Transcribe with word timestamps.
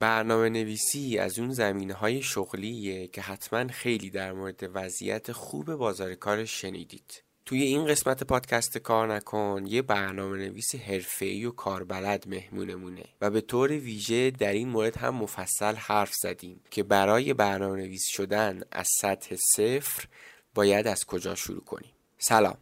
برنامه 0.00 0.48
نویسی 0.48 1.18
از 1.18 1.38
اون 1.38 1.50
زمینه 1.50 1.94
های 1.94 2.22
شغلیه 2.22 3.06
که 3.06 3.20
حتما 3.20 3.68
خیلی 3.68 4.10
در 4.10 4.32
مورد 4.32 4.70
وضعیت 4.74 5.32
خوب 5.32 5.74
بازار 5.74 6.14
کارش 6.14 6.60
شنیدید. 6.60 7.22
توی 7.46 7.62
این 7.62 7.86
قسمت 7.86 8.24
پادکست 8.24 8.78
کار 8.78 9.14
نکن 9.14 9.64
یه 9.66 9.82
برنامه 9.82 10.38
نویس 10.38 10.74
حرفه‌ای 10.74 11.44
و 11.44 11.50
کاربلد 11.50 12.28
مهمونمونه 12.28 13.04
و 13.20 13.30
به 13.30 13.40
طور 13.40 13.70
ویژه 13.70 14.30
در 14.30 14.52
این 14.52 14.68
مورد 14.68 14.96
هم 14.96 15.14
مفصل 15.14 15.74
حرف 15.74 16.14
زدیم 16.22 16.60
که 16.70 16.82
برای 16.82 17.34
برنامه 17.34 17.76
نویس 17.76 18.06
شدن 18.08 18.60
از 18.72 18.88
سطح 19.00 19.36
صفر 19.56 20.08
باید 20.54 20.86
از 20.86 21.04
کجا 21.04 21.34
شروع 21.34 21.64
کنیم. 21.64 21.92
سلام 22.18 22.56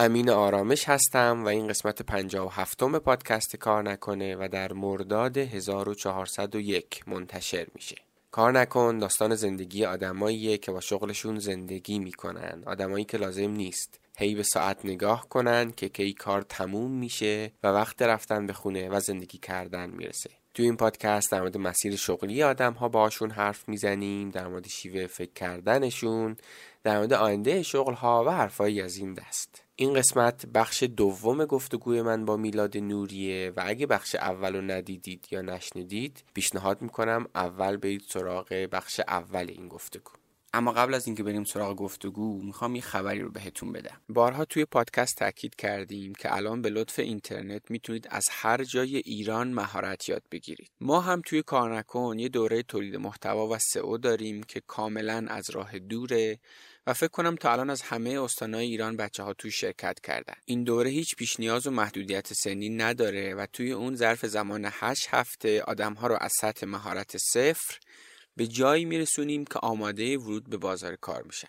امین 0.00 0.30
آرامش 0.30 0.88
هستم 0.88 1.44
و 1.44 1.48
این 1.48 1.68
قسمت 1.68 2.02
57 2.02 2.84
پادکست 2.84 3.56
کار 3.56 3.82
نکنه 3.82 4.36
و 4.36 4.48
در 4.52 4.72
مرداد 4.72 5.36
1401 5.36 7.08
منتشر 7.08 7.66
میشه. 7.74 7.96
کار 8.30 8.52
نکن 8.52 8.98
داستان 8.98 9.34
زندگی 9.34 9.84
آدماییه 9.84 10.58
که 10.58 10.72
با 10.72 10.80
شغلشون 10.80 11.38
زندگی 11.38 11.98
می‌کنن. 11.98 12.62
آدمایی 12.66 13.04
که 13.04 13.16
لازم 13.18 13.50
نیست. 13.50 14.00
هی 14.18 14.34
به 14.34 14.42
ساعت 14.42 14.84
نگاه 14.84 15.28
کنن 15.28 15.72
که 15.72 15.88
کی 15.88 16.12
کار 16.12 16.42
تموم 16.42 16.90
میشه 16.90 17.52
و 17.62 17.68
وقت 17.68 18.02
رفتن 18.02 18.46
به 18.46 18.52
خونه 18.52 18.88
و 18.88 19.00
زندگی 19.00 19.38
کردن 19.38 19.90
می‌رسه. 19.90 20.30
تو 20.54 20.62
این 20.62 20.76
پادکست 20.76 21.30
در 21.30 21.40
مورد 21.40 21.56
مسیر 21.56 21.96
شغلی 21.96 22.42
آدم 22.42 22.72
ها 22.72 22.88
باشون 22.88 23.30
حرف 23.30 23.68
می‌زنیم 23.68 24.30
در 24.30 24.48
مورد 24.48 24.68
شیوه 24.68 25.06
فکر 25.06 25.32
کردنشون 25.32 26.36
در 26.82 26.96
مورد 26.96 27.12
آینده 27.12 27.62
شغل 27.62 27.94
ها 27.94 28.24
و 28.26 28.30
حرفایی 28.30 28.80
از 28.80 28.96
این 28.96 29.14
دست. 29.14 29.67
این 29.80 29.94
قسمت 29.94 30.46
بخش 30.46 30.82
دوم 30.82 31.44
گفتگوی 31.44 32.02
من 32.02 32.24
با 32.24 32.36
میلاد 32.36 32.76
نوریه 32.76 33.52
و 33.56 33.62
اگه 33.66 33.86
بخش 33.86 34.14
اول 34.14 34.56
رو 34.56 34.62
ندیدید 34.62 35.26
یا 35.30 35.42
نشنیدید 35.42 36.24
پیشنهاد 36.34 36.82
می‌کنم 36.82 37.26
اول 37.34 37.76
برید 37.76 38.02
سراغ 38.08 38.68
بخش 38.72 39.00
اول 39.00 39.46
این 39.48 39.68
گفتگو. 39.68 40.10
اما 40.52 40.72
قبل 40.72 40.94
از 40.94 41.06
اینکه 41.06 41.22
بریم 41.22 41.44
سراغ 41.44 41.76
گفتگو 41.76 42.42
می‌خوام 42.42 42.76
یه 42.76 42.82
خبری 42.82 43.20
رو 43.20 43.30
بهتون 43.30 43.72
بدم. 43.72 44.00
بارها 44.08 44.44
توی 44.44 44.64
پادکست 44.64 45.16
تاکید 45.16 45.54
کردیم 45.54 46.12
که 46.12 46.36
الان 46.36 46.62
به 46.62 46.70
لطف 46.70 46.98
اینترنت 46.98 47.70
می‌تونید 47.70 48.08
از 48.10 48.28
هر 48.30 48.64
جای 48.64 48.96
ایران 48.96 49.52
مهارت 49.52 50.08
یاد 50.08 50.22
بگیرید. 50.30 50.70
ما 50.80 51.00
هم 51.00 51.22
توی 51.26 51.42
کارنکن 51.42 52.18
یه 52.18 52.28
دوره 52.28 52.62
تولید 52.62 52.96
محتوا 52.96 53.48
و 53.48 53.58
سئو 53.58 53.98
داریم 53.98 54.42
که 54.42 54.60
کاملا 54.66 55.26
از 55.28 55.50
راه 55.50 55.78
دوره 55.78 56.38
و 56.88 56.92
فکر 56.92 57.08
کنم 57.08 57.36
تا 57.36 57.52
الان 57.52 57.70
از 57.70 57.82
همه 57.82 58.22
استانهای 58.22 58.66
ایران 58.66 58.96
بچه 58.96 59.22
ها 59.22 59.34
توی 59.34 59.50
شرکت 59.50 60.00
کردن. 60.00 60.34
این 60.44 60.64
دوره 60.64 60.90
هیچ 60.90 61.16
پیش 61.16 61.40
نیاز 61.40 61.66
و 61.66 61.70
محدودیت 61.70 62.32
سنی 62.32 62.68
نداره 62.68 63.34
و 63.34 63.46
توی 63.52 63.72
اون 63.72 63.96
ظرف 63.96 64.26
زمان 64.26 64.68
8 64.72 65.06
هفته 65.10 65.62
آدم 65.62 65.94
ها 65.94 66.06
رو 66.06 66.16
از 66.20 66.32
سطح 66.40 66.66
مهارت 66.66 67.16
صفر 67.16 67.78
به 68.36 68.46
جایی 68.46 68.84
میرسونیم 68.84 69.44
که 69.44 69.58
آماده 69.58 70.18
ورود 70.18 70.50
به 70.50 70.56
بازار 70.56 70.96
کار 70.96 71.22
میشن. 71.22 71.48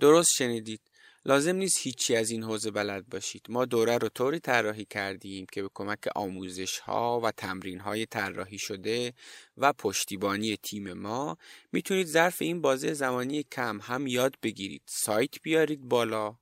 درست 0.00 0.30
شنیدید. 0.36 0.80
لازم 1.26 1.56
نیست 1.56 1.78
هیچی 1.80 2.16
از 2.16 2.30
این 2.30 2.42
حوزه 2.42 2.70
بلد 2.70 3.08
باشید. 3.08 3.46
ما 3.48 3.64
دوره 3.64 3.98
رو 3.98 4.08
طوری 4.08 4.38
طراحی 4.38 4.84
کردیم 4.84 5.46
که 5.52 5.62
به 5.62 5.68
کمک 5.74 6.08
آموزش 6.14 6.78
ها 6.78 7.20
و 7.20 7.30
تمرین 7.30 7.80
های 7.80 8.06
طراحی 8.06 8.58
شده 8.58 9.12
و 9.56 9.72
پشتیبانی 9.72 10.56
تیم 10.56 10.92
ما 10.92 11.36
می‌تونید 11.72 12.06
ظرف 12.06 12.42
این 12.42 12.60
بازه 12.60 12.92
زمانی 12.92 13.42
کم 13.42 13.80
هم 13.82 14.06
یاد 14.06 14.34
بگیرید. 14.42 14.82
سایت 14.86 15.42
بیارید 15.42 15.80
بالا 15.80 16.36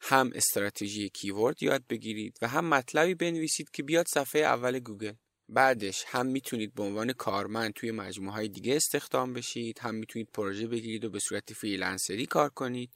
هم 0.00 0.30
استراتژی 0.34 1.08
کیورد 1.08 1.62
یاد 1.62 1.82
بگیرید 1.88 2.38
و 2.42 2.48
هم 2.48 2.64
مطلبی 2.64 3.14
بنویسید 3.14 3.70
که 3.70 3.82
بیاد 3.82 4.06
صفحه 4.08 4.42
اول 4.42 4.78
گوگل. 4.78 5.12
بعدش 5.48 6.04
هم 6.06 6.26
می‌تونید 6.26 6.74
به 6.74 6.82
عنوان 6.82 7.12
کارمند 7.12 7.72
توی 7.72 7.90
مجموعه 7.90 8.34
های 8.34 8.48
دیگه 8.48 8.76
استخدام 8.76 9.32
بشید 9.32 9.78
هم 9.78 9.94
می‌تونید 9.94 10.28
پروژه 10.34 10.66
بگیرید 10.66 11.04
و 11.04 11.10
به 11.10 11.18
صورت 11.18 11.52
freelancer 11.52 12.19
ی 12.19 12.26
کار 12.26 12.48
کنید. 12.48 12.90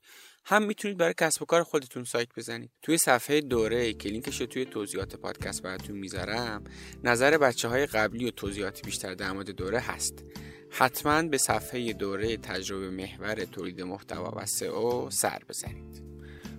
هم 0.48 0.62
می‌تونید 0.62 0.96
برای 0.96 1.14
کسب 1.14 1.42
و 1.42 1.44
کار 1.44 1.62
خودتون 1.62 2.04
سایت 2.04 2.28
بزنید. 2.36 2.70
توی 2.82 2.98
صفحه 2.98 3.40
دوره 3.40 3.92
که 3.92 4.08
لینکش 4.08 4.40
رو 4.40 4.46
توی 4.46 4.64
توضیحات 4.64 5.16
پادکست 5.16 5.62
براتون 5.62 5.96
می‌ذارم 5.96 6.64
نظر 7.04 7.38
بچه 7.38 7.68
های 7.68 7.86
قبلی 7.86 8.24
و 8.28 8.30
توضیحات 8.30 8.86
بیشتر 8.86 9.14
در 9.14 9.32
مورد 9.32 9.50
دوره 9.50 9.80
هست. 9.80 10.24
حتما 10.70 11.22
به 11.22 11.38
صفحه 11.38 11.92
دوره 11.92 12.36
تجربه 12.36 12.90
محور 12.90 13.34
تولید 13.34 13.80
محتوا 13.80 14.32
و 14.36 14.46
SEO 14.46 15.10
سر 15.10 15.42
بزنید. 15.48 16.02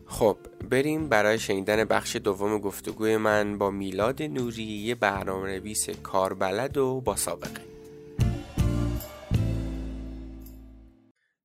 خب 0.05 0.37
بریم 0.69 1.09
برای 1.09 1.39
شنیدن 1.39 1.83
بخش 1.83 2.15
دوم 2.15 2.59
گفتگوی 2.59 3.17
من 3.17 3.57
با 3.57 3.71
میلاد 3.71 4.23
نوری 4.23 4.63
یه 4.63 4.95
برنامه 4.95 5.47
نویس 5.49 5.89
کاربلد 5.89 6.77
و 6.77 7.01
با 7.01 7.15
سابقه. 7.15 7.76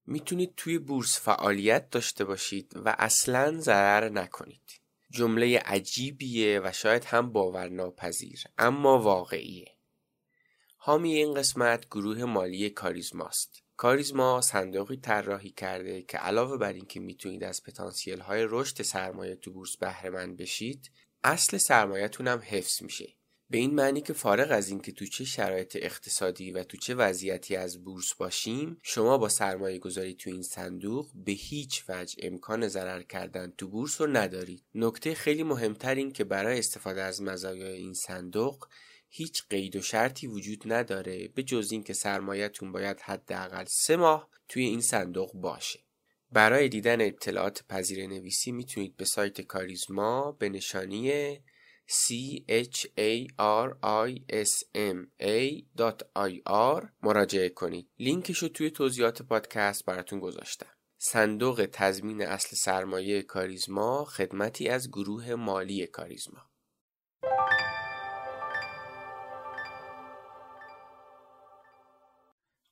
می‌تونید 0.07 0.55
توی 0.57 0.79
بورس 0.79 1.21
فعالیت 1.21 1.91
داشته 1.91 2.25
باشید 2.25 2.73
و 2.77 2.97
اصلا 2.99 3.61
ضرر 3.61 4.09
نکنید. 4.09 4.81
جمله 5.11 5.59
عجیبیه 5.59 6.61
و 6.65 6.73
شاید 6.73 7.05
هم 7.05 7.33
باورناپذیر 7.33 8.45
اما 8.59 8.99
واقعیه. 8.99 9.77
حامی 10.77 11.15
این 11.15 11.35
قسمت 11.35 11.87
گروه 11.87 12.25
مالی 12.25 12.71
کاریزماست. 12.71 13.63
کاریزما 13.77 14.41
صندوقی 14.41 14.97
طراحی 14.97 15.51
کرده 15.51 16.03
که 16.03 16.19
علاوه 16.19 16.57
بر 16.57 16.73
اینکه 16.73 17.01
می‌تونید 17.01 17.45
از 17.45 17.63
پتانسیل 17.63 18.21
های 18.21 18.47
رشد 18.49 18.83
سرمایه 18.83 19.37
تو 19.37 19.53
بورس 19.53 19.77
بهره 19.77 20.11
مند 20.11 20.37
بشید 20.37 20.91
اصل 21.25 21.59
سرمایهتون 21.59 22.29
هم 22.29 22.43
حفظ 22.45 22.83
میشه. 22.83 23.15
به 23.53 23.59
این 23.59 23.75
معنی 23.75 24.01
که 24.01 24.13
فارغ 24.13 24.51
از 24.51 24.69
اینکه 24.69 24.93
تو 24.93 25.07
چه 25.07 25.25
شرایط 25.25 25.79
اقتصادی 25.81 26.51
و 26.51 26.65
تو 26.65 26.77
چه 26.77 26.95
وضعیتی 26.95 27.57
از 27.57 27.85
بورس 27.85 28.15
باشیم 28.15 28.77
شما 28.83 29.19
با 29.19 29.29
سرمایه 29.29 29.79
گذاری 29.79 30.15
تو 30.15 30.31
این 30.31 30.43
صندوق 30.43 31.11
به 31.15 31.33
هیچ 31.33 31.85
وجه 31.89 32.17
امکان 32.23 32.69
ضرر 32.69 33.03
کردن 33.03 33.53
تو 33.59 33.69
بورس 33.69 34.01
رو 34.01 34.07
ندارید. 34.07 34.63
نکته 34.75 35.15
خیلی 35.15 35.43
مهمتر 35.43 35.95
این 35.95 36.13
که 36.13 36.25
برای 36.25 36.59
استفاده 36.59 37.03
از 37.03 37.23
مزایای 37.23 37.77
این 37.77 37.95
صندوق 37.95 38.67
هیچ 39.09 39.43
قید 39.51 39.77
و 39.77 39.83
شرطی 39.83 40.27
وجود 40.27 40.73
نداره 40.73 41.29
به 41.29 41.43
جز 41.43 41.73
اینکه 41.73 41.93
سرمایهتون 41.93 42.73
باید 42.73 43.01
حداقل 43.01 43.65
سه 43.65 43.97
ماه 43.97 44.29
توی 44.49 44.65
این 44.65 44.81
صندوق 44.81 45.33
باشه. 45.33 45.81
برای 46.31 46.69
دیدن 46.69 47.01
اطلاعات 47.01 47.65
پذیر 47.69 48.07
نویسی 48.07 48.53
می‌تونید 48.53 48.97
به 48.97 49.05
سایت 49.05 49.41
کاریزما 49.41 50.33
به 50.33 50.49
نشانی 50.49 51.39
c 52.01 52.05
h 52.49 52.87
a 52.97 53.27
r 53.39 53.69
i 53.83 54.11
s 54.29 54.53
m 54.75 54.99
مراجعه 57.03 57.49
کنید. 57.49 57.89
لینکش 57.99 58.39
رو 58.39 58.49
توی 58.49 58.71
توضیحات 58.71 59.23
پادکست 59.23 59.85
براتون 59.85 60.21
گذاشتم. 60.21 60.73
صندوق 60.99 61.69
تضمین 61.73 62.23
اصل 62.23 62.57
سرمایه 62.57 63.23
کاریزما 63.23 64.05
خدمتی 64.05 64.69
از 64.69 64.89
گروه 64.89 65.35
مالی 65.35 65.87
کاریزما. 65.87 66.41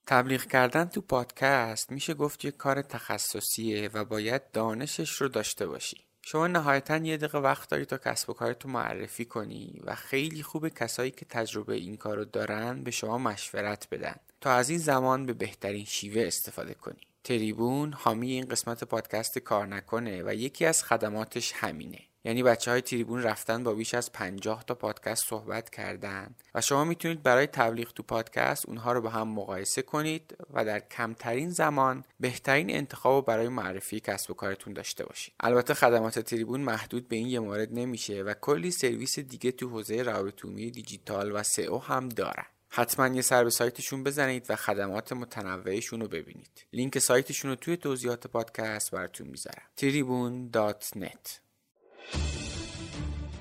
تبلیغ 0.06 0.44
کردن 0.44 0.84
تو 0.84 1.00
پادکست 1.00 1.92
میشه 1.92 2.14
گفت 2.14 2.44
یه 2.44 2.50
کار 2.50 2.82
تخصصیه 2.82 3.88
و 3.88 4.04
باید 4.04 4.50
دانشش 4.50 5.10
رو 5.10 5.28
داشته 5.28 5.66
باشی. 5.66 6.09
شما 6.30 6.46
نهایتا 6.46 6.96
یه 6.96 7.16
دقیقه 7.16 7.38
وقت 7.38 7.70
داری 7.70 7.84
تا 7.84 7.98
کسب 7.98 8.30
و 8.30 8.32
کارتو 8.32 8.68
معرفی 8.68 9.24
کنی 9.24 9.80
و 9.84 9.94
خیلی 9.94 10.42
خوبه 10.42 10.70
کسایی 10.70 11.10
که 11.10 11.24
تجربه 11.24 11.74
این 11.74 11.96
کارو 11.96 12.24
دارن 12.24 12.82
به 12.82 12.90
شما 12.90 13.18
مشورت 13.18 13.88
بدن 13.90 14.14
تا 14.40 14.52
از 14.52 14.70
این 14.70 14.78
زمان 14.78 15.26
به 15.26 15.32
بهترین 15.32 15.84
شیوه 15.84 16.22
استفاده 16.26 16.74
کنی. 16.74 17.00
تریبون 17.24 17.92
حامی 17.92 18.32
این 18.32 18.44
قسمت 18.44 18.84
پادکست 18.84 19.38
کار 19.38 19.66
نکنه 19.66 20.22
و 20.22 20.34
یکی 20.34 20.66
از 20.66 20.84
خدماتش 20.84 21.52
همینه. 21.52 21.98
یعنی 22.24 22.42
بچه 22.42 22.70
های 22.70 22.80
تریبون 22.80 23.22
رفتن 23.22 23.64
با 23.64 23.74
بیش 23.74 23.94
از 23.94 24.12
50 24.12 24.64
تا 24.64 24.74
پادکست 24.74 25.24
صحبت 25.28 25.70
کردن. 25.70 26.34
و 26.54 26.60
شما 26.60 26.84
می‌تونید 26.84 27.22
برای 27.22 27.46
تبلیغ 27.46 27.92
تو 27.92 28.02
پادکست 28.02 28.66
اونها 28.66 28.92
رو 28.92 29.00
با 29.00 29.10
هم 29.10 29.28
مقایسه 29.28 29.82
کنید 29.82 30.36
و 30.52 30.64
در 30.64 30.80
کمترین 30.80 31.50
زمان 31.50 32.04
بهترین 32.20 32.70
انتخاب 32.70 33.26
برای 33.26 33.48
معرفی 33.48 34.00
کسب 34.00 34.30
و 34.30 34.34
کارتون 34.34 34.72
داشته 34.72 35.04
باشید. 35.04 35.34
البته 35.40 35.74
خدمات 35.74 36.18
تریبون 36.18 36.60
محدود 36.60 37.08
به 37.08 37.16
این 37.16 37.26
یه 37.26 37.40
مورد 37.40 37.68
نمیشه 37.72 38.22
و 38.22 38.34
کلی 38.34 38.70
سرویس 38.70 39.18
دیگه 39.18 39.52
تو 39.52 39.68
حوزه 39.68 40.02
روابط 40.02 40.46
دیجیتال 40.46 41.32
و 41.32 41.42
سئو 41.42 41.78
هم 41.78 42.08
دارن 42.08 42.46
حتما 42.68 43.08
یه 43.08 43.22
سر 43.22 43.44
به 43.44 43.50
سایتشون 43.50 44.04
بزنید 44.04 44.46
و 44.48 44.56
خدمات 44.56 45.12
متنوعشون 45.12 46.00
رو 46.00 46.08
ببینید. 46.08 46.66
لینک 46.72 46.98
سایتشون 46.98 47.50
رو 47.50 47.56
توی 47.56 47.76
توضیحات 47.76 48.26
پادکست 48.26 48.90
براتون 48.90 49.28
می‌ذارم. 49.28 49.62
tribune.net 49.80 51.49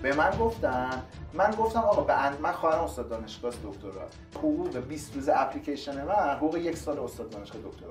به 0.01 0.15
من 0.15 0.31
گفتن 0.39 1.03
من 1.33 1.51
گفتم 1.51 1.79
آقا 1.79 2.01
به 2.01 2.13
اند 2.13 2.41
من 2.41 2.51
خواهرم 2.51 2.83
استاد 2.83 3.09
دانشگاه 3.09 3.51
دکترا 3.51 4.07
حقوق 4.35 4.77
20 4.77 5.15
روز 5.15 5.29
اپلیکیشن 5.29 6.03
من 6.03 6.13
حقوق 6.13 6.57
یک 6.57 6.77
سال 6.77 6.99
استاد 6.99 7.29
دانشگاه 7.29 7.61
دکترا 7.61 7.89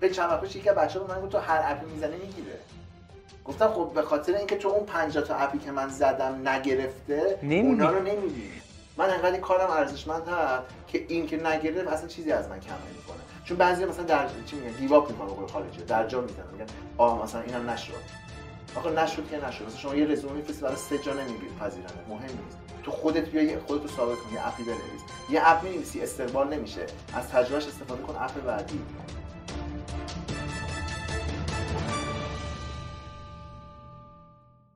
به 0.00 0.10
چند 0.10 0.30
وقت 0.30 0.40
پیش 0.40 0.56
یکی 0.56 0.70
بچه 0.70 0.98
به 0.98 1.14
من 1.14 1.20
گفت 1.20 1.32
تو 1.32 1.38
هر 1.38 1.72
اپی 1.72 1.86
می‌زنه 1.86 2.16
می‌گیره. 2.16 2.58
گفتم 3.44 3.68
خب 3.68 3.90
به 3.94 4.02
خاطر 4.02 4.34
اینکه 4.34 4.56
تو 4.56 4.68
اون 4.68 4.86
50 4.86 5.24
تا 5.24 5.34
اپی 5.34 5.58
که 5.58 5.70
من 5.70 5.88
زدم 5.88 6.48
نگرفته 6.48 7.38
نمیدی. 7.42 7.68
اونا 7.68 7.90
رو 7.90 7.98
نمی‌بینی 8.02 8.50
من 8.96 9.10
انقدر 9.10 9.40
کارم 9.40 9.70
ارزشمند 9.70 10.28
هست 10.28 10.62
که 10.88 11.06
این 11.08 11.26
که 11.26 11.36
نگرفت 11.36 11.88
اصلا 11.88 12.08
چیزی 12.08 12.32
از 12.32 12.48
من 12.48 12.60
کم 12.60 12.72
نمی‌کنه 12.72 13.16
چون 13.44 13.56
بعضی 13.56 13.84
مثلا 13.84 14.04
در 14.04 14.28
چی 14.46 14.56
میگن 14.56 14.76
دیواپ 14.76 15.10
می‌کنن 15.10 15.46
به 15.46 15.52
خارجی 15.52 15.84
در 15.84 16.06
جا 16.06 16.20
می‌زنن 16.20 16.46
میگن 16.52 16.66
آ 16.96 17.22
مثلا 17.22 17.40
اینم 17.40 17.70
نشد. 17.70 18.25
آخه 18.76 18.90
نشد 18.90 19.28
که 19.30 19.46
نشد 19.48 19.64
مثلا 19.66 19.78
شما 19.78 19.94
یه 19.94 20.06
رزومه 20.06 20.34
میفرستی 20.34 20.62
برای 20.62 20.76
سه 20.76 20.98
جا 20.98 21.12
نمیپذیرن 21.12 21.90
مهم 22.08 22.22
نیست. 22.22 22.58
تو 22.82 22.90
خودت 22.90 23.28
بیا 23.28 23.60
خودت 23.60 23.82
رو 23.82 23.88
ثابت 23.88 24.18
کن 24.18 24.34
یه 24.34 24.48
اپی 24.48 24.62
بنویس. 24.62 25.02
یه 25.30 25.40
اپ 25.44 25.62
می‌نویسی 25.62 26.00
استقبال 26.00 26.54
نمیشه. 26.54 26.86
از 27.14 27.28
تجربهش 27.28 27.66
استفاده 27.66 28.02
کن 28.02 28.16
اپ 28.20 28.44
بعدی. 28.44 28.80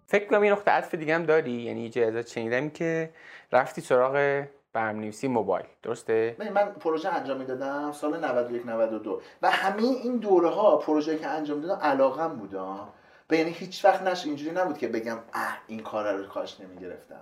فکر 0.06 0.26
کنم 0.26 0.44
یه 0.44 0.52
نقطه 0.52 0.70
عطف 0.70 0.94
دیگه 0.94 1.14
هم 1.14 1.22
داری؟ 1.22 1.52
یعنی 1.52 1.86
اجازه 1.86 2.22
شنیدم 2.22 2.70
که 2.70 3.10
رفتی 3.52 3.80
سراغ 3.80 4.44
برنامه‌نویسی 4.72 5.28
موبایل. 5.28 5.66
درسته؟ 5.82 6.36
من 6.54 6.66
پروژه 6.66 7.08
انجام 7.08 7.38
می‌دادم 7.38 7.92
سال 7.92 8.24
91 8.24 8.66
92 8.66 9.20
و 9.42 9.50
همه 9.50 9.82
این 9.82 10.16
دوره 10.16 10.48
ها 10.48 10.76
پروژه 10.76 11.18
که 11.18 11.26
انجام 11.26 11.58
می‌دادم 11.58 11.80
علاقم 11.82 12.28
بودا 12.28 12.88
به 13.30 13.38
یعنی 13.38 13.50
هیچ 13.50 13.84
وقت 13.84 14.02
نش 14.02 14.26
اینجوری 14.26 14.50
نبود 14.50 14.78
که 14.78 14.88
بگم 14.88 15.18
اه 15.34 15.58
این 15.66 15.80
کار 15.80 16.12
رو 16.12 16.26
کاش 16.26 16.60
نمی‌گرفتم. 16.60 17.20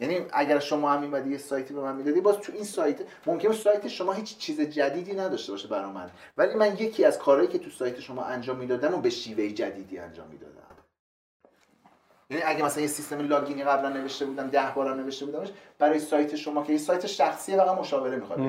یعنی 0.00 0.26
اگر 0.32 0.58
شما 0.58 0.92
هم 0.92 1.00
میمدی 1.00 1.30
یه 1.30 1.38
سایتی 1.38 1.74
به 1.74 1.80
من 1.80 1.96
می‌دادی 1.96 2.20
باز 2.20 2.38
تو 2.38 2.52
این 2.52 2.64
سایت 2.64 2.96
ممکنه 3.26 3.52
سایت 3.52 3.88
شما 3.88 4.12
هیچ 4.12 4.38
چیز 4.38 4.60
جدیدی 4.60 5.14
نداشته 5.14 5.52
باشه 5.52 5.68
برای 5.68 5.90
من. 5.90 6.10
ولی 6.36 6.54
من 6.54 6.76
یکی 6.76 7.04
از 7.04 7.18
کارهایی 7.18 7.48
که 7.48 7.58
تو 7.58 7.70
سایت 7.70 8.00
شما 8.00 8.24
انجام 8.24 8.56
می‌دادم 8.56 8.94
و 8.94 9.00
به 9.00 9.10
شیوه 9.10 9.48
جدیدی 9.48 9.98
انجام 9.98 10.26
می‌دادم. 10.28 10.52
یعنی 12.30 12.42
اگه 12.42 12.64
مثلا 12.64 12.82
یه 12.82 12.88
سیستم 12.88 13.28
لاگینی 13.28 13.64
قبلا 13.64 13.88
نوشته 13.88 14.24
بودم 14.24 14.48
ده 14.48 14.72
بارم 14.74 15.00
نوشته 15.00 15.26
بودمش 15.26 15.48
برای 15.78 15.98
سایت 15.98 16.36
شما 16.36 16.64
که 16.64 16.72
یه 16.72 16.78
سایت 16.78 17.06
شخصی 17.06 17.56
فقط 17.56 17.78
مشاوره 17.78 18.16
می‌خواد 18.16 18.40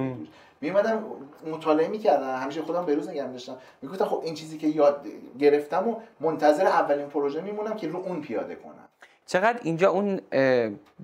می 0.63 0.69
اومدم 0.69 1.03
مطالعه 1.51 1.87
می‌کردم 1.87 2.35
همیشه 2.35 2.61
خودم 2.61 2.85
به 2.85 2.95
روز 2.95 3.09
نگم 3.09 3.31
داشتم 3.31 3.57
می‌گفتم 3.81 4.05
خب 4.05 4.21
این 4.23 4.33
چیزی 4.33 4.57
که 4.57 4.67
یاد 4.67 5.07
گرفتم 5.39 5.87
و 5.87 5.95
منتظر 6.19 6.65
اولین 6.67 7.07
پروژه 7.07 7.41
میمونم 7.41 7.75
که 7.75 7.87
رو 7.87 7.99
اون 7.99 8.21
پیاده 8.21 8.55
کنم. 8.55 8.87
چقدر 9.25 9.59
اینجا 9.63 9.89
اون 9.89 10.21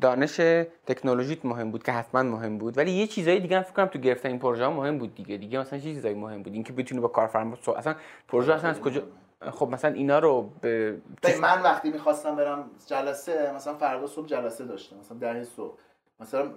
دانش 0.01 0.35
تکنولوژیت 0.85 1.45
مهم 1.45 1.71
بود 1.71 1.83
که 1.83 1.91
حتما 1.91 2.23
مهم 2.23 2.57
بود 2.57 2.77
ولی 2.77 2.91
یه 2.91 3.07
چیزایی 3.07 3.39
دیگه 3.39 3.57
هم 3.57 3.63
فکر 3.63 3.73
کنم 3.73 3.85
تو 3.85 3.99
گرفتن 3.99 4.29
این 4.29 4.39
پروژه 4.39 4.67
مهم 4.67 4.97
بود 4.97 5.15
دیگه. 5.15 5.37
دیگه 5.37 5.59
مثلا 5.59 5.79
چه 5.79 5.85
چیزایی 5.85 6.13
مهم 6.13 6.43
بود؟ 6.43 6.53
اینکه 6.53 6.73
بتونی 6.73 7.01
با 7.01 7.07
کارفرما 7.07 7.57
اصلا 7.77 7.95
پروژه 8.27 8.53
اصلا 8.53 8.69
از 8.69 8.79
کجا 8.79 9.01
خب 9.51 9.69
مثلا 9.69 9.93
اینا 9.93 10.19
رو 10.19 10.49
به 10.61 10.97
من 11.41 11.61
وقتی 11.61 11.89
می‌خواستم 11.89 12.35
برم 12.35 12.69
جلسه 12.87 13.51
مثلا 13.55 13.73
فردا 13.73 14.07
صبح 14.07 14.27
جلسه 14.27 14.65
داشتم 14.65 14.97
مثلا 14.97 15.17
ده 15.17 15.43
صبح. 15.43 15.77
مثلا 16.19 16.51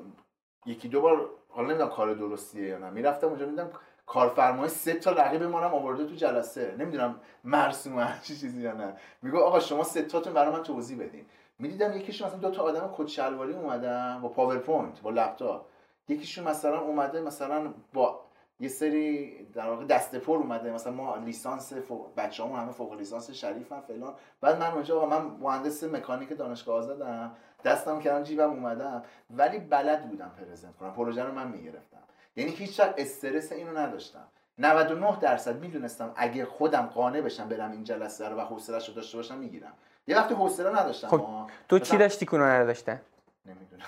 یکی 0.67 0.89
دو 0.89 1.01
بار 1.01 1.31
حالا 1.53 1.69
نمی‌دونم 1.69 1.91
کار 1.91 2.15
درستیه 2.15 2.69
یا 2.69 2.79
نه. 2.79 2.91
می‌رفتم 2.91 3.27
اونجا 3.27 3.47
می‌دیدم 3.47 3.71
کارفرما 4.07 4.69
سه 4.69 4.95
تا 4.95 5.11
رقیب 5.11 5.43
ما 5.43 5.61
هم 5.61 5.75
آورده 5.75 6.07
تو 6.07 6.15
جلسه. 6.15 6.75
نمی‌دونم 6.79 7.21
مرسوم 7.45 7.99
هر 7.99 8.19
چیزی 8.23 8.61
یا 8.61 8.73
نه. 8.73 8.97
میگه 9.23 9.39
آقا 9.39 9.61
شما 9.61 9.83
سه 9.85 10.03
تاتون 10.03 10.33
برای 10.33 10.53
من 10.53 10.63
توضیح 10.63 10.99
بدین. 10.99 11.25
می‌دیدم 11.59 11.97
یکیشون 11.97 12.27
مثلا 12.29 12.39
دو 12.39 12.51
تا 12.51 12.63
آدم 12.63 12.95
کت 12.97 13.07
شلواری 13.07 13.53
اومدن 13.53 14.21
با 14.23 14.29
PowerPoint 14.29 15.01
با 15.03 15.11
لپتاپ. 15.11 15.67
یکیشون 16.09 16.49
مثلا 16.49 16.81
اومده 16.81 17.21
مثلا 17.21 17.75
با 17.93 18.21
یه 18.61 18.69
سری 18.69 19.37
در 19.55 19.69
واقع 19.69 19.85
دسته 19.85 20.19
پر 20.19 20.37
اومده. 20.37 20.73
مثلا 20.73 20.93
ما 20.93 21.17
لیسانس 21.17 21.73
فوق 21.73 22.07
بچه‌مون 22.17 22.59
همه 22.61 22.73
فوق 22.73 22.93
لیسانس 22.93 23.31
شریفن 23.31 23.81
فلان. 23.81 24.15
بعد 24.41 24.61
من 24.61 24.73
اونجا 24.73 25.07
من 25.07 25.23
مهندس 25.41 25.85
مکانیک 25.85 26.39
دانشگاه 26.39 26.79
آزادم. 26.79 27.33
دستم 27.65 28.01
کردم 28.01 28.23
جیبم 28.23 28.51
اومدم. 28.51 29.03
ولی 29.31 29.59
بلد 29.59 30.09
بودم 30.09 30.33
پرزنت 30.39 30.77
کنم. 30.77 30.93
پروژه 30.93 31.23
رو 31.23 31.33
من 31.33 31.49
می‌گرفتم. 31.49 31.99
یعنی 32.37 32.51
هیچ 32.51 32.81
استرس 32.81 33.53
اینو 33.53 33.79
نداشتم. 33.79 34.25
99 34.59 35.19
درصد 35.21 35.61
می‌دونستم 35.61 36.13
اگه 36.17 36.45
خودم 36.45 36.83
قانع 36.83 37.21
بشم 37.21 37.49
برم 37.49 37.73
این 37.73 37.85
جلسه 37.85 38.29
رو 38.29 38.37
و 38.37 38.41
حوصله‌اش 38.41 38.89
رو 38.89 38.95
داشته 38.95 39.17
باشم 39.17 39.39
می‌گیرم. 39.39 39.73
یه 40.07 40.17
وقتی 40.17 40.35
حوصله 40.35 40.81
نداشتم 40.81 41.09
خب 41.09 41.51
تو 41.69 41.79
چی 41.79 41.97
داشتی 41.99 42.27
که 42.27 42.37
نداشته؟ 42.37 43.01
نمی‌دونم. 43.47 43.85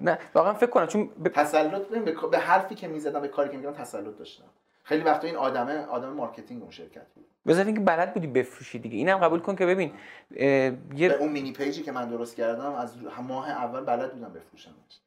نه 0.00 0.18
واقعا 0.34 0.54
فکر 0.54 0.70
کنم 0.70 0.86
چون 0.86 1.06
ب... 1.06 1.28
تسلط 1.28 1.82
به 2.30 2.38
حرفی 2.38 2.74
که 2.74 2.88
می‌زدم 2.88 3.20
به 3.20 3.28
کاری 3.28 3.50
که 3.50 3.56
می‌کردم 3.56 3.76
تسلط 3.76 4.18
داشتم. 4.18 4.44
خیلی 4.82 5.04
وقتا 5.04 5.26
این 5.26 5.36
آدمه 5.36 5.86
آدم 5.86 6.08
marketing 6.08 6.62
اون 6.62 6.70
شرکت 6.70 7.06
بود. 7.14 7.26
بذار 7.46 7.66
اینکه 7.66 7.80
بلد 7.80 8.14
بودی 8.14 8.26
بفروشی 8.26 8.78
دیگه. 8.78 8.96
اینم 8.96 9.18
قبول 9.18 9.40
کن 9.40 9.56
که 9.56 9.66
ببین 9.66 9.92
یه 10.96 11.16
اون 11.20 11.32
مینی 11.32 11.52
پیجی 11.52 11.82
که 11.82 11.92
من 11.92 12.08
درست 12.08 12.36
کردم 12.36 12.74
از 12.74 12.94
ماه 13.28 13.50
اول 13.50 13.80
بلد 13.80 14.12
بودم 14.12 14.32
بفروشمش. 14.32 15.00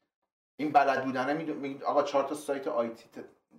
این 0.58 0.72
بلد 0.72 1.06
بودنه 1.06 1.34
میدون 1.34 1.82
آقا 1.86 2.04
چهار 2.04 2.24
تا 2.24 2.36
سایت 2.36 2.68
IT 2.68 3.04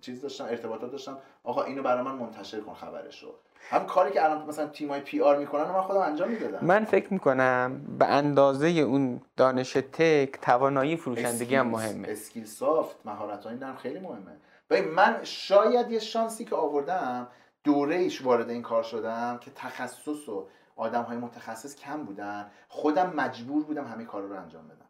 چیز 0.01 0.21
داشتم 0.21 0.43
ارتباطات 0.43 0.91
داشتم. 0.91 1.17
آقا 1.43 1.63
اینو 1.63 1.83
برای 1.83 2.03
من 2.03 2.15
منتشر 2.15 2.59
کن 2.59 2.73
خبرشو. 2.73 3.33
هم 3.69 3.85
کاری 3.85 4.11
که 4.11 4.23
الان 4.25 4.47
مثلا 4.47 4.67
تیمای 4.67 4.99
PR 4.99 5.37
می‌کنن 5.37 5.63
من 5.63 5.81
خودم 5.81 5.99
انجام 5.99 6.29
می‌دادم. 6.29 6.65
من 6.65 6.83
فکر 6.83 7.13
می‌کنم 7.13 7.81
به 7.99 8.05
اندازه 8.05 8.67
اون 8.67 9.21
دانش 9.37 9.73
tech 9.73 10.31
توانایی 10.41 10.97
فروشندگی 10.97 11.55
هم 11.55 11.67
مهمه. 11.67 12.07
skill 12.07 12.45
soft 12.45 12.95
مهارت 13.05 13.47
این 13.47 13.75
خیلی 13.75 13.99
مهمه. 13.99 14.31
ببین 14.69 14.91
من 14.91 15.19
شاید 15.23 15.91
یه 15.91 15.99
شانسی 15.99 16.45
که 16.45 16.55
آوردم 16.55 17.27
دوره 17.63 17.95
ایش 17.95 18.21
وارد 18.21 18.49
این 18.49 18.61
کار 18.61 18.83
شدم 18.83 19.37
که 19.41 19.51
تخصص 19.55 20.29
و 20.29 20.47
آدم 20.75 21.03
های 21.03 21.17
متخصص 21.17 21.75
کم 21.75 22.03
بودن. 22.03 22.51
خودم 22.67 23.13
مجبور 23.15 23.63
بودم 23.63 23.87
همه 23.87 24.05
کار 24.05 24.23
رو 24.23 24.35
انجام 24.35 24.67
بدم. 24.67 24.89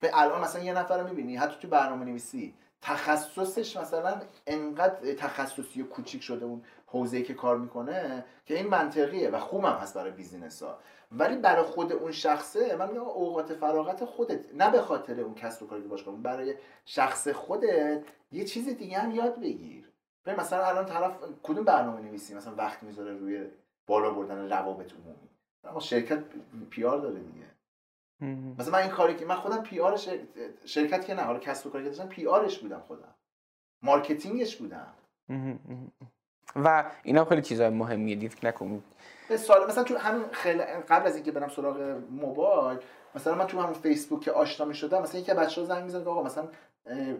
به 0.00 0.10
الان 0.14 0.40
مثلا 0.40 0.62
یه 0.62 0.72
نفر 0.72 0.98
رو 0.98 1.08
می‌بینی 1.08 1.36
حتی 1.36 1.56
تو 1.60 1.68
برنامه 1.68 2.04
نویسی 2.04 2.54
تخصصش 2.82 3.76
مثلا 3.76 4.20
انقدر 4.46 5.14
تخصصی 5.14 5.82
و 5.82 5.86
کوچیک 5.86 6.22
شده 6.22 6.44
اون 6.44 6.62
حوزه‌ای 6.86 7.22
که 7.22 7.34
کار 7.34 7.58
می‌کنه 7.58 8.24
که 8.46 8.56
این 8.56 8.66
منطقیه 8.66 9.30
و 9.30 9.38
خوبم 9.38 9.72
هست 9.72 9.94
برای 9.94 10.10
business 10.10 10.62
ها 10.62 10.78
ولی 11.12 11.36
برای 11.36 11.62
خود 11.62 11.92
اون 11.92 12.12
شخصه 12.12 12.76
من 12.76 12.88
میگم 12.88 13.00
اوقات 13.00 13.54
فراغت 13.54 14.04
خودت. 14.04 14.54
نه 14.54 14.70
به 14.70 14.80
خاطر 14.80 15.20
اون 15.20 15.34
کسب 15.34 15.62
و 15.62 15.66
کاری 15.66 15.82
که 15.82 15.88
باش 15.88 16.04
برای 16.04 16.54
شخص 16.84 17.28
خودت 17.28 18.04
یه 18.32 18.44
چیز 18.44 18.68
دیگه 18.68 18.98
هم 18.98 19.10
یاد 19.10 19.40
بگیر. 19.40 19.93
ببین 20.26 20.40
مثلا 20.40 20.66
الان 20.66 20.86
طرف 20.86 21.12
کدوم 21.42 21.64
برنامه 21.64 22.00
نویسی؟ 22.00 22.34
مثلا 22.34 22.54
وقت 22.54 22.82
می‌ذاره 22.82 23.12
روی 23.12 23.46
بالا 23.86 24.10
بردن 24.10 24.50
روابط 24.50 24.92
عمومی. 24.92 25.28
اما 25.64 25.80
شرکت 25.80 26.18
PR 26.70 26.98
داره 26.98 27.20
دیگه. 27.20 27.46
مثلا 28.58 28.72
من 28.72 28.78
این 28.78 28.90
کاری 28.90 29.14
که 29.16 29.24
من 29.24 29.34
خودم 29.34 29.62
PR 29.62 29.98
شرکت 30.64 31.04
که 31.06 31.14
نه 31.14 31.22
حالا 31.22 31.38
کسب 31.38 31.66
و 31.66 31.70
کاری 31.70 31.84
که 31.84 31.90
داشتم 31.90 32.08
PR 32.08 32.26
ش 32.26 32.58
بودم 32.58 32.80
خودم. 32.80 33.14
marketing 33.82 34.43
ش 34.43 34.56
بودم. 34.56 34.94
و 36.56 36.90
اینا 37.02 37.24
خیلی 37.24 37.42
چیزای 37.42 37.68
مهمیه 37.68 38.16
دیفک 38.16 38.44
نکنید 38.44 38.82
به 39.28 39.36
سوال 39.36 39.66
مثلا 39.68 39.84
تو 39.84 39.96
همین 39.96 40.24
خیلی 40.32 40.62
قبل 40.62 41.06
از 41.06 41.14
اینکه 41.14 41.32
برم 41.32 41.48
سراغ 41.48 42.00
موبایل 42.10 42.78
مثلا 43.14 43.34
من 43.34 43.46
تو 43.46 43.60
همون 43.60 43.72
فیسبوک 43.72 44.20
که 44.20 44.32
آشنا 44.32 44.66
می 44.66 44.74
شدم 44.74 45.02
مثلا 45.02 45.20
یکی 45.20 45.34
بچه‌ها 45.34 45.66
زنگ 45.66 45.84
می‌زنه 45.84 46.04
آقا 46.04 46.22
مثلا 46.22 46.48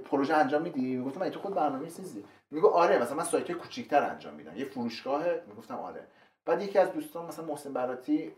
پروژه 0.04 0.34
انجام 0.34 0.62
میدی؟ 0.62 0.96
می‌گفتم 0.96 1.20
من 1.20 1.30
تو 1.30 1.40
خود 1.40 1.54
برنامه 1.54 1.90
چیزی 1.90 2.24
میگه 2.50 2.68
آره 2.68 3.02
مثلا 3.02 3.16
من 3.16 3.24
سایت 3.24 3.52
کوچیک‌تر 3.52 4.02
انجام 4.02 4.34
میدم. 4.34 4.56
یه 4.56 4.64
فروشگاه 4.64 5.24
می‌گفتم 5.48 5.74
آره. 5.76 6.06
بعد 6.44 6.62
یکی 6.62 6.78
از 6.78 6.92
دوستان 6.92 7.26
مثلا 7.26 7.44
محسن 7.44 7.72
براتی 7.72 8.32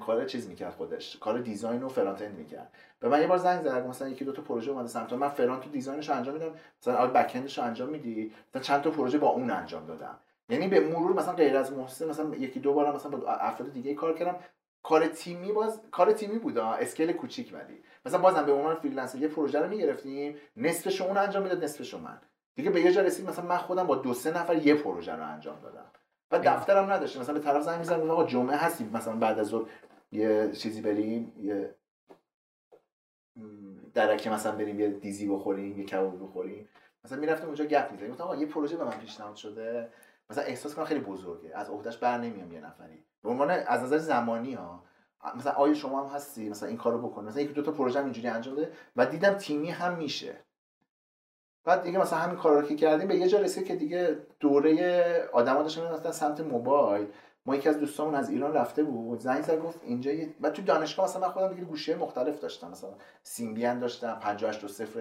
کار 0.00 0.24
چیز 0.24 0.48
می‌کرد 0.48 0.72
خودش. 0.72 1.16
کار 1.16 1.38
design 1.38 1.82
و 1.82 1.88
front-end 1.88 2.38
می‌کرد. 2.38 2.72
به 3.00 3.08
من 3.08 3.20
یه 3.20 3.26
بار 3.26 3.38
زنگ 3.38 3.62
زد 3.62 3.86
مثلا 3.86 4.08
یکی 4.08 4.24
دو 4.24 4.32
تا 4.32 4.42
پروژه 4.42 4.70
اومده 4.70 4.88
سمت 4.88 5.12
من. 5.12 5.28
front 5.28 5.66
و 5.66 5.70
design 5.70 6.00
ش 6.00 6.10
انجام 6.10 6.34
میدم. 6.34 6.54
مثلا 6.80 6.94
اول 6.94 7.22
back-end 7.22 7.32
ش 7.34 7.58
انجام 7.58 7.88
میدی. 7.88 8.32
مثلا 8.50 8.62
چند 8.62 8.82
تا 8.82 8.90
پروژه 8.90 9.18
با 9.18 9.28
اون 9.28 9.50
انجام 9.50 9.86
دادم. 9.86 10.18
یعنی 10.48 10.68
به 10.68 10.80
مرور 10.80 11.12
مثلا 11.12 11.34
غیر 11.34 11.56
از 11.56 11.72
محسن 11.72 12.08
مثلا 12.08 12.34
یکی 12.36 12.60
دو 12.60 12.74
بار 12.74 12.94
مثلا 12.94 13.10
با 13.10 13.32
افراد 13.32 13.72
دیگه 13.72 13.94
کار 13.94 14.14
کردم. 14.14 14.38
کار 14.84 15.06
تیمی 15.06 15.52
باز 15.52 15.80
کار 15.90 16.12
تیمی 16.12 16.38
بود 16.38 16.58
scale 16.58 17.12
کوچیک 17.12 17.54
ولی. 17.54 17.82
مثلا 18.06 18.18
بازم 18.20 18.46
به 18.46 18.52
عنوان 18.52 18.74
freelancer 18.74 19.18
یه 19.18 19.28
پروژه 19.28 19.60
رو 19.60 19.68
می‌گرفتیم 19.68 20.36
نصفش 20.56 21.00
اون 21.00 21.16
انجام 21.16 21.42
می‌داد 21.42 21.64
نصفش 21.64 21.94
من. 21.94 22.20
دیگه 22.54 22.70
به 22.70 22.80
یه 22.80 22.92
جا 22.92 23.02
رسید 23.02 23.28
مثلا 23.28 23.44
من 23.44 23.56
خودم 23.56 23.86
با 23.86 23.96
دو 23.96 24.14
سه 24.14 24.30
نفر 24.30 24.56
یه 24.56 24.74
پروژه 24.74 25.12
رو 25.12 25.32
انجام 25.32 25.60
دادم. 25.60 25.86
و 26.30 26.38
دفترم 26.38 26.92
نداشتیم. 26.92 27.22
مثلا 27.22 27.34
به 27.34 27.40
طرف 27.40 27.62
زنگ 27.62 27.78
می‌زدم 27.78 28.10
آقا 28.10 28.24
جمعه 28.24 28.56
هستیم 28.56 28.90
مثلا 28.94 29.16
بعد 29.16 29.38
از 29.38 29.46
ظهر 29.46 29.68
یه 30.12 30.52
چیزی 30.52 30.80
بریم 30.80 31.32
یه 31.40 31.74
درکه 33.94 34.30
مثلا 34.30 34.52
بریم 34.52 34.80
یه 34.80 34.88
دیزی 34.88 35.28
بخوریم 35.28 35.78
یه 35.78 35.84
کباب 35.84 36.22
بخوریم. 36.22 36.68
مثلا 37.04 37.18
می‌رفتم 37.18 37.46
اونجا 37.46 37.64
گپ 37.64 37.92
می‌زدیم. 37.92 38.10
گفتم 38.10 38.24
آقا 38.24 38.36
یه 38.36 38.46
پروژه 38.46 38.76
به 38.76 38.84
من 38.84 38.98
پیشنهاد 38.98 39.36
شده. 39.36 39.88
مثلا 40.30 40.44
احساس 40.44 40.74
کنم 40.74 40.84
خیلی 40.84 41.00
بزرگه. 41.00 41.52
از 41.54 41.70
عهدهش 41.70 41.96
بر 41.96 42.18
نمیام 42.18 42.52
یه 42.52 42.60
نفری. 42.60 43.04
به 43.22 43.30
عنوان 43.30 43.50
از 43.50 43.82
نظر 43.82 43.98
زمانی 43.98 44.54
ها 44.54 44.84
مثلا 45.36 45.52
آیا 45.52 45.74
شما 45.74 46.02
هم 46.02 46.14
هستی؟ 46.14 46.48
مثلا 46.48 46.68
این 46.68 46.78
کارو 46.78 47.08
بکن 47.08 47.24
مثلا 47.24 47.42
یکی 47.42 47.52
دو 47.52 47.62
تا 47.62 47.72
پروژه 47.72 47.98
هم 47.98 48.04
اینجوری 48.04 48.28
انجام 48.28 48.56
بده 48.56 48.72
و 48.96 49.06
دیدم 49.06 49.34
تیمی 49.34 49.70
هم 49.70 49.96
میشه. 49.96 50.36
بعد 51.64 51.82
دیگه 51.82 51.98
مثلا 51.98 52.18
همین 52.18 52.36
کارا 52.36 52.60
رو 52.60 52.66
که 52.66 52.76
کردیم 52.76 53.08
به 53.08 53.16
یه 53.16 53.28
جا 53.28 53.38
رسید 53.40 53.66
که 53.66 53.76
دیگه 53.76 54.18
دوره 54.40 55.28
آدما 55.32 55.62
داشتن 55.62 55.92
مثلا 55.92 56.12
سمت 56.12 56.40
موبایل. 56.40 57.06
ما 57.46 57.56
یکی 57.56 57.68
از 57.68 57.78
دوستامون 57.78 58.14
از 58.14 58.30
ایران 58.30 58.52
رفته 58.52 58.82
بود. 58.82 59.20
زنگ 59.20 59.42
زد 59.42 59.58
گفت 59.58 59.80
اینجا 59.82 60.12
یه... 60.12 60.34
تو 60.54 60.62
دانشگاه 60.62 61.04
مثلا 61.04 61.20
من 61.26 61.32
خودم 61.32 61.48
دیگه 61.48 61.64
گوشی 61.64 61.94
مختلف 61.94 62.40
داشتم. 62.40 62.70
مثلا 62.70 62.90
Symbian 63.22 63.78
داشتم 63.78 64.18
5820 64.20 64.98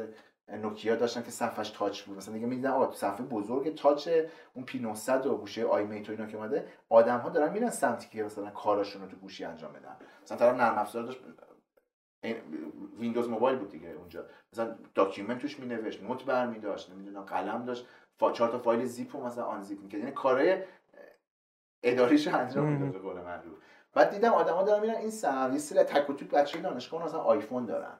نوکیا 0.47 0.95
داشتم 0.95 1.21
که 1.21 1.31
صفحش 1.31 1.69
touch 1.69 2.01
بود. 2.01 2.17
مثلا 2.17 2.33
دیگه 2.33 2.47
می‌دیدم 2.47 2.71
آقا 2.71 2.95
صفحه 2.95 3.25
بزرگ 3.25 3.75
touch 3.75 4.09
اون 4.53 4.65
P 4.65 4.79
900 4.79 5.25
و 5.25 5.37
گوشه 5.37 5.65
i-mate 5.65 6.09
و 6.09 6.11
اینا 6.11 6.25
که 6.25 6.37
اومده 6.37 6.67
آدم 6.89 7.17
ها 7.17 7.29
دارن 7.29 7.53
میرن 7.53 7.69
سمتی 7.69 8.09
که 8.09 8.23
مثلا 8.23 8.49
کاراشون 8.49 9.01
رو 9.01 9.07
تو 9.07 9.17
گوشی 9.17 9.45
انجام 9.45 9.73
بدن. 9.73 9.97
مثلا 10.23 10.37
طرف 10.37 10.55
نرم 10.55 10.77
افزار 10.77 11.03
داشت 11.03 11.19
Windows 12.99 13.29
Mobile 13.29 13.57
بود 13.57 13.69
دیگه 13.69 13.89
اونجا. 13.89 14.25
مثلا 14.53 14.77
document 14.95 15.39
توش 15.39 15.59
مینوشت 15.59 16.03
note 16.03 16.25
برمی 16.25 16.59
داشت 16.59 16.89
نمی‌دونم 16.89 17.21
قلم 17.21 17.65
داشت 17.65 17.87
فا 18.19 18.31
چهار 18.31 18.51
تا 18.51 18.59
فایل 18.59 18.85
زیپ 18.85 19.15
رو 19.15 19.25
مثلا 19.25 19.43
unzip 19.43 19.81
می‌کرد. 19.81 19.99
یعنی 19.99 20.11
کارهای 20.11 20.63
اداریش 21.83 22.27
انجام 22.27 22.65
می‌داد 22.65 23.01
قول 23.01 23.21
معروف. 23.21 23.57
بعد 23.93 24.09
دیدم 24.09 24.31
آدما 24.33 24.63
دارن 24.63 24.81
میرن 24.81 24.95
این 24.95 25.09
سر 25.09 25.49
یه 25.51 25.57
سری 25.57 25.83
تک 25.83 26.09
و 26.09 26.13
توک 26.13 26.29
بچه‌ای 26.29 26.63
دانشگاه 26.63 27.05
مثلا 27.05 27.19
آیفون 27.19 27.65
دارن. 27.65 27.99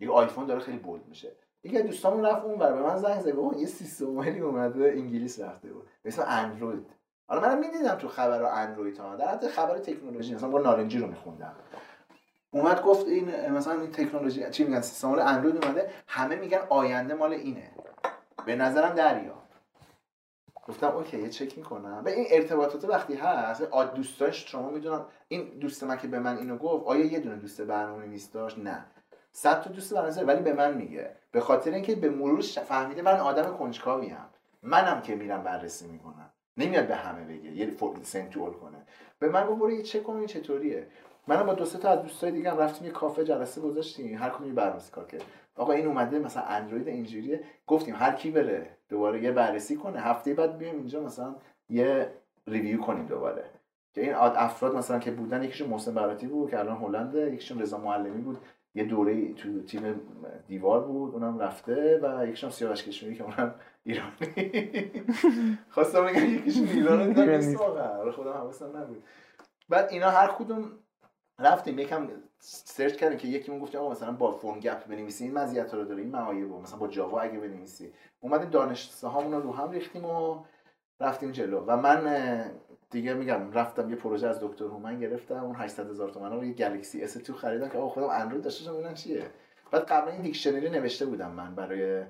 یه 0.00 0.10
آیفون 0.10 0.46
داره 0.46 0.60
خیلی 0.60 0.78
بولد 0.78 1.06
میشه. 1.06 1.36
یکی 1.64 1.78
از 1.78 1.84
دوستامون 1.84 2.24
رفت 2.24 2.44
اون 2.44 2.58
بر 2.58 2.72
به 2.72 2.82
من 2.82 2.96
زنگ 2.96 3.20
زد. 3.20 3.58
یه 3.58 3.66
سیستم 3.66 4.06
اومده 4.06 4.92
انگلیس 4.96 5.40
رفته 5.40 5.72
بود. 5.72 5.86
به 6.02 6.08
اسم 6.08 6.24
اندروید. 6.28 6.86
حالا 7.28 7.40
منم 7.40 7.58
می‌دیدم 7.58 7.94
تو 7.94 8.08
خبر 8.08 8.42
اندروید 8.42 8.98
ها. 8.98 9.16
در 9.16 9.28
حد 9.28 9.48
خبر 9.48 9.78
تکنولوژی. 9.78 10.34
مثلا 10.34 10.48
با 10.48 10.60
نارنجی 10.60 10.98
رو 10.98 11.06
میخوندم. 11.06 11.56
اومد 12.50 12.82
گفت 12.82 13.06
این 13.06 13.50
مثلا 13.50 13.80
این 13.80 13.92
تکنولوژی 13.92 14.50
چی 14.50 14.64
میگن 14.64 14.80
سیستم 14.80 15.08
اندروید 15.08 15.64
اومده. 15.64 15.90
همه 16.06 16.36
میگن 16.36 16.60
آینده 16.68 17.14
مال 17.14 17.32
اینه. 17.32 17.70
به 18.46 18.56
نظرم 18.56 18.94
دریا. 18.94 19.34
گفتم 20.68 20.86
اوکی 20.86 21.22
یه 21.22 21.28
چک 21.28 21.58
می‌کنم. 21.58 22.04
به 22.04 22.12
این 22.12 22.26
ارتباطات 22.30 22.84
وقتی 22.84 23.14
هست 23.14 23.62
دوستاش 23.94 24.50
شما 24.50 24.70
می‌دونم 24.70 25.06
این 25.28 25.58
دوست 25.58 25.84
من 25.84 25.98
که 25.98 26.08
به 26.08 26.18
من 26.18 26.38
اینو 26.38 26.56
گفت 26.56 26.86
آیا 26.86 27.04
یه 27.04 27.20
دونه 27.20 27.36
دوست 27.36 27.60
برنامه 27.60 28.06
نیست 28.06 28.34
داشت؟ 28.34 28.58
نه. 28.58 28.86
صد 29.36 29.60
تا 29.62 29.70
دوست 29.70 29.94
برنامه 29.94 30.22
ولی 30.22 30.42
به 30.42 30.52
من 30.52 30.74
میگه. 30.74 31.16
به 31.32 31.40
خاطر 31.40 31.70
اینکه 31.70 31.94
به 31.94 32.10
مرور 32.10 32.40
فهمیده 32.42 33.02
من 33.02 33.16
آدم 33.20 33.56
کنجکاوی 33.56 34.14
منم 34.62 35.02
که 35.02 35.14
میرم 35.14 35.42
بررسی 35.42 35.86
می‌کنم. 35.86 36.30
نمیاد 36.56 36.86
به 36.86 36.94
همه 36.94 37.24
بگه. 37.24 37.50
یه 37.50 37.72
سنتول 38.02 38.52
کنه. 38.52 38.78
به 39.18 39.28
من 39.28 39.46
گفت 39.46 39.60
برو 39.60 39.82
چک 39.82 40.02
کن 40.02 40.26
چطوریه. 40.26 40.86
منم 41.26 41.46
با 41.46 41.54
دو 41.54 41.64
تا 41.64 41.88
از 41.88 42.02
دوستای 42.02 42.30
دیگه 42.30 42.50
هم 42.50 42.58
رفتیم 42.58 42.86
یه 42.86 42.92
کافه 42.92 43.24
جلسه 43.24 43.60
گذاشتیم. 43.60 44.18
هر 44.18 44.30
کدوم 44.30 44.54
بررسی 44.54 44.92
کار 44.92 45.06
کرد. 45.06 45.22
آقا 45.56 45.72
این 45.72 45.86
اومده 45.86 46.18
مثلا 46.18 46.42
اندروید 46.42 46.88
اینجوریه. 46.88 47.44
گفتیم 47.66 47.94
هر 47.96 48.12
کی 48.12 48.30
بره 48.30 48.76
دوباره 48.88 49.22
یه 49.22 49.32
بررسی 49.32 49.76
کنه. 49.76 50.00
هفته 50.00 50.34
بعد 50.34 50.58
بیایم 50.58 50.76
اینجا 50.76 51.00
مثلا 51.00 51.34
یه 51.68 52.12
ریویو 52.46 52.80
کنیم 52.80 53.06
دوباره. 53.06 53.44
که 53.94 54.00
این 54.00 54.14
افراد 54.14 54.74
مثلا 54.74 54.98
که 54.98 55.10
بودن 55.10 55.42
یکیشون 55.42 55.68
محسن 55.68 55.94
براتی 55.94 56.26
بود 56.26 56.50
که 56.50 56.58
الان 56.58 56.76
هلنده 56.76 57.32
یکیشون 57.32 57.60
رضا 57.60 57.78
معلمی 57.78 58.22
بود. 58.22 58.38
یه 58.74 58.84
دوره 58.84 59.34
تو 59.34 59.62
تیم 59.62 60.00
دیوار 60.46 60.80
بود 60.80 61.12
اونم 61.14 61.38
رفته 61.38 62.00
و 62.02 62.26
یکیشون 62.26 62.50
سیاوش 62.50 62.84
کشمیری 62.84 63.16
که 63.16 63.24
اونم 63.24 63.54
ایرانی. 63.84 64.90
خواستم 65.74 66.06
بگم 66.06 66.34
یکیشون 66.34 66.68
ایرانی 66.68 67.14
دیدم 67.14 67.56
واقعا 67.56 68.12
خودم 68.12 68.30
حواسم 68.30 68.76
نبود. 68.76 69.04
بعد 69.68 69.88
اینا 69.90 70.10
هر 70.10 70.28
کدوم 70.28 70.72
رفتیم 71.38 71.78
یکم 71.78 72.08
سرچ 72.38 72.96
کردیم 72.96 73.18
که 73.18 73.28
یکی 73.28 73.58
گفت 73.58 73.74
آقا 73.74 73.90
مثلا 73.90 74.12
با 74.12 74.30
فرم 74.30 74.60
گپ 74.60 74.86
بنویسی 74.86 75.24
این 75.24 75.34
مزیت 75.34 75.74
رو 75.74 75.84
داره 75.84 76.02
این 76.02 76.10
معایب 76.10 76.52
مثلا 76.52 76.78
با 76.78 76.88
جاوا 76.88 77.20
اگه 77.20 77.38
بنویسی. 77.38 77.92
اومدیم 78.20 78.50
دانش 78.50 78.90
سهامون 78.90 79.32
رو 79.32 79.40
رو 79.40 79.52
هم 79.52 79.70
ریختیم 79.70 80.04
و 80.04 80.44
رفتیم 81.00 81.32
جلو. 81.32 81.64
و 81.66 81.76
من 81.76 82.06
دیگه 82.94 83.14
میگم 83.14 83.52
رفتم 83.52 83.90
یه 83.90 83.96
پروژه 83.96 84.26
از 84.26 84.38
دکتر 84.40 84.64
هومن 84.64 85.00
گرفتم 85.00 85.44
اون 85.44 85.54
800 85.54 85.90
هزار 85.90 86.10
تومن 86.10 86.32
رو 86.32 86.44
یه 86.44 86.52
گلکسی 86.52 87.02
اس 87.02 87.16
2 87.16 87.34
خریدم 87.34 87.68
که 87.68 87.78
آقا 87.78 87.88
خودم 87.88 88.08
اندروید 88.08 88.44
داشته 88.44 88.72
ببینم 88.72 88.94
چیه. 88.94 89.22
بعد 89.70 89.82
قبلا 89.82 90.12
این 90.12 90.22
دیکشنری 90.22 90.70
نوشته 90.70 91.06
بودم 91.06 91.30
من 91.30 91.54
برای 91.54 92.04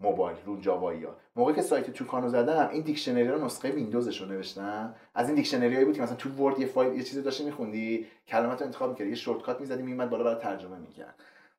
موبایل 0.00 0.36
رو 0.44 0.60
جاوایی 0.60 1.04
ها. 1.04 1.16
موقعی 1.36 1.54
که 1.54 1.62
سایت 1.62 1.90
توکانو 1.90 2.28
زدم 2.28 2.68
این 2.72 2.82
دیکشنری 2.82 3.28
رو 3.28 3.44
نسخه 3.44 3.70
ویندوزش 3.70 4.20
رو 4.20 4.26
نوشتم. 4.26 4.94
از 5.14 5.26
این 5.26 5.36
دیکشنری 5.36 5.74
هایی 5.74 5.84
بود 5.84 5.96
که 5.96 6.02
مثلا 6.02 6.16
تو 6.16 6.30
ورد 6.30 6.58
یه 6.58 6.66
فایل 6.66 6.92
یه 6.96 7.02
چیزی 7.02 7.22
داشتی 7.22 7.44
میخوندی 7.44 8.06
کلمات 8.28 8.58
رو 8.58 8.66
انتخاب 8.66 8.90
می‌کردی 8.90 9.10
یه 9.10 9.16
shortcut 9.16 9.60
می‌زدی 9.60 9.82
میومد 9.82 10.10
بالا 10.10 10.24
برای 10.24 10.40
ترجمه 10.40 10.78
می‌کرد. 10.78 11.14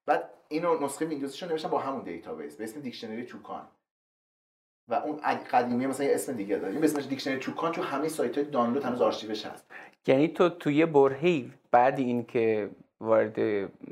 بعد 0.05 0.29
اینو 0.47 0.79
نسخه 0.85 1.05
ویندوزش 1.05 1.43
رو 1.43 1.49
نوشتم 1.49 1.69
با 1.69 1.79
همون 1.79 2.03
database 2.03 2.55
به 2.55 2.63
اسم 2.63 2.79
دیکشنری 2.79 3.25
توکان. 3.25 3.67
و 4.87 4.93
اون 4.93 5.19
قدیمی 5.51 5.87
مثلا 5.87 6.05
یه 6.05 6.15
اسم 6.15 6.33
دیگه 6.33 6.57
داره 6.57 6.73
این 6.73 6.83
اسمش 6.83 7.05
دیکشنری 7.05 7.39
توکان 7.39 7.71
تو 7.71 7.81
همه 7.81 8.07
سایت 8.07 8.37
های 8.37 8.47
دانلود 8.47 8.83
هنوز 8.83 9.01
آرشیوش 9.01 9.45
هست. 9.45 9.65
یعنی 10.07 10.27
تو 10.27 10.49
توی 10.49 10.85
برهه‌ای 10.85 11.51
بعد 11.71 11.99
این 11.99 12.25
که 12.25 12.69
وارد 13.01 13.39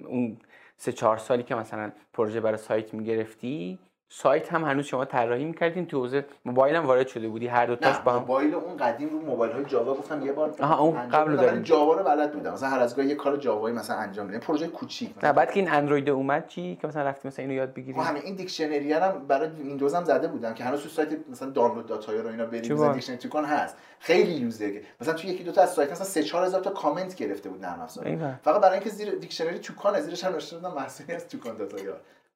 اون 0.06 0.38
سه 0.78 0.92
چهار 0.92 1.18
سالی 1.18 1.44
که 1.44 1.56
مثلا 1.56 1.92
پروژه 2.14 2.40
برای 2.40 2.58
سایت 2.58 2.94
می‌گرفتی 2.94 3.80
سایت 4.14 4.54
هم 4.54 4.64
هنوز 4.64 4.86
شما 4.86 5.06
طراحی 5.06 5.46
می‌کردین 5.46 5.86
تو 5.86 6.00
حوزه 6.00 6.26
موبایل 6.46 6.76
هم 6.76 6.86
وارد 6.86 7.08
شده 7.08 7.28
بودی 7.28 7.48
هر 7.48 7.66
دو 7.66 7.76
تاش 7.76 8.00
با 8.00 8.12
هم 8.12 8.20
موبایل 8.20 8.56
اون 8.56 8.78
قدیم 8.78 9.10
رو 9.10 9.20
موبایل 9.20 9.52
های 9.52 9.66
جاوا 9.66 9.94
گفتم 9.94 10.26
یه 10.26 10.32
بار 10.32 10.56
آها 10.60 10.80
اون 10.80 11.10
قبل 11.10 11.36
داریم 11.36 11.62
جاوا 11.62 11.94
رو 11.94 12.04
بلد 12.04 12.32
بودم. 12.32 12.54
مثلا 12.54 12.70
هر 12.70 12.80
از 12.80 12.96
گاهی 12.96 13.08
یه 13.08 13.16
کار 13.16 13.38
جاوایی 13.38 13.76
مثلا 13.76 13.96
انجام 13.96 14.28
بدم 14.28 14.40
پروژه 14.40 14.68
کوچیک 14.68 15.14
نه 15.24 15.34
بعد 15.34 15.52
که 15.52 15.60
این 15.60 15.72
اندروید 15.72 16.10
اومد 16.10 16.48
چی 16.48 16.78
که 16.82 16.88
مثلا 16.88 17.04
رفتی 17.04 17.28
مثلا 17.28 17.44
اینو 17.44 17.56
یاد 17.56 17.74
بگیری 17.74 18.02
خب 18.02 18.08
همین 18.08 18.24
این 18.24 18.36
دیکشنری 18.36 18.94
هم 18.94 19.28
برای 19.28 19.50
ویندوز 19.50 19.94
هم 19.94 20.04
زده 20.04 20.28
بودم 20.28 20.54
که 20.54 20.64
هنوز 20.64 20.84
تو 20.84 20.90
سایت 20.90 21.10
مثلا 21.32 21.50
دانلود 21.50 21.86
داتا 21.86 22.12
رو 22.12 22.28
اینا 22.28 22.46
بریم 22.46 22.74
مثلا 22.74 22.94
دیکشنری 22.94 23.30
کن 23.30 23.46
هست. 23.46 23.76
خیلی 24.00 24.32
یوزر. 24.32 24.80
مثلا 25.02 25.14
تو 25.14 25.28
یکی 25.28 25.44
دو 25.44 25.52
تا 25.52 25.62
از 25.62 25.74
سایت 25.74 25.92
مثلا 25.92 26.06
3 26.06 26.24
4000 26.24 26.62
تا 26.62 26.70
کامنت 26.70 27.16
گرفته 27.16 27.50
بود 27.50 27.66
نرم 27.66 27.82
افزار. 27.82 28.36
فقط 28.44 28.62
برای 28.62 28.74
اینکه 28.74 28.90
زیر 28.90 29.12
دیکشنری 29.12 29.60
توکان 29.60 30.00
زیرش 30.02 30.24
هم 30.24 30.32
نوشته 30.32 30.58
بودم 30.58 30.74
محصولی 30.74 31.14
از 31.14 31.28
توکان 31.28 31.58
داتا 31.58 31.78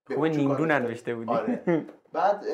خوب 0.08 0.26
نیمرو 0.26 0.66
ننوشته 0.66 1.16
بودی. 1.16 1.32
آره. 1.32 1.64
بعد 2.14 2.46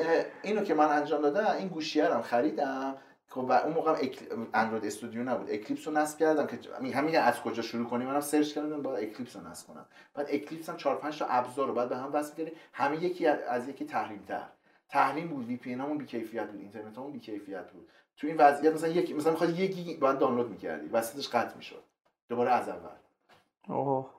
اینو 0.42 0.64
که 0.64 0.74
من 0.74 0.88
انجام 0.88 1.22
دادم 1.22 1.56
این 1.58 1.68
گوشیه 1.68 2.08
رو 2.08 2.22
خریدم. 2.22 2.96
خب 3.28 3.38
و 3.48 3.52
اون 3.52 3.72
موقع 3.72 4.08
اندروید 4.54 4.84
استودیو 4.84 5.22
نبود. 5.22 5.50
اکلیپس 5.50 5.88
رو 5.88 5.94
نصب 5.94 6.18
کردم 6.18 6.46
که 6.46 6.58
همین 6.94 7.18
از 7.18 7.40
کجا 7.40 7.62
شروع 7.62 7.88
کنیم 7.88 8.08
منم 8.08 8.20
search 8.20 8.54
کردم 8.54 8.82
با 8.82 8.96
اکلیپس 8.96 9.36
رو 9.36 9.48
نصب 9.48 9.66
کنم. 9.66 9.86
بعد 10.14 10.26
اکلیپس 10.30 10.68
هم 10.68 10.76
4 10.76 10.96
5 10.96 11.18
تا 11.18 11.26
ابزار 11.26 11.68
رو 11.68 11.74
بعد 11.74 11.88
به 11.88 11.96
هم 11.96 12.10
وصل 12.12 12.36
کردیم. 12.36 12.54
همه 12.72 13.04
یکی 13.04 13.26
از 13.26 13.68
یکی 13.68 13.84
تحریم 13.84 14.24
تر 14.28 14.42
تحریم 14.88 15.28
بود 15.28 15.46
VPN 15.46 15.72
همون 15.72 15.98
بی 15.98 16.06
کیفیت 16.06 16.46
بود 16.46 16.60
اینترنت 16.60 16.98
همون 16.98 17.12
بی 17.12 17.20
کیفیت 17.20 17.70
بود. 17.70 17.88
تو 18.16 18.26
این 18.26 18.36
وضعیت 18.36 18.74
مثلا 18.74 18.88
یک 18.88 19.16
مثلا 19.16 19.32
می‌خواد 19.32 19.58
یک 19.58 19.74
گیگ 19.74 19.98
باید 19.98 20.18
دانلود 20.18 20.50
می‌کردی 20.50 20.88
وسطش 20.88 21.28
قطع 21.28 21.56
می‌شد. 21.56 21.82
دوباره 22.28 22.50
از 22.50 22.68
اول. 22.68 22.90
اوه. 23.68 24.10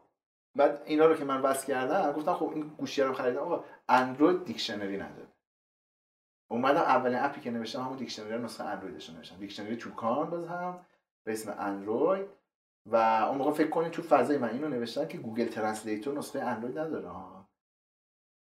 بعد 0.56 0.82
اینا 0.86 1.06
رو 1.06 1.16
که 1.16 1.26
من 1.26 1.42
وصل 1.42 1.68
کردم 1.68 2.12
گفتم 2.12 2.34
خب 2.34 2.52
این 2.56 2.72
گوشی 2.78 3.02
رو 3.02 3.14
خریدم. 3.14 3.40
آقا 3.40 3.64
اندروید 3.90 4.46
دیکشنری 4.46 4.98
نداره. 4.98 5.28
اومدم 6.52 6.82
اولین 6.82 7.20
اپی 7.20 7.42
که 7.42 7.52
نوشتم 7.52 7.82
همون 7.82 7.98
دیکشنری 7.98 8.44
نسخه 8.44 8.64
اندرویدش 8.64 9.10
نوشتم. 9.10 9.38
دیکشنری 9.38 9.78
توکان 9.78 10.30
باز 10.30 10.48
هم 10.48 10.86
به 11.26 11.34
اسم 11.34 11.56
اندروید 11.60 12.28
و 12.86 12.96
اون 13.30 13.38
موقع 13.38 13.52
فکر 13.52 13.70
کنید 13.70 13.92
تو 13.92 14.02
فضای 14.02 14.38
من 14.38 14.50
اینو 14.50 14.70
نوشتم 14.70 15.08
که 15.08 15.18
گوگل 15.18 15.48
ترنسلیتور 15.48 16.18
نسخه 16.18 16.40
اندروید 16.40 16.80
نداره 16.80 17.10
ها. 17.10 17.50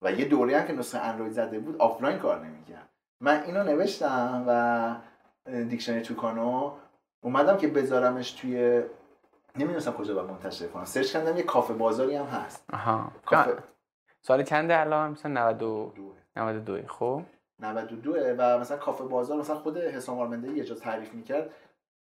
و 0.02 0.12
یه 0.12 0.24
دوره 0.24 0.58
هم 0.60 0.66
که 0.66 0.72
نسخه 0.72 0.98
اندروید 0.98 1.32
زده 1.32 1.58
بود 1.58 1.76
آفلاین 1.76 2.18
کار 2.18 2.46
نمی‌کرد. 2.46 2.88
من 3.20 3.42
اینو 3.42 3.64
نوشتم 3.64 4.44
و 4.48 5.50
دیکشنری 5.50 6.02
توکانو 6.02 6.72
اومدم 7.22 7.56
که 7.56 7.68
بذارمش 7.68 8.32
توی 8.32 8.82
نمی‌دونستم 9.56 9.92
کجا 9.92 10.14
باید 10.14 10.30
منتشر 10.30 10.66
کنم. 10.66 10.84
search 10.84 11.12
کردم 11.12 11.36
یه 11.36 11.42
کافه 11.42 11.74
بازاری 11.74 12.16
هم 12.16 12.24
هست. 12.24 12.64
آها. 12.72 13.12
کافه... 13.24 13.58
سال 14.22 14.42
چنده 14.42 14.80
الان؟ 14.80 15.10
مثلا 15.10 15.32
92 15.32 16.14
92 16.36 16.86
خب. 16.86 17.22
92 17.60 18.14
و 18.38 18.58
مثلا 18.58 18.76
کافه 18.76 19.04
بازار 19.04 19.38
مثلا 19.38 19.56
خود 19.56 19.78
حسام 19.78 20.20
آرمنده 20.20 20.48
یه 20.48 20.64
جا 20.64 20.74
تعریف 20.74 21.14
می‌کرد. 21.14 21.50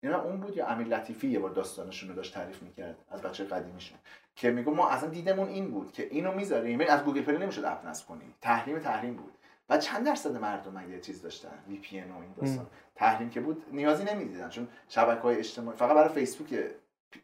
اینا 0.02 0.22
اون 0.22 0.40
بود 0.40 0.56
یا 0.56 0.66
امیر 0.66 0.86
لطیفی 0.86 1.28
یه 1.28 1.38
بار 1.38 1.50
داستانشون 1.50 2.08
رو 2.08 2.14
داشت 2.14 2.34
تعریف 2.34 2.62
می‌کرد 2.62 2.96
از 3.10 3.22
بچه 3.22 3.44
قدیمیشون. 3.44 3.98
که 4.36 4.50
میگم 4.50 4.74
ما 4.74 4.88
اصلا 4.88 5.08
دیدمون 5.08 5.48
این 5.48 5.70
بود 5.70 5.92
که 5.92 6.08
اینو 6.10 6.32
می‌ذاریم. 6.32 6.80
از 6.88 7.04
گوگل 7.04 7.22
پلی 7.22 7.38
نمی‌شد 7.38 7.64
اپ 7.64 7.86
نصب 7.86 8.06
کنی 8.06 8.34
تحریم 8.40 8.78
تحریم 8.78 9.14
بود. 9.14 9.32
و 9.70 9.78
چند 9.78 10.06
درصد 10.06 10.36
مردم 10.36 10.72
مگه 10.72 11.00
چیز 11.00 11.22
داشتن 11.22 11.58
VPN 11.68 12.10
و 12.10 12.14
این 12.20 12.32
داستان. 12.36 12.66
تحریم 12.94 13.30
که 13.30 13.40
بود 13.40 13.64
نیازی 13.72 14.04
نمی‌دیدن. 14.04 14.48
چون 14.48 14.68
شبکه 14.88 15.20
های 15.20 15.36
اجتماعی 15.36 15.78
فقط 15.78 15.94
برای 15.94 16.08
فیسبوک 16.08 16.64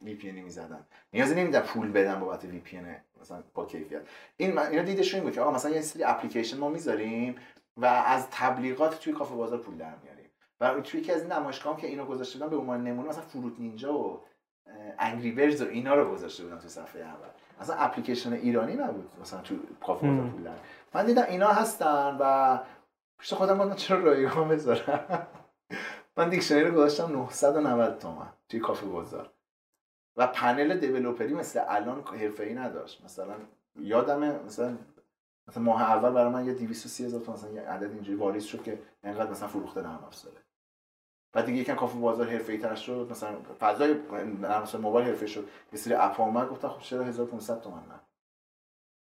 VPN 0.02 0.33
می‌زدن. 0.33 0.87
نیازی 1.12 1.35
نمی‌دیدن 1.35 1.61
پول 1.61 1.93
بدن 1.93 2.21
بابت 2.21 2.45
VPN 2.45 2.81
مثلا 3.21 3.43
با 3.55 3.67
کیفیت. 3.67 4.03
این 4.37 4.59
اینا 4.59 4.83
دیدشون 4.83 5.19
این 5.19 5.25
بود 5.25 5.35
که 5.35 5.41
آقا 5.41 5.50
مثلا 5.50 5.71
یه 5.71 5.81
سری 5.81 6.05
اپلیکیشن 6.05 6.59
ما 6.59 6.69
می‌ذاریم 6.69 7.37
و 7.76 7.87
از 7.87 8.31
تبلیغات 8.31 9.00
توی 9.00 9.12
کافه 9.12 9.35
بازار 9.35 9.59
پول 9.59 9.76
در 9.76 9.95
میاریم. 10.03 10.31
و 10.61 10.81
توی 10.81 11.00
یکی 11.00 11.12
از 11.12 11.23
این 11.23 11.76
که 11.76 11.87
اینو 11.87 12.05
گذاشته 12.05 12.38
بودن 12.38 12.50
به 12.50 12.57
عنوان 12.57 12.85
نمونه 12.85 13.09
مثلا 13.09 13.23
فروت 13.23 13.53
نینجا 13.59 13.99
و 13.99 14.21
انگری 14.99 15.33
برز 15.33 15.62
و 15.62 15.69
اینا 15.69 15.95
رو 15.95 16.11
گذاشته 16.12 16.45
بودن 16.45 16.59
تو 16.59 16.69
صفحه 16.69 17.03
اول. 17.03 17.29
مثلا 17.61 17.76
اپلیکیشن 17.76 18.33
ایرانی 18.33 18.75
نبود 18.75 19.11
مثلا 19.21 19.41
تو 19.41 19.55
کافه 19.81 20.07
بازار 20.07 20.26
پول 20.26 20.43
در. 20.43 20.57
من 20.95 21.07
دیدم 21.07 21.23
اینا 21.29 21.49
هستن 21.49 22.17
و 22.21 22.59
پیش 23.19 23.33
خودم 23.33 23.59
گفتم 23.59 23.75
چرا 23.75 23.99
رایگان 23.99 24.49
بذارم؟ 24.49 25.26
من 26.17 26.29
دیکشنری 26.29 26.64
رو 26.64 26.75
گذاشتم 26.75 27.12
990 27.12 27.99
تومن 27.99 28.29
توی 28.49 28.61
کافه 28.61 28.87
بازار. 28.87 29.31
و 30.16 30.26
پنل 30.26 30.80
دیولوپری 30.80 31.35
مثل 31.35 31.64
الان 31.68 32.02
حرفه‌ای 32.06 32.54
نداشت. 32.54 33.04
مثلا 33.04 33.35
یادمه 33.76 34.38
مثلا 34.47 34.78
مثلا 35.49 35.62
ماه 35.62 35.83
اول 35.83 36.11
برای 36.11 36.33
من 36.33 36.47
یه 36.47 36.54
230 36.54 37.04
هزار 37.06 37.21
تومان 37.21 37.38
مثلا 37.38 37.50
یه 37.50 37.61
عدد 37.61 37.90
اینجوری 37.90 38.18
واریز 38.18 38.44
شد 38.44 38.62
که 38.62 38.78
انقدر 39.02 39.30
مثلا 39.30 39.49
فروخته 39.49 39.80
نرم 39.80 40.04
افزاره 40.06 40.37
بعد 41.33 41.47
دیگه 41.47 41.59
یکم 41.59 41.75
کافه 41.75 41.99
بازار 41.99 42.26
حرفه‌ای 42.28 42.59
تر 42.59 42.75
شد. 42.75 43.09
مثلا 43.11 43.37
فضای 43.61 43.94
مثلا 44.62 44.80
موبایل 44.80 45.06
حرفه 45.06 45.26
شد. 45.26 45.49
یه 45.73 45.78
سری 45.78 45.94
اپ 45.94 46.21
اومد 46.21 46.49
گفتم 46.49 46.68
خب 46.68 46.80
چرا 46.80 47.04
1500 47.04 47.61
تومن 47.61 47.87
نه؟ 47.88 48.00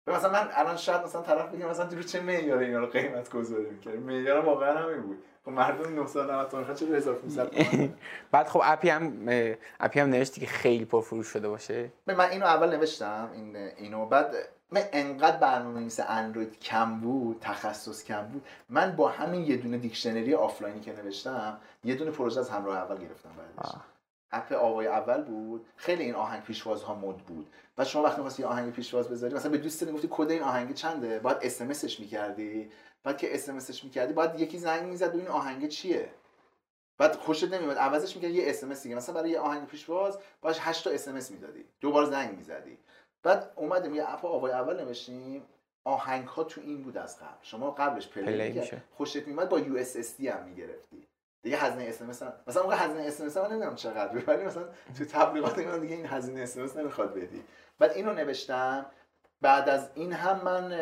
مثلا 0.06 0.32
من 0.32 0.48
الان 0.52 0.76
شاید 0.76 1.02
مثلا 1.02 1.22
طرف 1.22 1.54
بگه 1.54 1.66
مثلا 1.66 1.86
تو 1.86 2.02
چه 2.02 2.20
معیار 2.20 2.58
اینا 2.58 2.78
رو 2.78 2.86
قیمت 2.86 3.30
گذاری 3.30 3.70
می‌کنه 3.70 3.96
معیار 3.96 4.44
واقعا 4.44 4.78
همین 4.78 5.02
بود. 5.02 5.24
خب 5.44 5.50
مردم 5.50 5.94
990 5.94 6.48
تومن 6.48 6.74
چرا 6.74 6.96
1500 6.96 7.50
بعد 8.32 8.48
خب 8.48 8.60
اپی 8.64 8.88
هم 8.88 9.28
اپی 9.80 10.00
هم 10.00 10.08
نوشتی 10.08 10.40
که 10.40 10.46
خیلی 10.46 10.84
پرفروش 10.84 11.26
شده 11.26 11.48
باشه. 11.48 11.90
من 12.06 12.20
اینو 12.20 12.46
اول 12.46 12.76
نوشتم 12.76 13.30
این 13.34 13.56
اینو. 13.56 14.06
بعد 14.06 14.34
من 14.70 14.82
انقدر 14.92 15.36
برنامه 15.36 15.80
مثل 15.80 16.04
اندروید 16.08 16.60
کم 16.60 17.00
بود 17.00 17.36
تخصص 17.40 18.04
کم 18.04 18.22
بود. 18.22 18.42
من 18.68 18.96
با 18.96 19.08
همین 19.08 19.42
یه 19.44 19.56
دونه 19.56 19.78
دیکشنری 19.78 20.34
آفلاینی 20.34 20.80
که 20.80 20.92
نوشتم 20.92 21.58
یه 21.84 21.94
دونه 21.94 22.10
پروژه 22.10 22.40
از 22.40 22.50
همراه 22.50 22.76
اول 22.76 22.98
گرفتم 22.98 23.30
بعدش. 23.38 23.72
اپ 24.34 24.52
آوای 24.52 24.86
اول 24.86 25.22
بود. 25.22 25.66
خیلی 25.76 26.04
این 26.04 26.14
آهنگ 26.14 26.42
پیشوازها 26.42 26.94
مد 26.94 27.16
بود. 27.16 27.46
و 27.78 27.84
شما 27.84 28.02
وقتی 28.02 28.16
می‌خواستی 28.16 28.44
آهنگ 28.44 28.72
پیشواز 28.72 29.08
بذاری 29.08 29.34
مثلا 29.34 29.50
به 29.50 29.58
دوستت 29.58 29.86
می‌گفتی 29.86 30.08
کد 30.10 30.30
این 30.30 30.42
آهنگ 30.42 30.74
چنده؟ 30.74 31.18
بعد 31.18 31.38
SMS 31.42 31.68
می‌کردی. 31.98 32.70
بعد 33.04 33.18
که 33.18 33.34
SMS 33.34 33.58
می‌کردی 33.84 34.12
بعد 34.12 34.40
یکی 34.40 34.58
زنگ 34.58 34.88
می‌زد 34.88 35.14
و 35.14 35.18
این 35.18 35.28
آهنگ 35.28 35.68
چیه. 35.68 36.08
بعد 36.98 37.16
خوشت 37.16 37.54
نمیاد 37.54 37.76
عوضش 37.76 38.16
می‌کرد 38.16 38.30
یه 38.30 38.50
SMS 38.50 38.82
دیگه. 38.82 38.96
مثلا 38.96 39.14
برای 39.14 39.30
یه 39.30 39.38
آهنگ 39.38 39.66
پیشواز 39.66 40.18
باش 40.40 40.58
8 40.60 40.84
تا 40.84 40.90
SMS 40.90 41.30
می‌دادی. 41.30 41.64
دوبار 41.80 42.04
زنگ 42.04 42.36
می‌زدی. 42.36 42.78
بعد 43.22 43.52
اومدیم 43.56 43.94
یه 43.94 44.12
اپ 44.12 44.24
آوای 44.24 44.52
اول 44.52 44.84
نوشتیم. 44.84 45.42
آهنگ 45.86 46.28
ها 46.28 46.44
تو 46.44 46.60
این 46.60 46.82
بود 46.82 46.96
از 46.96 47.18
قبل. 47.18 47.42
شما 47.42 47.70
قبلش 47.70 48.08
play, 48.08 48.24
play 48.24 48.70
خوشت 48.90 49.26
میومد 49.26 49.48
با 49.48 49.58
USSD 49.58 50.28
هم 50.28 50.44
می‌گرفتی. 50.44 51.06
دیگه 51.44 51.56
هزینه 51.56 51.84
SMS 51.84 52.22
مثلا 52.46 52.62
موقع 52.62 52.76
هزینه 52.76 53.02
SMS 53.02 53.36
من 53.36 53.50
نمی‌دونم 53.50 53.74
چقدر 53.74 54.22
ولی 54.26 54.44
مثلا 54.44 54.64
تو 54.98 55.04
تبلیغات 55.04 55.58
اینا 55.58 55.78
دیگه 55.78 55.94
این 55.94 56.06
هزینه 56.06 56.40
SMS 56.40 56.76
نمی‌خواد 56.76 57.14
بدی. 57.14 57.44
بعد 57.78 57.90
اینو 57.90 58.12
نوشتم 58.12 58.86
بعد 59.40 59.68
از 59.68 59.90
این 59.94 60.12
هم 60.12 60.40
من 60.44 60.72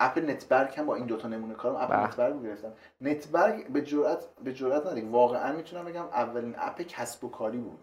اپ 0.00 0.18
نتبرگ 0.18 0.74
هم 0.78 0.86
با 0.86 0.94
این 0.94 1.06
دوتا 1.06 1.28
نمونه 1.28 1.54
کارم 1.54 1.76
اپ 1.76 1.90
بله. 1.90 2.06
نتبرگ 2.06 2.42
گرفتم. 2.42 2.72
نتبرگ 3.00 3.68
به 3.68 3.82
جرات 3.82 4.26
به 4.44 4.52
جرات 4.52 4.82
نداریم. 4.82 5.12
واقعا 5.12 5.52
می‌تونم 5.52 5.84
بگم 5.84 6.04
اولین 6.04 6.54
اپ 6.58 6.82
کسب 6.82 7.24
و 7.24 7.30
کاری 7.30 7.58
بود. 7.58 7.80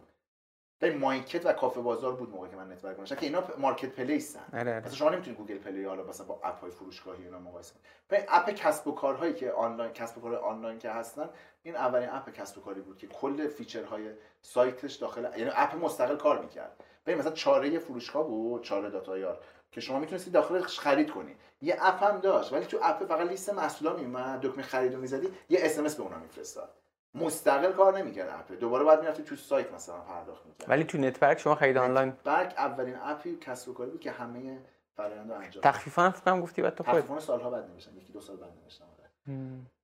در 0.80 0.92
مایکت 0.92 1.46
و 1.46 1.54
کافه 1.54 1.82
بازار 1.82 2.16
بود 2.16 2.30
موقعی 2.30 2.50
که 2.50 2.56
من 2.56 2.72
نتبرگ 2.72 2.96
گذاشتم 2.96 3.16
که 3.16 3.26
اینا 3.26 3.44
marketplace 3.58 3.90
ن. 3.90 4.40
آره، 4.54 4.62
آره. 4.62 4.80
مثلا 4.80 4.96
شما 4.96 5.10
نمی‌تونید 5.10 5.38
گوگل 5.40 5.58
پلی 5.58 5.86
حالا 5.86 6.04
مثلا 6.04 6.26
با 6.26 6.40
اپ 6.44 6.62
های 6.62 6.72
فروشگاهی 6.72 7.24
اینا 7.24 7.40
مقایسه 7.40 7.74
کنید. 7.74 8.26
اپ 8.28 8.50
کسب 8.50 8.88
و 8.88 8.92
کارهایی 8.92 9.34
که 9.34 9.52
آنلاین 9.52 9.94
کسب 9.94 10.18
و 10.18 10.22
کار 10.22 10.36
آنلاین 10.36 10.80
که 10.80 10.90
هستن 10.90 11.30
این 11.64 11.76
اولین 11.76 12.10
اپ 12.10 12.30
کسب 12.30 12.58
و 12.58 12.62
کاری 12.62 12.82
بود 12.82 12.98
که 12.98 13.08
کل 13.08 13.48
feature 13.48 13.98
های 13.98 14.12
سایتش 14.42 14.94
داخل 14.96 15.24
یعنی 15.38 15.52
اپ 15.56 15.76
مستقل 15.76 16.16
کار 16.16 16.42
می‌کرد. 16.42 16.84
ببین 17.06 17.20
مثلا 17.20 17.32
چاره 17.32 17.80
فروشگاه 17.80 18.28
بود 18.28 18.64
چاره 18.64 18.90
داتا 18.90 19.18
یار 19.18 19.40
که 19.72 19.82
شما 19.82 20.00
می‌تونستی 20.00 20.32
داخلش 20.32 20.80
خرید 20.80 21.12
کنی 21.12 21.36
یه 21.62 21.78
اپ 21.82 22.04
هم 22.04 22.20
داشت 22.20 22.54
ولی 22.54 22.66
تو 22.66 22.80
اپ 22.84 23.06
فقط 23.06 23.28
لیست 23.28 23.54
محصولا 23.54 23.94
میومد 23.94 24.42
دکمه 24.42 24.64
خرید 24.64 24.94
رو 24.94 25.02
می‌زدی 25.02 25.28
یه 25.50 25.60
اس 25.62 25.96
به 25.96 26.04
اونا 26.04 26.18
میفرستاد. 26.18 26.70
مستقل 27.16 27.72
کار 27.72 27.98
نمی‌کرد 27.98 28.30
اپ 28.30 28.60
دوباره 28.60 28.84
بعد 28.84 29.02
می‌رفتی 29.02 29.24
تو 29.24 29.36
سایت 29.36 29.74
مثلا 29.74 30.00
پرداخت 30.00 30.46
می‌کرد. 30.46 30.70
ولی 30.70 30.84
تو 30.84 30.98
نتورک 30.98 31.40
شما 31.40 31.56
خرید 31.56 31.78
آنلاین 31.78 32.14
برک 32.24 32.54
اولین 32.58 32.96
اپی 33.02 33.36
کسب 33.36 33.70
و 33.70 33.74
کاری 33.74 33.92
بود 33.92 34.00
که 34.00 34.12
همه 34.12 34.60
فرآیند 34.96 35.32
انجام 35.32 35.64
تخفیفا 35.64 36.02
هم 36.02 36.12
فکر 36.12 36.42
گفتی 36.42 36.62
بعد 36.62 36.76
تو 36.76 36.84
خود 36.84 36.94
تخفیفا 36.94 37.20
سالها 37.20 37.50
بعد 37.50 37.70
نمیشن 37.70 37.98
یکی 37.98 38.14
دو 38.14 38.22
سال 38.22 38.36
بعد 38.36 38.52
نمیشن 38.62 38.84
آره. 38.84 39.10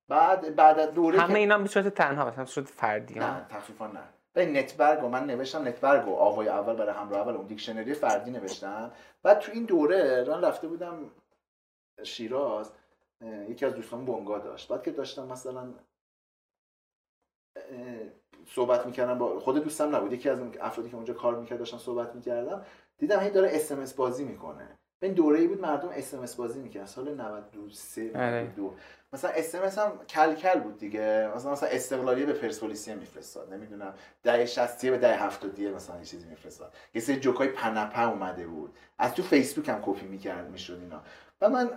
بعد 0.08 0.56
بعد 0.56 0.78
از 0.78 0.94
دوره 0.94 1.20
همه 1.20 1.38
اینا 1.38 1.58
به 1.58 1.68
صورت 1.68 1.88
تنها 1.88 2.24
مثلا 2.24 2.44
به 2.44 2.50
صورت 2.50 2.68
فردی 2.68 3.20
نه 3.20 3.46
تخفیفا 3.48 3.86
نه. 3.86 4.02
به 4.32 4.46
نتبرگ 4.46 5.04
و 5.04 5.08
من 5.08 5.26
نوشتم 5.26 5.68
نتبرگ 5.68 6.08
و 6.08 6.14
آوای 6.14 6.48
اول 6.48 6.76
برای 6.76 6.94
همراه 6.94 7.20
اول 7.20 7.34
اون 7.34 7.46
دیکشنری 7.46 7.94
فردی 7.94 8.30
نوشتم. 8.30 8.92
بعد 9.22 9.38
تو 9.38 9.52
این 9.52 9.64
دوره 9.64 10.24
من 10.28 10.44
رفته 10.44 10.68
بودم 10.68 10.98
شیراز 12.02 12.72
یکی 13.48 13.66
از 13.66 13.74
دوستان 13.74 14.04
بنگاه 14.04 14.38
داشت. 14.38 14.68
بعد 14.68 14.82
که 14.82 14.90
داشتم 14.90 15.26
مثلا 15.26 15.74
صحبت 18.48 18.86
می‌کردم 18.86 19.18
با 19.18 19.40
خود 19.40 19.64
دوستم 19.64 19.96
نبود. 19.96 20.12
یکی 20.12 20.28
از 20.28 20.40
اون 20.40 20.52
افرادی 20.60 20.90
که 20.90 20.96
اونجا 20.96 21.14
کار 21.14 21.38
می‌کرد 21.38 21.58
داشتم 21.58 21.78
صحبت 21.78 22.14
می‌کردم. 22.14 22.62
دیدم 22.98 23.20
هی 23.20 23.30
داره 23.30 23.50
SMS 23.52 23.94
بازی 23.94 24.24
می‌کنه. 24.24 24.68
این 25.02 25.12
دوره 25.12 25.40
ای 25.40 25.46
بود 25.46 25.60
مردم 25.60 25.88
SMS 25.88 26.36
بازی 26.36 26.60
می‌کردن. 26.60 26.86
سال 26.86 27.14
93 27.14 28.02
92 28.02 28.66
آره. 28.66 28.76
مثلا 29.12 29.30
اس 29.30 29.54
هم 29.78 29.98
کل 30.08 30.34
کل 30.34 30.60
بود 30.60 30.78
دیگه. 30.78 31.30
مثلا 31.36 31.52
مثلا 31.52 31.68
استقلالیه 31.68 32.26
به 32.26 32.32
پرسپولیسی 32.32 32.94
میفرستاد. 32.94 33.54
نمی‌دونم. 33.54 33.94
ده 34.22 34.46
60 34.46 34.86
به 34.86 34.98
ده 34.98 35.16
70 35.16 35.60
مثلا 35.60 35.98
یه 35.98 36.04
چیزی 36.04 36.28
میفرستاد. 36.28 36.74
یه 36.94 37.00
سری 37.00 37.16
جوکای 37.16 37.48
پ 37.48 37.63
نه 37.63 37.93
پ 37.93 38.08
اومده 38.08 38.46
بود. 38.46 38.74
از 38.98 39.14
تو 39.14 39.22
فیسبوک 39.22 39.68
هم 39.68 39.82
کپی 39.82 40.06
می‌کرد 40.06 40.50
می‌شد 40.50 40.78
اینا. 40.82 41.02
و 41.40 41.48
من 41.48 41.70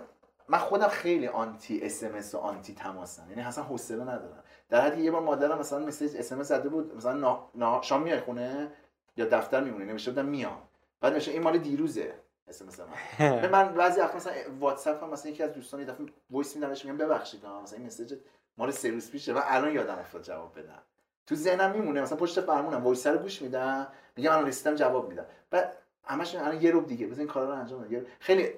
من 0.48 0.58
خودم 0.58 0.88
خیلی 0.88 1.26
anti 1.26 1.80
اس 1.82 2.34
و 2.34 2.38
anti 2.38 2.74
تماسم. 2.74 3.26
یعنی 3.30 3.42
اصلا 3.42 3.64
حوصله 3.64 4.02
ندارم. 4.02 4.44
در 4.70 4.80
حدی 4.80 5.02
یه 5.02 5.10
بار 5.10 5.22
مادرم 5.22 5.58
مثلا 5.58 5.78
message 5.78 6.16
اس 6.16 6.32
ام 6.32 6.42
زده 6.42 6.68
بود 6.68 6.96
مثلا 6.96 7.12
نا... 7.12 7.50
نا... 7.54 7.82
شام 7.82 8.02
میای 8.02 8.20
خونه 8.20 8.72
یا 9.16 9.24
دفتر 9.24 9.60
میمونی؟ 9.60 9.84
نوشته 9.84 10.10
بودم 10.10 10.24
میام. 10.24 10.62
بعد 11.00 11.12
نوشته 11.12 11.30
این 11.30 11.42
مال 11.42 11.58
دیروزه 11.58 12.14
اس 12.48 12.62
ام 12.62 12.88
من. 13.18 13.50
من 13.52 13.74
بعضی 13.74 14.00
وقت 14.00 14.14
مثلا 14.14 14.32
واتساپ 14.60 15.04
هم 15.04 15.10
مثلا 15.10 15.30
یکی 15.30 15.42
از 15.42 15.52
دوستان 15.52 15.80
یه 15.80 15.86
دفعه 15.86 16.06
voice 16.30 16.56
میدم 16.56 16.68
بهش 16.68 16.84
میگم 16.84 16.98
ببخشید 16.98 17.46
مثلا 17.46 17.78
این 17.78 17.86
message 17.86 18.14
مال 18.58 18.70
سه 18.70 18.90
روز 18.90 19.10
پیشه. 19.10 19.32
و 19.32 19.40
الان 19.44 19.74
یادم 19.74 19.98
افتاد 19.98 20.22
جواب 20.22 20.58
بدم. 20.58 20.82
تو 21.26 21.34
ذهنم 21.34 21.70
میمونه 21.70 22.02
مثلا 22.02 22.18
پشت 22.18 22.40
فرمونم 22.40 22.84
voice 22.84 23.06
رو 23.06 23.18
گوش 23.18 23.42
میدم 23.42 23.86
میگم 24.16 24.32
الان 24.32 24.46
رسیدم 24.46 24.74
جواب 24.74 25.08
میدم. 25.08 25.26
بعد 25.50 25.76
همش 26.04 26.34
الان 26.34 26.62
یه 26.62 26.70
ربع 26.70 26.86
دیگه 26.86 27.06
بزن 27.06 27.20
این 27.20 27.28
کارا 27.28 27.54
رو 27.54 27.60
انجام 27.60 27.80
بدم. 27.80 28.06
خیلی 28.18 28.48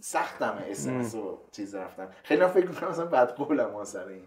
سختمه 0.00 0.66
اس 0.66 1.14
و 1.14 1.38
چیز 1.52 1.74
رفتن. 1.74 2.08
خیلی 2.22 2.46
فکر 2.46 2.66
می‌کنم 2.66 2.90
مثلا 2.90 3.06
بعد 3.06 3.34
قولم 3.34 3.84
سر 3.84 4.06
این. 4.06 4.26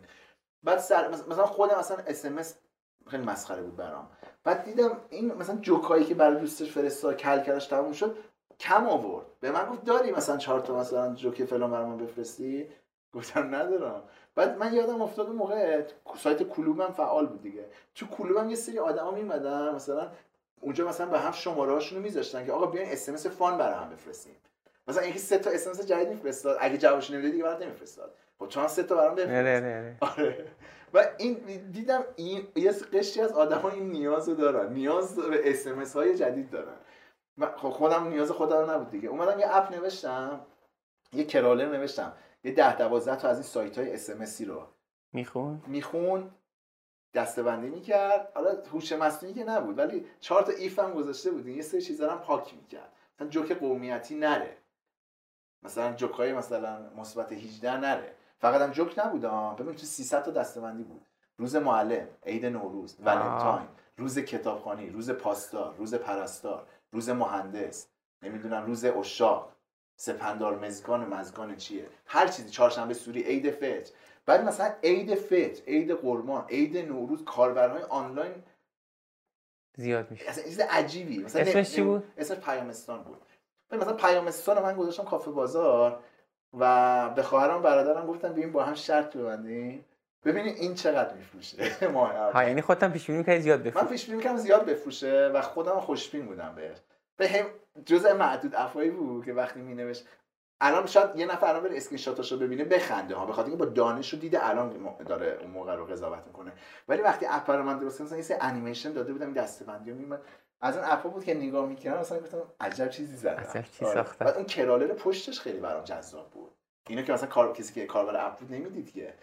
بعد 0.68 0.80
سر 0.80 1.08
مثلا 1.08 1.46
خودم 1.46 1.80
مثلا 1.80 1.98
اس 2.08 2.56
خیلی 3.08 3.24
مسخره 3.24 3.62
بود 3.62 3.76
برام. 3.76 4.10
بعد 4.44 4.64
دیدم 4.64 4.98
این 5.10 5.34
مثلا 5.34 5.56
جوکایی 5.56 6.06
که 6.06 6.16
برای 6.16 6.40
دوستش 6.40 6.72
فرستاد 6.72 7.18
کل 7.18 7.40
کلش 7.40 7.68
تموم 7.68 7.92
شد 7.92 8.18
کم 8.60 8.88
آورد. 8.88 9.26
به 9.40 9.52
من 9.52 9.66
گفت 9.66 9.84
داری 9.84 10.12
مثلا 10.12 10.38
چهار 10.38 10.60
تا 10.60 10.80
مثلا 10.80 11.16
جوکی 11.16 11.46
فلان 11.46 11.72
برام 11.72 11.98
بفرستی؟ 11.98 12.68
گفتم 13.14 13.56
ندارم. 13.56 14.04
بعد 14.36 14.58
من 14.58 14.74
یادم 14.74 15.02
افتاد 15.02 15.30
موقع 15.30 15.84
سایت 16.18 16.44
کلوبم 16.44 16.92
فعال 16.92 17.26
بود 17.26 17.42
دیگه. 17.42 17.66
تو 17.96 18.06
کلوبم 18.08 18.50
یه 18.50 18.56
سری 18.56 18.80
آدما 18.80 19.12
میمدن 19.12 19.76
مثلا 19.76 20.12
اونجا 20.62 20.88
مثلا 20.88 21.08
به 21.08 21.20
هم 21.20 21.32
شماره 21.32 21.74
هاشونو 21.74 22.02
میذاشتن 22.02 22.46
که 22.46 22.52
آقا 22.52 22.66
بیاین 22.66 22.92
اس 22.92 23.28
fun 23.28 23.58
برای 23.58 23.76
هم 23.76 23.90
بفرستیم. 23.90 24.36
مثلا 24.88 25.04
اینکه 25.04 25.20
سه 25.20 25.38
تا 25.38 25.50
اس 25.50 25.82
جدید 25.82 26.10
میفرستاد. 26.10 26.58
اگه 26.60 26.78
جوابش 26.78 27.12
نمی‌دادی 27.12 27.32
دیگه 27.32 27.44
برات 27.44 27.62
نمیفرستاد. 27.62 28.16
خب 28.40 28.48
چون 28.48 28.68
سه 28.68 28.84
تا 28.84 28.96
برام 28.96 29.16
بفرست. 29.16 29.30
آره 30.20 30.48
و 30.94 31.06
این 31.18 31.34
دیدم 31.72 32.04
این 32.16 32.48
یه 32.56 32.72
قشری 32.72 33.24
از 33.24 33.32
آدما 33.32 33.70
این 33.70 33.92
نیاز 33.92 34.30
رو 34.30 34.36
دارن. 34.36 34.74
نیاز 34.74 35.16
به 35.16 35.52
اس 35.52 35.96
های 35.96 36.18
جدید 36.18 36.50
دارن. 36.50 36.76
خب 37.56 37.70
خودم 37.70 38.08
نیاز 38.08 38.32
خودم 38.32 38.58
رو 38.58 38.72
نبود 38.72 38.90
دیگه. 38.90 39.10
اومدم 39.10 39.40
یه 39.40 39.56
اپ 39.56 39.72
نوشتم. 39.72 40.46
یه 41.14 41.24
crawler 41.24 41.66
نوشتم. 41.66 42.14
یه 42.44 42.52
ده 42.52 42.78
دوازده 42.78 43.16
تا 43.16 43.28
از 43.28 43.38
این 43.38 43.44
سایت 43.44 43.78
های 43.78 43.94
اس 43.94 44.42
رو. 44.42 44.68
می‌خوند؟ 45.14 45.62
می‌خوند. 45.68 46.32
دستبندی 47.14 47.70
می‌کرد. 47.70 48.32
حالا 48.36 48.64
هوش 48.72 48.92
مصنوعی 48.92 49.36
که 49.36 49.44
نبود 49.44 49.78
ولی 49.78 50.06
چهار 50.20 50.44
تا 50.44 50.52
if 50.52 50.80
هم 50.80 50.94
گذاشته 50.94 51.32
بود 51.32 51.48
یه 51.48 51.62
سری 51.62 51.82
چیزا 51.82 52.12
هم 52.12 52.20
پاک 52.20 52.54
می‌کرد. 52.54 52.92
مثلا 53.16 53.28
جوک 53.28 53.52
قومیتی 53.52 54.16
نره. 54.16 54.58
مثلا 55.64 55.94
جوکای 55.94 56.34
مثلا 56.34 56.90
مثبت 56.98 57.32
18 57.32 57.78
نره. 57.78 58.14
فقط 58.40 58.62
هم 58.62 58.72
جوک 58.72 59.00
نبود 59.00 59.22
ببین 59.60 59.76
تو 59.76 59.86
300 59.86 60.24
تا 60.24 60.32
دستبندی 60.32 60.84
بود. 60.84 61.02
روز 61.38 61.56
معلم 61.56 62.08
عید 62.26 62.46
نوروز 62.46 62.98
ولنتاین 63.00 63.68
روز 63.98 64.20
کتابخانی 64.20 64.90
روز 64.90 65.12
پاسدار 65.12 65.76
روز 65.76 65.96
پرستار 65.96 66.68
روز 66.92 67.10
مهندس 67.10 67.88
نمی‌دونم 68.22 68.66
روز 68.66 68.86
اشاق 68.86 69.52
سپندار 69.96 70.60
مزگان 70.60 71.06
مزگان 71.06 71.56
چیه؟ 71.56 71.90
هر 72.06 72.28
چیزی 72.28 72.50
چهارشنبه 72.50 72.94
سوری 72.94 73.24
عید 73.24 73.52
فطر 73.52 73.94
بعد 74.26 74.46
مثلا 74.46 74.74
عید 74.84 75.16
فطر 75.16 75.64
عید 75.68 75.92
قربان 75.92 76.46
عید 76.50 76.78
نوروز 76.78 77.24
کاربرهای 77.24 77.82
آنلاین 77.82 78.44
زیاد 79.78 80.12
میشه. 80.12 80.30
اصلا 80.30 80.44
چیز 80.44 80.60
عجیبی. 80.60 81.20
مثلا 81.20 81.42
اسمش 81.42 81.72
چی 81.72 81.82
بود؟ 81.82 82.04
اسمش 82.18 82.38
پیامستان 82.38 83.04
بود. 83.04 83.22
مثلا 83.72 83.94
پیامستان 83.94 84.64
من 84.64 84.76
گذاشتم 84.76 85.04
کافه 85.04 85.32
بازار 85.32 86.00
و 86.60 87.10
به 87.10 87.24
خواهرم 87.24 87.62
برادرم 87.62 88.08
گفتم 88.08 88.30
ببین 88.30 88.52
با 88.52 88.64
هم 88.64 88.74
شرط 88.74 89.18
ببندیم. 89.18 89.86
ببینید 90.26 90.58
این 90.58 90.76
چقدر 90.76 91.14
میفروشه. 91.14 91.58
ماه 91.94 92.14
ها 92.32 92.44
یعنی 92.44 92.62
خودم 92.62 92.92
پیش 92.92 93.08
بینی 93.08 93.20
می‌کردی 93.20 93.42
زیاد 93.42 93.60
من 93.60 93.66
بفروشی 93.66 93.90
پیش 93.90 94.06
بینی 94.06 94.18
می‌کردم 94.18 94.38
زیاد 94.38 94.66
بفروشه 94.66 95.32
و 95.34 95.42
خودم 95.42 95.80
خوشبین 95.80 96.26
بودم 96.26 96.56
بهش. 96.56 96.78
به 97.18 97.28
هم 97.28 97.46
جزء 97.86 98.14
معدود 98.14 98.56
اپایی 98.56 98.90
بود 98.90 99.26
که 99.26 99.34
وقتی 99.34 99.62
مینوشت. 99.62 100.08
الان 100.62 100.86
شاید 100.86 101.16
یه 101.16 101.26
نفر 101.26 101.48
الان 101.48 101.64
بره 101.64 101.78
اسکرین 101.78 101.98
شاتاشو 101.98 102.40
ببینه 102.40 102.64
بخنده 102.64 103.16
ها. 103.16 103.26
به 103.26 103.34
خاطر 103.34 103.50
اینکه 103.50 103.66
با 103.66 103.72
دانش 103.72 104.14
و 104.14 104.18
دید 104.18 104.50
الان 104.50 104.96
داره 105.06 105.38
اون 105.42 105.52
موقع 105.52 105.76
رو 105.76 105.86
قضاوت 105.86 106.24
می‌کنه. 106.28 106.52
ولی 106.88 107.02
وقتی 107.02 107.26
اپ 107.30 107.50
رو 107.50 107.64
من 107.64 107.80
درست 107.80 107.98
کردم 107.98 108.06
مثلا 108.06 108.18
یه 108.18 108.24
سری 108.24 108.38
انیمیشن 108.42 108.94
داده 108.94 109.14
بودم 109.14 109.26
این 109.26 109.34
دسته‌بندی 109.34 109.92
رو 109.92 109.98
میومد 109.98 110.22
از 110.62 110.78
اون 110.78 110.86
اپا 110.90 111.10
بود 111.10 111.24
که 111.24 111.34
نگاه 111.34 111.66
می‌کردم 111.66 112.00
مثلا 112.00 112.20
گفتم 112.20 112.42
عجب 112.60 112.90
چیزی 112.90 113.16
زدم 113.16 113.44
عجب 113.44 113.66
چی 113.72 113.86
آره. 113.86 113.94
ساختن. 113.94 114.26
بعد 114.26 114.36
اون 114.36 114.46
کرالر 114.46 114.94
پشتش 114.94 115.40
خیلی 115.40 115.60
برام 115.60 115.84
جذاب 115.84 116.30
بود 116.30 116.52
اینا 116.88 117.02
که 117.02 117.14
مثلا 117.14 117.30
کار 117.30 117.54
کسی 117.54 117.74
که 117.74 117.86
کاربر 117.86 118.26
اپ 118.26 118.40
بود 118.40 118.54
نمی‌دید 118.54 118.94
که 118.94 119.14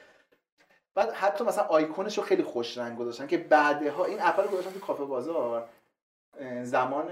بعد 0.95 1.11
حتی 1.13 1.45
مثلا 1.45 1.65
آیکونش 1.65 2.19
رو 2.19 2.25
خیلی 2.25 2.43
خوش 2.43 2.79
رنگ 2.79 2.99
گذاشتن 2.99 3.27
که 3.27 3.39
بعدها 3.39 4.05
این 4.05 4.19
اپ 4.23 4.41
رو 4.41 4.49
گذاشتن 4.49 4.71
تو 4.71 4.81
کافه 4.81 5.05
بازار 5.05 5.69
زمان 6.63 7.07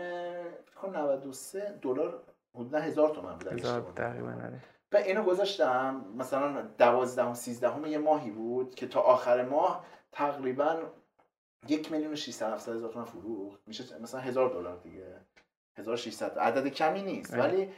فکر 0.64 0.74
کنم 0.82 0.96
93 0.96 1.78
دلار 1.82 2.22
حدودا 2.54 2.78
هزار 2.78 3.11
تومن 3.11 3.38
بود 3.38 3.94
تقریبا. 3.94 4.28
آره 4.28 4.61
و 4.92 4.96
اینو 4.96 5.22
گذاشتم 5.22 6.04
مثلا 6.18 6.62
دوازدهم 6.78 7.35
سیزدهم 7.35 7.87
یه 7.87 7.98
ماهی 7.98 8.30
بود 8.30 8.74
که 8.74 8.87
تا 8.87 9.00
آخر 9.00 9.44
ماه 9.44 9.85
تقریبا 10.12 10.76
یک 11.68 11.92
میلیون 11.92 12.12
و 12.12 12.16
600 12.16 12.53
700 12.53 12.77
هزار 12.77 12.92
تومن 12.92 13.05
فروخت. 13.05 13.61
میشه 13.66 13.98
مثلا 14.03 14.20
هزار 14.20 14.51
دلار 14.51 14.77
دیگه. 14.77 15.20
1600 15.79 16.38
عدد 16.38 16.68
کمی 16.68 17.03
نیست. 17.03 17.35
آره. 17.35 17.42
ولی 17.42 17.72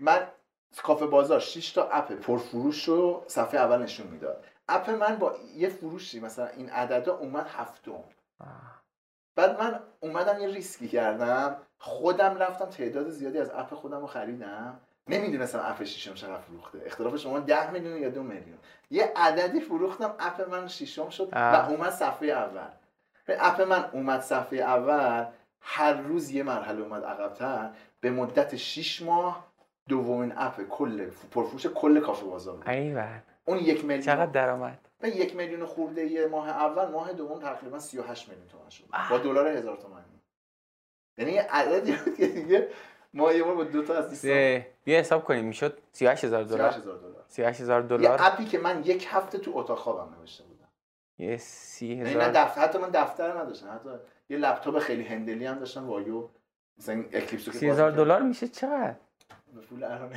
من 0.00 0.28
کافه 0.82 1.06
بازار 1.06 1.40
6 1.40 1.72
تا 1.72 1.88
اپ 1.88 2.12
پرفروش 2.12 2.88
رو 2.88 3.24
صفحه 3.26 3.60
اول 3.60 3.82
نشون 3.82 4.06
می‌داد. 4.06 4.44
اپ 4.68 4.90
من 4.90 5.16
با 5.16 5.36
یه 5.56 5.68
فروشی 5.68 6.20
مثلا 6.20 6.46
این 6.46 6.70
عددا 6.70 7.16
اومد 7.16 7.46
هفتم. 7.46 8.04
بعد 9.36 9.60
من 9.60 9.80
اومدم 10.00 10.40
یه 10.40 10.48
ریسکی 10.48 10.88
کردم. 10.88 11.56
خودم 11.78 12.36
رفتم 12.36 12.64
تعداد 12.64 13.08
زیادی 13.08 13.38
از 13.38 13.50
اپ 13.50 13.74
خودم 13.74 14.00
رو 14.00 14.06
خریدم. 14.06 14.80
نمی‌دونستم 15.08 15.62
اپ 15.64 15.84
شیشم 15.84 16.14
چقدر 16.14 16.40
فروخته. 16.40 16.82
اختلاف 16.86 17.16
شما 17.16 17.38
10 17.38 17.70
میلیون 17.70 18.02
یا 18.02 18.10
دو 18.10 18.22
میلیون. 18.22 18.58
یه 18.90 19.12
عددی 19.16 19.60
فروختم 19.60 20.14
اپ 20.18 20.40
من 20.40 20.68
شیشم 20.68 21.08
شد. 21.08 21.28
و 21.32 21.66
اومد 21.68 21.90
صفحه 21.90 22.28
اول. 22.28 22.68
اپ 23.38 23.60
من 23.60 23.84
اومد 23.92 24.20
صفحه 24.20 24.58
اول 24.58 25.26
هر 25.60 25.92
روز 25.92 26.30
یه 26.30 26.42
مرحله 26.42 26.82
اومد 26.82 27.04
عقبتر. 27.04 27.70
به 28.00 28.10
مدت 28.10 28.56
6 28.56 29.02
ماه 29.02 29.48
دومین 29.88 30.32
اپ 30.36 30.68
کل 30.68 31.10
پرفروش 31.30 31.66
کل 31.66 32.00
کافه 32.00 32.26
بازار 32.26 32.56
بود. 32.56 32.68
اون 33.44 33.58
یک 33.58 33.84
میلیون 33.84 34.00
چقدر 34.00 34.26
درآمد؟ 34.26 34.88
به 35.00 35.08
یک 35.08 35.36
میلیون 35.36 35.66
خورده 35.66 36.04
یه 36.06 36.26
ماه 36.26 36.48
اول 36.48 36.90
ماه 36.90 37.12
دوم 37.12 37.38
تقریبا 37.40 37.78
38 37.78 38.28
میلیون 38.28 38.48
تومن 38.48 38.68
شد. 38.68 38.84
با 39.10 39.18
دلار 39.18 39.48
هزار 39.48 39.76
تومن 39.76 40.04
یعنی 41.18 41.32
یه 41.32 41.42
عددی 41.42 41.92
بود 41.92 42.16
که 42.16 42.26
دیگه 42.26 42.68
ما 43.14 43.32
یه 43.32 43.42
بار 43.42 43.54
با 43.54 43.64
دو 43.64 43.82
تا 43.82 43.94
از 43.94 44.08
دوستان 44.08 44.64
بیا 44.84 44.98
حساب 44.98 45.24
کنیم 45.24 45.44
می‌شد 45.44 45.78
38000 45.92 46.44
دلار؟ 46.44 46.70
38000 46.70 46.98
دلار. 46.98 47.24
38000 47.28 47.82
یه 47.82 47.88
دلار؟ 47.88 48.18
اپی 48.22 48.44
که 48.44 48.58
من 48.58 48.82
یک 48.84 49.06
هفته 49.10 49.38
تو 49.38 49.52
اتاق 49.54 49.78
خوابم 49.78 50.14
نوشته 50.20 50.44
بودم 50.44 50.47
یه 51.18 51.36
30000 51.36 52.06
یعنی 52.06 52.18
نه 52.18 52.28
دفتر 52.28 52.60
حتی 52.60 52.78
من 52.78 52.90
دفتر 52.90 53.38
نداشتم 53.38 53.74
حتی 53.74 53.90
یه 54.28 54.38
لپتاپ 54.38 54.78
خیلی 54.78 55.04
هندلی 55.04 55.46
هم 55.46 55.58
داشتم 55.58 55.88
وایو 55.88 56.28
مثلا 56.78 56.94
این 56.94 57.04
30000 57.10 57.46
باز 57.46 57.62
می‌کردم. 57.62 57.90
دلار 57.90 58.22
میشه 58.22 58.48
چقدر؟ 58.48 58.94
به 59.54 59.60
پول 59.60 59.84
الان 59.84 60.12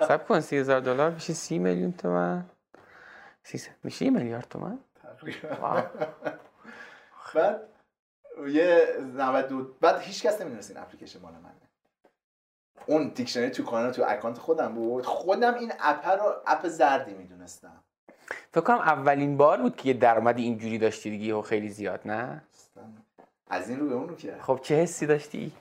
حساب 0.00 0.26
کن 0.26 0.40
30000 0.40 0.80
دلار 0.80 1.10
میشه 1.10 1.32
30 1.32 1.58
میلیون 1.58 1.92
تومن. 1.92 2.44
300 3.42 3.70
میشه 3.84 4.04
یه 4.04 4.10
میلیارد 4.10 4.46
تومن. 4.48 4.78
بعد 7.34 7.68
یه 8.48 8.86
92 9.16 9.76
بعد 9.80 10.00
هیچ 10.00 10.22
کس 10.22 10.40
نمی‌دونست 10.40 10.70
این 10.70 10.80
اپلیکیشن 10.80 11.20
مال 11.20 11.32
منه. 11.32 11.54
اون 12.86 13.08
دیکشنری 13.08 13.50
تو 13.50 13.64
کانال 13.64 13.90
تو 13.90 14.04
اکانت 14.08 14.38
خودم 14.38 14.74
بود. 14.74 15.06
خودم 15.06 15.54
این 15.54 15.72
اپ 15.80 16.08
رو 16.08 16.34
اپ 16.46 16.68
زردی 16.68 17.14
می‌دونستم. 17.14 17.84
فکر 18.52 18.60
کنم 18.60 18.78
اولین 18.78 19.36
بار 19.36 19.58
بود 19.58 19.76
که 19.76 19.88
یه 19.88 19.94
درآمدی 19.94 20.42
اینجوری 20.42 20.78
داشتی 20.78 21.10
دیگه 21.10 21.34
و 21.34 21.42
خیلی 21.42 21.68
زیاد 21.68 22.00
نه؟ 22.04 22.42
از 23.50 23.68
این 23.70 23.80
رو 23.80 23.88
به 23.88 23.94
اون 23.94 24.08
رو 24.08 24.16
که 24.16 24.34
خب 24.40 24.60
چه 24.62 24.74
حسی 24.74 25.06
داشتی؟ 25.06 25.52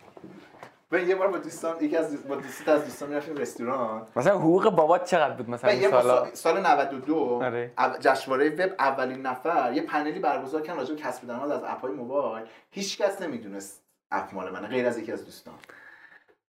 و 0.92 1.00
یه 1.00 1.16
بار 1.16 1.28
با 1.28 1.38
دوستان 1.38 1.76
یکی 1.84 1.98
از 1.98 2.12
دوست- 2.12 2.28
با 2.28 2.36
دوست 2.36 2.70
از 2.70 2.84
دوستان 2.86 3.10
می‌رفتیم 3.10 3.36
رستوران. 3.38 4.08
مثلا 4.16 4.38
حقوق 4.40 4.70
بابات 4.70 5.06
چقدر 5.06 5.34
بود؟ 5.34 5.50
مثلا 5.50 5.70
این 5.72 5.90
سالا؟ 5.90 6.26
سال, 6.26 6.34
سال 6.34 6.66
92 6.68 7.16
آره. 7.44 7.72
جشنواره 8.00 8.50
وب 8.50 8.72
اولین 8.80 9.22
نفر 9.22 9.74
یه 9.74 9.82
پنلی 9.82 10.20
برگزار 10.20 10.62
کردن 10.62 10.78
راجع 10.80 10.94
به 10.96 11.02
کسب 11.02 11.28
درآمد 11.28 11.52
از 11.52 11.62
اپ‌های 11.64 11.92
موبایل. 11.92 12.46
هیچ 12.72 12.98
کس 13.02 13.22
نمی‌دونست 13.22 13.82
اپ 14.12 14.34
مال 14.34 14.50
منه 14.54 14.68
غیر 14.68 14.88
از 14.88 14.98
یکی 14.98 15.12
از 15.12 15.26
دوستان. 15.26 15.54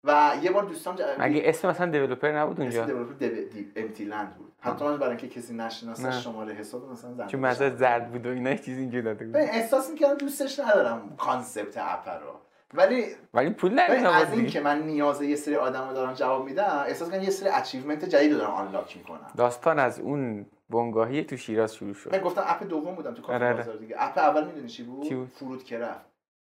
و 0.04 0.32
یه 0.42 0.52
بار 0.52 0.64
دوستان 0.64 0.96
ج... 0.96 1.02
مگه 1.20 1.42
اسم 1.46 1.70
مثلا 1.70 1.92
developer 1.92 2.32
نبود 2.32 2.62
اونجا؟ 2.62 2.88
امتی 3.76 4.06
لند 4.06 4.36
بود. 4.36 4.52
حتی 4.60 4.86
من 4.86 4.98
برای 4.98 5.10
اینکه 5.10 5.28
کسی 5.28 5.54
نشناسه. 5.54 6.12
شماره 6.12 6.54
حساب 6.54 6.92
مثلا 6.92 7.14
زنگ 7.14 7.30
چون. 7.30 7.40
مثلا 7.40 7.76
زرد 7.76 8.12
بود 8.12 8.26
و 8.26 8.30
اینا 8.30 8.50
یه 8.50 8.58
چیزی 8.58 8.82
اینجوری 8.82 9.04
داده 9.04 9.26
بود. 9.26 9.36
احساس 9.36 9.90
می‌کردم 9.90 10.16
دوستش 10.16 10.60
ندارم 10.60 11.16
concept 11.18 11.78
اپ 11.78 12.10
رو. 12.10 12.34
ولی 12.74 13.06
ولی 13.34 13.50
پول 13.50 13.80
از 13.80 14.34
این 14.34 14.48
که 14.48 14.62
من 14.62 14.82
نیاز 14.82 15.22
یه 15.22 15.36
سری 15.36 15.56
آدم 15.56 15.88
رو 15.88 15.94
دارم 15.94 16.14
جواب 16.14 16.46
میدم 16.46 16.84
احساس 16.88 17.10
کنم 17.10 17.24
یه 17.24 17.30
سری 17.30 17.50
achievement 17.50 18.06
جدید 18.06 18.32
رو 18.32 18.38
دارم 18.38 18.52
unlock 18.52 18.98
می‌کنم. 18.98 19.32
داستان 19.38 19.80
از 19.80 20.00
اون 20.00 20.46
بنگاهی 20.70 21.24
تو 21.24 21.38
شیراز 21.38 21.76
شروع 21.76 21.94
شد. 21.94 22.16
من 22.16 22.22
گفتم 22.22 22.44
اپ 22.46 22.64
دوم 22.64 22.96
بودم 22.96 23.14
تو 23.14 23.22
کافه 23.22 23.34
آره، 23.34 23.48
آره. 23.48 23.58
بازار 23.58 23.76
دیگه. 23.76 23.96
اپ 24.00 24.18
اول 24.18 24.46
می‌دونی 24.46 24.68
چی 24.68 24.84
بود؟ 24.84 25.10
بود؟ 25.10 25.28
فرود 25.28 25.64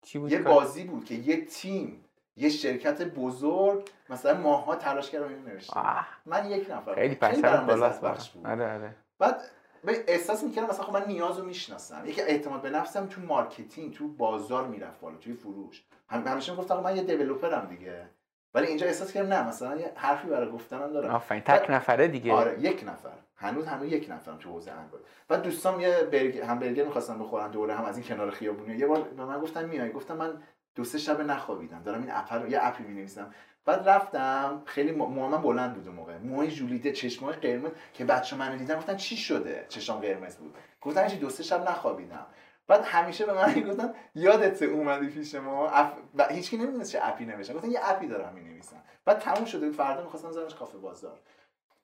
چی 0.02 0.18
بود 0.18 0.32
یه؟ 0.32 0.38
بازی 0.38 0.84
بود 0.84 1.04
که 1.04 1.14
یه 1.14 1.44
تیم 1.44 2.04
یه 2.38 2.48
شرکت 2.48 3.02
بزرگ 3.02 3.90
مثلا 4.10 4.40
ماها 4.40 4.74
تلاش 4.74 5.10
کردن 5.10 5.28
اینو 5.28 5.48
نوشتن 5.48 5.80
آه، 5.80 6.06
من 6.26 6.50
یک 6.50 6.70
نفر 6.70 6.94
خیلی 6.94 7.14
پشت 7.14 7.40
بالاست 7.44 8.00
بخش 8.00 8.30
بود. 8.30 8.46
آره 8.46 8.74
آره. 8.74 8.94
بعد 9.18 9.40
به 9.84 10.04
احساس 10.08 10.42
می‌کردم 10.44 10.68
مثلا 10.68 10.84
خب 10.84 10.92
من 10.92 11.04
نیاز 11.06 11.38
رو 11.38 11.44
می‌شناسم. 11.44 12.02
یکی 12.06 12.22
اعتماد 12.22 12.62
به 12.62 12.70
نفسم 12.70 13.06
تو 13.06 13.20
marketing 13.20 13.94
تو 13.94 14.08
بازار 14.08 14.66
می‌رفت 14.66 15.00
بالا 15.00 15.16
توی 15.16 15.32
فروش. 15.32 15.84
هم 16.08 16.26
همیشه 16.26 16.52
می‌گفتم 16.52 16.74
آقا 16.74 16.82
من 16.82 16.96
یه 16.96 17.02
developer 17.02 17.60
م 17.60 17.66
دیگه. 17.70 18.06
ولی 18.54 18.66
اینجا 18.66 18.86
احساس 18.86 19.12
کردم 19.12 19.32
نه 19.32 19.48
مثلا 19.48 19.76
یه 19.76 19.92
حرفی 19.94 20.28
برای 20.28 20.50
گفتنم 20.50 20.92
دارم. 20.92 21.14
آفرین. 21.14 21.40
تک 21.40 21.66
نفره 21.70 22.08
دیگه. 22.08 22.32
آره 22.32 22.60
یک 22.60 22.84
نفر. 22.86 23.10
هنوز 23.36 23.66
هنوز 23.66 23.92
یک 23.92 24.10
نفرم 24.10 24.38
تو 24.38 24.50
حوزه 24.50 24.70
اندروید 24.70 25.04
بعد 25.28 25.42
دوستام 25.42 25.80
یه 25.80 26.02
برگ... 26.12 26.38
همبرگر 26.38 26.84
می‌خواستن 26.84 27.18
بخورن 27.18 27.50
دوره 27.50 27.74
هم 27.74 27.84
از 27.84 27.96
این 27.96 28.06
کنار 28.06 28.30
خیابونی 28.30 28.76
یه 28.76 28.86
بار 28.86 29.00
به 29.00 29.24
من 29.24 29.40
گفتن 29.40 29.64
میای. 29.64 29.90
گفتم 29.92 30.16
من 30.16 30.42
دو 30.78 30.84
سه 30.84 30.98
شب 30.98 31.20
نخوابیدم. 31.20 31.82
دارم 31.82 32.00
این 32.00 32.10
اپ 32.10 32.32
رو 32.32 32.48
یه 32.48 32.58
اپی 32.62 32.82
می‌نویسم. 32.82 33.34
بعد 33.64 33.88
رفتم 33.88 34.62
خیلی 34.64 34.92
مو- 34.92 35.06
موهام 35.06 35.42
بلند 35.42 35.74
بود 35.74 35.86
اون 35.86 35.96
موقع. 35.96 36.18
موهای 36.18 36.50
ژولیده 36.50 36.92
چشمای 36.92 37.36
قرمز 37.36 37.70
که 37.94 38.04
بچه 38.04 38.36
منو 38.36 38.58
دیدن 38.58 38.76
گفتن 38.76 38.96
چی 38.96 39.16
شده؟ 39.16 39.66
چشام 39.68 40.00
قرمز 40.00 40.36
بود. 40.36 40.54
گفتم 40.80 41.04
هیچ 41.04 41.18
دو 41.18 41.30
سه 41.30 41.42
شب 41.42 41.70
نخوابیدم. 41.70 42.26
بعد 42.66 42.84
همیشه 42.84 43.26
به 43.26 43.32
من 43.32 43.60
گفتن 43.60 43.94
یادت 44.14 44.62
اومدی 44.62 45.06
پیش 45.06 45.34
ما. 45.34 45.68
اپ... 45.68 45.92
و 46.14 46.24
هیچکی 46.24 46.56
نمی‌دونست 46.56 46.92
چه 46.92 47.00
اپی 47.02 47.24
نوشتم 47.24 47.54
گفتن 47.54 47.70
یه 47.70 47.80
اپی 47.82 48.06
دارم 48.06 48.34
می‌نویسم. 48.34 48.82
بعد 49.04 49.18
تموم 49.18 49.44
شده 49.44 49.66
بود. 49.66 49.76
فردا 49.76 50.02
می‌خواستم 50.02 50.28
بذارمش 50.28 50.54
کافه 50.54 50.78
بازار. 50.78 51.18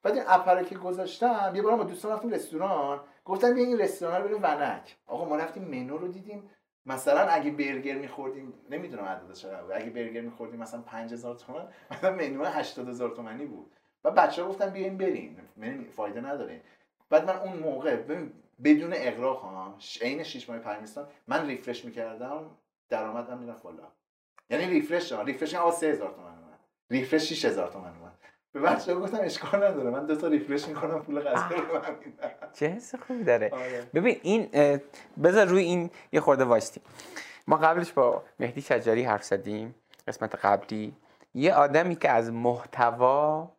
بعد 0.02 0.14
این 0.14 0.24
اپ 0.28 0.66
که 0.68 0.74
گذاشتم 0.74 1.52
یه 1.54 1.62
بار 1.62 1.76
با 1.76 1.84
دوستان 1.84 2.12
رفتیم 2.12 2.30
رستوران. 2.30 3.00
گفتن 3.24 3.54
بیا 3.54 3.64
این 3.64 3.78
رستوران 3.78 4.22
رو 4.22 4.28
بریم 4.28 4.42
ونک. 4.42 4.96
آقا 5.06 5.24
ما 5.24 5.36
رفتیم 5.36 5.62
منو 5.64 5.98
رو 5.98 6.08
دیدیم. 6.08 6.50
مثلا 6.86 7.20
اگه 7.20 7.50
برگر 7.50 7.94
میخوردیم 7.94 8.54
نمی‌دونم 8.70 9.04
عدد 9.04 9.32
چقدر 9.32 9.62
بود. 9.62 9.72
اگه 9.72 9.90
برگر 9.90 10.20
میخوردیم 10.20 10.60
مثلا 10.60 10.80
5000 10.80 11.34
تومان 11.34 11.68
مثلا 11.90 12.16
منو 12.16 12.44
80000 12.44 13.10
تومانی 13.10 13.46
بود. 13.46 13.72
و 14.04 14.10
بچه 14.10 14.42
ها 14.42 14.48
گفتن 14.48 14.70
بیاین 14.70 14.98
بریم 14.98 15.48
یعنی 15.56 15.84
فایده 15.84 16.20
نداره. 16.20 16.60
بعد 17.10 17.24
من 17.30 17.36
اون 17.36 17.56
موقع 17.56 17.96
بدون 18.64 18.92
اغراق 18.96 19.40
ها 19.40 19.78
عین 20.02 20.22
6 20.22 20.50
ماه 20.50 20.58
پرمیستان 20.58 21.08
من 21.28 21.46
ریفرش 21.46 21.84
می‌کردم 21.84 22.50
درآمدم 22.88 23.38
می‌رفت 23.38 23.62
بالا. 23.62 23.92
یعنی 24.50 24.66
ریفرش 24.66 25.12
ها 25.12 25.22
ریفرش 25.22 25.54
آقا 25.54 25.70
3000 25.70 26.10
تومن 26.12 26.38
اومد. 26.38 26.58
ریفرش 26.90 27.32
6000 27.32 27.68
تومن 27.68 27.96
اومد. 27.96 28.18
به 28.54 28.60
بچه 28.60 28.94
گفتم 28.94 29.18
اشکال 29.20 29.64
نداره. 29.64 29.90
من 29.90 30.06
دو 30.06 30.16
تا 30.16 30.28
ریفرش 30.28 30.68
می‌کنم 30.68 31.02
پول 31.02 31.20
غذا 31.20 31.56
رو 31.56 31.80
چه 32.52 32.66
حس 32.66 32.94
خوبی 32.94 33.24
داره. 33.24 33.50
آره. 33.52 33.86
ببین 33.94 34.20
این 34.22 34.48
بذار 35.24 35.46
روی 35.46 35.62
این 35.62 35.90
یه 36.12 36.20
خورده 36.20 36.44
وایستیم 36.44 36.82
ما 37.46 37.56
قبلش 37.56 37.92
با 37.92 38.22
مهدی 38.40 38.60
شجری 38.60 39.02
حرف 39.02 39.24
زدیم 39.24 39.74
قسمت 40.08 40.34
قبلی. 40.34 40.92
یه 41.34 41.54
آدمی 41.54 41.96
که 41.96 42.10
از 42.10 42.32
محتوا 42.32 43.50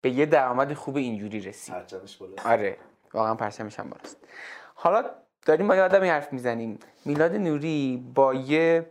به 0.00 0.10
یه 0.10 0.26
درآمد 0.26 0.72
خوب 0.72 0.96
اینجوری 0.96 1.40
رسید. 1.40 1.74
پرچمش 1.74 2.18
آره. 2.44 2.76
واقعا 3.14 3.34
پرچمش 3.34 3.80
هم 3.80 3.90
بالاست. 3.90 4.16
حالا 4.74 5.04
داریم 5.46 5.68
با 5.68 5.76
یه 5.76 5.82
آدمی 5.82 6.08
حرف 6.08 6.32
می‌زنیم. 6.32 6.78
میلاد 7.04 7.34
نوری 7.34 8.04
با 8.14 8.34
یه 8.34 8.86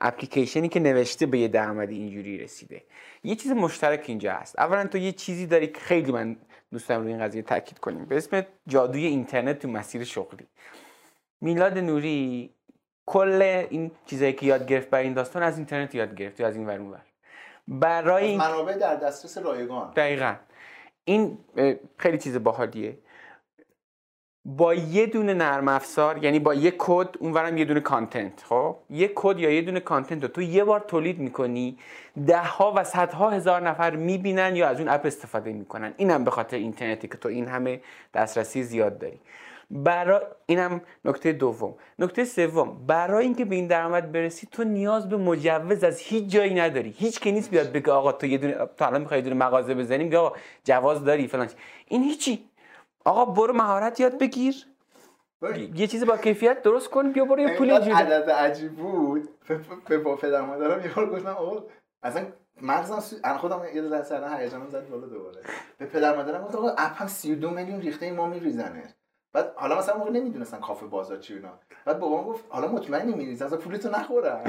اپلیکیشنی 0.00 0.68
که 0.68 0.80
نوشته 0.80 1.26
به 1.26 1.38
یه 1.38 1.48
درآمدی 1.48 1.96
اینجوری 1.96 2.38
رسیده. 2.38 2.84
یه 3.22 3.34
چیز 3.34 3.52
مشترک 3.52 4.04
اینجا 4.06 4.32
هست. 4.32 4.58
اولا 4.58 4.86
تو 4.86 4.98
یه 4.98 5.12
چیزی 5.12 5.46
داری 5.46 5.66
که 5.66 5.80
خیلی 5.80 6.12
من 6.12 6.36
دوست 6.72 6.90
روی 6.90 7.12
این 7.12 7.22
قضیه 7.22 7.42
تاکید 7.42 7.78
کنیم. 7.78 8.04
به 8.04 8.16
اسم 8.16 8.46
جادوی 8.66 9.06
اینترنت 9.06 9.58
تو 9.58 9.68
مسیر 9.68 10.04
شغلی. 10.04 10.46
میلاد 11.40 11.78
نوری 11.78 12.54
کل 13.06 13.42
این 13.70 13.90
چیزایی 14.06 14.32
که 14.32 14.46
یاد 14.46 14.66
گرفت 14.66 14.90
برای 14.90 15.04
این 15.04 15.14
داستان 15.14 15.42
از 15.42 15.56
اینترنت 15.56 15.94
یاد 15.94 16.14
گرفت 16.14 16.40
از 16.40 16.56
این 16.56 16.66
ور 16.66 16.80
ور. 16.80 17.02
برای 17.68 18.26
این 18.26 18.38
منابع 18.38 18.76
در 18.76 18.94
دسترس 18.96 19.38
رایگان. 19.38 19.92
دقیقا. 19.96 20.34
این 21.04 21.38
خیلی 21.96 22.18
چیز 22.18 22.42
باحالیه. 22.42 22.98
با 24.44 24.74
یه 24.74 25.06
دونه 25.06 25.34
نرم 25.34 25.68
افزار 25.68 26.24
یعنی 26.24 26.38
با 26.38 26.54
یه 26.54 26.74
کد 26.78 27.08
اونورم 27.18 27.58
یه 27.58 27.64
دونه 27.64 27.80
content 27.80 28.42
خب؟ 28.44 28.76
یه 28.90 29.12
کد 29.14 29.38
یا 29.38 29.50
یه 29.50 29.62
دونه 29.62 29.80
content 29.80 30.22
رو 30.22 30.28
تو 30.28 30.42
یه 30.42 30.64
بار 30.64 30.80
تولید 30.80 31.18
می‌کنی 31.18 31.78
ده 32.26 32.42
ها 32.42 32.72
و 32.76 32.84
صدها 32.84 33.30
هزار 33.30 33.60
نفر 33.60 33.96
می‌بینن 33.96 34.56
یا 34.56 34.68
از 34.68 34.80
اون 34.80 34.88
اپ 34.88 35.06
استفاده 35.06 35.52
می‌کنن. 35.52 35.94
اینم 35.96 36.24
به 36.24 36.30
خاطر 36.30 36.56
اینترنتی 36.56 37.08
که 37.08 37.18
تو 37.18 37.28
این 37.28 37.48
همه 37.48 37.80
دسترسی 38.14 38.62
زیاد 38.62 38.98
داری. 38.98 39.20
برای 39.70 40.20
اینم 40.46 40.80
نکته 41.04 41.32
دوم. 41.32 41.74
نکته 41.98 42.24
سوم 42.24 42.86
برای 42.86 43.24
اینکه 43.24 43.44
به 43.44 43.54
این 43.54 43.66
درآمد 43.66 44.12
برسی 44.12 44.48
تو 44.52 44.64
نیاز 44.64 45.08
به 45.08 45.16
مجوز 45.16 45.84
از 45.84 45.98
هیچ 45.98 46.24
جایی 46.24 46.54
نداری. 46.54 46.94
هیچ 46.98 47.20
که 47.20 47.30
نیست 47.30 47.50
بیاد 47.50 47.72
بگه 47.72 47.92
آقا 47.92 48.12
تو 48.12 48.26
یه 48.26 48.38
دونه 48.38 48.54
تو 48.76 48.84
الان 48.84 49.00
می‌خوای 49.00 49.22
دونه 49.22 49.36
مغازه 49.36 49.74
بزنیم 49.74 50.14
آقا 50.14 50.36
جواز 50.64 51.04
داری 51.04 51.28
فلان 51.28 51.48
این 51.88 52.02
هیچی. 52.02 52.49
آقا 53.04 53.24
برو 53.24 53.54
مهارت 53.54 54.00
یاد 54.00 54.18
بگیر. 54.18 54.66
یه 55.74 55.86
چیزی 55.86 56.04
با 56.04 56.16
کیفیت 56.16 56.62
درست 56.62 56.90
کن 56.90 57.12
بیا 57.12 57.24
برو 57.24 57.40
یه 57.40 57.56
پول 57.58 57.70
اینجوری. 57.70 57.92
عدد 57.92 58.30
عجیب 58.30 58.76
بود. 58.76 59.28
به 59.88 59.98
با 59.98 60.16
پدر 60.16 60.40
مادرم 60.40 60.84
یه 60.84 60.94
بار 60.94 61.10
گفتم 61.10 61.28
آقا 61.28 61.64
اصلا 62.02 62.26
مغزم 62.62 63.00
سو... 63.00 63.16
انا 63.24 63.38
خودم 63.38 63.62
یه 63.74 63.82
ذره 63.82 64.02
سر 64.02 64.40
هیجانم 64.40 64.68
زد 64.68 64.88
بالا 64.88 65.06
دوباره. 65.06 65.40
به 65.78 65.86
پدر 65.86 66.16
مادرم 66.16 66.44
گفتم 66.44 66.58
آقا 66.58 66.68
اپ 66.68 67.02
هم 67.02 67.06
32 67.06 67.50
میلیون 67.50 67.80
ریخته 67.80 68.12
ما 68.12 68.26
میریزنه. 68.26 68.94
بعد 69.32 69.52
حالا 69.56 69.78
مثلا 69.78 69.96
موقع 69.96 70.10
نمی‌دونستن 70.10 70.60
کافه 70.60 70.86
بازار 70.86 71.18
چی 71.18 71.34
اینا. 71.34 71.48
بعد 71.84 71.98
بابام 71.98 72.24
گفت 72.24 72.44
حالا 72.48 72.68
مطمئنی 72.68 73.12
میریزن 73.12 73.46
اصلا 73.46 73.58
پولتو 73.58 73.90
نخورن 73.90 74.40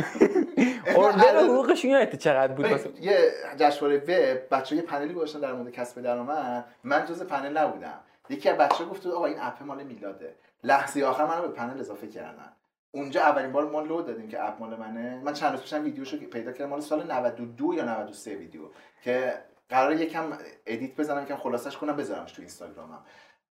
اوردر 0.96 1.38
حقوقش 1.38 1.86
یادت 1.86 2.16
چقدر 2.16 2.54
بود؟ 2.54 2.66
یه 3.02 3.32
جشنواره 3.58 3.98
وب 3.98 4.58
بچه‌ها 4.58 4.82
یه 4.82 4.88
پنلی 4.88 5.14
گذاشتن 5.14 5.40
در 5.40 5.54
مورد 5.54 5.72
کسب 5.72 6.02
درآمد. 6.02 6.66
من 6.84 7.06
جز 7.06 7.24
پنل 7.24 7.58
نبودم. 7.58 8.00
یکی 8.32 8.50
از 8.50 8.58
بچه‌ها 8.58 8.90
گفت 8.90 9.08
آقا 9.08 9.26
این 9.26 9.38
اپ 9.40 9.64
مال 9.64 9.84
میلاده. 9.84 10.36
لحظه 10.64 11.04
آخر 11.04 11.26
منو 11.26 11.42
به 11.42 11.48
پنل 11.48 11.80
اضافه 11.80 12.08
کردن. 12.08 12.52
اونجا 12.92 13.22
اولین 13.22 13.52
بار 13.52 13.70
ما 13.70 13.82
لو 13.82 14.06
دادیم 14.06 14.28
که 14.28 14.48
اپ 14.48 14.60
مال 14.60 14.76
منه. 14.76 15.22
من 15.24 15.34
چند 15.34 15.52
روز 15.52 15.62
پیشم 15.62 15.84
ویدیوشو 15.84 16.18
پیدا 16.18 16.52
کردم 16.52 16.70
مال 16.70 16.80
سال 16.80 17.12
92 17.12 17.74
یا 17.74 17.86
93 17.86 18.36
ویدیو 18.36 18.62
که 19.02 19.44
قرار 19.70 19.94
یکم 19.94 20.38
edit 20.66 20.96
بزنم 20.96 21.24
یکم 21.24 21.36
خلاصش 21.36 21.78
کنم 21.78 21.96
بذارمش 21.96 22.32
تو 22.32 22.42
اینستاگرامم. 22.42 23.06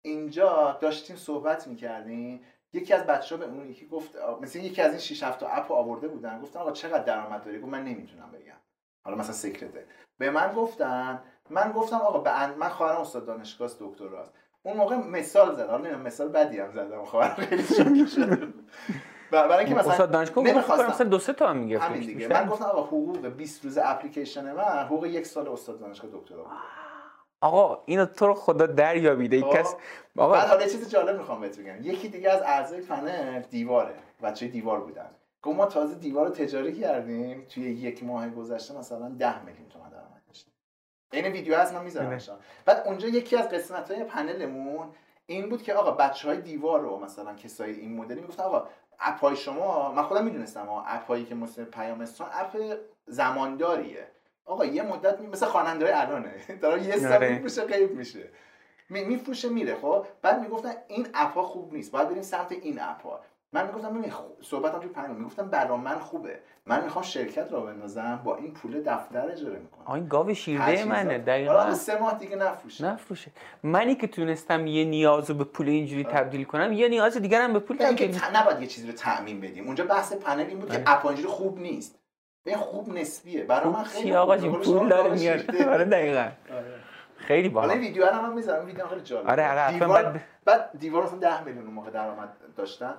اینجا 0.02 0.78
داشتیم 0.80 1.16
صحبت 1.16 1.66
می‌کردیم. 1.66 2.40
یکی 2.72 2.94
از 2.94 3.06
بچه 3.06 3.36
ها 3.36 3.46
به 3.46 3.52
اون 3.52 3.70
یکی 3.70 3.86
گفت 3.86 4.16
مثل 4.40 4.58
یکی 4.58 4.82
از 4.82 4.90
این 4.90 5.00
6 5.00 5.22
7 5.22 5.40
تا 5.40 5.48
اپ 5.48 5.72
آورده 5.72 6.08
بودن 6.08 6.40
گفتن 6.40 6.60
آقا 6.60 6.70
چقدر 6.70 7.02
درآمد 7.02 7.44
داری؟ 7.44 7.58
گفت 7.58 7.68
من 7.68 7.84
نمی‌تونم 7.84 8.30
بگم. 8.32 8.56
حالا 9.04 9.16
مثلا 9.16 9.32
secret 9.32 9.73
ه. 9.73 9.86
به 10.18 10.30
من 10.30 10.52
گفتن 10.52 11.22
من 11.50 11.72
گفتم 11.72 11.96
آقا 11.96 12.18
به 12.18 12.46
من 12.46 12.68
خواهرم 12.68 13.00
استاد 13.00 13.26
دانشگاه 13.26 13.70
دکتراست. 13.80 14.32
اون 14.66 14.76
موقع 14.76 14.96
مثال 14.96 15.54
زد 15.54 15.70
حالا 15.70 15.98
مثال 15.98 16.28
بدی 16.28 16.58
هم 16.58 16.72
زدم. 16.72 17.04
خواهرم 17.04 17.34
خیلی 17.34 17.62
شوکه 17.62 18.06
شد 18.06 18.54
برای 19.30 19.58
اینکه 19.58 19.74
مثلا 19.74 20.06
دانشگاه 20.06 20.44
نمی‌خواستم. 20.44 20.86
مثلا 20.86 21.08
دو 21.08 21.18
سه 21.18 21.32
تا 21.32 21.48
هم 21.48 21.56
می‌گفت 21.56 21.84
همین 21.84 22.00
دیگه. 22.00 22.28
من 22.28 22.46
گفتم 22.46 22.64
آقا 22.64 22.82
حقوق 22.82 23.26
20 23.26 23.64
روز 23.64 23.78
اپلیکیشن 23.78 24.52
من 24.52 24.62
حقوق 24.62 25.06
یک 25.06 25.26
سال 25.26 25.48
استاد 25.48 25.80
دانشگاه 25.80 26.10
دکترا 26.10 26.46
آقا 27.40 27.82
اینو 27.86 28.06
تو 28.06 28.26
رو 28.26 28.34
خدا 28.34 28.66
دریابیده. 28.66 29.36
یک 29.36 29.44
خب. 29.44 29.52
کس 29.52 29.74
آقا 30.16 30.32
بعد 30.32 30.48
حالا 30.48 30.66
چیز 30.66 30.90
جالب 30.90 31.16
می‌خوام 31.16 31.40
بهت 31.40 31.58
بگم. 31.58 31.82
یکی 31.82 32.08
دیگه 32.08 32.30
از 32.30 32.42
اعضای 32.42 32.80
پنل 32.80 33.40
دیواره. 33.40 33.94
بچه 34.22 34.48
دیوار 34.48 34.80
بودن. 34.80 35.10
گفت 35.42 35.56
ما 35.56 35.66
تازه 35.66 35.94
دیوار 35.94 36.26
رو 36.26 36.32
تجاری 36.32 36.80
کردیم. 36.80 37.46
توی 37.54 37.64
یک 37.64 38.04
ماه 38.04 38.28
گذشته 38.28 38.78
مثلا 38.78 39.08
10 39.08 39.44
میلیون 39.44 39.68
تومن 39.68 39.88
داشتیم 39.90 39.95
این 41.12 41.26
ویدیو 41.26 41.54
از 41.54 41.72
من 41.74 41.84
می‌ذارم 41.84 42.20
بعد 42.64 42.82
اونجا 42.86 43.08
یکی 43.08 43.36
از 43.36 43.48
قسمت 43.48 43.90
های 43.90 44.04
پنلمون 44.04 44.88
این 45.26 45.48
بود 45.48 45.62
که 45.62 45.74
آقا 45.74 45.90
بچه 45.90 46.28
های 46.28 46.40
دیوار 46.40 46.80
رو 46.80 46.98
مثلا 46.98 47.34
کسای 47.34 47.72
این 47.72 47.96
مدلی 47.96 48.20
می‌گفتن 48.20 48.42
آقا 48.42 48.68
اپای 49.00 49.36
شما 49.36 49.92
من 49.92 50.02
خودم 50.02 50.24
می‌دونستم 50.24 50.68
اپایی 50.86 51.24
که 51.24 51.34
مثل 51.34 51.64
پیام 51.64 52.06
اپ 52.20 52.76
زمانداریه. 53.06 54.06
آقا 54.44 54.64
یه 54.64 54.82
مدت 54.82 55.20
می... 55.20 55.26
مثل 55.26 55.46
خواننده 55.46 56.00
الانه. 56.00 56.34
داره 56.62 56.82
یه 56.82 56.98
سال 56.98 57.12
آره. 57.12 57.28
میفروشه 57.28 57.64
غیب 57.64 57.90
میشه. 57.90 58.28
میفروشه 58.90 59.48
میره 59.48 59.74
خب؟ 59.74 60.06
بعد 60.22 60.40
می‌گفتن 60.40 60.74
این 60.88 61.08
اپ 61.14 61.34
ها 61.34 61.42
خوب 61.42 61.72
نیست 61.72 61.92
باید 61.92 62.08
بریم 62.08 62.22
سمت 62.22 62.52
این 62.52 62.80
اپ 62.80 63.02
ها 63.02 63.20
من 63.52 63.66
می‌گفتم 63.66 63.98
ببین 63.98 64.12
صحبتم 64.42 64.78
توی 64.78 64.88
پیام 64.88 65.10
می‌گفتم 65.16 65.48
برا 65.48 65.76
من 65.76 65.98
خوبه. 65.98 66.38
من 66.66 66.84
می‌خوام 66.84 67.04
شرکت 67.04 67.52
را 67.52 67.60
بندازم 67.60 68.20
با 68.24 68.36
این 68.36 68.52
پول 68.52 68.82
دفتر 68.82 69.30
اجاره 69.30 69.58
می‌کنم. 69.58 69.94
این 69.94 70.08
گاو 70.08 70.34
شیرده 70.34 70.84
منه 70.84 71.18
دقیقاً. 71.18 71.52
حالا 71.52 71.74
سه 71.74 71.98
ماه 71.98 72.18
دیگه 72.18 72.36
نفروشه. 72.36 72.84
نفروشه. 72.84 73.30
منی 73.62 73.94
که 73.94 74.06
تونستم 74.06 74.66
یه 74.66 74.84
نیازو 74.84 75.34
به 75.34 75.44
پول 75.44 75.68
اینجوری 75.68 76.04
آه. 76.04 76.12
تبدیل 76.12 76.44
کنم 76.44 76.72
یه 76.72 76.88
نیاز 76.88 77.16
دیگه 77.16 77.38
هم 77.38 77.52
به 77.52 77.58
پول 77.58 77.76
تبدیل 77.76 78.18
کنم. 78.18 78.36
نباید 78.36 78.60
یه 78.60 78.66
چیزی 78.66 78.86
رو 78.86 78.92
تامین 78.92 79.40
بدیم. 79.40 79.66
اونجا 79.66 79.84
بحث 79.84 80.12
پنل 80.12 80.40
این 80.40 80.58
بود 80.58 80.70
که 80.70 80.78
آره. 80.78 80.84
اپ 80.86 81.06
اینجوری 81.06 81.28
خوب 81.28 81.58
نیست. 81.58 81.98
به 82.44 82.56
خوب 82.56 82.98
نسبیه. 82.98 83.44
برای 83.44 83.70
من 83.70 83.82
خیلی 83.82 84.14
آقا 84.14 84.36
جون 84.36 84.60
پول 84.60 84.88
داره 84.88 85.10
میاد 85.14 85.56
آره 85.56 85.84
دقیقاً. 85.84 86.20
آره. 86.52 86.74
خیلی 87.16 87.48
باحال. 87.48 87.70
حالا 87.70 87.80
ویدیو 87.80 88.06
رو 88.06 88.22
من 88.22 88.32
می‌ذارم. 88.32 88.66
ویدیو 88.66 88.86
خیلی 88.86 89.00
جالب 89.00 89.28
آره 89.30 89.50
آره 89.50 89.78
دیوار 89.78 90.02
بعد 90.02 90.22
بعد 90.44 90.70
دیوار 90.78 91.02
مثلا 91.02 91.18
10 91.18 91.44
میلیون 91.44 91.64
موقع 91.64 91.90
درآمد 91.90 92.36
داشتن. 92.56 92.94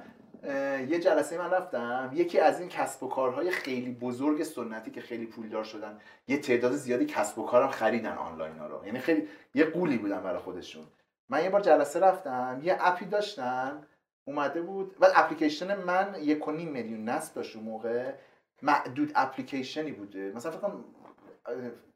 یه 0.89 0.99
جلسه 0.99 1.37
من 1.37 1.51
رفتم 1.51 2.11
یکی 2.13 2.39
از 2.39 2.59
این 2.59 2.69
کسب 2.69 3.03
و 3.03 3.07
کارهای 3.07 3.51
خیلی 3.51 3.91
بزرگ 3.91 4.43
سنتی 4.43 4.91
که 4.91 5.01
خیلی 5.01 5.25
پولدار 5.25 5.63
شدن 5.63 5.99
یه 6.27 6.37
تعداد 6.37 6.71
زیادی 6.71 7.05
کسب 7.05 7.39
و 7.39 7.45
کارم 7.45 7.69
خریدن 7.69 8.17
آنلاین 8.17 8.57
ها 8.57 8.67
رو. 8.67 8.85
یعنی 8.85 8.99
خیلی 8.99 9.27
یه 9.53 9.65
قولی 9.65 9.97
بودن 9.97 10.23
برای 10.23 10.39
خودشون. 10.39 10.85
من 11.29 11.43
یه 11.43 11.49
بار 11.49 11.61
جلسه 11.61 11.99
رفتم 11.99 12.61
یه 12.63 12.77
اپی 12.79 13.05
داشتن 13.05 13.87
اومده 14.25 14.61
بود 14.61 14.95
و 14.99 15.07
اپلیکیشن 15.15 15.75
من 15.75 16.15
یک 16.21 16.47
و 16.47 16.51
نیم 16.51 16.69
میلیون 16.69 17.09
نصب 17.09 17.33
داشت 17.33 17.55
اون 17.55 17.65
موقع. 17.65 18.13
معدود 18.61 19.11
اپلیکیشنی 19.15 19.91
بوده. 19.91 20.31
مثلا 20.35 20.51
فکر 20.51 20.61
کنم 20.61 20.83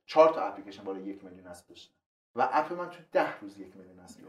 چهار 0.06 0.34
تا 0.34 0.42
اپلیکیشن 0.42 0.84
بالای 0.84 1.04
یک 1.04 1.24
میلیون 1.24 1.48
نصب 1.48 1.68
داشت 1.68 1.96
و 2.36 2.50
اپ 2.52 2.74
من 2.74 2.90
تو 2.90 3.00
ده 3.12 3.40
روز 3.40 3.60
یک 3.60 3.76
میلیون 3.76 4.00
نصب 4.00 4.20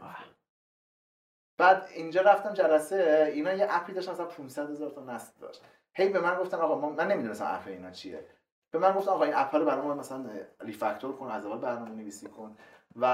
بعد 1.63 1.87
اینجا 1.93 2.21
رفتم 2.21 2.53
جلسه 2.53 3.31
اینا 3.33 3.53
یه 3.53 3.67
اپی 3.69 3.93
داشتن 3.93 4.11
مثلا 4.11 4.25
500 4.25 4.69
هزار 4.69 4.89
تا 4.89 5.03
نصب 5.03 5.39
داشت. 5.39 5.61
هی 5.93 6.09
به 6.09 6.19
من 6.19 6.35
گفتن 6.35 6.57
آقا 6.57 6.89
من 6.89 7.07
نمی‌دونستم 7.07 7.45
اپ 7.45 7.67
اینا 7.67 7.91
چیه. 7.91 8.25
به 8.71 8.79
من 8.79 8.91
گفتن 8.91 9.11
آقا 9.11 9.23
این 9.23 9.33
اپ 9.35 9.55
رو 9.55 9.65
برای 9.65 9.87
مثلا 9.87 10.25
refactor 10.61 11.15
کن 11.15 11.27
از 11.27 11.45
اول 11.45 11.57
برنامه 11.57 11.89
نویسی 11.89 12.27
کن. 12.27 12.57
و 12.99 13.05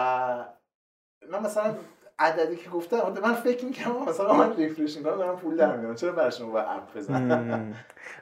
من 1.29 1.39
مثلا 1.39 1.75
عددی 2.19 2.55
که 2.55 2.69
گفتم 2.69 2.97
من 3.23 3.33
فکر 3.33 3.65
می‌کنم 3.65 4.09
مثلا 4.09 4.33
من 4.33 4.55
refresh 4.55 4.97
می‌کنم 4.97 5.15
دارم 5.17 5.35
پول 5.35 5.55
در 5.55 5.77
میارم 5.77 5.95
چرا 5.95 6.11
برای 6.11 6.31
شما 6.31 6.51
با 6.51 6.61
اپ 6.61 6.97
بزنم؟ 6.97 7.75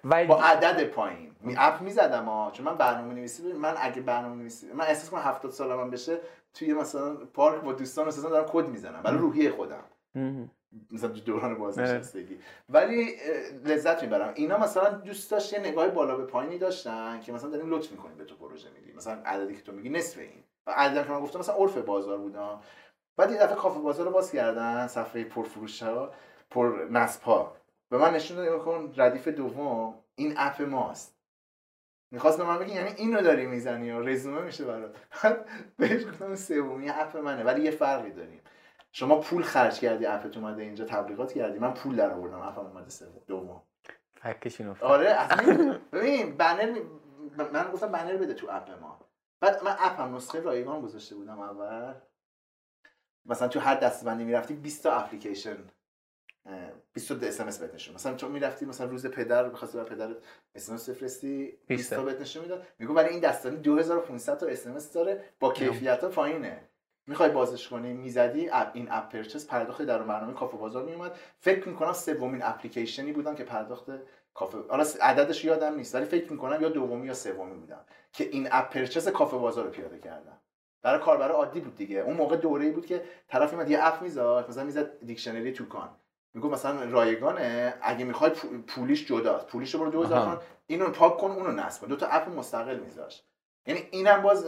با 0.03 0.41
عدد 0.41 0.83
پایین. 0.83 1.35
می 1.41 1.55
اپ 1.57 1.81
می‌زدم 1.81 2.25
ها 2.25 2.51
چون 2.53 2.65
من 2.65 2.77
برنامه 2.77 3.13
نویسی 3.13 3.53
من 3.53 3.73
اگه 3.77 4.01
برنامه 4.01 4.35
نویسی 4.35 4.73
من 4.73 4.85
احساس 4.85 5.09
کنم 5.09 5.21
70 5.21 5.51
سال 5.51 5.75
من 5.75 5.89
بشه 5.89 6.17
توی 6.53 6.73
مثلا 6.73 7.15
پارک 7.15 7.61
با 7.61 7.73
دوستان 7.73 8.07
مثلا 8.07 8.29
دارم 8.29 8.45
کد 8.49 8.67
می‌زنم 8.67 9.01
برای 9.01 9.17
روحیه 9.17 9.51
خودم. 9.51 9.83
مثلا 10.91 11.09
دوران 11.09 11.57
بازنشستگی 11.57 12.39
ولی 12.69 13.15
لذت 13.65 14.03
می‌برم. 14.03 14.33
اینا 14.35 14.57
مثلا 14.57 14.89
دوست 14.89 15.31
داشت 15.31 15.53
یه 15.53 15.59
نگاه 15.59 15.87
بالا 15.87 16.17
به 16.17 16.25
پایینی 16.25 16.57
داشتن 16.57 17.19
که 17.19 17.31
مثلا 17.31 17.49
داریم 17.49 17.69
لطف 17.69 17.91
می‌کنیم 17.91 18.17
به 18.17 18.23
تو 18.23 18.35
پروژه 18.35 18.69
میدی. 18.69 18.93
مثلا 18.93 19.21
عددی 19.25 19.55
که 19.55 19.61
تو 19.61 19.71
میگی 19.71 19.89
نصف 19.89 20.17
این. 20.17 20.43
و 20.67 20.71
عددی 20.71 21.03
که 21.03 21.11
من 21.11 21.19
گفتم 21.19 21.39
مثلا 21.39 21.55
عرف 21.55 21.77
بازار 21.77 22.17
بودم 22.17 22.59
بعد 23.17 23.31
یه 23.31 23.37
دفعه 23.37 23.55
کافه 23.55 23.79
بازار 23.79 24.05
رو 24.05 24.11
باز 24.11 24.31
کردن 24.31 24.87
صفحه 24.87 25.23
پرفروش 25.23 25.83
ها 25.83 26.13
پر 26.49 26.87
نصب 26.91 27.23
ها. 27.23 27.55
به 27.89 27.97
من 27.97 28.13
نشون 28.13 28.37
داد 28.37 28.61
کن 28.61 28.93
ردیف 28.97 29.27
دوم 29.27 29.93
این 30.15 30.33
اپ 30.37 30.61
ماست. 30.61 31.17
می‌خواست 32.11 32.37
به 32.37 32.43
من 32.43 32.59
بگی 32.59 32.73
یعنی 32.73 32.89
اینو 32.97 33.21
داری 33.21 33.45
می‌زنی 33.45 33.91
و 33.91 34.01
رزومه 34.01 34.41
میشه 34.41 34.65
برات. 34.65 34.95
بهش 35.77 36.05
گفتم 36.05 36.35
سومی 36.35 36.89
اپ 36.89 37.17
منه. 37.17 37.43
ولی 37.43 37.61
یه 37.61 37.71
فرقی 37.71 38.11
داریم. 38.11 38.41
شما 38.97 39.19
پول 39.19 39.43
خرج 39.43 39.79
کردی 39.79 40.05
اپت 40.05 40.37
اومده 40.37 40.63
اینجا 40.63 40.85
تبلیغات 40.85 41.33
کردی. 41.33 41.59
من 41.59 41.73
پول 41.73 41.95
در 41.95 42.11
آوردم 42.11 42.39
اپم 42.39 42.61
اومده 42.61 42.89
سوم. 42.89 43.21
دوم. 43.27 43.61
فکش 44.15 44.61
آره 44.61 45.09
اصلا 45.09 45.79
ببین 45.91 46.37
بنر 46.37 46.79
من 47.53 47.71
گفتم 47.71 47.91
بنر 47.91 48.17
بده 48.17 48.33
تو 48.33 48.47
اپ 48.49 48.71
ما. 48.81 48.99
بعد 49.39 49.63
من 49.63 49.75
اپم 49.79 50.15
نسخه 50.15 50.39
رایگان 50.39 50.81
گذاشته 50.81 51.15
بودم 51.15 51.39
اول. 51.39 51.93
مثلا 53.25 53.47
تو 53.47 53.59
هر 53.59 53.75
دسته‌بندی 53.75 54.23
می‌رفتی 54.23 54.53
20 54.53 54.83
تا 54.83 54.91
اپلیکیشن 54.91 55.57
20 56.93 57.13
تا 57.13 57.27
اس 57.27 57.41
ام 57.41 57.47
اس 57.47 57.59
بهت 57.59 57.73
نشون 57.73 57.95
مثلا 57.95 58.13
تو 58.13 58.29
می‌رفتی 58.29 58.65
مثلا 58.65 58.87
روز 58.87 59.05
پدر 59.05 59.49
بخواستی 59.49 59.77
برای 59.77 59.89
پدر 59.89 60.15
اس 60.55 60.69
ام 60.69 60.75
اس 60.75 60.89
بفرستی 60.89 61.57
20 61.67 61.93
تا. 61.93 62.03
بهت 62.03 62.21
نشون 62.21 62.41
می‌داد. 62.41 62.67
میگم 62.79 62.95
ولی 62.95 63.09
این 63.09 63.19
دسته‌بندی 63.19 63.57
2500 63.57 64.37
تا 64.37 64.45
اس 64.45 64.67
ام 64.67 64.75
اس 64.75 64.93
داره 64.93 65.23
با 65.39 65.53
کیفیت 65.53 66.05
پایینه. 66.05 66.69
می‌خوای 67.07 67.29
بازش 67.29 67.67
کنی 67.67 67.93
می‌زدی 67.93 68.49
اپ 68.49 68.71
in-app 68.73 69.09
purchase 69.09 69.47
پرداخت 69.47 69.81
در 69.81 70.03
برنامه 70.03 70.33
کافه 70.33 70.57
بازار 70.57 70.83
میومد 70.83 71.11
فکر 71.39 71.69
می‌کنم 71.69 71.93
سومین 71.93 72.43
اپلیکیشنی 72.43 73.11
بودم 73.11 73.35
که 73.35 73.43
پرداخت 73.43 73.85
کافه 74.33 74.57
حالا 74.69 74.85
عددش 75.01 75.45
یادم 75.45 75.75
نیست 75.75 75.95
ولی 75.95 76.05
فکر 76.05 76.31
می‌کنم 76.31 76.61
یا 76.61 76.69
دومی 76.69 77.07
یا 77.07 77.13
سومی 77.13 77.55
بودم 77.55 77.85
که 78.13 78.23
in-app 78.23 78.69
purchase 78.69 79.07
کافه 79.07 79.37
بازار 79.37 79.65
رو 79.65 79.71
پیاده 79.71 79.99
کردم 79.99 80.37
برای 80.81 80.99
کاربر 80.99 81.31
عادی 81.31 81.59
بود 81.59 81.75
دیگه. 81.75 81.99
اون 81.99 82.17
موقع 82.17 82.37
دوره‌ای 82.37 82.71
بود 82.71 82.85
که 82.85 83.03
طرف 83.27 83.53
میاد 83.53 83.71
یه 83.71 83.85
اپ 83.85 84.01
میذاشت 84.01 84.49
مثلا 84.49 84.63
می‌زد 84.63 85.05
دیکشنری 85.05 85.51
توکان. 85.51 85.89
میگم 86.33 86.49
مثلا 86.49 86.83
رایگانه 86.83 87.73
اگه 87.81 88.05
می‌خوای 88.05 88.31
پولیش 88.67 89.07
جداست 89.07 89.47
پولیش 89.47 89.73
رو 89.73 89.79
برو 89.79 89.91
2000 89.91 90.43
اینو 90.67 90.89
پاک 90.89 91.17
کن 91.17 91.31
اونو 91.31 91.51
نصب 91.51 91.81
کن. 91.81 91.87
دو 91.87 91.95
تا 91.95 92.07
اپ 92.07 92.29
مستقل 92.29 92.79
میذاش. 92.79 93.23
یعنی 93.67 93.87
اینم 93.91 94.21
باز 94.21 94.45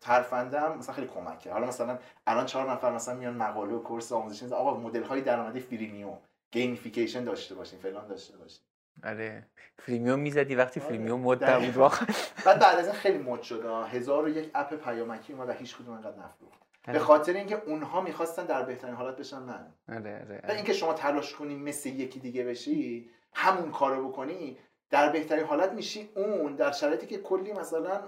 ترفنده 0.00 0.60
هم 0.60 0.78
مثلا 0.78 0.94
خیلی 0.94 1.06
کمک 1.06 1.40
کرد 1.40 1.52
حالا 1.52 1.66
مثلا 1.66 1.98
الان 2.26 2.46
چهار 2.46 2.70
نفر 2.70 2.92
مثلا 2.92 3.14
میان 3.14 3.34
مقاله 3.34 3.74
و 3.74 3.78
course 3.82 4.12
آموزشی 4.12 4.46
آقا 4.46 4.80
مدل 4.80 5.02
های 5.02 5.20
درآمدی 5.20 5.60
freemium. 5.60 6.18
gamification 6.50 7.24
داشته 7.24 7.54
باشین 7.54 7.78
فلان 7.78 8.08
داشته 8.08 8.36
باشین. 8.36 8.60
آره. 9.04 9.46
freemium 9.78 10.18
می‌زدی 10.18 10.54
وقتی 10.54 10.80
آره. 10.80 10.88
freemium 10.88 11.20
مد 11.20 11.44
نبود 11.44 11.76
واقعا. 11.76 12.06
بعد 12.44 12.58
بعد 12.58 12.78
از 12.78 12.86
این 12.86 12.94
خیلی 12.94 13.18
مد 13.18 13.42
شد. 13.42 13.64
هزار 13.90 14.24
و 14.24 14.28
یک 14.28 14.50
اپ 14.54 14.74
پیامکی 14.74 15.32
اومد 15.32 15.48
و 15.48 15.52
هیچ 15.52 15.76
کدوم 15.76 15.94
انقدر 15.94 16.16
نفروخت 16.18 16.58
به 16.86 16.92
آره. 16.92 16.98
خاطر 16.98 17.32
اینکه 17.32 17.62
اونها 17.66 18.00
می‌خواستن 18.00 18.44
در 18.44 18.62
بهترین 18.62 18.94
حالت 18.94 19.16
بشن 19.16 19.38
من. 19.38 19.66
آره 19.88 19.98
آره, 19.98 20.40
آره. 20.44 20.54
اینکه 20.54 20.72
شما 20.72 20.94
تلاش 20.94 21.34
کنی 21.34 21.56
مثل 21.56 21.88
یکی 21.88 22.20
دیگه 22.20 22.44
بشی 22.44 23.10
همون 23.34 23.70
کارو 23.70 24.08
بکنی 24.08 24.58
در 24.90 25.08
بهترین 25.08 25.44
حالت 25.44 25.72
میشی 25.72 26.10
اون 26.16 26.54
در 26.54 26.72
شرایطی 26.72 27.06
که 27.06 27.18
کلی 27.18 27.52
مثلا 27.52 28.02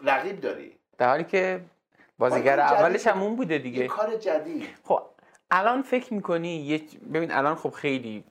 رقیب 0.00 0.40
داری. 0.40 0.72
در 0.98 1.08
حالی 1.08 1.24
که 1.24 1.60
بازیگر 2.18 2.60
اولش 2.60 3.06
هم 3.06 3.22
اون 3.22 3.36
بوده 3.36 3.58
دیگه. 3.58 3.86
کار 3.86 4.16
جدید. 4.16 4.68
خب 4.84 5.02
الان 5.50 5.82
فکر 5.82 6.14
می‌کنی 6.14 6.56
یه 6.56 6.82
ببین 7.14 7.32
الان 7.32 7.54
خب 7.54 7.70
خیلی 7.70 8.24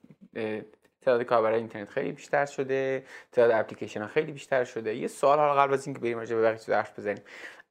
تعداد 1.02 1.24
کاربرای 1.24 1.60
اینترنت 1.60 1.90
خیلی 1.90 2.12
بیشتر 2.12 2.46
شده 2.46 3.06
تعداد 3.32 3.52
اپلیکیشن 3.52 4.02
ها 4.02 4.08
خیلی 4.08 4.32
بیشتر 4.32 4.64
شده. 4.64 4.96
یه 4.96 5.08
سوال 5.08 5.40
حالا 5.40 5.62
قبل 5.62 5.74
از 5.74 5.88
اینکه 5.88 6.02
بریم 6.02 6.18
راجع 6.18 6.36
به 6.36 6.42
بقیه 6.42 6.58
چیزا 6.58 6.76
حرف 6.76 7.00
بزنیم. 7.00 7.22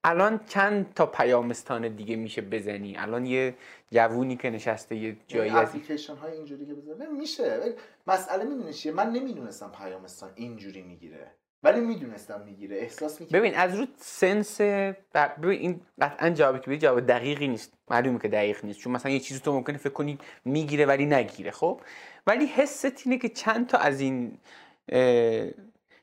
الان 0.04 0.40
چند 0.46 0.94
تا 0.94 1.06
پیامستان 1.06 1.88
دیگه 1.88 2.16
میشه 2.16 2.42
بزنی؟ 2.42 2.96
الان 2.96 3.26
یه 3.26 3.54
جوونی 3.92 4.36
که 4.36 4.50
نشسته 4.50 4.96
یه 4.96 5.16
جایی 5.26 5.50
از 5.50 5.68
اپلیکیشن 5.68 6.16
های 6.16 6.32
اینجوری 6.32 6.66
که 6.66 6.74
بزنه 6.74 7.06
میشه. 7.08 7.74
مسئله 8.06 8.44
می‌دونی 8.44 8.72
چیه؟ 8.72 8.92
من 8.92 9.10
نمی‌دونستم 9.10 9.72
پیامستان 9.78 10.30
اینجوری 10.34 10.82
می‌گیره. 10.82 11.30
ولی 11.62 11.80
می‌دونستم 11.80 12.40
می‌گیره. 12.40 12.76
احساس 12.76 13.20
می‌کنم 13.20 13.40
ببین 13.40 13.54
از 13.54 13.74
رو 13.74 13.86
سنس 13.96 14.60
ببین 14.60 15.50
این 15.50 15.80
قطعا 16.00 16.30
جوابی 16.30 16.58
که 16.58 16.78
جواب 16.78 17.00
دقیقی 17.00 17.48
نیست. 17.48 17.72
معلومه 17.90 18.18
که 18.18 18.28
دقیق 18.28 18.64
نیست. 18.64 18.78
چون 18.78 18.92
مثلا 18.92 19.12
یه 19.12 19.20
چیزی 19.20 19.40
تو 19.40 19.52
ممکنه 19.52 19.78
فکر 19.78 19.92
کنی 19.92 20.18
می‌گیره 20.44 20.86
ولی 20.86 21.06
نگیره 21.06 21.50
خب؟ 21.50 21.80
ولی 22.26 22.46
حست 22.46 23.02
اینه 23.04 23.18
که 23.18 23.28
چند 23.28 23.66
تا 23.66 23.78
از 23.78 24.00
این 24.00 24.38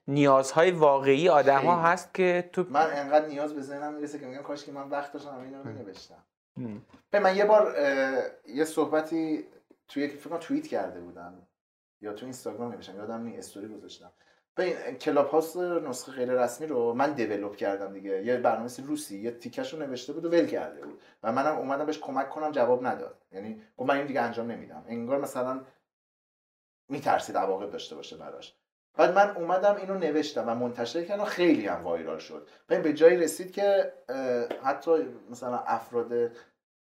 نیازهای 0.08 0.72
واقعی 0.72 1.30
آدم 1.30 1.62
ها 1.62 1.82
هست 1.82 2.14
که 2.14 2.50
تو 2.54 2.66
من 2.70 2.90
انقدر 2.94 3.28
نیاز 3.28 3.54
به 3.54 3.62
ذهنم 3.62 3.94
می‌رسه 3.94 4.20
که 4.20 4.26
میگم 4.26 4.42
کاش 4.42 4.66
که 4.66 4.72
من 4.72 4.90
وقت 4.90 5.14
داشتم 5.14 5.40
اینو 5.40 5.64
رو 5.64 5.70
مینوشتم. 5.70 6.24
به 7.12 7.20
من 7.20 7.36
یه 7.36 7.46
بار 7.46 7.76
یه 8.48 8.66
صحبتی 8.66 9.46
توی 9.88 10.08
فکر 10.08 10.30
کنم 10.30 10.38
توییت 10.38 10.68
کرده 10.68 11.00
بودم 11.00 11.34
یا 12.02 12.14
تو 12.14 12.26
اینستاگرام 12.26 12.74
نمیشم 12.74 12.98
یادم 12.98 13.24
نی 13.24 13.38
استوری 13.38 13.68
گذاشتم. 13.68 14.12
این 14.64 14.96
کلاب 14.96 15.28
هاست 15.28 15.58
نسخه 15.58 16.12
غیر 16.12 16.32
رسمی 16.44 16.68
رو 16.68 16.94
من 16.94 17.14
دیولپ 17.14 17.56
کردم 17.56 17.94
دیگه. 17.94 18.26
یه 18.26 18.38
برنامه 18.38 18.70
روسی 18.86 19.20
یه 19.20 19.32
تیکش 19.32 19.74
رو 19.74 19.80
نوشته 19.80 20.14
بود 20.14 20.26
و 20.26 20.30
ول 20.30 20.46
کرده 20.46 20.86
بود. 20.86 21.02
و 21.24 21.32
منم 21.32 21.56
اومدم 21.56 21.86
بهش 21.86 22.00
کمک 22.00 22.30
کنم 22.30 22.52
جواب 22.52 22.88
نداد. 22.88 23.22
یعنی 23.32 23.62
گفت 23.78 23.90
من 23.90 23.98
این 23.98 24.08
دیگه 24.08 24.22
انجام 24.22 24.52
نمیدم. 24.52 24.86
انگار 24.88 25.20
مثلا 25.20 25.62
میترسید 26.90 27.38
عواقب 27.38 27.70
داشته 27.70 27.96
باشه 27.96 28.18
براش. 28.18 28.56
بعد 28.98 29.16
من 29.16 29.38
اومدم 29.38 29.76
اینو 29.76 29.94
نوشتم 29.94 30.50
و 30.50 30.56
منتشر 30.56 31.04
کردم 31.04 31.26
خیلی 31.26 31.68
هم 31.68 31.84
وایرال 31.84 32.18
شد. 32.18 32.48
و 32.70 32.82
به 32.82 32.94
جایی 32.94 33.18
رسید 33.18 33.52
که 33.52 33.94
حتی 34.64 34.92
مثلا 35.30 35.58
افراد 35.58 36.32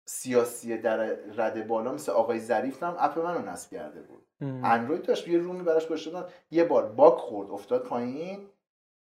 سیاسی 0.04 0.78
در 0.78 0.98
رده 1.36 1.62
بالا 1.62 1.92
مثل 1.92 2.12
آقای 2.12 2.40
ظریف 2.40 2.82
هم 2.82 2.96
اپ 2.98 3.18
منو 3.18 3.50
نصب 3.50 3.70
کرده 3.70 4.02
بود. 4.02 4.26
اندروید 4.42 5.02
داشت 5.02 5.28
یه 5.28 5.38
رومی 5.38 5.62
براش 5.62 5.86
گذاشته 5.86 6.24
یه 6.50 6.64
بار 6.64 6.86
باگ 6.86 7.14
خورد 7.14 7.50
افتاد 7.50 7.82
پایین 7.82 8.48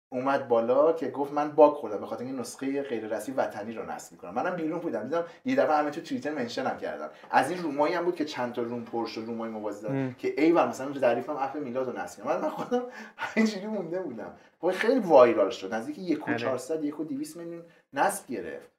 اومد 0.09 0.47
بالا 0.47 0.93
که 0.93 1.09
گفت 1.09 1.33
من 1.33 1.51
باگ 1.51 1.73
خوردم 1.73 1.97
به 1.97 2.05
خاطر 2.05 2.23
این 2.23 2.39
نسخه 2.39 2.81
غیر 2.81 3.07
رسمی 3.07 3.35
وطنی 3.35 3.73
رو 3.73 3.91
نصب 3.91 4.11
می‌کنم. 4.11 4.33
منم 4.33 4.55
بیرون 4.55 4.79
بودم 4.79 5.03
دیدم 5.03 5.25
یه 5.45 5.55
دفعه 5.55 5.75
همه 5.75 5.89
تو 5.89 6.01
توییتر 6.01 6.31
منشنم 6.31 6.77
کردن 6.77 7.09
از 7.31 7.51
این 7.51 7.63
رومایی 7.63 7.93
هم 7.93 8.05
بود 8.05 8.15
که 8.15 8.25
چند 8.25 8.53
تا 8.53 8.61
روم 8.61 8.83
پر 8.83 9.05
شد 9.05 9.23
رومای 9.27 9.49
موازی 9.49 9.87
داد 9.87 10.17
که 10.17 10.41
ای 10.41 10.51
مثلا 10.51 10.93
ظریفم 10.93 11.37
اپ 11.39 11.55
میلاد 11.57 11.87
رو 11.89 11.99
نصب 11.99 12.25
من 12.25 12.41
من 12.41 12.49
خودم 12.49 12.83
همینجوری 13.17 13.67
مونده 13.67 13.99
بودم. 13.99 14.33
وای 14.61 14.75
خیلی 14.75 14.99
viral 14.99 15.49
شد. 15.49 15.73
نزدیک 15.73 15.99
1 15.99 16.27
و 16.27 16.33
400 16.33 16.83
1 16.83 16.99
و 16.99 17.03
200 17.03 17.37
میلیون 17.37 17.63
نصب 17.93 18.27
گرفت. 18.27 18.71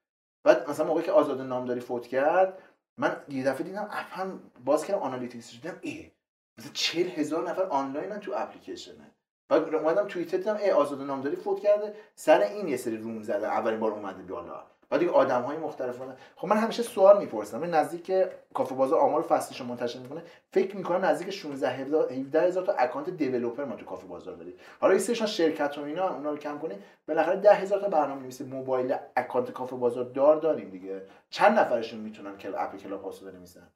بعد 0.45 0.71
مثلا 0.71 0.87
موقعی 0.87 1.05
که 1.05 1.13
آزاد 1.13 1.41
نامداری 1.41 1.81
فوت 1.81 2.07
کرد 2.07 2.59
من 2.99 3.17
یه 3.29 3.45
دفعه 3.45 3.63
دیدم 3.63 3.89
اپ 3.91 4.19
هم 4.19 4.41
باز 4.65 4.85
کردم 4.85 5.01
analytics 5.01 5.51
دیدم 5.51 5.79
ای 5.81 6.11
مثلا 6.59 6.73
40 6.73 7.09
هزار 7.09 7.51
نفر 7.51 7.63
آنلاینن 7.63 8.21
تو 8.21 8.33
اپلیکیشنه. 8.37 9.11
بعد 9.49 9.75
اومدم 9.75 10.07
توییتر 10.07 10.37
دیدم 10.37 10.57
ای 10.57 10.71
آزاد 10.71 11.03
نامداری 11.03 11.37
فوت 11.37 11.61
کرده. 11.61 11.95
سر 12.15 12.41
این 12.41 12.69
یه 12.69 12.77
سری 12.77 12.97
room 12.97 13.23
زده 13.23 13.47
اولین 13.47 13.81
بار 13.81 13.93
اومده 13.93 14.23
بالا. 14.23 14.63
بعد 14.91 15.01
این 15.01 15.11
آدم 15.11 15.43
های 15.43 15.57
مختلف 15.57 15.97
بودن 15.97 16.17
خب 16.37 16.49
من 16.49 16.57
همیشه 16.57 16.83
سوال 16.83 17.19
می‌پرسم 17.19 17.59
من 17.59 17.71
نزدیک 17.71 18.13
کافه 18.55 18.75
بازار 18.75 19.01
آمار 19.01 19.23
فصلیشو 19.23 19.65
منتشر 19.65 19.99
می‌کنه 19.99 20.23
فکر 20.53 20.77
می‌کنم 20.77 21.05
نزدیک 21.05 21.31
16 21.31 21.71
17 21.71 22.43
هزار 22.43 22.67
تا 22.67 22.73
اکانت 22.73 23.11
developer 23.11 23.65
ما 23.65 23.77
تو 23.77 23.85
کافه 23.85 24.07
بازار 24.07 24.37
داریم 24.37 24.55
حالا 24.81 24.93
این 24.93 25.03
سرشان 25.03 25.27
شرکت 25.27 25.79
و 25.79 25.83
اینا 25.83 26.09
اونا 26.15 26.31
رو 26.31 26.37
کم 26.37 26.59
کنیم 26.59 26.83
بالاخره 27.09 27.37
10 27.37 27.55
هزار 27.55 27.81
تا 27.81 27.89
برنامه‌نویس 27.89 28.41
موبایل 28.41 28.97
اکانت 29.17 29.51
کافه 29.51 29.77
بازار 29.77 30.05
دار 30.05 30.37
داریم 30.37 30.71
دیگه. 30.71 31.03
چند 31.31 31.59
نفرشون 31.59 32.01
می‌تونن 32.01 32.39
که 32.39 32.63
اپ 32.63 32.77
کلاب 32.77 33.03
هاوس 33.03 33.21
بنویسن؟ 33.21 33.69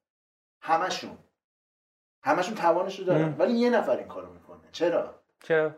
همشون. 0.60 1.18
همشون 2.22 2.54
توانش 2.54 2.98
رو 2.98 3.04
دارن. 3.04 3.34
ولی 3.38 3.52
یه 3.52 3.70
نفر 3.70 3.96
این 3.96 4.08
کارو 4.08 4.32
می‌کنه. 4.32 4.60
چرا؟ 4.72 5.14
چرا؟ 5.44 5.74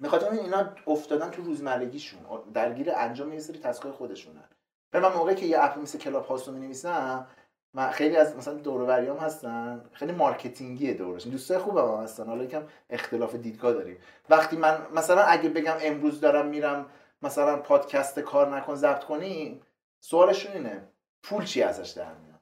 به 0.00 0.10
خاطر 0.10 0.30
اینا 0.30 0.74
افتادن 0.86 1.30
تو 1.30 1.42
روزمرگیشون. 1.42 2.20
درگیر 2.54 2.92
انجام 2.96 3.32
یه 3.32 3.40
سری 3.40 3.58
task 3.58 3.85
ای 3.85 3.92
خودشونن 3.92 4.44
به 4.90 5.00
من 5.00 5.12
موقعی 5.12 5.34
که 5.34 5.46
یه 5.46 5.64
اپ 5.64 5.78
مثل 5.78 5.98
کلاب 5.98 6.26
هاوس 6.26 6.48
رو 6.48 6.54
می‌نویسم 6.54 7.26
من 7.74 7.90
خیلی 7.90 8.16
از 8.16 8.36
مثلا 8.36 8.54
دور 8.54 8.90
هستن. 9.20 9.84
خیلی 9.92 10.12
marketing 10.12 10.86
ی 10.86 10.94
دورش. 10.94 11.26
دوستای 11.26 11.58
خوبه 11.58 11.82
هم 11.82 12.02
هستن. 12.02 12.26
حالا 12.26 12.44
یکم 12.44 12.62
اختلاف 12.90 13.34
دیدگاه 13.34 13.72
داریم. 13.72 13.98
وقتی 14.30 14.56
من 14.56 14.78
مثلا 14.94 15.22
اگه 15.22 15.48
بگم 15.48 15.76
امروز 15.80 16.20
دارم 16.20 16.46
میرم 16.46 16.86
مثلا 17.22 17.56
پادکست 17.56 18.20
کار 18.20 18.56
نکن 18.56 18.74
ضبط 18.74 19.04
کنی 19.04 19.62
سوالشون 20.00 20.52
اینه 20.52 20.88
پول 21.22 21.44
چی 21.44 21.62
ازش 21.62 21.90
در 21.90 22.14
میاد؟ 22.14 22.40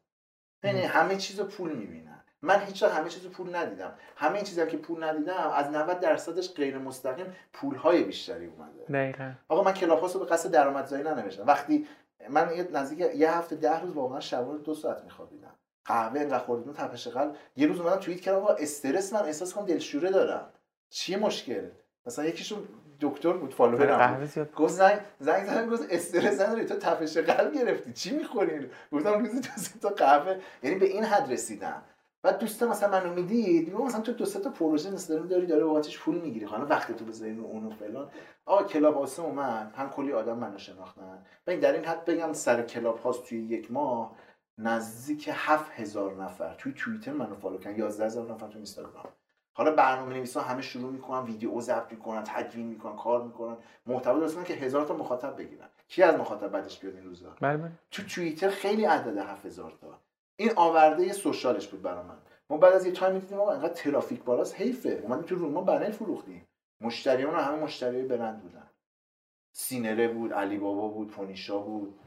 یعنی 0.63 0.81
همه 0.81 1.17
چیز 1.17 1.41
پول 1.41 1.73
می‌بینن. 1.73 2.14
من 2.45 2.61
هیچ 2.61 2.83
همه 2.83 3.09
چیز 3.09 3.27
پول 3.27 3.57
ندیدم. 3.57 3.93
همه 4.17 4.35
این 4.35 4.45
چیزی 4.45 4.67
که 4.67 4.77
پول 4.77 5.05
ندیدم 5.05 5.53
از 5.55 5.71
90 5.71 6.01
درصدش 6.01 6.55
غیر 6.55 6.79
مستقیم 6.79 7.27
پول 7.53 7.75
های 7.75 8.05
بیشتری 8.05 8.47
اومده. 8.47 8.85
دقیقاً. 8.93 9.33
آقا 9.49 9.63
من 9.63 9.73
کلاب 9.73 10.05
رو 10.05 10.21
به 10.21 10.27
قصد 10.27 10.51
درآمدزایی 10.51 11.03
ننوشتم. 11.03 11.47
وقتی 11.47 11.87
من 12.29 12.57
یه 12.57 12.69
نزدیک 12.73 13.15
یه 13.17 13.37
هفته 13.37 13.57
ده 13.57 13.81
روز 13.81 13.93
واقعا 13.93 14.21
شب 14.21 14.63
دو 14.65 14.75
ساعت 14.75 15.05
میخوابیدم. 15.05 15.55
قهوه 15.85 16.21
انقدر 16.21 16.39
خوردم 16.39 16.73
تپش 16.73 17.09
قلب. 17.09 17.37
یه 17.57 17.67
روز 17.67 17.81
اومدم 17.81 17.97
توییت 17.97 18.21
کردم 18.21 18.39
آقا 18.39 18.55
استرس 18.55 19.13
من 19.13 19.23
احساس 19.23 19.55
کنم 19.55 19.67
دلشوره 19.67 20.11
دارم. 20.11 20.49
چیه 20.91 21.17
مشکل؟ 21.17 21.69
مثلا 22.07 22.25
یکیشون 22.25 22.69
دکتر 23.01 23.33
بود 23.33 23.55
فالوورم 23.55 24.29
گفت 24.57 24.73
زنگ 24.73 24.99
زنگ 25.21 25.47
زدم 25.47 25.71
گفت 25.71 25.87
استرس 25.91 26.41
نداری 26.41 26.65
تو 26.65 26.75
تپش 26.75 27.17
قلب 27.17 27.55
گرفتی. 27.55 27.93
چی 27.93 28.17
می‌خوری؟ 28.17 28.71
گفتم 28.93 29.19
روزی 29.19 29.41
دو 29.41 29.89
تا 29.89 29.95
قهوه 29.95 30.41
یعنی 30.63 30.77
به 30.77 30.87
این 30.87 31.05
حد 31.05 31.33
رسیدم. 31.33 31.83
بعد 32.25 32.39
دوست 32.39 32.63
مثلا 32.63 32.91
منو 32.91 33.15
می‌دید 33.15 33.75
مثلا 33.75 34.01
تو 34.01 34.13
دو 34.13 34.25
سه 34.25 34.41
تا 34.41 34.51
پروژه 34.51 34.91
مثلا 34.91 35.19
داری 35.19 35.47
داره 35.47 35.65
بابتش 35.65 35.99
پول 35.99 36.15
می‌گیری. 36.15 36.47
حالا 36.47 36.67
وقت 36.67 36.93
تو 36.93 37.05
بذاری 37.05 37.39
اون 37.39 37.67
و 37.67 37.71
فلان. 37.71 38.11
آقا 38.47 38.63
کلاب 38.63 38.95
هاوس 38.95 39.19
اومد 39.19 39.73
هم 39.77 39.91
کلی 39.91 40.13
آدم 40.13 40.39
منو 40.39 40.59
شناختن. 40.59 41.19
این 41.49 41.61
در 41.61 41.73
این 41.73 41.85
حد 41.85 42.05
بگم 42.05 42.33
سر 42.33 42.63
کلاب 42.63 42.99
هاوس 42.99 43.29
توی 43.29 43.39
یک 43.39 43.73
ماه 43.73 44.17
نزدیک 44.59 45.31
هفت 45.33 45.71
هزار 45.71 46.23
نفر 46.23 46.55
توی 46.55 46.73
توییتر 46.73 47.13
منو 47.13 47.35
follow 47.35 47.59
کردن. 47.59 47.79
11 47.79 48.05
هزار 48.05 48.33
نفر 48.33 48.49
تو 48.49 48.57
اینستاگرام. 48.57 49.09
حالا 49.53 49.73
برنامه 49.73 50.15
نویسا 50.15 50.41
همه 50.41 50.63
شروع 50.63 50.93
می‌کنن 50.93 51.25
ویدیو 51.25 51.61
ضبط 51.61 51.93
می‌کنن 51.93 52.25
تدوین 52.25 52.67
می‌کنن 52.67 52.97
کار 52.97 53.23
می‌کنن. 53.23 53.57
محتوا 53.87 54.19
درست 54.19 54.45
که 54.45 54.55
هزار 54.55 54.85
تا 54.87 54.97
مخاطب 54.97 55.37
بگیرن. 55.37 55.69
کی 55.89 56.03
از 56.03 56.15
مخاطب 56.15 56.49
بعدش 56.49 56.79
بیاد 56.79 56.95
این 56.95 57.05
روزا؟ 57.05 57.37
بله, 57.41 57.57
بله. 57.57 57.71
تو 57.91 58.03
توییتر 58.03 58.49
خیلی 58.49 58.85
عدد 58.85 59.19
7000 59.19 59.73
تا. 59.81 59.99
این 60.37 60.51
آورده 60.57 61.13
social 61.13 61.55
ش 61.55 61.69
بود 61.69 61.83
برای 61.83 62.03
من. 62.03 62.17
ما 62.51 62.57
بعد 62.57 62.73
از 62.73 62.87
یه 62.87 62.93
تایمی 62.93 63.21
دیدیم 63.21 63.41
آقا 63.41 63.53
انقدر 63.53 63.73
ترافیک 63.73 64.23
بالاست 64.23 64.55
حیفه. 64.61 65.01
اومدیم 65.03 65.25
تو 65.25 65.35
room 65.35 65.56
ا 65.56 65.61
بنر 65.61 65.91
فروختیم. 65.91 66.49
مشتریان 66.81 67.35
همه 67.35 67.57
مشتری 67.57 68.03
برند 68.03 68.43
بودن. 68.43 68.71
سینره 69.53 70.09
بود 70.09 70.33
علی 70.33 70.59
بابا 70.59 70.89
بود 70.89 71.11
پونیشا 71.11 71.59
بود. 71.59 72.01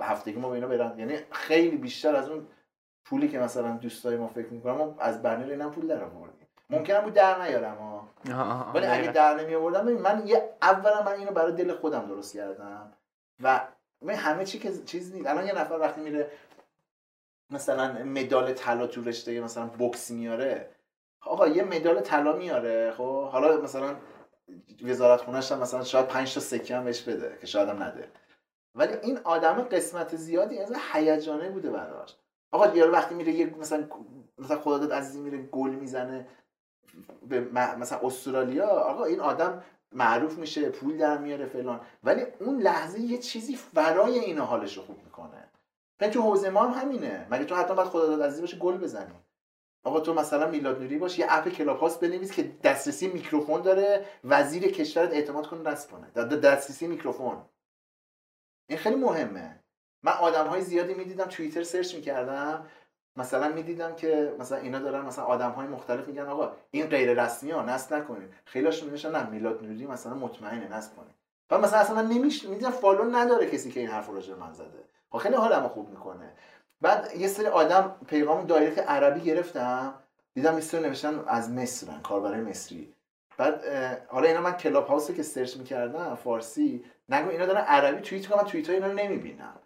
هفتگی 0.00 0.36
ما 0.36 0.48
به 0.48 0.54
اینا 0.54 0.66
برن 0.66 0.98
یعنی 0.98 1.16
خیلی 1.30 1.76
بیشتر 1.76 2.16
از 2.16 2.28
اون 2.28 2.46
پولی 3.04 3.28
که 3.28 3.38
مثلا 3.38 3.76
دوستای 3.76 4.16
ما 4.16 4.28
فکر 4.28 4.48
می‌کنم 4.48 4.76
ما 4.76 4.96
از 4.98 5.22
برنر 5.22 5.50
اینا 5.50 5.70
پول 5.70 5.86
در 5.86 6.04
آوردیم. 6.04 6.46
ممکنه 6.70 7.00
بود 7.00 7.12
در 7.12 7.42
نیارم 7.42 7.76
ها 7.76 8.08
ولی 8.74 8.86
اگه 8.86 9.12
در 9.12 9.40
نمی 9.40 9.54
آوردم 9.54 9.92
من 9.92 10.26
یه 10.26 10.50
اولا 10.62 11.02
من 11.02 11.12
اینو 11.12 11.30
برای 11.30 11.52
دل 11.52 11.74
خودم 11.74 12.06
درست 12.06 12.34
کردم. 12.34 12.92
و 13.42 13.60
همه 14.08 14.44
چی 14.44 14.58
که 14.58 14.72
چیز 14.84 15.14
نیست. 15.14 15.26
الان 15.26 15.46
یه 15.46 15.58
نفر 15.58 15.74
وقتی 15.74 16.00
میره 16.00 16.30
مثلا 17.50 18.04
مدال 18.04 18.52
طلا 18.52 18.86
تو 18.86 19.04
رشته 19.04 19.40
مثلا 19.40 19.66
بوکس 19.66 20.10
میاره. 20.10 20.70
آقا 21.20 21.48
یه 21.48 21.64
مدال 21.64 22.00
طلا 22.00 22.36
میاره 22.36 22.92
خب؟ 22.96 23.28
حالا 23.28 23.60
مثلا 23.60 23.96
وزارت 24.82 25.20
خونش 25.20 25.52
هم 25.52 25.58
مثلا 25.58 25.84
شاید 25.84 26.06
5 26.06 26.34
تا 26.34 26.40
سکه 26.40 26.76
هم 26.76 26.84
بهش 26.84 27.02
بده 27.02 27.38
که 27.40 27.46
شاید 27.46 27.68
هم 27.68 27.82
نده. 27.82 28.08
ولی 28.74 28.94
این 29.02 29.18
آدم 29.24 29.62
قسمت 29.62 30.16
زیادی 30.16 30.58
از 30.58 30.72
هیجانه 30.92 31.48
بوده 31.48 31.70
براش. 31.70 32.16
آقا 32.52 32.66
یارو 32.76 32.92
وقتی 32.92 33.14
میره 33.14 33.32
یه 33.32 33.54
مثلا 33.58 33.88
مثلا 34.38 34.58
خداداد 34.58 34.92
عزیزی 34.92 35.20
میره 35.20 35.38
گل 35.42 35.70
می‌زنه 35.70 36.26
به 37.28 37.40
مثلا 37.78 37.98
استرالیا 38.02 38.66
آقا 38.66 39.04
این 39.04 39.20
آدم 39.20 39.62
معروف 39.92 40.38
میشه 40.38 40.70
پول 40.70 40.96
در 40.96 41.18
میاره 41.18 41.46
فلان. 41.46 41.80
ولی 42.04 42.22
اون 42.40 42.58
لحظه 42.60 43.00
یه 43.00 43.18
چیزی 43.18 43.56
فرای 43.56 44.18
این 44.18 44.38
حالش 44.38 44.76
رو 44.76 44.82
خوب 44.82 44.98
می‌کنه. 45.04 45.33
تو 45.98 46.22
حوزه 46.22 46.50
ما 46.50 46.66
هم 46.66 46.80
همینه. 46.80 47.26
مگه 47.30 47.44
تو 47.44 47.54
حتی 47.54 47.74
باید 47.74 47.88
خداداد 47.88 48.22
عزیزی 48.22 48.40
باشه 48.40 48.56
گل 48.56 48.76
بزنی؟ 48.76 49.14
آقا 49.84 50.00
تو 50.00 50.14
مثلا 50.14 50.50
میلاد 50.50 50.82
نوری 50.82 50.98
باش 50.98 51.18
یه 51.18 51.26
اپ 51.28 51.48
کلاب 51.48 51.78
هاوس 51.78 52.00
بنویس 52.00 52.32
که 52.32 52.52
دسترسی 52.62 53.08
میکروفون 53.08 53.62
داره 53.62 54.06
وزیر 54.24 54.72
کشورت 54.72 55.12
اعتماد 55.12 55.46
کنه 55.46 55.62
نصب 55.62 55.90
کنه. 55.90 56.10
دسترسی 56.36 56.86
میکروفون. 56.86 57.44
این 58.68 58.78
خیلی 58.78 58.96
مهمه. 58.96 59.60
من 60.02 60.12
آدم 60.12 60.46
های 60.46 60.60
زیادی 60.60 60.94
می‌دیدم 60.94 61.24
توییتر 61.24 61.62
search 61.62 61.94
می‌کردم 61.94 62.66
مثلا 63.16 63.48
می‌دیدم 63.48 63.94
که 63.94 64.34
مثلا 64.38 64.58
اینا 64.58 64.78
دارن 64.78 65.04
مثلا 65.04 65.24
آدم 65.24 65.50
های 65.50 65.66
مختلف 65.66 66.08
میگن 66.08 66.26
آقا 66.26 66.52
این 66.70 66.86
غیر 66.86 67.24
رسمی 67.24 67.50
ها 67.50 67.62
نصب 67.62 67.94
نکنید. 67.94 68.32
خیلیش 68.44 68.82
میگن 68.82 69.10
نه 69.10 69.30
میلاد 69.30 69.62
نوری 69.62 69.86
مثلا 69.86 70.14
مطمئنه 70.14 70.68
نصب 70.68 70.96
کنید 70.96 71.14
و 71.50 71.58
مثلا 71.58 71.78
اصلا 71.78 71.96
من 71.96 72.06
نمیش 72.06 72.44
می‌دیدم 72.44 72.70
follow 72.70 73.04
نداره 73.04 73.50
کسی 73.50 73.70
که 73.70 73.80
این 73.80 73.88
حرف 73.88 74.06
رو 74.06 74.36
من 74.40 74.52
زده. 74.52 74.84
خیلی 75.18 75.34
حالمو 75.34 75.68
خوب 75.68 75.88
می‌کنه. 75.88 76.32
بعد 76.80 77.16
یه 77.16 77.28
سری 77.28 77.46
آدم 77.46 77.96
پیغام 78.06 78.46
direct 78.46 78.88
عربی 78.88 79.20
گرفتم 79.20 79.94
دیدم 80.34 80.54
این 80.54 80.84
نوشتن 80.84 81.24
از 81.26 81.50
مصرن 81.50 82.00
کاربرای 82.00 82.40
مصری. 82.40 82.94
بعد 83.36 83.64
حالا 84.08 84.28
اینا 84.28 84.40
من 84.40 84.52
کلاب 84.52 84.86
هاوسی 84.86 85.14
که 85.14 85.22
search 85.22 85.56
می‌کردم 85.56 86.14
فارسی 86.14 86.84
نگو 87.08 87.30
اینا 87.30 87.46
دارن 87.46 87.60
عربی 87.60 88.00
توییت 88.00 88.26
کنم 88.26 88.38
من 88.38 88.44
توییت 88.44 88.66
های 88.66 88.76
اینا 88.76 88.86
رو 88.86 88.92
نمی‌بینم. 88.92 89.60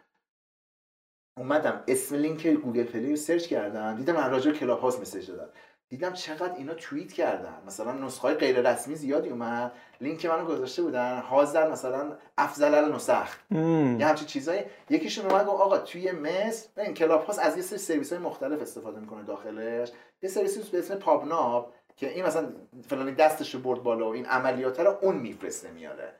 اومدم 1.38 1.84
اسم 1.88 2.14
لینک 2.14 2.46
گوگل 2.46 2.84
پلی 2.84 3.10
رو 3.10 3.16
search 3.16 3.46
کردم 3.46 3.96
دیدم 3.96 4.16
من 4.16 4.30
راجع 4.30 4.50
کلاب 4.50 4.80
هاوس 4.80 5.00
message 5.00 5.30
دادم 5.30 5.48
دیدم 5.88 6.12
چقدر 6.12 6.54
اینا 6.54 6.74
توییت 6.74 7.12
کردن. 7.12 7.62
مثلا 7.66 7.92
نسخه 7.92 8.34
غیر 8.34 8.70
رسمی 8.70 8.94
زیادی 8.94 9.28
اومد. 9.28 9.72
لینک 10.00 10.26
منو 10.26 10.44
گذاشته 10.44 10.82
بودن. 10.82 11.20
حاضر 11.20 11.70
مثلا 11.70 12.16
افضل 12.38 12.74
النسخ 12.74 13.36
یه 13.50 14.06
همچین 14.06 14.26
چیزایی. 14.26 14.62
یکیشون 14.90 15.26
اومد 15.26 15.46
گفت 15.46 15.60
آقا 15.60 15.78
توی 15.78 16.12
مصر 16.12 16.68
این 16.76 16.94
کلاب 16.94 17.20
هاوس 17.20 17.38
از 17.38 17.56
یه 17.56 17.62
سری 17.62 17.78
سرویس 17.78 18.12
های 18.12 18.22
مختلف 18.22 18.62
استفاده 18.62 19.00
می‌کنه 19.00 19.22
داخلش. 19.22 19.92
یه 20.22 20.28
سرویسی 20.28 20.70
به 20.72 20.78
اسم 20.78 20.94
PubNub 20.94 21.74
که 21.96 22.08
این 22.08 22.26
مثلا 22.26 22.52
فلانی 22.88 23.12
دستش 23.12 23.54
رو 23.54 23.60
برد 23.60 23.82
بالا 23.82 24.08
و 24.08 24.12
این 24.12 24.26
عملیات 24.26 24.80
رو 24.80 24.98
اون 25.02 25.16
میفرسته 25.16 25.70
میاره. 25.70 26.14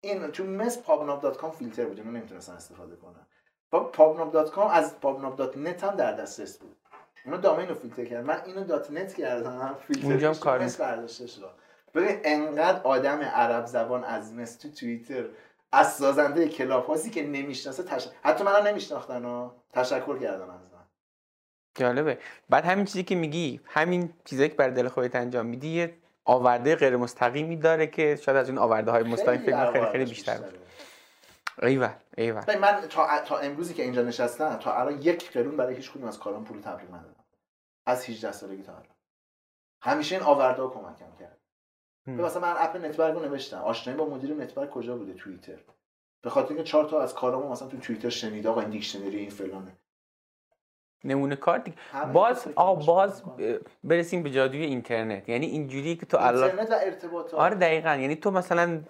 این 0.00 0.30
تو 0.30 0.44
مصر 0.44 0.78
PubNub.com 0.82 1.50
فیلتر 1.58 1.84
بود. 1.84 2.00
من 2.00 2.12
نمی‌تونستم 2.12 2.52
استفاده 2.52 2.96
کنم 2.96 3.26
با 3.70 3.90
PubNub.com 3.92 4.70
از 4.70 5.00
PubNub.net 5.00 5.84
هم 5.84 5.96
در 5.96 6.12
دسترس 6.12 6.58
بود. 6.58 6.76
اونو 7.24 7.38
domain 7.38 7.68
رو 7.68 7.74
فیلتر 7.74 8.04
کرد 8.04 8.24
من 8.24 8.40
اینو 8.46 8.64
dot 8.64 8.90
net 8.90 9.14
کردم. 9.14 9.78
فیلتر 9.86 10.06
اونجا 10.06 10.34
کار 10.34 10.58
برداشته 10.58 11.26
شد. 11.26 11.50
ببین 11.94 12.20
انقدر 12.24 12.80
آدم 12.82 13.20
عرب 13.20 13.66
زبان 13.66 14.04
از 14.04 14.32
مصر 14.32 14.56
تو 14.56 14.70
توییتر 14.70 15.24
از 15.72 15.92
سازنده 15.92 16.48
کلاب 16.48 17.10
که 17.10 17.22
نمی‌شناسه 17.22 17.82
تش... 17.82 18.08
حتی 18.22 18.44
منم 18.44 18.66
نمیشناختن 18.66 19.50
تشکر 19.72 20.18
کردن 20.18 20.42
از 20.42 20.60
من. 20.72 20.84
جالبه. 21.74 22.18
بعد 22.50 22.64
همین 22.64 22.84
چیزی 22.84 23.02
که 23.02 23.14
میگی 23.14 23.60
همین 23.64 24.12
چیزایی 24.24 24.48
که 24.48 24.54
بر 24.54 24.68
دل 24.68 24.88
خودت 24.88 25.16
انجام 25.16 25.46
میدی 25.46 25.68
یه 25.68 25.94
آورده 26.24 26.76
غیر 26.76 26.96
مستقیمی 26.96 27.56
داره 27.56 27.86
که 27.86 28.16
شاید 28.16 28.38
از 28.38 28.48
این 28.48 28.58
آورده 28.58 28.90
های 28.90 29.02
مستقیم 29.02 29.40
فکر 29.40 29.72
خیلی 29.72 29.86
خیلی 29.86 30.04
بیشتر 30.04 30.38
باشه 30.38 30.63
ایوه 31.62 31.94
ایوه 32.16 32.58
من 32.58 32.80
تا, 32.80 33.20
تا 33.20 33.38
امروزی 33.38 33.74
که 33.74 33.82
اینجا 33.82 34.02
نشستم 34.02 34.56
تا 34.56 34.74
الان 34.74 35.02
یک 35.02 35.32
قرون 35.32 35.56
برای 35.56 35.74
هیچ 35.74 35.90
کدوم 35.90 36.04
از 36.08 36.18
کارام 36.18 36.44
پول 36.44 36.60
تبریک 36.60 36.90
ندادم 36.90 37.24
از 37.86 38.08
18 38.08 38.32
سالگی 38.32 38.62
تا 38.62 38.72
الان. 38.72 38.86
همیشه 39.82 40.14
این 40.16 40.24
آورده 40.24 40.62
ها 40.62 40.68
کمکم 40.68 41.16
کرد. 41.20 41.38
مثلا 42.06 42.42
من 42.42 42.54
اپ 42.58 42.76
network 42.76 43.14
رو 43.14 43.20
نوشتم. 43.20 43.58
آشنایی 43.58 43.98
با 43.98 44.06
مدیر 44.06 44.34
network 44.34 44.70
کجا 44.70 44.96
بوده؟ 44.96 45.14
توییتر. 45.14 45.58
به 46.22 46.30
خاطر 46.30 46.48
اینکه 46.48 46.64
چهار 46.64 46.84
تا 46.84 47.00
از 47.00 47.14
کارامو 47.14 47.52
مثلا 47.52 47.68
تو 47.68 47.78
توییتر 47.78 48.08
شنیده 48.08 48.48
آقا 48.48 48.60
این 48.60 48.70
دیکشنری 48.70 49.16
این 49.16 49.30
فلانه. 49.30 49.76
نمونه 51.04 51.36
کار 51.36 51.58
دیگه. 51.58 51.76
باز 52.12 52.48
آقا 52.56 52.74
باز 52.74 53.22
برسیم 53.84 54.22
به 54.22 54.30
جادوی 54.30 54.64
اینترنت. 54.64 55.28
یعنی 55.28 55.46
اینجوری 55.46 55.96
که 55.96 56.06
تو 56.06 56.16
الان 56.20 56.42
اینترنت 56.42 56.70
و 56.70 56.74
ارتباطات. 56.82 57.34
آره 57.34 57.54
دقیقا. 57.54 57.94
یعنی 57.94 58.16
تو 58.16 58.30
مثلا 58.30 58.80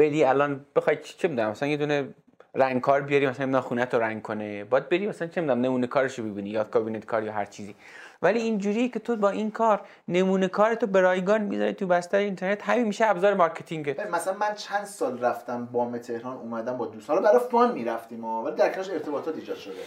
بری 0.00 0.24
الان 0.24 0.66
بخوای 0.76 0.96
چه 1.02 1.28
می‌دونم 1.28 1.50
مثلا 1.50 1.68
یه 1.68 1.76
دونه 1.76 2.14
رنگ 2.54 2.80
کار 2.80 3.00
بیاری 3.00 3.26
مثلا 3.26 3.44
نمی‌دونم 3.44 3.64
خونه 3.64 3.86
تو 3.86 3.98
رنگ 3.98 4.22
کنه. 4.22 4.64
باید 4.64 4.88
بری 4.88 5.06
مثلا 5.06 5.28
چه 5.28 5.40
می‌دونم 5.40 5.60
نمونه 5.60 5.86
کارشو 5.86 6.22
ببینی 6.22 6.50
یا 6.50 6.64
کابینت 6.64 7.04
کار 7.04 7.22
یا 7.22 7.32
هر 7.32 7.44
چیزی. 7.44 7.74
ولی 8.22 8.40
اینجوری 8.40 8.88
که 8.88 8.98
تو 8.98 9.16
با 9.16 9.30
این 9.30 9.50
کار 9.50 9.80
نمونه 10.08 10.48
کار 10.48 10.74
تو 10.74 10.86
به 10.86 11.00
رایگان 11.00 11.42
می‌ذاری 11.42 11.72
تو 11.72 11.86
بستر 11.86 12.18
اینترنت. 12.18 12.62
همین 12.62 12.84
میشه 12.84 13.06
ابزار 13.06 13.34
marketing. 13.34 13.96
مثلا 14.12 14.34
من 14.34 14.54
چند 14.54 14.84
سال 14.84 15.18
رفتم 15.18 15.66
بام 15.66 15.98
تهران 15.98 16.36
اومدم 16.36 16.76
با 16.76 16.86
دوستان 16.86 17.22
برای 17.22 17.40
fun 17.50 17.72
می‌رفتیم 17.72 18.24
ولی 18.24 18.56
در 18.56 18.72
کنارش 18.72 18.90
ارتباطات 18.90 19.36
ایجاد 19.36 19.56
شده. 19.56 19.82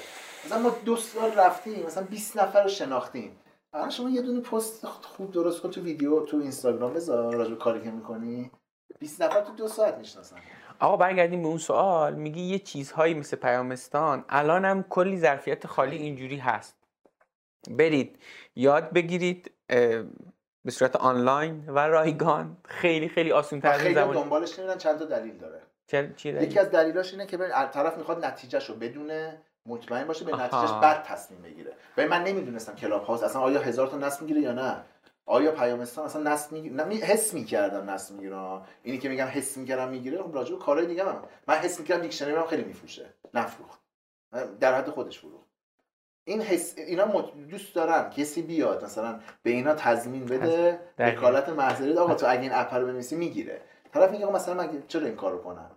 مثلا 0.45 0.59
ما 0.59 0.76
دو 0.86 0.95
سال 0.95 1.32
رفتیم 1.38 1.86
مثلا 1.86 2.03
20 2.03 2.38
نفر 2.38 2.64
رو 2.64 2.70
شناختیم. 2.70 3.32
الان 3.74 3.89
شما 3.89 4.09
یه 4.09 4.22
دونه 4.22 4.39
پست 4.39 4.86
خوب 4.86 5.32
درست 5.32 5.61
کن 5.61 5.70
تو 5.70 5.82
ویدیو 5.82 6.20
تو 6.20 6.38
اینستاگرام 6.38 6.93
بذار 6.93 7.36
راجع 7.36 7.55
کاری 7.55 7.82
که 7.82 7.91
می‌کنی. 7.91 8.51
20 9.00 9.22
نفر 9.22 9.42
تو 9.42 9.54
دو 9.54 9.68
ساعت 9.68 9.98
می‌شناسن. 9.98 10.36
آقا 10.80 10.98
برگردیم 10.98 11.42
به 11.42 11.48
اون 11.48 11.58
سوال. 11.58 12.16
میگی 12.16 12.42
یه 12.42 12.60
چیزهایی 12.60 13.14
مثل 13.14 13.38
پیامستان. 13.38 14.26
الان 14.30 14.66
هم 14.66 14.84
کلی 14.84 15.18
ظرفیت 15.18 15.68
خالی 15.68 15.98
اینجوری 15.98 16.38
هست. 16.38 16.76
برید 17.70 18.20
یاد 18.56 18.94
بگیرید 18.94 19.52
به 20.66 20.72
صورت 20.72 20.96
آنلاین 20.96 21.64
و 21.68 21.80
رایگان. 21.80 22.58
خیلی 22.66 23.10
خیلی 23.10 23.32
آسان 23.32 23.62
تر 23.62 23.78
خیلی 23.78 23.96
زمان... 23.96 24.16
دنبالش 24.16 24.60
نمیدن 24.60 24.78
چند 24.78 25.00
تا 25.00 25.06
دلیل 25.06 25.38
داره. 25.38 25.62
یکی 26.24 26.60
از 26.60 26.72
دلیلاش 26.72 27.12
اینه 27.12 27.26
که 27.26 27.38
طرف 27.74 27.98
می‌خواد 27.98 28.26
نتیجهش 28.26 28.70
رو 28.70 28.76
بدونه 28.76 29.42
مطمئن 29.66 30.08
باشه 30.08 30.26
به 30.26 30.32
نتیجهش 30.32 30.72
بعد 30.82 31.04
تصمیم 31.04 31.42
بگیره 31.42 31.74
و 31.98 32.08
من 32.08 32.24
نمی‌دونستم 32.24 32.76
Clubhouse 32.76 33.24
اصلا 33.24 33.42
آیا 33.42 33.60
هزار 33.60 33.88
تا 33.88 33.98
نصب 33.98 34.22
می‌گیره 34.22 34.42
یا 34.42 34.52
نه. 34.52 34.84
آیا 35.26 35.52
پیامستان 35.52 36.06
اصلا 36.06 36.32
نصب 36.32 36.52
می‌گیره 36.52 36.76
نه 36.76 36.96
حس 36.96 37.34
می‌کردم 37.34 37.90
نصب 37.90 38.16
می‌گیره 38.16 38.62
اینی 38.84 38.98
که 38.98 39.10
میگم 39.10 39.26
حس 39.26 39.58
می‌کردم 39.58 39.90
می‌گیره 39.90 40.24
خب 40.24 40.36
راجع 40.36 40.56
به 40.56 40.62
کارهای 40.62 40.88
دیگه 40.88 41.04
هم. 41.04 41.24
من 41.48 41.56
حس 41.56 41.80
می‌کردم 41.80 42.02
دیکشنری 42.02 42.32
هم 42.32 42.46
خیلی 42.46 42.64
میفروشه. 42.64 43.06
نفروخت. 43.34 43.80
در 44.60 44.76
حد 44.76 44.90
خودش 44.90 45.20
فروخت. 45.20 45.48
این 46.26 46.42
حس 46.42 46.74
اینا 46.78 47.22
دوست 47.50 47.76
دارن 47.76 48.10
کسی 48.10 48.42
بیاد 48.42 48.84
مثلا 48.84 49.20
به 49.44 49.50
اینا 49.50 49.74
تضمین 49.74 50.26
بده 50.26 50.80
وکالت 51.00 51.50
محضری 51.50 51.98
آقا 51.98 52.16
تو 52.16 52.26
اگه 52.30 52.42
این 52.42 52.52
اپ 52.54 52.74
رو 52.74 52.86
بنویسی 52.86 53.16
می‌گیره. 53.16 53.62
طرف 53.94 54.12
میگه 54.12 54.26
مثلا 54.26 54.54
من 54.54 54.84
چرا 54.88 55.06
این 55.06 55.16
کارو 55.16 55.38
کنم؟ 55.38 55.72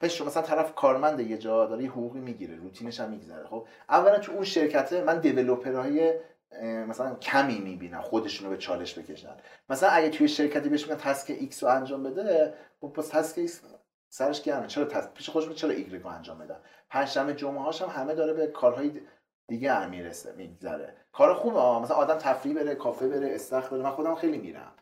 پس 0.00 0.20
مثلا 0.20 0.42
طرف 0.42 0.74
کارمند 0.74 1.20
یه 1.20 1.38
جا 1.38 1.66
داره 1.66 1.82
یه 1.82 1.90
حقوقی 1.90 2.20
می‌گیره 2.20 2.56
روتینش 2.56 3.00
هم 3.00 3.10
میگذره 3.10 3.46
خب؟ 3.46 3.66
اولا 3.88 4.18
تو 4.18 4.32
اون 4.32 4.44
شرکته 4.44 5.04
من 5.04 5.20
developer 5.20 5.97
های 5.97 6.14
مثلا 6.62 7.14
کمی 7.14 7.58
می‌بینم 7.58 8.00
خودشونو 8.00 8.50
به 8.50 8.56
چالش 8.56 8.98
بکشن. 8.98 9.36
مثلا 9.70 9.88
اگه 9.88 10.08
توی 10.10 10.28
شرکتی 10.28 10.68
بهش 10.68 10.88
میگن 10.88 11.00
task 11.00 11.30
ایکس 11.30 11.62
رو 11.62 11.70
انجام 11.70 12.02
بده 12.02 12.54
خب 12.80 12.88
پس 12.88 13.08
task 13.08 13.38
ایکس 13.38 13.60
سرش 14.08 14.42
گرمه. 14.42 14.66
چرا 14.66 14.84
task 14.84 15.14
پیش 15.14 15.30
خودش 15.30 15.54
چرا 15.54 15.70
ایگرگ 15.70 16.02
رو 16.02 16.08
انجام 16.08 16.38
بدن؟ 16.38 16.60
پنجشنبه 16.90 17.34
جمعه 17.34 17.62
هاش 17.62 17.82
هم 17.82 17.88
همه 17.88 18.14
داره 18.14 18.32
به 18.32 18.46
کارهای 18.46 19.00
دیگه 19.48 19.72
هم 19.72 19.90
می‌رسه 19.90 20.32
میگذره. 20.32 20.96
کار 21.12 21.34
خوبه 21.34 21.78
مثلا 21.78 21.96
آدم 21.96 22.18
تفریح 22.18 22.54
بره 22.54 22.74
کافه 22.74 23.08
بره 23.08 23.34
استخر 23.34 23.68
بره. 23.70 23.82
من 23.82 23.90
خودم 23.90 24.14
خیلی 24.14 24.38
میرم. 24.38 24.72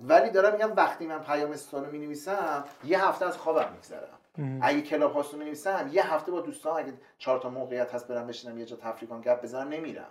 ولی 0.00 0.30
دارم 0.30 0.52
میگم 0.52 0.76
وقتی 0.76 1.06
من 1.06 1.18
پیامستانو 1.18 1.90
می 1.90 1.98
نویسم 1.98 2.64
یه 2.84 3.04
هفته 3.08 3.26
از 3.26 3.36
خوابم 3.36 3.72
میگذرم 3.72 4.18
اگه 4.62 4.80
Clubhouse 4.80 5.12
و 5.12 5.36
می 5.36 5.44
نویسم 5.44 5.90
یه 5.92 6.14
هفته 6.14 6.32
با 6.32 6.40
دوستان 6.40 6.78
اگه 6.78 6.92
چهار 7.18 7.38
تا 7.38 7.50
موقعیت 7.50 7.94
هست 7.94 8.08
برم 8.08 8.26
بشینم 8.26 8.58
یه 8.58 8.64
جا 8.64 8.76
تفریح 8.76 9.10
کنم 9.10 9.20
گپ 9.20 9.42
بزنم 9.42 9.68
نمیرم. 9.68 10.10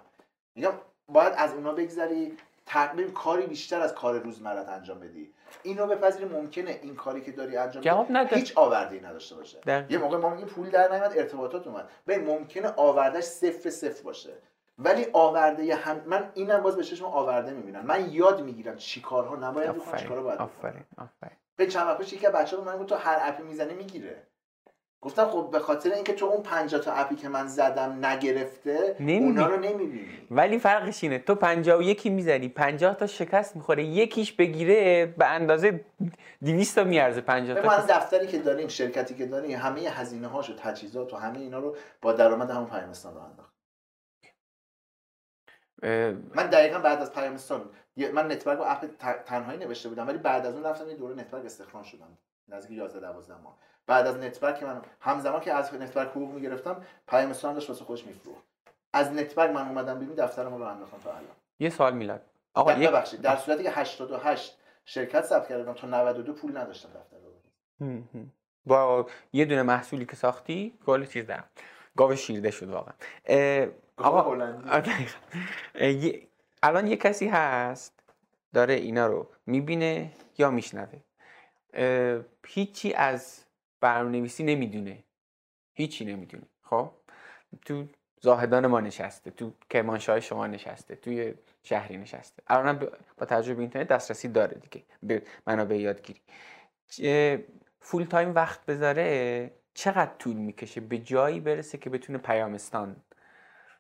میگم 0.56 0.72
باید 1.14 1.34
از 1.38 1.54
اونا 1.54 1.74
بگذری 1.74 2.38
تقریبا 2.66 3.12
کاری 3.12 3.46
بیشتر 3.46 3.82
از 3.82 3.94
کار 3.94 4.20
روزمرت 4.20 4.70
انجام 4.70 5.00
بدی. 5.00 5.34
اینو 5.64 5.88
بپذیری 5.88 6.26
ممکنه 6.26 6.80
این 6.82 6.96
کاری 6.96 7.22
که 7.22 7.32
داری 7.32 7.58
انجام 7.58 7.84
جواب. 7.84 8.34
هیچ 8.34 8.58
آورده 8.58 8.96
ای 8.96 9.02
نداشته 9.02 9.36
باشه. 9.36 9.60
دقیقاً. 9.60 9.94
یه 9.94 9.98
موقع 9.98 10.18
ما 10.18 10.30
میگیم 10.30 10.48
پول 10.48 10.70
در 10.70 10.92
نیومد 10.92 11.18
ارتباطات 11.18 11.68
اومد. 11.68 11.90
ببین 12.08 12.28
ممکنه 12.28 12.74
آوردهش 12.76 13.24
صفر 13.24 13.70
صفر 13.70 14.04
باشه. 14.04 14.34
ولی 14.80 15.08
آورده 15.14 15.76
هم 15.76 16.02
من 16.06 16.32
اینم 16.34 16.64
باز 16.64 16.76
به 16.76 16.84
چشم 16.84 17.06
آورده 17.06 17.52
می‌بینم. 17.52 17.86
من 17.86 18.12
یاد 18.12 18.42
می‌گیرم 18.42 18.78
چی 18.78 19.02
کارها 19.02 19.36
نباید 19.36 19.72
بکنم 19.72 19.98
چی 19.98 20.08
کارها 20.08 20.24
آفرین 20.24 20.24
باید 20.24 20.40
آفرین 20.40 20.84
آفرین. 20.98 21.38
به 21.56 21.68
چند 21.68 21.88
وقت 21.88 21.98
پیش 21.98 22.14
یکی 22.14 22.28
بچه‌ها 22.28 22.64
به 22.64 22.72
من 22.72 22.78
گفت 22.78 22.90
تو 22.90 22.96
هر 22.96 23.18
اپی 23.22 23.44
می‌زنی 23.44 23.74
می‌گیره. 23.74 24.24
گفتم 25.02 25.26
خب 25.26 25.50
به 25.52 25.60
خاطر 25.60 25.92
اینکه 25.92 26.14
تو 26.14 26.26
اون 26.26 26.44
50 26.44 26.82
تا 26.82 26.94
اپی 26.94 27.16
که 27.16 27.30
من 27.30 27.48
زدم 27.48 28.06
نگرفته 28.06 28.96
نمی‌بینی. 29.00 29.26
اونا 29.26 29.48
رو 29.48 29.60
نمی‌بینی. 29.60 30.28
ولی 30.32 30.60
فرقش 30.60 31.04
اینه. 31.04 31.20
تو 31.20 31.36
51 31.36 32.08
می‌زنی 32.08 32.50
50 32.50 32.96
تا 32.96 33.08
شکست 33.08 33.56
می‌خوره 33.56 33.84
یکیش 33.84 34.34
بگیره 34.34 35.06
به 35.06 35.26
اندازه 35.26 35.86
200 36.44 36.76
تا 36.76 36.84
میارزه 36.84 37.22
50 37.22 37.56
به 37.56 37.62
تا 37.62 37.78
من 37.78 37.86
دفتری 37.86 38.28
که 38.28 38.40
داریم 38.40 38.68
شرکتی 38.68 39.16
که 39.16 39.26
داریم 39.26 39.60
همه 39.60 39.82
هزینه 39.82 40.28
هاش 40.28 40.50
و 40.50 40.54
تجهیزات 40.54 41.14
و 41.14 41.18
همه 41.18 41.40
اینا 41.40 41.60
رو 41.60 41.76
با 42.02 42.14
درآمد 42.14 42.50
همون 42.50 42.70
پیامستان 42.70 43.14
رو 43.16 43.22
انداخت. 43.22 43.52
من 46.36 46.48
دقیقا 46.48 46.80
بعد 46.80 47.02
از 47.02 47.14
پیامستان 47.14 47.70
من 48.14 48.32
network 48.32 48.60
و 48.60 48.64
اپ 48.64 48.86
تنهایی 49.26 49.60
نوشته 49.60 49.90
بودم 49.90 50.08
ولی 50.08 50.18
بعد 50.18 50.46
از 50.46 50.56
اون 50.56 50.64
رفتم 50.64 50.90
یه 50.90 50.96
دوره 50.96 51.16
network 51.16 51.46
استخدام 51.46 51.84
شدم 51.84 52.18
نزدیک 52.48 52.78
11 52.78 53.00
12 53.00 53.34
ماه. 53.44 53.58
بعد 53.92 54.08
از 54.08 54.18
network 54.18 54.60
که 54.60 54.66
من 54.66 54.82
همزمان 55.00 55.42
که 55.42 55.54
از 55.54 55.74
network 55.74 56.08
حقوق 56.08 56.34
می‌گرفتم 56.34 56.86
پیامستان 57.08 57.54
داشت 57.54 57.70
واسه 57.70 57.86
خودش 57.86 58.06
میفروخت. 58.06 58.44
از 58.94 59.12
نتورک 59.14 59.50
من 59.50 59.68
اومدم 59.68 60.00
بیرون 60.00 60.16
دفترمو 60.16 60.58
رو 60.58 60.64
انداختم 60.64 60.98
تا 60.98 61.10
الان. 61.10 61.36
یه 61.60 61.70
سوال 61.70 61.94
میلاد 61.94 62.22
آقا 62.54 62.74
یه 62.74 62.90
ببخشید 62.90 63.22
در 63.22 63.36
صورتی 63.36 63.64
که 63.64 63.72
88 63.72 64.58
شرکت 64.86 65.26
ثبت 65.26 65.50
کردم 65.50 65.74
تا 65.74 65.88
92 65.88 66.34
پول 66.34 66.58
نداشتم 66.58 66.90
دفتر 66.90 67.18
رو. 67.80 68.04
با 68.66 69.06
یه 69.34 69.46
دونه 69.46 69.64
محصولی 69.64 70.06
که 70.06 70.16
ساختی 70.16 70.80
کل 70.86 71.06
چیز 71.06 71.28
دارم 71.28 71.44
گاو 71.98 72.16
شیرده 72.16 72.52
شد 72.52 72.70
واقعا. 72.70 72.94
آقا 73.98 74.38
الان 76.64 76.88
یه 76.88 76.98
کسی 76.98 77.28
هست 77.28 78.04
داره 78.54 78.74
اینا 78.74 79.08
رو 79.08 79.28
می‌بینه 79.46 80.12
یا 80.38 80.50
میشنوه. 80.50 81.00
هیچی 82.48 82.94
از 82.94 83.46
برنامه‌نویسی 83.82 84.44
نمی‌دونه. 84.44 85.04
هیچی 85.74 86.06
نمی‌دونه. 86.06 86.44
خب؟ 86.62 86.92
تو 87.66 87.86
زاهدان 88.22 88.68
ما 88.68 88.80
نشسته 88.80 89.32
تو 89.32 89.54
کرمانشاه 89.70 90.20
شما 90.20 90.48
نشسته 90.48 90.96
توی 90.96 91.34
شهری 91.64 91.98
نشسته. 91.98 92.44
الان 92.48 92.90
با 93.18 93.26
تجربه 93.26 93.62
اینترنت 93.62 93.88
دسترسی 93.88 94.28
داره 94.28 94.58
دیگه. 94.58 94.86
به 95.04 95.24
منابع 95.48 95.76
یادگیری. 95.78 96.22
فول 97.80 98.04
تایم 98.04 98.36
وقت 98.36 98.66
بذاره 98.66 99.52
چقدر 99.74 100.12
طول 100.20 100.36
می‌کشه 100.36 100.82
به 100.82 100.98
جایی 100.98 101.40
برسه 101.40 101.78
که 101.78 101.90
بتونه 101.90 102.18
پیامستان 102.18 102.96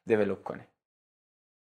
دیولوب 0.05 0.43
کنه؟ 0.43 0.67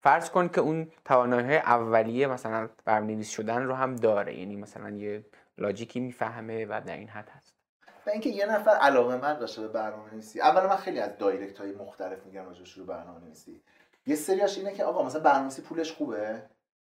فرض 0.02 0.30
کن 0.30 0.48
که 0.48 0.60
اون 0.60 0.92
توانایی 1.04 1.56
اولیه 1.56 2.26
مثلا 2.26 2.68
برنامه‌نویس 2.84 3.30
شدن 3.30 3.62
رو 3.62 3.74
هم 3.74 3.96
داره. 3.96 4.38
یعنی 4.38 4.56
مثلا 4.56 4.90
یه 4.90 5.24
لاجیکی 5.58 6.00
می‌فهمه 6.00 6.64
و 6.64 6.80
در 6.86 6.96
این 6.96 7.08
حد 7.08 7.28
و 8.06 8.10
اینکه 8.10 8.30
یه 8.30 8.46
نفر 8.46 8.70
علاقه 8.70 9.16
من 9.16 9.38
داشته 9.38 9.60
به 9.60 9.68
برنامه 9.68 10.12
نویسی. 10.12 10.40
اولا 10.40 10.68
من 10.68 10.76
خیلی 10.76 11.00
از 11.00 11.18
دایرکت 11.18 11.58
های 11.58 11.72
مختلف 11.72 12.24
میگم 12.26 12.46
راجع 12.46 12.64
شروع 12.64 12.86
برنامه 12.86 13.20
نویسی 13.20 13.62
یه 14.06 14.16
سریاش 14.16 14.58
اینه 14.58 14.72
که 14.72 14.84
آقا 14.84 15.02
مثلا 15.02 15.20
برنامه 15.20 15.42
نویسی 15.42 15.62
پولش 15.62 15.92
خوبه؟ 15.92 16.42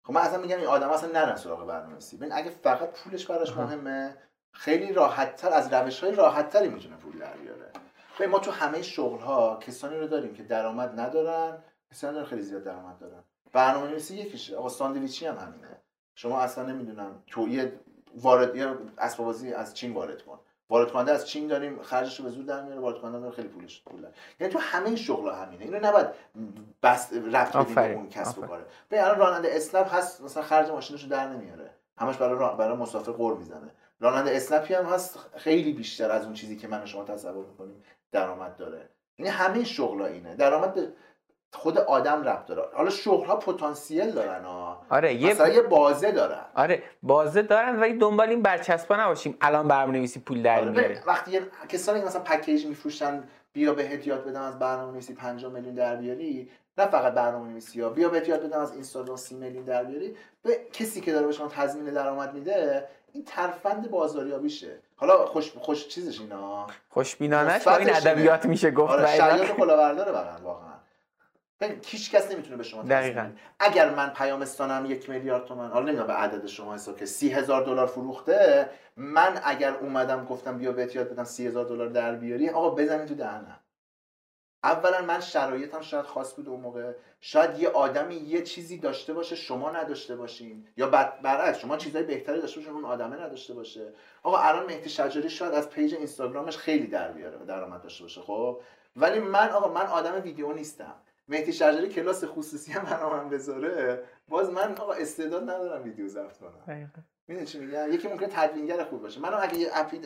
خب 0.03 0.13
من 0.13 0.21
اصلا 0.21 0.39
میگم 0.39 0.57
این 0.57 0.67
آدم 0.67 0.91
اصلا 0.91 1.13
نرن 1.13 1.37
سراغ 1.37 1.67
برنامه 1.67 1.93
نویسی 1.93 2.17
ببین 2.17 2.33
اگه 2.33 2.51
فقط 2.51 2.91
پولش 2.91 3.27
براش. 3.27 3.57
مهمه 3.57 4.17
خیلی 4.53 4.93
راحت 4.93 5.37
تر 5.37 5.49
از 5.49 5.73
روش 5.73 6.05
های 6.05 6.15
راحت 6.15 6.49
تری 6.49 6.69
می‌تونه 6.69 6.97
پول 6.97 7.19
در 7.19 7.33
بیاره. 7.37 7.71
ما 8.31 8.39
تو 8.39 8.51
همه 8.51 8.83
شغل 8.83 9.19
ها 9.19 9.57
کسانی 9.57 9.97
رو 9.97 10.07
داریم 10.07 10.35
که 10.35 10.43
درآمد 10.43 11.01
ندارن 11.01 11.59
کسانی 11.91 12.15
دارن 12.15 12.27
خیلی 12.27 12.43
زیاد 12.43 12.63
درآمد 12.63 12.99
دارن. 12.99 13.25
برنامه 13.53 13.91
نویسی 13.91 14.17
یکیشه. 14.17 14.57
آقا 14.57 14.69
ساندویچی 14.69 15.27
هم 15.27 15.37
همینه. 15.37 15.81
شما 16.15 16.41
اصلا 16.41 16.65
نمی‌دونم 16.65 17.23
تو 17.27 17.49
یه 17.49 17.81
وارد 18.15 18.53
بازی 19.19 19.53
از 19.53 19.75
چین 19.75 19.93
وارد 19.93 20.23
کن. 20.23 20.41
وارد 20.71 20.93
کننده 20.93 21.13
از 21.13 21.29
چین 21.29 21.47
داریم 21.47 21.83
خرجش 21.83 22.19
رو 22.19 22.25
به 22.25 22.31
زور 22.31 22.45
در 22.45 22.63
میاره 22.63 22.81
وارد 22.81 23.01
کننده 23.01 23.31
خیلی 23.31 23.49
پولش 23.49 23.83
پول. 23.87 24.07
یعنی 24.41 24.53
تو 24.53 24.59
همه 24.59 24.97
شغل 24.97 25.35
همینه. 25.35 25.65
اینو 25.65 25.87
نباید 25.87 26.07
بس 26.83 27.13
رفت 27.33 27.57
بدیم 27.57 27.75
به 27.75 27.93
اون 27.95 28.09
کسب 28.09 28.39
و. 28.39 28.47
کاره. 28.47 28.65
ببین 28.91 29.05
الان 29.05 29.19
راننده 29.19 29.49
اسنپ 29.53 29.95
هست 29.95 30.23
مثلا 30.23 30.43
خرج 30.43 30.71
ماشینش 30.71 31.03
رو 31.03 31.09
در 31.09 31.29
نمیاره. 31.29 31.71
همش 31.99 32.17
برای 32.17 32.39
را... 32.39 32.55
برای 32.55 32.77
مسافر 32.77 33.13
قور 33.13 33.37
می‌زنه. 33.37 33.71
راننده 34.01 34.37
اسنپی 34.37 34.75
هم 34.75 34.85
هست 34.85 35.19
خیلی 35.37 35.73
بیشتر 35.73 36.11
از 36.11 36.25
اون 36.25 36.35
چیزی 36.35 36.57
که 36.57 36.69
من 36.69 36.83
و 36.83 36.87
شما 36.87 37.05
تصور 37.05 37.47
می‌کنیم 37.47 37.83
درآمد 38.13 38.57
داره. 38.57 38.89
یعنی 39.19 39.31
همه 39.31 39.65
شغل 39.65 40.03
اینه. 40.03 40.35
درآمد 40.35 40.75
به 40.75 40.93
خود 41.53 41.79
آدم 41.79 42.23
ربط 42.23 42.47
داره. 42.47 42.63
حالا 42.75 42.91
شغل 42.91 43.27
ها 43.27 43.37
پتانسیل 43.37 44.11
دارن 44.11 44.45
ها. 44.45 44.83
آره 44.91 45.15
یه 45.15 45.31
مثلا 45.31 45.49
یه 45.49 45.63
بازه 45.63 46.13
دارن. 46.13 46.41
آره 46.55 46.83
بازه 47.03 47.43
دارن 47.43 47.81
ولی 47.81 47.99
دنبال 47.99 48.29
این 48.29 48.43
برچسبا 48.43 48.97
نباشیم. 48.97 49.37
الان 49.41 49.69
برنامه‌نویسی 49.69 50.21
پول 50.21 50.43
در 50.43 50.61
آره، 50.61 50.71
میاره. 50.71 51.03
وقتی 51.07 51.31
یه- 51.31 51.43
کسانی 51.69 52.01
مثلا 52.05 52.21
پکیج 52.23 52.67
میفروشن 52.67 53.23
بیا 53.53 53.75
بهت 53.75 54.07
یاد 54.07 54.25
بدم 54.25 54.43
از 54.43 54.59
برنامه 54.59 54.93
نویسی 54.93 55.15
5 55.15 55.45
میلیون 55.45 55.75
در 55.75 55.97
بیاری 55.97 56.51
نه 56.79 56.87
فقط 56.87 57.13
برنامه 57.15 57.49
نویسی 57.51 57.81
ها. 57.81 57.89
بیا 57.89 58.09
بهت 58.09 58.29
یاد 58.29 58.43
بدم 58.47 58.61
از 58.61 58.73
اینستاگرام 58.73 59.17
30 59.17 59.35
میلیون 59.35 59.65
در 59.65 59.85
بیاری. 59.85 60.17
به 60.43 60.61
کسی 60.73 61.01
که 61.01 61.13
داره 61.13 61.27
به 61.27 61.33
شما 61.33 61.49
تضمین 61.49 61.95
درآمد 61.95 62.35
میده 62.35 62.89
این 63.13 63.25
ترفند 63.25 63.91
بازاریابیشه. 63.91 64.79
حالا 64.97 65.27
خوش 65.27 65.53
خوش 65.61 65.89
چیزش 65.89 66.21
اینا؟ 66.21 66.67
خوشبینانش 66.89 67.65
با 67.65 67.77
این. 67.77 67.91
ادبیات 67.95 68.47
میشه 68.47 68.71
گفت 68.71 68.93
آره. 68.93 69.07
شیاد 69.17 69.47
کلاهبرداره 69.47 70.13
واقعا. 70.43 70.70
هیچ 71.63 72.11
کس 72.11 72.31
نمی‌تونه 72.33 72.57
به 72.57 72.63
شما 72.63 72.83
دقیقاً. 72.83 73.31
اگر 73.59 73.95
من 73.95 74.11
پیامستانم 74.11 74.87
یک 74.91 75.11
میلیارد 75.11 75.45
تومن 75.45 75.69
حالا 75.71 75.85
نمی‌دونم 75.87 76.07
به 76.07 76.13
عدد 76.13 76.47
شما 76.47 76.75
حساب 76.75 76.97
که 76.99 77.07
سی 77.07 77.29
هزار 77.29 77.65
دلار 77.65 77.87
فروخته 77.87 78.71
من 78.97 79.41
اگر 79.45 79.75
اومدم 79.77 80.25
گفتم 80.25 80.59
بیا 80.59 80.73
بهت 80.73 80.97
یاد 80.97 81.09
بدم 81.09 81.25
سی 81.25 81.47
هزار 81.47 81.65
دلار 81.65 81.89
در 81.89 82.15
بیاری 82.15 82.49
آقا 82.51 82.71
بزنید 82.71 83.09
تو 83.09 83.15
دهنم. 83.15 83.61
اولا 84.65 85.03
من 85.03 85.21
شرایطم 85.21 85.81
شاید 85.81 86.05
خاص 86.05 86.35
بود 86.35 86.49
اون 86.49 86.61
موقع. 86.61 86.93
شاید 87.21 87.59
یه 87.59 87.69
آدمی 87.69 88.15
یه 88.15 88.43
چیزی 88.43 88.79
داشته 88.79 89.13
باشه 89.13 89.37
شما 89.37 89.71
نداشته 89.71 90.17
باشین. 90.17 90.67
یا 90.77 90.89
بر- 90.89 91.13
برعکس 91.23 91.59
شما 91.59 91.77
چیزای 91.77 92.03
بهتری 92.03 92.41
داشته 92.41 92.61
باشین 92.61 92.75
اون 92.75 92.85
آدمه 92.85 93.17
نداشته 93.17 93.55
باشه. 93.55 93.93
آقا 94.23 94.39
الان 94.39 94.67
مهدی 94.67 94.91
شجری 94.91 95.31
شاید 95.31 95.55
از 95.55 95.71
پیج 95.71 95.95
اینستاگرامش 95.95 96.57
خیلی 96.57 96.87
در 96.87 97.13
بیاره 97.13 97.39
و 97.39 97.45
درآمد 97.45 97.83
داشته 97.83 98.03
باشه 98.05 98.21
خب؟ 98.21 98.61
ولی 98.97 99.19
من 99.19 99.49
آقا 99.49 99.69
من 99.73 99.87
آدم 99.87 100.23
ویدیو 100.23 100.53
نیستم. 100.53 100.95
مهدی 101.29 101.53
شجری 101.53 101.89
کلاس 101.89 102.25
خصوصی 102.25 102.73
هم 102.73 102.83
برنامه 102.83 103.31
بذاره 103.31 104.03
باز 104.29 104.51
من 104.51 104.75
آقا 104.79 104.93
استعداد 104.93 105.43
ندارم 105.43 105.85
ویدیو 105.85 106.09
ضبط 106.09 106.39
کنم 106.39 106.51
دقیقاً. 106.69 107.01
می‌دونی 107.29 107.47
چی 107.47 107.59
میگم 107.59 107.93
یکی 107.93 108.09
ممکنه 108.09 108.29
تدوینگر 108.29 108.85
خوب 108.85 109.03
باشه 109.03 109.21
منم 109.21 109.39
اگه 109.41 109.59
یه 109.59 109.69
اپی 109.75 110.01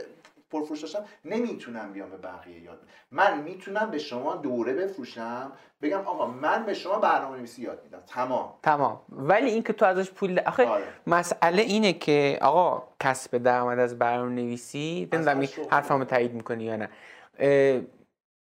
پرفروش 0.51 0.81
داشتم 0.81 1.05
نمی‌تونم 1.25 1.93
بیام 1.93 2.11
به 2.11 2.17
بقیه 2.17 2.63
یاد 2.63 2.77
بدم. 2.77 2.87
من 3.11 3.43
می‌تونم 3.43 3.91
به 3.91 3.99
شما 3.99 4.37
دوره 4.37 4.73
بفروشم 4.75 5.53
بگم 5.83 5.99
آقا 5.99 6.27
من 6.27 6.67
به 6.67 6.75
شما 6.75 6.99
برنامه 6.99 7.37
نویسی 7.37 7.63
یاد 7.63 7.81
میدم 7.85 8.03
تمام 8.07 8.55
تمام 8.63 9.01
ولی 9.09 9.51
اینکه 9.51 9.73
تو 9.73 9.85
ازش 9.85 10.11
پول 10.11 10.41
آخه 10.47 10.67
آره. 10.67 10.85
مسئله 11.07 11.63
اینه 11.63 11.93
که 11.93 12.39
آقا 12.43 12.83
کسب 13.01 13.39
درآمد 13.39 13.79
از 13.79 13.99
برنامه 13.99 14.33
نویسی 14.33 15.09
نمی‌دونم. 15.13 15.49
حرفمو 15.71 16.05
تایید 16.05 16.35
می‌کنی 16.35 16.65
یا 16.65 16.77
نه 16.77 16.89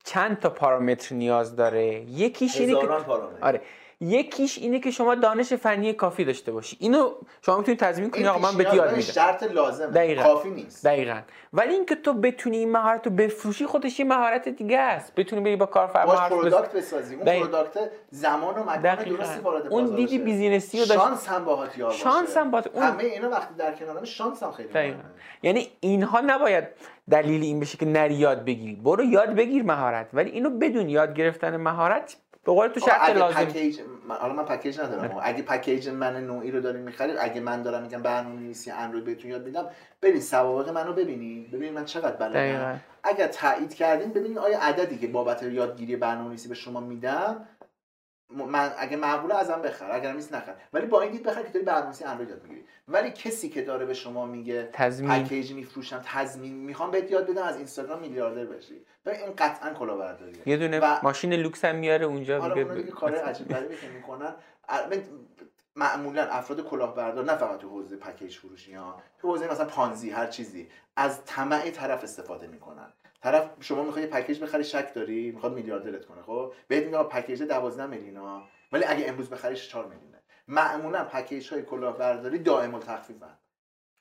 چند 0.07 0.39
تا 0.39 0.49
پارامتر 0.49 1.15
نیاز 1.15 1.55
داره؟ 1.55 2.01
یکیش 2.01 2.61
اینه 2.61 2.81
که 2.81 2.87
آره. 3.41 3.61
یکیش 4.01 4.57
اینه 4.57 4.79
که 4.79 4.91
شما 4.91 5.15
دانش 5.15 5.53
فنی 5.53 5.93
کافی 5.93 6.25
داشته 6.25 6.51
باشی 6.51 6.77
اینو 6.79 7.11
شما 7.41 7.57
می‌تونید 7.57 7.79
تضمین 7.79 8.09
کنی 8.09 8.19
این 8.19 8.27
آقا 8.29 8.51
من 8.51 8.57
بهت 8.57 8.73
یاد 8.73 8.89
میدم 8.89 9.01
شرط 9.01 9.43
لازمه 9.43 9.87
دقیقاً. 9.91 10.23
کافی 10.23 10.49
نیست 10.49 10.85
دقیقا 10.85 11.19
ولی 11.53 11.73
اینکه 11.73 11.95
تو 11.95 12.13
بتونی 12.13 12.57
این 12.57 12.71
مهارت 12.71 13.05
رو 13.07 13.11
بفروشی 13.13 13.65
خودش 13.65 13.99
یه 13.99 14.05
مهارت 14.05 14.49
دیگه 14.49 14.77
است 14.79 15.15
بتونی 15.15 15.41
بری 15.41 15.55
با 15.55 15.65
کارفرما 15.65 16.05
باش. 16.05 16.19
product 16.19 16.75
بسازی 16.75 17.15
اون. 17.15 17.25
پروداکت 17.25 17.77
زمان 18.11 18.55
و 18.55 18.63
مکان. 18.63 18.95
درستی 19.03 19.39
وارد 19.39 19.67
اون 19.67 19.95
دیدی. 19.95 20.17
بیزینسی 20.17 20.79
رو 20.79 20.85
داشت 20.85 20.99
شانس 20.99 21.27
هم 21.27 21.45
باهات 21.45 21.77
یار 21.77 21.91
شانس 21.91 22.37
هم 22.37 22.51
باهات- 22.51 22.67
اون- 22.73 22.83
همه 22.83 23.03
اینا 23.03 23.29
وقتی 23.29 23.53
در 23.57 23.75
کنارم 23.75 24.03
شانس 24.03 24.43
هم 24.43 24.51
خیلی 24.51 24.69
دقیقاً. 24.69 24.97
یعنی 25.43 25.67
اینها 25.79 26.19
نباید 26.21 26.63
دلیل 27.09 27.41
این 27.43 27.59
بشه 27.59 27.77
که 27.77 27.85
نری 27.85 28.13
یاد 28.13 28.45
بگیری 28.45 28.75
برو 28.75 29.03
یاد 29.03 29.29
بگیر 29.29 29.63
مهارت 29.63 30.09
ولی 30.13 30.29
اینو 30.31 30.49
بدون 30.49 30.89
یاد 30.89 31.13
گرفتن 31.13 31.57
مهارت 31.57 32.17
به 32.47 32.53
قول 32.53 32.67
تو 32.67 32.79
شرط 32.79 32.97
اگه 33.01 33.13
لازم. 33.19 33.45
پکیج 33.45 33.79
من- 34.07 34.15
حالا 34.15 34.33
من 34.33 34.45
پکیج 34.45 34.79
ندارم 34.79 35.19
اگه 35.23 35.43
پکیج 35.43 35.89
من 35.89 36.17
نوعی 36.27 36.51
رو 36.51 36.61
دارین 36.61 36.81
می‌خرید 36.81 37.15
اگه 37.19 37.41
من 37.41 37.61
دارم 37.63 37.83
میگم 37.83 38.01
برنامه 38.01 38.35
نویسی 38.39 38.71
اندروید 38.71 39.05
بهتون 39.05 39.31
یاد 39.31 39.45
میدم 39.45 39.65
برین 40.01 40.21
سوابق 40.21 40.69
منو 40.69 40.93
ببینید 40.93 41.51
ببینید 41.51 41.73
من 41.73 41.85
چقدر. 41.85 42.15
بلدم. 42.15 42.81
اگر 43.03 43.27
تایید 43.27 43.73
کردین 43.73 44.09
ببینید 44.09 44.37
آیا 44.37 44.59
عددی 44.61 44.97
که 44.97 45.07
بابت 45.07 45.43
یادگیری 45.43 45.95
برنامه 45.95 46.27
نویسی 46.29 46.49
به 46.49 46.55
شما 46.55 46.79
میدم 46.79 47.47
من 48.29 48.71
اگه 48.77 48.97
معقوله 48.97 49.35
ازم 49.35 49.61
بخر 49.61 49.91
اگر 49.91 50.13
نیست 50.13 50.33
نخر. 50.33 50.53
ولی 50.73 50.85
با 50.85 51.01
این 51.01 51.11
دید 51.11 51.23
بخر 51.23 51.43
که 51.43 51.49
داری 51.49 51.65
برنامه‌نویسی 51.65 52.03
اندروید 52.03 52.29
یاد 52.29 52.43
می‌گیری. 52.43 52.63
ولی 52.87 53.11
کسی 53.11 53.49
که 53.49 53.61
داره 53.61 53.85
به 53.85 53.93
شما 53.93 54.25
میگه 54.25 54.63
پکیج 55.23 55.53
میفروشم 55.53 56.01
تضمین 56.05 56.55
می‌خوام 56.55 56.91
بهت 56.91 57.11
یاد 57.11 57.29
بدم 57.29 57.43
از 57.43 57.57
اینستاگرام 57.57 57.99
میلیاردر 57.99 58.45
بشی. 58.45 58.85
ببین 59.05 59.19
این 59.19 59.33
قطعا 59.37 59.73
کلاهبرداریه 59.73 60.35
یه 60.45 60.57
دونه 60.57 60.79
و- 60.79 60.99
ماشین 61.03 61.33
لوکس 61.33 61.65
هم 61.65 61.75
میاره 61.75 62.05
اونجا 62.05 62.39
حالا 62.39 62.53
میگه 62.55 62.65
اونا 62.67 62.81
دیگه 62.81 62.91
کار 62.91 63.15
عجیب 63.15 63.47
غریبی 63.47 63.75
که 63.75 63.87
می‌کنن. 63.87 64.33
معمولا 65.75 66.23
افراد 66.23 66.61
کلاهبردار 66.61 67.25
نه 67.25 67.35
فقط 67.35 67.59
تو 67.59 67.69
حوزه 67.69 67.95
پکیج 67.95 68.37
فروشی 68.37 68.73
ها 68.73 69.01
تو 69.21 69.27
حوزه 69.27 69.51
مثلا 69.51 69.65
پانزی 69.65 70.09
هر 70.09 70.27
چیزی 70.27 70.69
از 70.95 71.25
طمع 71.25 71.69
طرف 71.69 72.03
استفاده 72.03 72.47
می‌کنن. 72.47 72.93
طرف 73.31 73.49
شما 73.59 73.83
می‌خوای 73.83 74.05
پکیج 74.05 74.43
بخری 74.43 74.63
شک 74.63 74.93
داری؟ 74.93 75.31
می‌خواد 75.31 75.53
میلیاردرت 75.53 76.05
کنه 76.05 76.21
خب؟ 76.21 76.53
بهت 76.67 76.83
میگه 76.83 77.03
پکیج 77.03 77.43
12 77.43 77.85
میلیون 77.85 78.17
ها 78.17 78.43
ولی 78.71 78.83
اگه 78.83 79.07
امروز 79.07 79.29
بخریش 79.29 79.69
4 79.69 79.85
میلیونه. 79.85 80.17
معمولا 80.47 81.03
پکیج 81.03 81.53
های 81.53 81.63
کلاهبرداری 81.63 82.39
دائم 82.39 82.75
التخفیفن 82.75 83.37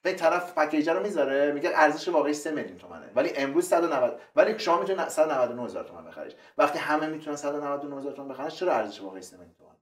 به 0.03 0.12
طرف 0.12 0.59
پکیج 0.59 0.89
رو 0.89 1.03
می‌ذاره 1.03 1.53
میگه 1.53 1.70
ارزش 1.74 2.09
واقعی 2.09 2.35
3 2.35 2.51
میلیون 2.51 2.79
تومنه. 2.79 3.07
ولی 3.14 3.31
امروز 3.37 3.68
190 3.68 4.20
ولی 4.37 4.59
شما 4.59 4.81
می‌تونید 4.81 5.09
199 5.09 5.64
هزار 5.64 5.85
تومان 5.85 6.05
بخریش. 6.05 6.33
وقتی 6.59 6.79
همه 6.79 7.07
می‌تونن 7.07 7.37
199 7.37 7.99
هزار 7.99 8.12
تومان 8.12 8.29
بخرنش 8.29 8.55
چرا 8.55 8.72
ارزش 8.72 9.01
واقعی 9.01 9.22
3 9.22 9.37
میلیون 9.37 9.55
تومان 9.59 9.77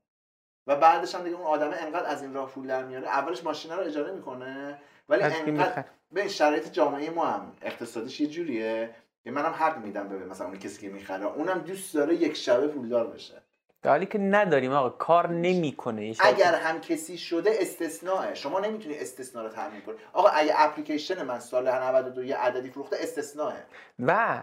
و 0.67 0.77
بعدش 0.77 1.15
هم 1.15 1.23
دیگه 1.25 1.37
اون 1.37 1.47
آدم 1.47 1.71
انقدر 1.81 2.07
از 2.07 2.23
این 2.23 2.35
راه 2.35 2.51
پول 2.51 2.67
در 2.67 2.85
میاره 2.85 3.09
اولش 3.09 3.45
ماشین 3.45 3.73
رو 3.73 3.81
اجاره 3.81 4.13
می‌کنه 4.13 4.79
ولی 5.09 5.23
انقدر. 5.23 5.85
به 6.13 6.29
شرایط 6.29 6.73
جامعه 6.73 7.11
ما 7.11 7.27
هم 7.27 7.53
اقتصادیش 7.63 8.21
یه 8.21 8.27
جوریه. 8.27 8.95
که 9.25 9.31
منم 9.31 9.53
حق 9.59 9.79
میدم 9.79 10.09
به 10.09 10.17
مثلا 10.17 10.47
اون 10.47 10.59
کسی 10.59 10.81
که 10.81 10.89
می‌خره. 10.89 11.25
اونم 11.25 11.59
دوست 11.59 11.95
داره 11.95 12.15
یک 12.15 12.37
شبه 12.37 12.69
پولدار 12.69 13.07
بشه. 13.07 13.43
در 13.83 13.91
حالی 13.91 14.07
که 14.07 14.19
نداریم 14.19 14.73
آقا 14.73 14.91
کار 14.91 15.31
نمی‌کنه. 15.31 16.15
اگر 16.21 16.55
هم 16.55 16.81
کسی 16.81 17.19
شده 17.19 17.51
استثناءه. 17.61 18.35
شما 18.35 18.61
نمی‌تونی 18.61 18.99
استثناء 18.99 19.45
رو 19.45 19.51
تامین 19.51 19.81
کنی. 19.81 19.95
آقا 20.13 20.29
اگه 20.29 20.53
اپلیکیشن 20.57 21.23
من 21.23 21.41
سال 21.41 21.69
92 21.69 22.25
یه 22.25 22.37
عددی 22.37 22.71
فروخته 22.71 22.97
استثناءه. 23.01 23.65
و 23.99 24.43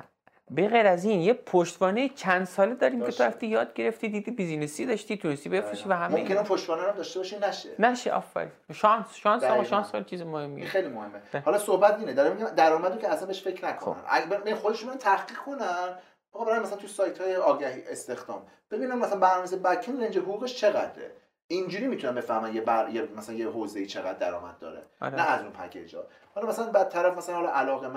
به 0.55 0.67
غیر 0.67 0.87
از 0.87 1.05
این 1.05 1.21
یه 1.21 1.33
پشتوانه 1.33 2.09
چند 2.09 2.45
ساله 2.45 2.75
داریم 2.75 3.05
که 3.05 3.11
تو. 3.11 3.23
رفتی 3.23 3.47
یاد 3.47 3.73
گرفتی 3.73 4.09
دیدی 4.09 4.31
بیزینسی 4.31 4.85
داشتی 4.85 5.17
تونستی 5.17 5.49
بفروشی 5.49 5.89
و 5.89 5.93
همه 5.93 6.21
ممکنه 6.21 6.43
پشتوانه 6.43 6.83
رو 6.83 6.91
داشته 6.91 7.19
باشه 7.19 7.47
نشه. 7.47 7.69
نشه 7.79 8.11
آفرین. 8.11 8.51
شانس 8.73 9.15
شانس 9.15 9.43
آقا 9.43 9.53
دقیقاً. 9.53 9.69
شانس 9.69 9.91
خیلی 9.91 10.03
چیز 10.03 10.21
مهمیه. 10.21 10.65
خیلی 10.65 10.87
مهمه. 10.87 11.21
ده. 11.31 11.39
حالا 11.39 11.57
صحبت 11.57 11.99
اینه 11.99 12.13
دارم 12.13 12.35
میگم 12.35 12.49
درآمدو 12.49 12.97
که 12.97 13.09
اصلا 13.09 13.27
بهش 13.27 13.41
فکر 13.43 13.65
نکنن. 13.65 13.93
خب. 13.93 13.99
اگه 14.09 14.55
خودشون 14.55 14.97
تحقیق 14.97 15.37
کنن. 15.37 15.97
آقا 16.33 16.45
برای 16.45 16.59
مثلا 16.59 16.77
تو 16.77 16.87
سایت 16.87 17.21
های 17.21 17.35
آگهی 17.35 17.83
استخدام. 17.87 18.41
ببینم 18.71 18.99
مثلا 18.99 19.19
برنامه‌نویس 19.19 19.53
بک 19.53 19.85
اند 19.89 20.03
رنج 20.03 20.17
حقوقش 20.17 20.55
چقدره. 20.55 21.11
اینجوری 21.47 21.87
می‌تونن 21.87 22.15
بفهمن 22.15 22.55
یه 22.55 22.61
بر... 22.61 22.89
یه 22.89 23.07
مثلا 23.17 23.35
یه 23.35 23.49
حوزه‌ای 23.49 23.85
چقدر 23.85 24.13
درآمد 24.13 24.59
داره. 24.59 24.81
آره. 25.01 25.15
نه 25.15 25.29
از 25.29 25.41
اون 25.41 25.51
پکیج 25.51 25.95
ها 25.95 26.03
حالا 26.35 26.47
مثلا 26.47 26.65
بعد 26.65 26.89
طرف 26.89 27.17
مثلا 27.17 27.35
حالا 27.35 27.49
علاقه 27.49 27.87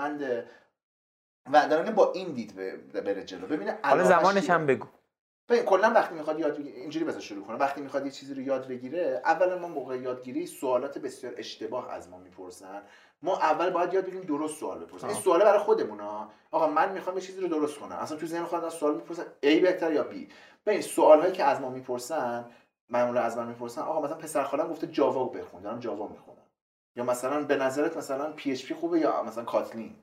و 1.53 1.79
میگم 1.79 1.95
با 1.95 2.13
این 2.13 2.33
دید 2.33 2.57
بره 2.93 3.25
جلو. 3.25 3.47
ببینه 3.47 3.79
حالا 3.83 4.05
زمانش. 4.05 4.51
هم 4.51 4.67
بگو. 4.67 4.87
ببین 5.49 5.63
کلا 5.63 5.91
وقتی 5.91 6.15
می‌خواد 6.15 6.39
یاد 6.41 6.59
اینجوری 6.61 7.05
بذار 7.05 7.21
شروع 7.21 7.45
کنه 7.45 7.57
وقتی 7.57 7.81
می‌خواد 7.81 8.07
یه 8.07 8.13
چیزی 8.13 8.35
رو 8.35 8.41
یاد 8.41 8.69
بگیره 8.69 9.23
اولا 9.25 9.59
ما 9.59 9.69
موقع 9.69 9.97
یادگیری 9.97 10.47
سوالات 10.47 10.99
بسیار 10.99 11.35
اشتباه 11.37 11.93
از 11.93 12.09
ما 12.09 12.19
می‌پرسن. 12.19 12.83
ما 13.23 13.37
اول 13.37 13.71
باید 13.71 13.95
یاد 13.95 14.05
بگیریم 14.05 14.23
درست 14.23 14.61
سوال 14.61 14.79
بپرسیم 14.79 15.09
این. 15.09 15.19
سواله 15.19 15.45
برای 15.45 15.59
خودمون 15.59 16.01
ها 16.01 16.31
آقا 16.51 16.67
من 16.67 16.93
می‌خوام 16.93 17.17
یه 17.17 17.23
چیزی 17.23 17.41
رو 17.41 17.49
درست 17.49 17.79
کنم. 17.79 17.97
اصلا 17.97 18.19
تو 18.19 18.27
ذهن 18.27 18.45
خودم 18.45 18.69
سوال 18.69 18.95
می‌پرسن. 18.95 19.23
A 19.23 19.61
بهتر 19.63 19.93
یا 19.93 20.07
B 20.11 20.15
ببین 20.67 20.81
سوال 20.81 21.21
هایی 21.21 21.33
که 21.33 21.45
از 21.45 21.61
ما 21.61 21.71
می‌پرسن 21.71 22.45
معمولا 22.89 23.21
از 23.21 23.37
من 23.39 23.47
می‌پرسن 23.47 23.81
آقا 23.81 24.01
مثلا 24.01 24.17
پسر 24.17 24.45
خالم 24.45 24.69
گفته 24.69 24.87
Java 24.87 25.25
بخون. 25.25 25.63
دارم 25.63 25.79
Java 25.79 26.09
می‌خونم. 26.09 26.39
یا 26.97 27.05
مثلا 27.05 27.43
به 27.43 27.57
نظرت 27.57 27.97
مثلا 27.97 28.33
PHP 28.33 28.75
خوبه 28.75 29.01
یا 29.01 29.23
مثلا 29.23 29.45
Kotlin؟ 29.45 29.97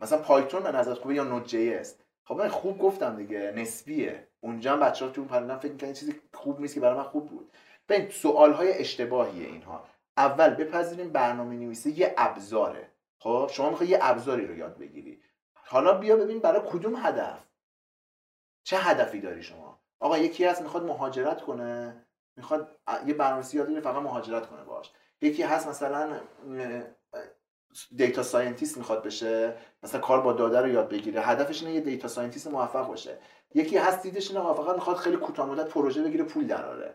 مثلا 0.00 0.18
Python 0.18 0.62
به 0.62 0.72
نظرت 0.72 0.98
خوبه 0.98 1.14
یا 1.14 1.24
Node 1.24 1.44
JS 1.44 1.96
خب 2.24 2.34
من 2.34 2.48
خوب 2.48 2.78
گفتم 2.78 3.16
دیگه 3.16 3.52
نسبیه. 3.56 4.28
اونجا 4.40 4.72
هم 4.72 4.80
بچه‌ها 4.80 5.10
تو 5.10 5.24
پرندن 5.24 5.56
فکر 5.58 5.72
می‌کنن 5.72 5.92
چیزی 5.92 6.20
خوب 6.34 6.60
نیست 6.60 6.74
که 6.74 6.80
برای 6.80 6.96
من 6.96 7.02
خوب 7.02 7.28
بود. 7.28 7.52
ببین 7.88 8.10
سوال‌های 8.10 8.72
اشتباهیه 8.72 9.46
اینها. 9.46 9.84
اول 10.16 10.50
بپذیریم 10.50 11.10
برنامه 11.12 11.56
نویسی 11.56 11.90
یه 11.90 12.14
ابزاره. 12.16 12.90
خب 13.18 13.50
شما 13.52 13.70
می‌خوای 13.70 13.88
یه 13.88 13.98
ابزاری 14.02 14.46
رو 14.46 14.56
یاد 14.56 14.78
بگیری. 14.78 15.22
حالا 15.54 15.98
بیا 15.98 16.16
ببین 16.16 16.38
برای 16.38 16.62
کدوم 16.66 16.96
هدف؟ 16.96 17.44
چه 18.64 18.76
هدفی 18.76 19.20
داری 19.20 19.42
شما؟ 19.42 19.80
آقا 20.00 20.18
یکی 20.18 20.44
هست 20.44 20.62
می‌خواد 20.62 20.84
مهاجرت 20.84 21.42
کنه 21.42 22.06
می‌خواد 22.36 22.76
یه 23.06 23.14
برنامه‌نویسی 23.14 23.56
یاد 23.56 23.66
بگیره 23.66 23.80
فقط 23.80 24.02
مهاجرت 24.02 24.46
کنه 24.46 24.64
باش. 24.64 24.92
یکی 25.20 25.42
هست 25.42 25.68
مثلا 25.68 26.20
data 27.96 28.22
scientist 28.22 28.76
می‌خواد 28.76 29.02
بشه 29.02 29.54
مثلا 29.82 30.00
کار 30.00 30.20
با 30.20 30.32
داده 30.32 30.60
رو 30.60 30.68
یاد 30.68 30.88
بگیره. 30.88 31.20
هدفش 31.20 31.62
اینه 31.62 31.74
یه 31.74 31.80
data 31.80 32.08
scientist 32.08 32.46
موفق 32.46 32.86
باشه. 32.86 33.18
یکی 33.54 33.76
هست 33.76 34.02
دیدش 34.02 34.30
اینه 34.30 34.54
فقط 34.54 34.74
می‌خواد 34.74 34.96
خیلی 34.96 35.16
کوتاه 35.16 35.46
مدت 35.46 35.68
پروژه 35.68 36.02
بگیره 36.02 36.24
پول 36.24 36.46
دراره 36.46 36.94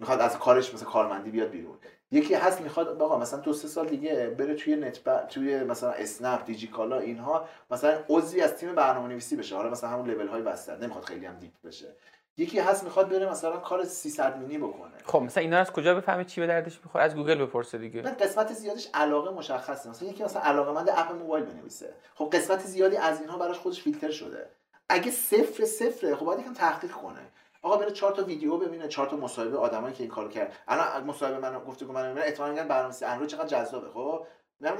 می‌خواد 0.00 0.20
از 0.20 0.38
کارش 0.38 0.74
مثلا 0.74 0.88
کارمندی 0.90 1.30
بیاد 1.30 1.50
بیرون. 1.50 1.78
یکی 2.10 2.34
هست 2.34 2.60
می‌خواد 2.60 3.02
آقا 3.02 3.18
مثلا 3.18 3.40
دو 3.40 3.52
سه 3.52 3.68
سال 3.68 3.86
دیگه 3.86 4.26
بره 4.26 4.54
توی 4.54 4.76
نت 4.76 5.04
ب... 5.04 5.26
توی 5.26 5.64
مثلا 5.64 5.90
اسنپ 5.90 6.44
دیجیکالا 6.44 6.98
اینها 6.98 7.48
مثلا 7.70 7.98
عضوی 8.08 8.40
از 8.40 8.54
تیم 8.54 8.74
برنامه 8.74 9.08
نویسی 9.08 9.36
بشه. 9.36 9.56
حالا 9.56 9.70
مثلا 9.70 9.90
همون 9.90 10.10
لول 10.10 10.28
های 10.28 10.42
وسط. 10.42 10.82
نمی‌خواد 10.82 11.04
خیلی 11.04 11.26
هم 11.26 11.38
deep 11.38 11.52
بشه. 11.64 11.96
یکی 12.38 12.58
هست 12.58 12.84
می‌خواد 12.84 13.08
بره 13.08 13.30
مثلا 13.30 13.56
کار 13.56 13.84
300 13.84 14.38
مینی 14.38 14.58
بکنه. 14.58 14.92
خب 15.04 15.18
مثلا 15.22 15.42
اینا 15.42 15.58
از 15.58 15.72
کجا 15.72 15.94
بفهمه 15.94 16.24
چی 16.24 16.40
به 16.40 16.46
دردش 16.46 16.80
می‌خوره؟ 16.84 17.04
از 17.04 17.14
گوگل 17.14 17.34
بپرسه 17.34 17.78
دیگه. 17.78 18.02
نه 18.02 18.10
قسمت 18.10 18.52
زیادش 18.52 18.88
علاقه 18.94 19.30
مشخصه. 19.30 19.90
مثلا 19.90 20.08
یکی 20.08 20.24
مثلا 20.24 20.42
علاقمند 20.42 20.90
اپ 20.90 21.12
موبایل 21.12 21.44
بنویسه. 21.44 21.94
خب 22.14 22.30
قسمت 22.32 22.60
زیادی 22.60 22.96
از 22.96 23.20
اینها 23.20 23.38
براش 23.38 23.58
خودش 23.58 23.82
فیلتر 23.82 24.10
شده. 24.10 24.48
اگه 24.88 25.10
صفر 25.10 25.64
صفره 25.64 26.16
خب 26.16 26.24
باید 26.26 26.40
یکم 26.40 26.52
تحقیق 26.52 26.90
کنه. 26.90 27.20
آقا 27.62 27.76
بره 27.76 27.90
چهار 27.90 28.12
تا 28.12 28.24
ویدیو 28.24 28.56
ببینه 28.56 28.88
چهار 28.88 29.08
تا 29.08 29.16
مصاحبه 29.16 29.58
آدمایی 29.58 29.94
که 29.94 30.02
این 30.02 30.10
کارو 30.10 30.28
کرد 30.28 30.52
الان 30.68 31.04
مصاحبه 31.04 31.38
من 31.38 31.58
گفتگو 31.58 31.92
من 31.92 32.08
می‌بینم 32.08 32.26
احتمال 32.26 32.50
میگن 32.50 32.68
برنامه‌نویسی. 32.68 33.04
اندروید 33.04 33.30
چقدر 33.30 33.46
جذابه 33.46 33.90
خب؟ 33.90 34.26
میگم 34.60 34.74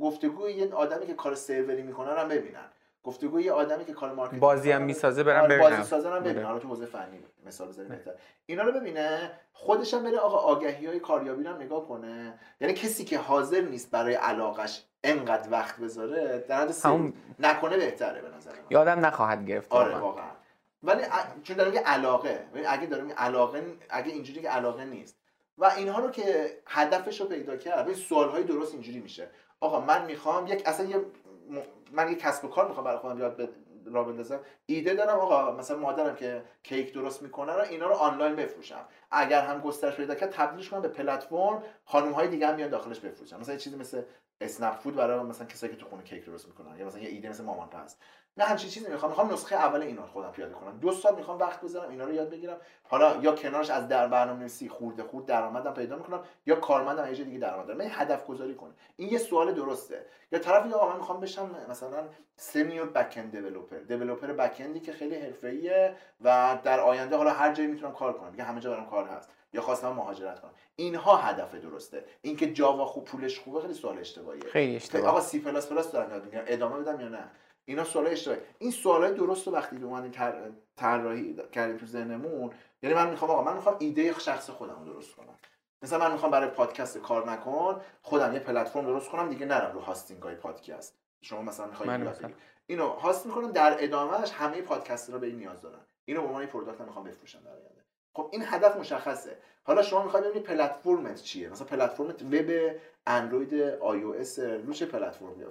گفتگو 0.00 0.48
یه 0.48 0.74
آدمی 0.74 1.06
که 1.06 1.14
کار 1.14 1.34
سروری 1.34 1.82
می‌کنه 1.82 2.10
رو 2.10 2.18
هم 2.18 2.28
ببینن. 2.28 2.68
گفتگو 3.02 3.40
یه 3.40 3.52
آدمی 3.52 3.84
که 3.84 3.92
کار 3.92 4.12
marketing 4.12 4.42
بازی 4.42 4.70
هم. 4.72 4.82
می‌سازه 4.82 5.22
برم 5.22 5.42
آره، 5.42 5.56
ببینم. 5.58 5.76
بازی 5.76 5.88
سازن 5.88 6.12
هم 6.12 6.20
ببینن 6.20 6.36
آره. 6.36 6.46
حالا 6.46 6.58
تو 6.58 6.68
حوزه 6.68 6.86
فنی 6.86 7.24
مثال 7.46 7.68
بزنیم 7.68 7.88
بهتر. 7.88 8.12
اینا 8.46 8.62
رو 8.62 8.72
ببینه 8.72 9.30
خودش 9.52 9.94
هم 9.94 10.02
بره 10.02 10.18
آقا 10.18 10.36
آگهی 10.38 10.86
های 10.86 11.00
کاریابی 11.00 11.44
رو 11.44 11.50
هم 11.50 11.56
نگاه 11.62 11.88
کنه. 11.88 12.38
یعنی 12.60 12.74
کسی 12.74 13.04
که 13.04 13.18
حاضر 13.18 13.60
نیست 13.60 13.90
برای 13.90 14.14
علاقش 14.14 14.84
انقدر 15.04 15.50
وقت 15.50 15.76
بذاره 15.78 16.44
در 16.48 16.60
حد 16.60 16.70
سه 16.70 17.12
نکنه 17.38 17.76
بهتره 17.76 18.22
به 18.22 18.28
نظر 18.36 18.50
من. 18.50 18.58
یادم 18.70 19.06
نخواهد 19.06 19.46
گرفت 19.46 19.72
آره 19.72 19.98
واقعا. 19.98 20.30
ولی 20.82 21.02
ا- 21.02 21.42
چون 21.42 21.56
دارم 21.56 21.72
علاقه. 21.86 22.44
اگه 22.68 22.86
دارم 22.86 23.12
علاقه 23.12 23.62
اگه 23.90 24.12
اینجوری 24.12 24.40
که 24.42 24.48
علاقه 24.48 24.84
نیست. 24.84 25.16
و 25.58 25.64
اینها 25.64 25.98
رو 26.00 26.10
که 26.10 26.58
هدفش 26.66 27.20
رو 27.20 27.26
پیدا 27.26 27.56
کرد. 27.56 27.84
ببین 27.84 27.94
سوال 27.94 28.28
های 28.28 28.42
درست 28.42 28.72
اینجوری 28.72 29.00
میشه. 29.00 29.30
آقا 29.60 29.80
من 29.80 30.04
می‌خوام 30.04 30.46
یک 30.46 30.62
اصلا 30.66 30.86
یه 30.86 30.96
من 31.92 32.08
یه 32.08 32.14
کسب 32.14 32.44
و 32.44 32.48
کار 32.48 32.68
می‌خوام 32.68 32.84
برای 32.84 32.98
خودم 32.98 33.18
یاد 33.18 33.48
را 33.86 34.04
بندازم. 34.04 34.40
ایده 34.66 34.94
دارم 34.94 35.18
آقا 35.18 35.52
مثلا 35.56 35.78
مادرم 35.78 36.16
که 36.16 36.42
کیک 36.62 36.94
درست 36.94 37.22
می‌کنه 37.22 37.52
رو 37.52 37.60
اینا 37.60 37.86
رو 37.86 37.94
آنلاین 37.94 38.36
بفروشم. 38.36 38.84
اگر 39.10 39.42
هم 39.42 39.60
گسترش 39.60 39.96
پیدا 39.96 40.14
کرد 40.14 40.30
تبدیلش 40.30 40.68
کنم 40.68 40.82
به 40.82 40.88
پلتفرم 40.88 41.62
خانم 41.84 42.12
های 42.12 42.28
دیگه 42.28 42.46
هم 42.46 42.56
بیان 42.56 42.70
داخلش 42.70 43.00
بفروشن. 43.00 43.40
مثلا 43.40 43.56
چیزی 43.56 43.76
مثل 43.76 44.02
اسنپ 44.40 44.74
فود 44.74 44.94
برای 44.94 45.20
مثلا 45.20 45.46
کسایی 45.46 45.72
که 45.72 45.78
تو 45.78 45.86
خونه 45.86 46.02
کیک 46.02 46.26
درست 46.26 46.46
می‌کنن 46.46 46.78
یا 46.78 46.86
مثلا 46.86 47.00
یه 47.00 47.08
ایده 47.08 47.28
مثل 47.28 47.44
مامان 47.44 47.68
پس 47.68 47.96
نه 48.36 48.44
همچین 48.44 48.70
چیزی 48.70 48.88
می‌خوام 48.88 49.10
می‌خوام 49.10 49.32
نسخه 49.32 49.56
اول 49.56 49.82
اینا 49.82 50.06
خودم 50.06 50.30
پیاده 50.30 50.54
کنم. 50.54 50.78
دو 50.78 50.92
سال 50.92 51.14
می‌خوام 51.16 51.38
وقت 51.38 51.60
بذارم 51.60 51.90
اینا 51.90 52.04
رو 52.04 52.12
یاد 52.12 52.30
بگیرم. 52.30 52.56
حالا 52.82 53.16
یا 53.16 53.34
کنارش 53.34 53.70
از 53.70 53.88
در 53.88 54.08
برنامه‌نویسی 54.08 54.68
خورده 54.68 55.02
خورد 55.02 55.26
درآمدم 55.26 55.74
پیدا 55.74 55.96
می‌کنم 55.96 56.20
یا 56.46 56.56
کارمندم 56.56 57.14
یه 57.14 57.24
دیگه 57.24 57.38
درآمد 57.38 57.66
دارم. 57.66 57.78
من 57.78 57.84
یه 57.84 58.00
هدف 58.00 58.26
گذاری 58.26 58.54
کنه. 58.54 58.70
این 58.96 59.08
یه 59.08 59.18
سوال 59.18 59.52
درسته. 59.52 60.06
یا 60.32 60.38
طرف 60.38 60.66
یا 60.66 60.86
من 60.86 60.96
می‌خوام 60.96 61.20
بشم 61.20 61.50
مثلا 61.70 62.08
senior 62.36 62.88
back-end 62.88 63.30
developer 63.30 63.78
developer 63.78 64.32
back 64.32 64.82
که 64.82 64.92
خیلی 64.92 65.16
حرفه‌ایه 65.16 65.94
و 66.20 66.58
در 66.64 66.80
آینده 66.80 67.16
حالا 67.16 67.30
هر 67.30 67.52
جایی 67.52 67.68
می‌تونم 67.68 67.92
کار 67.92 68.12
کنم. 68.12 68.30
دیگه 68.30 68.44
همه 68.44 68.60
جا 68.60 68.70
برام 68.70 68.86
کار 68.86 69.04
هست. 69.04 69.30
یا 69.52 69.62
خواستم 69.62 69.92
مهاجرت 69.92 70.40
کنم. 70.40 70.50
اینها 70.76 71.16
هدف 71.16 71.54
درسته. 71.54 72.04
اینکه 72.22 72.52
Java 72.52 72.84
خوب 72.84 73.04
پولش 73.04 73.38
خوبه 73.38 73.60
خیلی 73.60 73.74
سوال 73.74 73.98
اشتباهیه. 73.98 74.42
خیلی 74.42 74.76
اشتباه. 74.76 75.06
آقا 75.06 75.20
سی 75.20 75.38
پلاس 75.38 75.68
پلاس 75.68 75.94
یاد 75.94 76.24
می‌گیرم 76.24 76.44
ادامه 76.46 76.78
بدم 76.78 77.00
یا 77.00 77.08
نه؟ 77.08 77.30
اینا 77.64 77.84
سوال 77.84 78.06
اشتباهی. 78.06 78.40
این 78.58 78.70
سوالای 78.70 79.14
درست 79.14 79.46
رو 79.46 79.52
وقتی 79.52 79.76
اومدیم 79.76 80.10
طر- 80.10 80.50
طراحی 80.76 81.36
کردیم 81.52 81.76
تو 81.76 81.86
ذهنمون 81.86 82.50
یعنی 82.82 82.94
من 82.94 83.10
می‌خوام 83.10 83.30
آقا 83.30 83.42
من 83.42 83.54
می‌خوام 83.54 83.76
ایده 83.78 84.18
شخص 84.18 84.50
خودم 84.50 84.78
رو 84.78 84.92
درست 84.92 85.16
کنم. 85.16 85.38
مثلا 85.82 85.98
من 85.98 86.12
می‌خوام 86.12 86.30
برای 86.30 86.50
پادکست 86.50 86.98
کار 86.98 87.30
نکن 87.30 87.80
خودم 88.02 88.32
یه 88.32 88.38
پلتفرم 88.38 88.84
درست 88.84 89.10
کنم 89.10 89.28
دیگه 89.28 89.46
نرم 89.46 89.72
رو 89.72 89.80
hosting 89.80 90.22
های 90.22 90.34
پادکست. 90.34 90.98
شما 91.22 91.42
مثلا 91.42 91.66
می‌خواید. 91.66 91.90
اینو 92.66 92.88
host 92.88 93.26
می‌کنم 93.26 93.52
در 93.52 93.76
ادامهش 93.84 94.30
همه 94.30 94.62
پادکست 94.62 95.10
رو 95.10 95.18
به 95.18 95.26
این 95.26 95.36
نیاز 95.36 95.60
دارن 95.62 95.80
اینو 96.04 96.20
به 96.20 96.26
عنوان 96.26 96.46
product 96.46 96.80
می‌خوام 96.80 97.04
بفروشم 97.04 97.40
در 97.44 97.50
آینده. 97.50 97.79
خب 98.20 98.28
این 98.32 98.42
هدف 98.46 98.76
مشخصه. 98.76 99.36
حالا 99.62 99.82
شما 99.82 100.02
می‌خوای 100.02 100.22
ببینید 100.22 100.42
پلتفرمت 100.42 101.22
چیه. 101.22 101.48
مثلا 101.48 101.66
پلتفرمت 101.66 102.22
وب 102.22 102.76
اندروید 103.06 103.54
iOS 103.62 104.38
رو 104.38 104.72
چه 104.72 104.86
پلتفرمی 104.86 105.44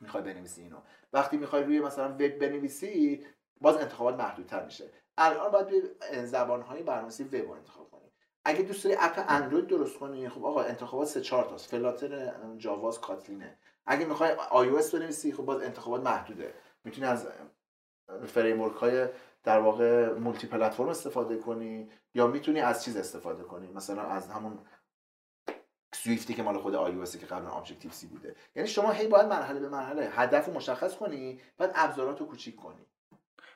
می‌خوای 0.00 0.22
بنویسی 0.22 0.62
اینو. 0.62 0.76
وقتی 1.12 1.36
می‌خوای 1.36 1.62
روی 1.62 1.80
مثلا 1.80 2.08
وب 2.08 2.38
بنویسی 2.38 3.26
باز 3.60 3.76
انتخابات 3.76 4.14
محدودتر 4.14 4.64
میشه. 4.64 4.84
الان 5.18 5.50
باید 5.50 5.66
به 5.68 6.26
زبانهای 6.26 6.82
برنامه‌نویسی 6.82 7.24
وب 7.24 7.50
انتخاب 7.50 7.90
کنی. 7.90 8.10
اگه 8.44 8.62
دوست 8.62 8.84
داری 8.84 8.96
اپ 9.00 9.24
اندروید 9.28 9.66
درست 9.66 9.98
کنی 9.98 10.28
خب 10.28 10.44
آقا 10.44 10.62
انتخابات 10.62 11.08
سه 11.08 11.20
چهار 11.20 11.44
تاست. 11.44 11.70
Flutter 11.70 12.32
Java 12.56 13.00
ست 13.00 13.12
Kotlin 13.12 13.46
ه. 13.46 13.58
اگه 13.86 14.04
می‌خوای 14.04 14.30
iOS 14.50 14.94
بنویسی 14.94 15.32
خب 15.32 15.42
باز 15.42 15.62
انتخابات 15.62 16.02
محدوده. 16.02 16.54
می‌تونی 16.84 17.06
از 17.06 17.28
framework 18.26 18.62
های 18.62 19.06
در 19.44 19.58
واقع 19.58 20.12
multi-platform 20.12 20.88
استفاده 20.88 21.36
کنی 21.36 21.90
یا 22.14 22.26
می‌تونی 22.26 22.60
از 22.60 22.84
چیز 22.84 22.96
استفاده 22.96 23.42
کنی؟ 23.42 23.72
مثلا 23.72 24.02
از 24.02 24.28
همون 24.28 24.58
Swift 25.94 26.27
ی 26.27 26.34
که 26.34 26.42
مال 26.42 26.58
خود 26.58 26.74
آی 26.74 27.06
که 27.06 27.26
قبلا 27.26 27.50
Objective-C 27.50 28.06
بوده. 28.06 28.36
یعنی 28.56 28.68
شما 28.68 28.90
هی 28.90 29.06
باید 29.06 29.26
مرحله 29.26 29.60
به 29.60 29.68
مرحله 29.68 30.08
هدف 30.12 30.46
رو 30.46 30.52
مشخص 30.52 30.96
کنی 30.96 31.40
بعد 31.58 31.72
ابزارات 31.74 32.20
رو 32.20 32.26
کوچیک 32.26 32.56
کنی. 32.56 32.86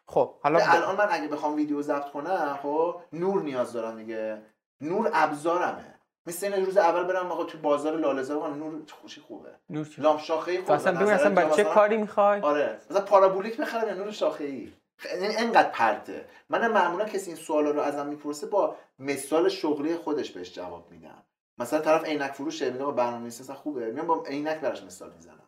خب 0.07 0.35
حالا 0.43 0.59
الان 0.63 0.97
من 0.97 1.07
اگه 1.11 1.29
بخوام 1.29 1.55
ویدیو 1.55 1.83
ضبط 1.83 2.11
کنم 2.11 2.59
خب 2.63 3.01
نور 3.13 3.43
نیاز 3.43 3.73
دارم 3.73 3.97
دیگه. 3.97 4.43
نور 4.81 5.11
ابزارمه. 5.13 5.95
مثل 6.27 6.53
این 6.53 6.65
روز 6.65 6.77
اول 6.77 7.05
برم 7.05 7.33
آقا 7.33 7.45
تو 7.45 7.59
بازار 7.59 7.97
لاله‌زار 7.97 8.55
نور 8.55 8.83
خوشی 8.91 9.21
خوبه. 9.21 9.51
نور 9.71 9.89
لامپ 9.99 10.21
شاخه‌ای 10.21 10.59
خوبه. 10.59 10.73
اصلا 10.73 10.93
ببین 10.93 11.15
اصلا 11.15 11.35
برای 11.35 11.57
چه 11.57 11.65
کاری 11.65 11.97
می‌خوای؟ 11.97 12.41
آره. 12.41 12.81
مثلا 12.91 13.01
پارابولیک 13.01 13.57
بخرم 13.57 13.89
یا 13.89 13.95
نور 13.95 14.11
شاخه‌ای؟ 14.11 14.73
انقدر 15.11 15.71
پرته 15.71 16.25
من 16.49 16.69
معمولا 16.69 17.05
کسی 17.05 17.27
این 17.31 17.37
سوالا 17.37 17.71
رو 17.71 17.81
ازم 17.81 18.07
می‌پرسه 18.07 18.47
با 18.47 18.77
مثال 18.99 19.49
شغلی 19.49 19.97
خودش 19.97 20.31
بهش 20.31 20.55
جواب 20.55 20.91
میدم. 20.91 21.23
مثلا 21.59 21.81
طرف 21.81 22.05
عینک 22.05 22.31
فروشه 22.33 22.71
برنامه‌نویسی 22.71 23.43
اصلا 23.43 23.57
خوبه. 23.57 23.91
میام 23.91 24.07
با 24.07 24.25
عینک 24.25 24.61
براش 24.61 24.83
مثال 24.83 25.13
می‌زنم. 25.13 25.42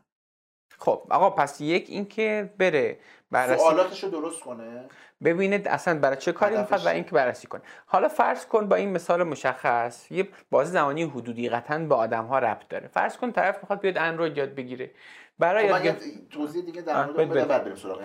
خب 0.84 1.02
آقا 1.10 1.30
پس 1.30 1.60
یک 1.60 1.86
اینکه 1.88 2.50
بره 2.58 2.98
بررسی 3.30 3.58
سوالاتش 3.58 4.04
رو 4.04 4.10
درست 4.10 4.40
کنه؟ 4.40 4.84
ببینه 5.24 5.62
اصلا 5.66 5.98
برای 5.98 6.16
چه 6.16 6.32
کاری 6.32 6.56
می‌خواد 6.56 6.86
و 6.86 6.88
اینکه 6.88 7.10
بررسی 7.10 7.46
کنه. 7.46 7.62
حالا 7.86 8.08
فرض 8.08 8.46
کن 8.46 8.68
با 8.68 8.76
این 8.76 8.90
مثال 8.90 9.22
مشخص 9.22 10.10
یه 10.10 10.28
بازی 10.50 10.72
زمانی 10.72 11.02
حدودی 11.02 11.48
قطعا 11.48 11.78
به 11.78 11.94
آدم 11.94 12.24
ها 12.24 12.38
ربط 12.38 12.68
داره. 12.68 12.88
فرض 12.88 13.16
کن 13.16 13.32
طرف 13.32 13.58
می‌خواد 13.62 13.80
بیاد 13.80 13.98
اندروید 13.98 14.38
یاد 14.38 14.54
بگیره. 14.54 14.90
برای 15.38 15.72
خب 15.72 15.84
یاد... 15.84 15.96
توضیح 16.30 16.64
دیگه 16.64 16.82
در 16.82 17.06
مورد 17.06 17.48
بعد 17.48 17.64
بریم 17.64 17.76
سراغ 17.76 18.00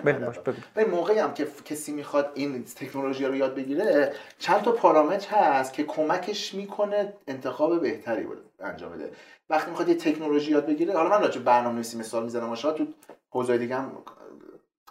این 0.77 0.89
موقعی 0.89 1.19
هم 1.19 1.33
که 1.33 1.47
کسی 1.65 1.91
می‌خواد 1.91 2.31
این 2.35 2.65
تکنولوژی 2.65 3.25
رو 3.25 3.35
یاد 3.35 3.55
بگیره 3.55 4.13
چند 4.39 4.61
تا 4.61 4.71
پارامتر 4.71 5.35
هست 5.35 5.73
که 5.73 5.83
کمکش 5.83 6.53
می‌کنه 6.53 7.13
انتخاب 7.27 7.81
بهتری 7.81 8.23
انجام 8.61 8.91
بده. 8.91 9.11
وقتی 9.49 9.69
می‌خواد 9.69 9.89
یه 9.89 9.95
تکنولوژی 9.95 10.51
یاد 10.51 10.65
بگیره 10.65 10.93
حالا 10.93 11.09
من 11.09 11.21
راجع 11.21 11.41
برنامه‌نویسی 11.41 11.97
مثال 11.97 12.23
می‌زنم 12.23 12.55
شاید 12.55 12.75
تو 12.75 12.87
حوزه 13.29 13.57
دیگه 13.57 13.75
هم 13.75 13.91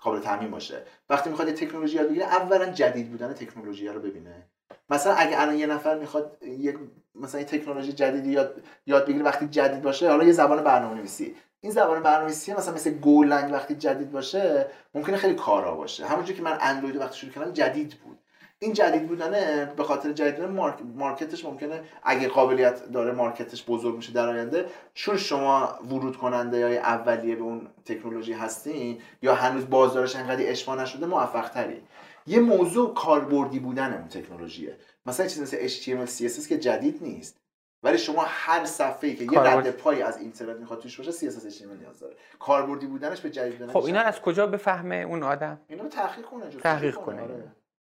قابل 0.03 0.21
تعمین 0.21 0.51
باشه. 0.51 0.83
وقتی 1.11 1.31
می‌خواد 1.31 1.49
یه 1.49 1.55
تکنولوژی 1.55 1.97
یاد 1.97 2.09
بگیره 2.09 2.25
اولا 2.25 2.67
جدید 2.67 3.11
بودن 3.11 3.33
تکنولوژی 3.33 3.89
رو 3.89 4.01
ببینه. 4.01 4.47
مثلا 4.91 5.15
اگه 5.15 5.41
الان 5.41 5.55
یه 5.55 5.67
نفر 5.67 5.99
می‌خواد 5.99 6.43
یه 6.43 6.79
مثلا 7.15 7.41
یه 7.41 7.47
تکنولوژی 7.47 7.93
جدیدی 7.93 8.31
یاد 8.31 8.63
یاد 8.87 9.07
بگیره 9.07 9.25
وقتی 9.25 9.49
جدید 9.49 9.83
باشه 9.83 10.11
حالا 10.11 10.25
یه 10.25 10.33
زبان 10.33 10.65
برنامه‌نویسی. 10.65 11.37
این 11.61 11.73
زبان 11.73 12.03
برنامه‌نویسی 12.03 12.53
مثلا 12.53 12.75
مثل 12.75 12.91
گولنگ 12.91 13.53
وقتی 13.53 13.75
جدید 13.75 14.13
باشه 14.13 14.67
ممکنه 14.95 15.17
خیلی 15.17 15.35
کارا 15.35 15.75
باشه. 15.75 16.07
همونجوری 16.07 16.39
که 16.39 16.43
من 16.43 16.59
اندروید 16.61 16.97
وقتی 16.97 17.17
شروع 17.19 17.33
کردم 17.33 17.53
جدید 17.53 17.95
بود. 17.95 18.19
این 18.61 18.73
جدید 18.73 19.09
بودنه 19.09 19.73
به 19.77 19.85
خاطر 19.85 20.13
جدید 20.13 20.37
بودن 20.37 20.53
مارک... 20.53 20.75
مارکتش 20.95 21.45
ممکنه 21.45 21.81
اگه 22.03 22.29
قابلیت 22.29 22.93
داره 22.93 23.13
مارکتش 23.13 23.65
بزرگ 23.69 23.97
میشه 23.97 24.13
در 24.13 24.29
آینده 24.29 24.67
چون 24.95 25.17
شما 25.17 25.79
ورود 25.91 26.17
کننده 26.17 26.59
یا 26.59 26.69
اولیه 26.69 27.37
به 27.37 27.43
اون 27.43 27.69
تکنولوژی 27.85 28.33
هستین 28.33 29.01
یا 29.23 29.35
هنوز 29.35 29.71
بازارش 29.71 30.17
انقدر 30.17 30.51
اشباه 30.51 30.83
نشده 30.83 31.07
موفق 31.07 31.49
تری 31.49 31.83
یه 32.27 32.41
موضوع 32.41 32.95
کاربردی 32.95 33.59
بودن 33.59 33.93
اون 33.93 34.09
تکنولوژیه. 34.09 34.77
مثلا 35.07 35.27
چیزی 35.27 35.43
مثل 35.43 35.69
HTML 35.69 36.11
CSS 36.11 36.49
که 36.49 36.59
جدید 36.59 37.03
نیست 37.03 37.37
ولی 37.83 37.99
شما 37.99 38.25
هر 38.27 38.65
صفحه‌ای 38.65 39.17
که 39.17 39.25
یه 39.25 39.41
رد 39.41 39.71
پای 39.71 40.03
از 40.03 40.19
اینترنت 40.19 40.57
می‌خواد 40.57 40.81
توش 40.81 41.01
باشه 41.01 41.13
CSS 41.13 41.55
HTML 41.55 41.81
نیاز 41.81 42.01
داره. 42.01 42.17
کاربردی 42.39 42.87
بودنش 42.87 43.21
به 43.21 43.31
جدید 43.31 43.67
خب 43.67 43.85
اینا 43.85 44.01
از 44.01 44.21
کجا 44.21 44.47
بفهمه 44.47 44.97
اون 44.97 45.23
آدم؟ 45.23 45.61
اینو 45.69 45.89
تحقیق 45.89 46.25
کنه 46.25 46.49
تحقیق 46.49 46.95
کنه. 46.95 47.23
آره. 47.23 47.53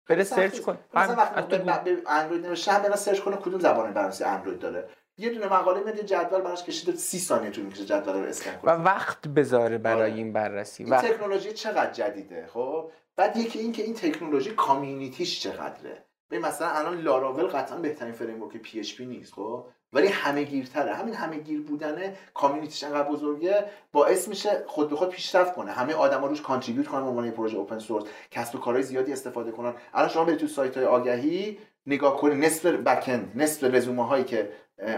بره 0.10 0.24
سرچ 0.24 0.60
کن. 0.60 0.78
مثلا 0.93 1.16
وقتی 1.16 1.57
به 1.57 1.97
اندروید 2.07 2.45
نوشته 2.45 2.72
هم 2.72 2.95
search 2.95 3.19
کنه 3.20 3.36
کدوم 3.36 3.60
زبان 3.60 3.76
برنامه‌نویسی 3.76 4.24
اندروید 4.24 4.60
داره. 4.60 4.89
یه 5.18 5.30
دونه 5.30 5.53
مقاله 5.53 5.80
میاد 5.80 6.01
جدول 6.01 6.41
براش 6.41 6.64
کشیده 6.64 6.97
30 6.97 7.20
ثانیه 7.20 7.49
طول 7.49 7.64
می‌کشه 7.64 7.86
جدول 7.86 8.14
رو 8.14 8.30
اسکن 8.30 8.51
کنه. 8.51 8.72
و 8.74 8.84
وقت 8.84 9.28
بذاره 9.28 9.78
برای 9.78 10.01
آره. 10.01 10.14
این 10.14 10.34
بررسی. 10.34 10.84
این 10.84 10.97
تکنولوژی 10.97 11.51
چقدر 11.53 11.91
جدیده 11.91 12.47
خب؟ 12.53 12.91
بعد 13.16 13.38
یکی 13.38 13.60
این 13.60 13.72
که 13.72 13.84
این 13.84 13.93
تکنولوژی 13.93 14.51
community 14.51 15.25
ش 15.25 15.41
چقدره. 15.43 16.05
به 16.30 16.39
مثلا 16.39 16.68
الان 16.68 17.01
لاراول 17.01 17.47
قطعا 17.47 17.78
بهترین 17.78 18.14
framework 18.13 18.57
PHP 18.57 19.05
نیست 19.05 19.34
خب؟ 19.34 19.68
ولی 19.93 20.07
همه 20.07 20.43
گیرتره. 20.43 20.93
همین 20.93 21.13
همه 21.13 21.37
گیر 21.37 21.61
بودن 21.61 22.13
community 22.34 22.74
ش 22.74 22.84
انقدر 22.83 23.09
بزرگه 23.09 23.65
باعث 23.91 24.27
میشه 24.27 24.63
خود 24.67 24.89
به 24.89 24.95
خود 24.95 25.09
پیشرفت 25.09 25.55
کنه. 25.55 25.71
همه 25.71 25.93
آدما 25.93 26.27
روش 26.27 26.41
contribute 26.41 26.88
کنن 26.87 27.01
به 27.01 27.09
عنوان 27.09 27.31
پروژه 27.31 27.57
open 27.57 27.80
source 27.80 28.03
کسب 28.31 28.55
و 28.55 28.59
کارهای 28.59 28.83
زیادی 28.83 29.13
استفاده 29.13 29.51
کنن. 29.51 29.73
الان 29.93 30.09
شما 30.09 30.25
برید 30.25 30.39
تو 30.39 30.47
سایت 30.47 30.77
های 30.77 30.85
آگهی 30.85 31.57
نگاه 31.85 32.17
کنید 32.17 32.45
نصف 32.45 32.65
بکند 32.65 33.31
نصف 33.35 33.63
رزومه 33.63 34.07
هایی 34.07 34.23
که 34.23 34.51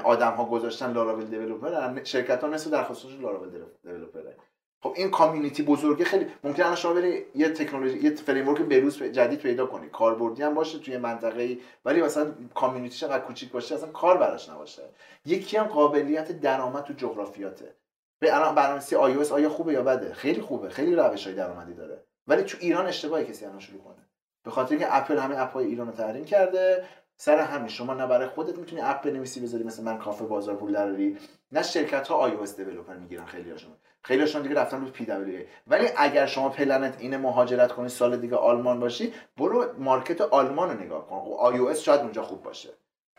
آدم 0.03 0.31
ها 0.31 0.45
گذاشتن 0.45 0.93
لاراول 0.93 1.25
دیولپر 1.25 2.03
شرکت 2.03 2.43
ها 2.43 2.49
نصف 2.49 2.71
درخواستش 2.71 3.19
لاراول 3.19 3.49
دیولپره 3.83 4.35
خب 4.84 4.93
این 4.95 5.11
کامیونیتی 5.11 5.63
بزرگه 5.63 6.05
خیلی 6.05 6.27
ممکن 6.43 6.63
الان 6.63 6.75
شما 6.75 6.93
بری 6.93 7.25
یه 7.36 7.49
تکنولوژی 7.49 7.97
یه 7.97 8.15
فریم 8.15 8.47
ورک 8.47 8.61
بروز 8.61 9.03
جدید 9.03 9.39
پیدا 9.39 9.65
کنی. 9.65 9.89
کاربردی 9.89 10.43
هم 10.43 10.53
باشه 10.53 10.79
توی 10.79 10.97
منطقه 10.97 11.41
ای 11.41 11.59
ولی 11.86 12.01
مثلا 12.01 12.32
کامیونیتی 12.55 12.97
چقدر 12.97 13.19
کوچیک 13.19 13.51
باشه 13.51 13.75
اصلا 13.75 13.89
کار 13.89 14.17
براش 14.17 14.49
نباشه. 14.49 14.82
یکی 15.25 15.57
هم 15.57 15.63
قابلیت 15.63 16.32
درآمد 16.32 16.84
تو 16.84 16.93
جغرافیاته. 16.93 17.75
به 18.19 18.36
الان 18.36 18.55
برنامه‌نویسی 18.55 18.95
iOS 18.95 19.32
آیا 19.32 19.49
خوبه 19.49 19.73
یا 19.73 19.84
بده؟ 19.84 20.13
خیلی 20.13 20.41
خوبه. 20.41 20.69
خیلی 20.69 20.95
روش 20.95 21.27
های 21.27 21.36
درآمدی 21.36 21.73
داره. 21.73 22.03
ولی 22.27 22.43
تو 22.43 22.57
ایران 22.61 22.88
اشتباهی 22.88 23.25
کسی 23.25 23.45
الان 23.45 23.59
شروع 23.59 23.82
کنه. 23.82 24.05
به 24.43 24.51
خاطر 24.51 24.69
اینکه 24.71 24.95
اپل 24.95 25.17
همه 25.17 25.41
اپ‌های 25.41 25.65
ایران 25.65 25.88
رو 25.88 25.93
تحریم 25.93 26.25
کرده. 26.25 26.86
سر 27.17 27.39
همین 27.39 27.67
شما 27.67 27.93
نه 27.93 28.07
برای 28.07 28.27
خودت 28.27 28.57
می‌تونی 28.57 28.82
اپ 28.82 29.01
بنویسی 29.01 29.39
بذاری 29.39 29.63
مثل 29.63 29.84
من 29.84 29.97
کافه 29.97 30.25
بازار 30.25 30.55
پول 30.55 31.07
نه 31.51 31.63
شرکت 31.63 32.07
ها 32.07 32.29
iOS 32.29 32.49
developer 32.49 32.93
می‌گیرن 32.93 33.25
خیلی 33.25 33.51
هاشون 33.51 33.71
خیلی 34.03 34.21
هاشون 34.21 34.41
دیگه 34.41 34.55
رفتن 34.55 34.81
رو 34.81 34.87
PWA 34.88 35.39
ولی 35.67 35.87
اگر 35.97 36.25
شما 36.25 36.49
پلنت 36.49 36.95
اینه 36.99 37.17
مهاجرت 37.17 37.71
کنی 37.71 37.89
سال 37.89 38.17
دیگه 38.17 38.35
آلمان 38.35 38.79
باشی 38.79 39.13
برو 39.37 39.65
market 39.79 40.21
آلمان 40.21 40.69
رو 40.69 40.83
نگاه 40.83 41.07
کن. 41.07 41.19
خب 41.19 41.53
iOS 41.53 41.77
شاید 41.77 42.01
اونجا 42.01 42.23
خوب 42.23 42.43
باشه. 42.43 42.69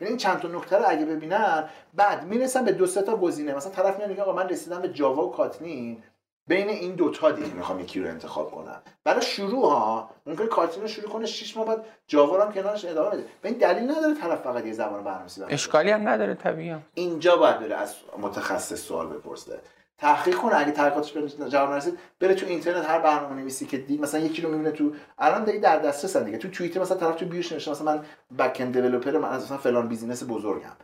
یعنی 0.00 0.08
این 0.08 0.16
چند 0.16 0.38
تا 0.38 0.48
نکته 0.48 0.76
رو 0.76 0.84
اگه 0.86 1.04
ببینن 1.04 1.68
بعد 1.94 2.24
می‌رسن 2.24 2.64
به 2.64 2.72
دو 2.72 2.86
سه 2.86 3.02
تا 3.02 3.16
گزینه. 3.16 3.54
مثلا 3.54 3.72
طرف 3.72 3.96
میاد 3.96 4.10
میگه 4.10 4.22
آقا 4.22 4.32
من 4.32 4.48
رسیدم 4.48 4.82
به 4.82 4.88
Java 4.88 5.26
و 5.26 5.32
Kotlin 5.32 6.02
بین 6.46 6.68
این 6.68 6.94
دوتا 6.94 7.30
دیگه 7.30 7.54
می‌خوام 7.54 7.80
یکی 7.80 8.00
رو 8.00 8.08
انتخاب 8.08 8.50
کنم. 8.50 8.82
برای 9.04 9.22
شروع 9.22 9.70
ها 9.70 10.10
ممکن 10.26 10.46
Kotlin 10.46 10.82
رو 10.82 10.88
شروع 10.88 11.10
کنه 11.10 11.26
6 11.26 11.56
ماه 11.56 11.66
بعد 11.66 11.84
Java 12.06 12.44
هم 12.44 12.52
کنارش 12.52 12.84
ادامه 12.84 13.10
بده. 13.10 13.24
به 13.42 13.48
این 13.48 13.58
دلیل 13.58 13.90
نداره 13.90 14.14
طرف 14.14 14.40
فقط 14.40 14.66
یه 14.66 14.72
زبان 14.72 15.04
برنامه‌نویسی 15.04 15.42
اشکالی 15.44 15.90
هم 15.90 16.08
نداره 16.08 16.34
طبیعی 16.34 16.76
اینجا 16.94 17.36
باید 17.36 17.58
بره 17.58 17.76
از 17.76 17.94
متخصص 18.18 18.80
سوال 18.80 19.06
بپرسه. 19.06 19.60
تحقیق 20.02 20.36
کنه. 20.36 20.56
اگه 20.56 20.72
تحقیقاتش 20.72 21.12
به 21.12 21.28
جواب 21.28 21.70
نرسید 21.70 21.98
بره 22.20 22.34
تو 22.34 22.46
اینترنت 22.46 22.84
هر 22.84 22.98
برنامه 22.98 23.34
نویسی 23.34 23.66
که 23.66 23.78
دید 23.78 24.00
مثلا 24.00 24.20
یکی 24.20 24.42
رو 24.42 24.50
می‌بینه 24.50 24.70
تو 24.70 24.92
الان 25.18 25.44
دیگه 25.44 25.58
در 25.58 25.78
دسترسن 25.78 26.24
دیگه. 26.24 26.38
تو 26.38 26.48
توییتر 26.48 26.80
مثلا 26.80 26.96
طرف 26.96 27.14
تو 27.16 27.26
bio 27.26 27.42
ش 27.42 27.52
نوشته 27.52 27.70
مثلا 27.70 27.94
من 27.94 28.04
backend 28.38 28.72
developer 28.72 29.18
من 29.18 29.28
از 29.28 29.44
مثلا 29.44 29.58
فلان 29.58 29.88
business 29.88 30.22
بزرگم. 30.28 30.76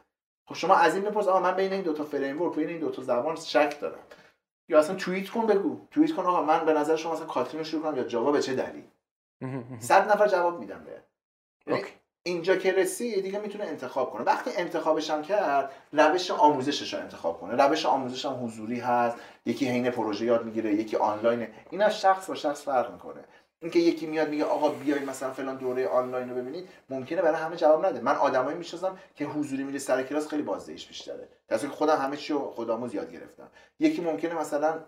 خب 0.45 0.55
شما 0.55 0.75
از 0.75 0.95
این 0.95 1.05
بپرس 1.05 1.29
آقا 1.29 1.41
من 1.41 1.57
بین 1.57 1.73
این 1.73 1.83
دو 1.83 1.93
تا 1.93 2.05
framework 2.05 2.55
بین 2.55 2.69
این 2.69 2.79
دو 2.79 2.91
تا 2.91 3.03
زبان 3.03 3.37
شک 3.37 3.81
دارم. 3.81 3.99
یا 4.69 4.79
اصلا 4.79 4.97
توییت 4.97 5.29
کن 5.29 5.47
بگو. 5.47 5.81
توییت 5.91 6.13
کن 6.13 6.23
آقا 6.23 6.43
من 6.43 6.65
به 6.65 6.73
نظر 6.73 6.97
شما 6.97 7.13
مثلا 7.13 7.27
کاترین 7.27 7.65
شروع 7.65 7.83
کنم 7.83 7.97
یا 7.97 8.05
جاوا 8.05 8.33
به 8.33 8.43
چه 8.43 8.55
دلیل؟ 8.55 8.85
صد 9.79 10.11
نفر 10.11 10.29
جواب 10.29 10.61
میدم 10.61 10.85
به 10.85 11.03
یعنی 11.67 11.83
اینجا 12.29 12.57
که 12.57 12.73
رسی 12.73 13.23
دیگه 13.23 13.39
می‌تونه 13.39 13.65
انتخاب 13.65 14.11
کنه. 14.11 14.23
وقتی 14.23 14.51
انتخابش 14.57 15.11
هم 15.11 15.23
کرد 15.23 15.73
روش 15.93 16.31
آموزشش 16.31 16.95
رو 16.95 17.01
انتخاب 17.01 17.41
کنه. 17.41 17.67
روش 17.67 17.87
آموزش 17.87 18.25
هم 18.27 18.45
حضوری 18.45 18.81
هست. 18.81 19.17
یکی 19.47 19.69
حین 19.69 19.91
پروژه 19.91 20.25
یاد 20.25 20.45
می‌گیره 20.45 20.75
یکی 20.75 20.97
آنلاینه. 20.97 21.51
این 21.71 21.83
از 21.83 22.01
شخص 22.01 22.27
با 22.27 22.35
شخص 22.35 22.63
فرق 22.63 22.93
می‌کنه. 22.93 23.25
اینکه 23.61 23.79
یکی 23.79 24.07
میاد 24.07 24.29
میگه 24.29 24.45
آقا 24.45 24.69
بیای 24.69 25.01
مثلا 25.01 25.33
فلان 25.33 25.57
دوره 25.57 25.89
آنلاین 25.89 26.31
رو 26.31 26.37
ببینید. 26.37 26.69
ممکنه 26.91 27.23
برای 27.23 27.43
همه 27.43 27.57
جواب 27.57 27.87
نده. 27.87 28.01
من 28.01 28.17
آدمایی 28.17 28.57
می‌شناسم 28.57 28.99
که 29.15 29.25
حضوری 29.25 29.65
میره 29.65 29.79
سر 29.79 30.03
کلاس 30.03 30.29
خیلی 30.29 30.43
بازدهیش 30.43 30.87
بیشتره. 30.87 31.29
در 31.49 31.59
که 31.59 31.69
خودم 31.69 31.97
همه 31.97 32.17
چی 32.17 32.33
رو 32.33 32.51
خودآموز 32.51 32.95
یاد 32.95 33.13
گرفتم. 33.13 33.49
یکی 33.79 34.01
ممکنه 34.01 34.35
مثلا 34.35 34.85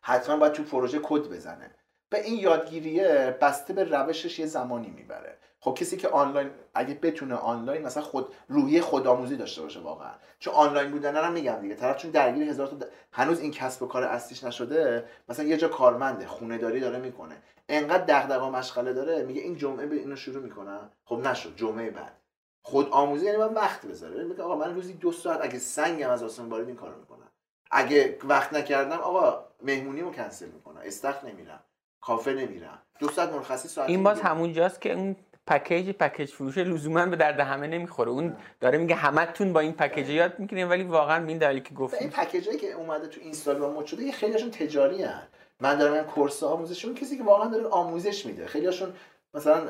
حتما 0.00 0.36
باید 0.36 0.52
تو 0.52 0.62
پروژه 0.62 1.00
کد 1.02 1.28
بزنه. 1.28 1.70
به 2.10 2.24
این 2.24 2.38
یادگیریه 2.38 3.38
بسته 3.40 3.72
به 3.72 3.84
روشش 3.84 4.38
یه 4.38 4.46
زمانی 4.46 4.90
می‌بره. 4.90 5.38
خب 5.64 5.74
کسی 5.74 5.96
که 5.96 6.08
آنلاین 6.08 6.50
اگه 6.74 6.94
بتونه 6.94 7.34
آنلاین 7.34 7.82
مثلا 7.82 8.02
خود 8.02 8.34
روحی 8.48 8.80
خودآموزی 8.80 9.36
داشته 9.36 9.62
باشه 9.62 9.80
واقعا. 9.80 10.12
چون 10.38 10.54
آنلاین 10.54 10.90
بودن 10.90 11.16
هم 11.16 11.32
میگم 11.32 11.58
دیگه. 11.60 11.74
طرف 11.74 11.96
چون 11.96 12.10
درگیر 12.10 12.48
هزار 12.48 12.66
تا 12.66 12.76
هنوز 13.12 13.40
این 13.40 13.50
کسب 13.50 13.82
و 13.82 13.86
کار 13.86 14.04
اصلیش 14.04 14.44
نشده 14.44 15.04
مثلا 15.28 15.46
یه 15.46 15.56
جا 15.56 15.68
کارمنده 15.68 16.26
خونه 16.26 16.58
داری 16.58 16.80
داره 16.80 16.98
می‌کنه. 16.98 17.42
انقدر 17.68 18.04
دغدغه 18.04 18.50
مشغله 18.50 18.92
داره 18.92 19.22
میگه 19.22 19.40
این 19.40 19.56
جمعه 19.56 19.86
به 19.86 19.96
اینو 19.96 20.16
شروع 20.16 20.42
می‌کنم. 20.42 20.90
خب 21.04 21.16
نشد 21.16 21.56
جمعه 21.56 21.90
بعد. 21.90 22.16
خود 22.62 22.88
آموزی 22.90 23.26
یعنی 23.26 23.38
من 23.38 23.54
وقت 23.54 23.86
بذاره. 23.86 24.24
میگه 24.24 24.42
آقا 24.42 24.56
من 24.56 24.74
روزی 24.74 24.92
دو 24.92 25.12
ساعت 25.12 25.40
اگه 25.42 25.58
سنگم 25.58 26.10
از 26.10 26.22
آسمون 26.22 26.48
بارید 26.48 26.66
این 26.66 26.76
کارو 26.76 26.98
می‌کنم. 26.98 27.28
اگه 27.70 28.18
وقت 28.24 28.52
نکردم 28.52 28.98
آقا 28.98 29.44
مهمونیمو 29.62 30.12
کنسل 30.12 30.48
می‌کنم. 30.48 30.80
استخ 30.84 31.24
نمیرم. 31.24 31.60
کافه 32.00 32.32
نمیرم. 32.32 32.82
دو 32.98 33.08
ساعت 33.08 33.32
مرخصی 33.32 33.68
ساعت 33.68 33.88
این 33.88 34.02
باز 34.02 34.20
همونجاست 34.20 34.80
که 34.80 34.92
اون 34.92 35.16
پکیج 35.46 35.90
پکیج 35.90 36.30
فروش 36.30 36.58
لزوما 36.58 37.06
به 37.06 37.16
درد 37.16 37.40
همه 37.40 37.66
نمی‌خوره. 37.66 38.10
اون 38.10 38.36
داره 38.60 38.78
میگه 38.78 38.94
همتون 38.94 39.52
با 39.52 39.60
این 39.60 39.72
پکیج 39.72 40.08
یاد 40.08 40.38
می‌کنین 40.38 40.68
ولی 40.68 40.82
واقعا 40.82 41.26
این 41.26 41.38
دلیلی 41.38 41.60
که 41.60 41.74
گفت 41.74 41.94
این 41.94 42.10
پکیجایی 42.10 42.58
که 42.58 42.72
اومده 42.72 43.06
تو 43.06 43.20
اینستاگرام 43.20 43.74
مد 43.74 43.86
شده 43.86 44.12
خیلیشون 44.12 44.50
تجاری 44.50 45.02
هن. 45.02 45.22
من 45.60 45.78
دارم 45.78 45.92
این 45.92 46.02
کورس 46.02 46.42
آموزشون 46.42 46.94
کسی 46.94 47.18
که 47.18 47.24
واقعا 47.24 47.48
داره 47.48 47.66
آموزش 47.66 48.26
میده. 48.26 48.46
خیلیشون 48.46 48.94
مثلا 49.34 49.68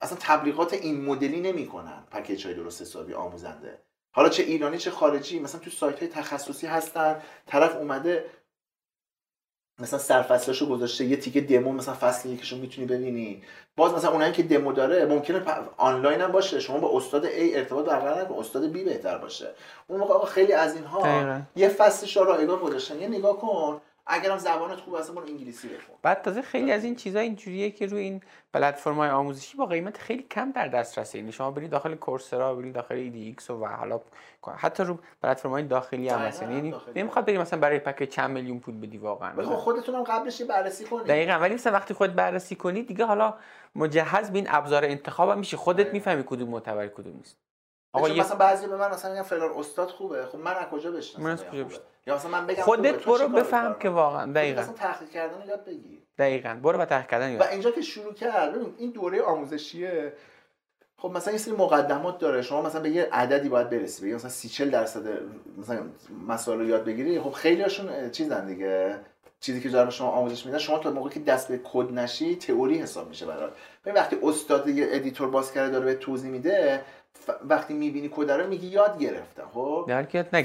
اصلا 0.00 0.18
تبلیغات 0.20 0.72
این 0.72 1.04
مدلی 1.04 1.40
نمی‌کنن 1.40 2.04
پکیج 2.10 2.46
های 2.46 2.54
درست 2.54 2.82
حسابی 2.82 3.14
آموزنده. 3.14 3.78
حالا 4.12 4.28
چه 4.28 4.42
ایرانی 4.42 4.78
چه 4.78 4.90
خارجی 4.90 5.38
مثلا 5.38 5.60
تو 5.60 5.70
سایت 5.70 5.98
های 5.98 6.08
تخصصی 6.08 6.66
هستن. 6.66 7.22
طرف 7.46 7.76
اومده 7.76 8.24
مثلا 9.78 9.98
سرفصلشو 9.98 10.68
گذاشته 10.68 11.04
یه 11.04 11.16
تیکه 11.16 11.40
دمو 11.40 11.72
مثلا 11.72 11.94
فصل 11.94 12.28
یکیشو 12.28 12.56
می‌تونی 12.56 12.86
ببینی. 12.86 13.42
باز 13.76 13.92
مثلا 13.92 14.10
اونایی 14.10 14.32
که 14.32 14.42
دمو 14.42 14.72
داره 14.72 15.04
ممکنه 15.04 15.42
آنلاین 15.76 16.20
هم 16.20 16.32
باشه 16.32 16.60
شما 16.60 16.78
با 16.78 16.96
استاد 16.96 17.26
A 17.26 17.30
ارتباط 17.34 17.84
برقرار 17.84 18.22
نکن 18.22 18.34
استاد 18.34 18.72
B 18.72 18.78
بهتر 18.78 19.18
باشه. 19.18 19.46
اون 19.86 20.00
موقع 20.00 20.26
خیلی 20.26 20.52
از 20.52 20.74
اینها 20.74 21.40
یه 21.56 21.68
فصلش 21.68 22.16
رو 22.16 22.24
رایگان 22.24 22.58
گذاشتن. 22.58 23.00
یه 23.00 23.08
نگاه 23.08 23.38
کن 23.38 23.80
اگرم 24.06 24.38
زبانت 24.38 24.80
خوب 24.80 24.94
اصلا 24.94 25.14
برو 25.14 25.24
انگلیسی 25.26 25.68
بخون. 25.68 25.96
بعد 26.02 26.22
تازه 26.22 26.42
خیلی 26.42 26.72
از 26.72 26.84
این 26.84 26.96
چیزا 26.96 27.18
اینجوریه 27.18 27.70
که 27.70 27.86
روی 27.86 28.00
این 28.00 28.20
پلتفرم 28.54 28.94
های 28.94 29.10
آموزشی 29.10 29.56
با 29.56 29.66
قیمت 29.66 29.98
خیلی 29.98 30.22
کم 30.22 30.52
در 30.52 30.68
دسترسه 30.68 31.18
یعنی 31.18 31.32
شما 31.32 31.50
برید 31.50 31.70
داخل 31.70 31.94
Coursera 31.94 32.54
برید 32.54 32.74
داخل 32.74 32.94
edX 32.94 33.50
و 33.50 33.66
حالا 33.66 34.00
حتی 34.56 34.82
رو 34.82 34.98
پلتفرم 35.22 35.52
های 35.52 35.62
داخلی 35.62 36.08
هم 36.08 36.18
هست 36.18 36.42
یعنی 36.42 36.74
نمی‌خواد 36.94 37.24
برید 37.24 37.40
مثلا 37.40 37.60
برای 37.60 37.78
پک 37.78 38.04
چند 38.08 38.30
میلیون 38.30 38.60
پول 38.60 38.80
بدی 38.80 38.98
واقعا. 38.98 39.42
خب 39.42 39.54
خودتون 39.54 40.04
قبلش 40.04 40.42
بررسی 40.42 40.84
کنید. 40.84 41.06
دقیقاً 41.06 41.32
ولی 41.32 41.54
مثلا 41.54 41.72
وقتی 41.72 41.94
خود 41.94 42.14
بررسی 42.14 42.56
کنی 42.56 42.82
دیگه 42.82 43.04
حالا 43.04 43.34
مجهز 43.74 44.30
به 44.30 44.38
این 44.38 44.46
ابزار 44.50 44.84
انتخاب 44.84 45.30
هم 45.30 45.38
میشه 45.38 45.56
خودت 45.56 45.92
می‌فهمی 45.92 46.24
کدوم 46.26 46.48
معتبر 46.48 46.88
کدوم 46.88 47.16
نیست. 47.16 47.36
آقا 47.92 48.08
مثلا 48.08 48.36
بعضی 48.36 48.66
به 48.66 48.76
من 48.76 48.90
مثلا 48.90 49.10
میگن 49.10 49.22
فلان 49.22 49.50
استاد 49.58 49.88
خوبه. 49.88 50.26
خب 50.26 50.38
من 50.38 50.54
از 50.54 50.66
کجا 50.66 50.90
بشناسم 50.90 51.22
من 51.22 51.30
از 51.30 51.44
کجا 51.44 51.64
بشناسم؟ 51.64 51.84
یا 52.06 52.14
مثلا 52.14 52.30
من 52.30 52.46
بگم 52.46 52.62
خودت 52.62 53.04
برو 53.04 53.28
بفهم 53.28 53.74
که 53.78 53.88
واقعا 53.88 54.32
دقیقاً. 54.32 54.60
مثلا 54.60 54.74
تحقیق 54.74 55.10
کردن 55.10 55.46
یاد 55.48 55.64
بگیر. 55.64 55.98
دقیقاً. 56.18 56.58
برو 56.62 56.78
با 56.78 56.84
تحقیق 56.84 57.06
کردن 57.10 57.30
یاد 57.30 57.40
و 57.40 57.44
اینجا 57.44 57.70
که 57.70 57.82
شروع 57.82 58.14
کرد 58.14 58.54
ببین 58.54 58.74
این 58.78 58.90
دوره 58.90 59.22
آموزشیه. 59.22 60.12
خب 60.98 61.10
مثلا 61.10 61.32
یه 61.32 61.38
سری 61.38 61.54
مقدمات 61.54 62.18
داره. 62.18 62.42
شما 62.42 62.62
مثلا 62.62 62.80
به 62.80 62.90
یه 62.90 63.08
عددی 63.12 63.48
باید 63.48 63.70
برسی. 63.70 64.02
بگی 64.02 64.14
مثلا 64.14 64.30
30 64.30 64.48
40 64.48 64.70
درصد 64.70 65.02
مثلا 65.58 65.82
مسائل 66.28 66.58
رو 66.58 66.64
یاد 66.64 66.84
بگیری. 66.84 67.20
خب 67.20 67.30
خیلی 67.30 67.62
هاشون 67.62 68.10
چیزن 68.10 68.46
دیگه. 68.46 69.00
چیزی 69.40 69.60
که 69.60 69.68
دارم 69.68 69.90
شما 69.90 70.08
آموزش 70.10 70.46
میدن 70.46 70.58
شما 70.58 70.78
تا 70.78 70.90
موقعی 70.90 71.14
که 71.14 71.20
دست 71.20 71.48
به 71.48 71.60
کد 71.64 71.92
نشی 71.92 72.36
تئوری 72.36 72.78
حساب 72.78 73.08
میشه 73.08 73.26
برات. 73.26 73.52
ببین 73.84 73.94
وقتی 73.94 74.16
استاد 74.22 74.68
یه 74.68 74.86
editor 74.90 75.30
باز 75.30 75.52
کرده 75.52 75.70
داره 75.72 75.84
به 75.84 75.94
توضیح 75.94 76.30
میده 76.30 76.82
وقتی 77.48 77.74
می‌بینی 77.74 78.10
کد 78.16 78.30
رو 78.30 78.46
میگی 78.46 78.66
یاد 78.66 78.98
گرفتم 78.98 79.48
خب؟ 79.54 79.84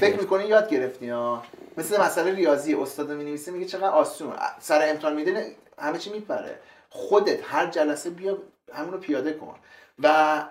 فکر 0.00 0.20
می‌کنی 0.20 0.44
یاد 0.44 0.68
گرفتی 0.68 1.08
ها؟ 1.08 1.42
مثل 1.76 2.00
مسئله 2.00 2.34
ریاضی 2.34 2.74
استاد 2.74 3.10
می‌نویسه 3.10 3.52
میگه 3.52 3.66
چقدر 3.66 3.88
آسون. 3.88 4.32
سر 4.60 4.90
امتحان 4.90 5.14
میده 5.14 5.56
همه 5.78 5.98
چی 5.98 6.10
میپره. 6.10 6.58
خودت 6.90 7.38
هر 7.44 7.66
جلسه 7.66 8.10
بیا 8.10 8.38
همون 8.72 8.92
رو 8.92 8.98
پیاده 8.98 9.32
کن. 9.32 9.54
و 10.02 10.42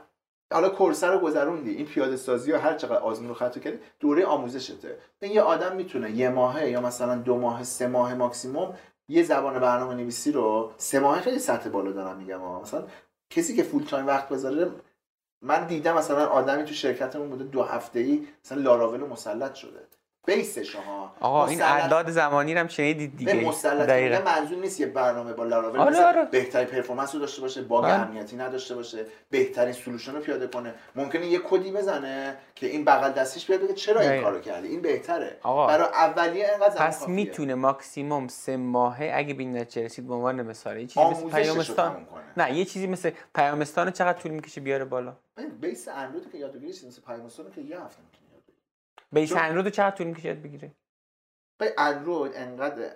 حالا 0.51 0.69
course 0.69 1.03
رو 1.03 1.19
گذروندی 1.19 1.71
این 1.71 1.85
پیاده 1.85 2.15
سازی 2.15 2.51
و 2.51 2.57
هر 2.57 2.73
چقدر 2.73 2.97
آزمون 2.97 3.29
و 3.29 3.33
خطا 3.35 3.59
کردی 3.59 3.79
دوره 3.99 4.25
آموزشته. 4.25 4.97
این 5.21 5.31
یه 5.31 5.41
آدم 5.41 5.75
می‌تونه 5.75 6.11
یه 6.11 6.29
ماهه 6.29 6.69
یا 6.69 6.81
مثلا 6.81 7.15
دو 7.15 7.37
ماه 7.37 7.63
سه 7.63 7.87
ماه 7.87 8.13
ماکسیموم 8.13 8.75
یه 9.07 9.23
زبان 9.23 9.59
برنامه 9.59 9.93
نویسی 9.93 10.31
رو 10.31 10.71
سه 10.77 10.99
ماه 10.99 11.21
خیلی 11.21 11.39
سطح 11.39 11.69
بالا 11.69 11.91
دارم 11.91 12.17
میگم 12.17 12.61
مثلا 12.61 12.83
کسی 13.29 13.55
که 13.55 13.63
full 13.63 13.83
time 13.83 14.07
وقت 14.07 14.29
بذاره 14.29 14.71
من 15.41 15.67
دیدم 15.67 15.97
مثلا 15.97 16.27
آدمی 16.27 16.65
تو 16.65 16.73
شرکتمون 16.73 17.29
بوده 17.29 17.43
دو 17.43 17.63
هفته 17.63 17.99
ای 17.99 18.27
مثلا 18.45 18.61
لاراول 18.61 18.99
مسلط 18.99 19.55
شده. 19.55 19.87
base 20.25 20.58
ش 20.58 20.75
ها. 20.75 21.15
آقا 21.19 21.47
این 21.47 21.61
اعداد 21.61 22.09
زمانی 22.09 22.53
هم 22.53 22.67
شنیدید 22.67 23.17
دیگه. 23.17 23.33
به 23.33 23.47
مسلط 23.47 24.27
منظور 24.27 24.57
نیست 24.57 24.79
یه 24.79 24.85
برنامه 24.85 25.33
با 25.33 25.43
لاراول 25.43 25.79
آره 25.79 26.05
آره. 26.05 26.25
بهترین 26.25 26.67
performance 26.67 27.13
رو 27.13 27.21
داشته 27.21 27.41
باشه 27.41 27.61
bug 27.61 27.83
بله. 27.83 27.93
امنیتی 27.93 28.35
نداشته 28.35 28.75
باشه 28.75 29.05
بهترین 29.29 29.73
solution 29.73 30.15
رو 30.15 30.21
پیاده 30.21 30.47
کنه. 30.47 30.73
ممکنه 30.95 31.25
یه 31.27 31.39
کدی 31.39 31.71
بزنه 31.71 32.37
که 32.55 32.67
این 32.67 32.85
بغل 32.85 33.11
دستش 33.11 33.47
بیاد 33.47 33.61
بگه 33.61 33.73
چرا 33.73 34.01
این 34.01 34.23
کارو 34.23 34.39
کردی؟ 34.39 34.67
این 34.67 34.81
بهتره. 34.81 35.37
آقا. 35.43 35.67
برای 35.67 35.87
اولیه 35.87 36.47
انقدر 36.53 36.87
پس 36.87 37.07
می‌تونه 37.07 37.55
ماکسیموم 37.55 38.27
سه 38.27 38.57
ماهه 38.57 39.11
اگه 39.15 39.33
به 39.33 39.43
نتیجه 39.43 39.85
رسید 39.85 40.07
به 40.07 40.13
عنوان 40.13 40.41
مثال. 40.41 40.77
یه 40.77 40.87
چیزی 40.87 41.05
مثل 41.05 41.29
پیامستان 41.29 42.07
نه 42.37 42.57
یه 42.57 42.65
چیزی 42.65 42.87
مثل 42.87 43.11
پیامستان 43.35 43.91
چقدر 43.91 44.19
طول 44.19 44.31
می‌کشه 44.31 44.61
بیاره 44.61 44.85
بالا؟ 44.85 45.13
base 45.61 45.87
اندروید 45.87 46.31
که 46.31 46.37
یاد 46.37 46.51
بگیری 46.51 46.71
مثل 46.87 47.01
پیامستان 47.07 47.45
که 47.55 47.61
یه 47.61 47.81
هفته 47.81 48.01
بیس 49.11 49.33
اندروید 49.33 49.73
چقدر 49.73 49.95
طول 49.95 50.07
می‌کشه 50.07 50.33
بگیره 50.33 50.71
به 51.57 51.73
اندروید 51.77 52.31
انقدر 52.35 52.91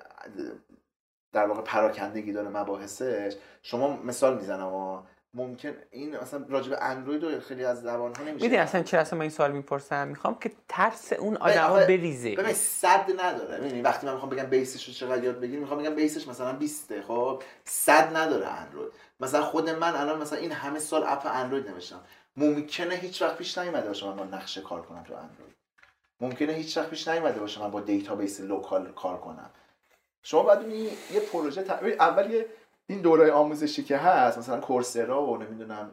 در 1.34 1.48
واقع 1.48 1.62
پراکندگی 1.62 2.32
داره 2.32 2.50
مباحثش 2.50 3.36
شما 3.64 3.98
مثال 3.98 4.38
می‌زنم 4.38 4.74
و 4.74 5.02
ممکن 5.34 5.74
این 5.92 6.16
اصلا 6.16 6.46
راجع 6.50 6.70
به 6.70 6.84
اندروید 6.84 7.24
و 7.24 7.40
خیلی 7.40 7.66
از 7.66 7.82
زبان 7.82 8.16
ها 8.16 8.24
نمیشه 8.24 8.34
می‌دونی 8.34 8.58
اصلا 8.58 8.84
چرا 8.84 9.02
اصلا 9.02 9.18
من 9.18 9.22
این 9.22 9.32
سوال 9.32 9.52
می‌پرسم؟ 9.52 10.08
می‌خوام 10.08 10.40
که 10.40 10.52
ترس 10.70 11.14
اون 11.14 11.38
آدما 11.38 11.74
بریزه. 11.74 12.36
ببین 12.36 12.54
صد 12.54 13.20
نداره. 13.20 13.58
ببین 13.58 13.84
وقتی 13.84 14.08
من 14.08 14.14
می‌خوام 14.14 14.32
بگم 14.32 14.44
بیسش 14.44 14.88
رو 14.88 14.94
چقدر 14.94 15.24
یاد 15.24 15.40
بگیری 15.40 15.60
می‌خوام 15.60 15.80
بگم 15.80 15.96
بیسش 15.96 16.28
مثلا 16.28 16.54
20 16.54 17.02
خب؟ 17.02 17.44
صد 17.64 18.18
نداره 18.18 18.48
اندروید 18.48 18.94
مثلا 19.20 19.42
خود 19.42 19.70
من 19.70 19.96
الان 19.96 20.22
مثلا 20.22 20.40
این 20.40 20.52
همه 20.52 20.80
سال 20.80 21.04
اپ 21.08 21.26
اندروید 21.26 21.70
نوشتم. 21.70 22.02
ممکنه 22.38 22.96
هیچ 22.96 23.22
وقت 23.22 23.38
پیش 23.38 23.58
نیومده 23.58 23.88
باشه 23.88 24.06
من 24.06 24.16
با 24.16 24.24
نقشه 24.24 24.62
کار 24.62 24.82
کنم 24.82 25.04
تو 25.04 25.14
اندروید 25.14 25.55
ممکنه 26.22 26.54
هیچ 26.54 26.78
وقت 26.78 26.90
پیش 26.90 27.08
نیومده 27.08 27.40
باشه 27.40 27.62
من 27.62 27.72
با 27.72 27.82
database 27.82 28.42
local 28.42 28.92
کار 28.92 29.18
کنم. 29.18 29.50
شما 30.24 30.44
باید 30.44 30.68
یه 31.14 31.20
پروژه 31.32 31.66
اول 32.00 32.32
یه 32.32 32.46
این 32.88 33.02
دوره 33.02 33.32
آموزشی 33.32 33.84
که 33.84 33.98
هست 33.98 34.38
مثلا 34.38 34.60
Coursera 34.60 35.26
و 35.26 35.38
نمی‌دونم 35.38 35.92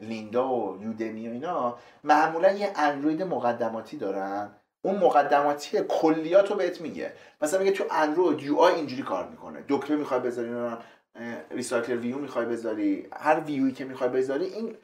Lynda 0.00 0.48
و 0.48 0.82
Udemy 0.82 1.28
و 1.28 1.32
اینا 1.32 1.78
معمولا 2.04 2.52
یه 2.52 2.72
اندروید 2.76 3.22
مقدماتی 3.22 3.96
دارن. 3.96 4.50
اون 4.82 4.96
مقدماتی 4.96 5.80
کلیات 5.88 6.50
رو 6.50 6.56
بهت 6.56 6.80
میگه. 6.80 7.12
مثلا 7.42 7.58
میگه 7.58 7.72
تو 7.72 7.84
اندروید 7.90 8.42
UI 8.42 8.74
اینجوری 8.74 9.02
کار 9.02 9.28
می‌کنه. 9.28 9.64
دکمه 9.68 9.96
می‌خوای 9.96 10.20
بذاری 10.20 10.76
RecyclerView 11.50 12.18
می‌خوای 12.18 12.46
بذاری 12.46 13.08
هر 13.12 13.40
ویوی 13.40 13.72
که 13.72 13.84
می‌خوای 13.84 14.10
بذاری 14.10 14.44
این 14.44 14.76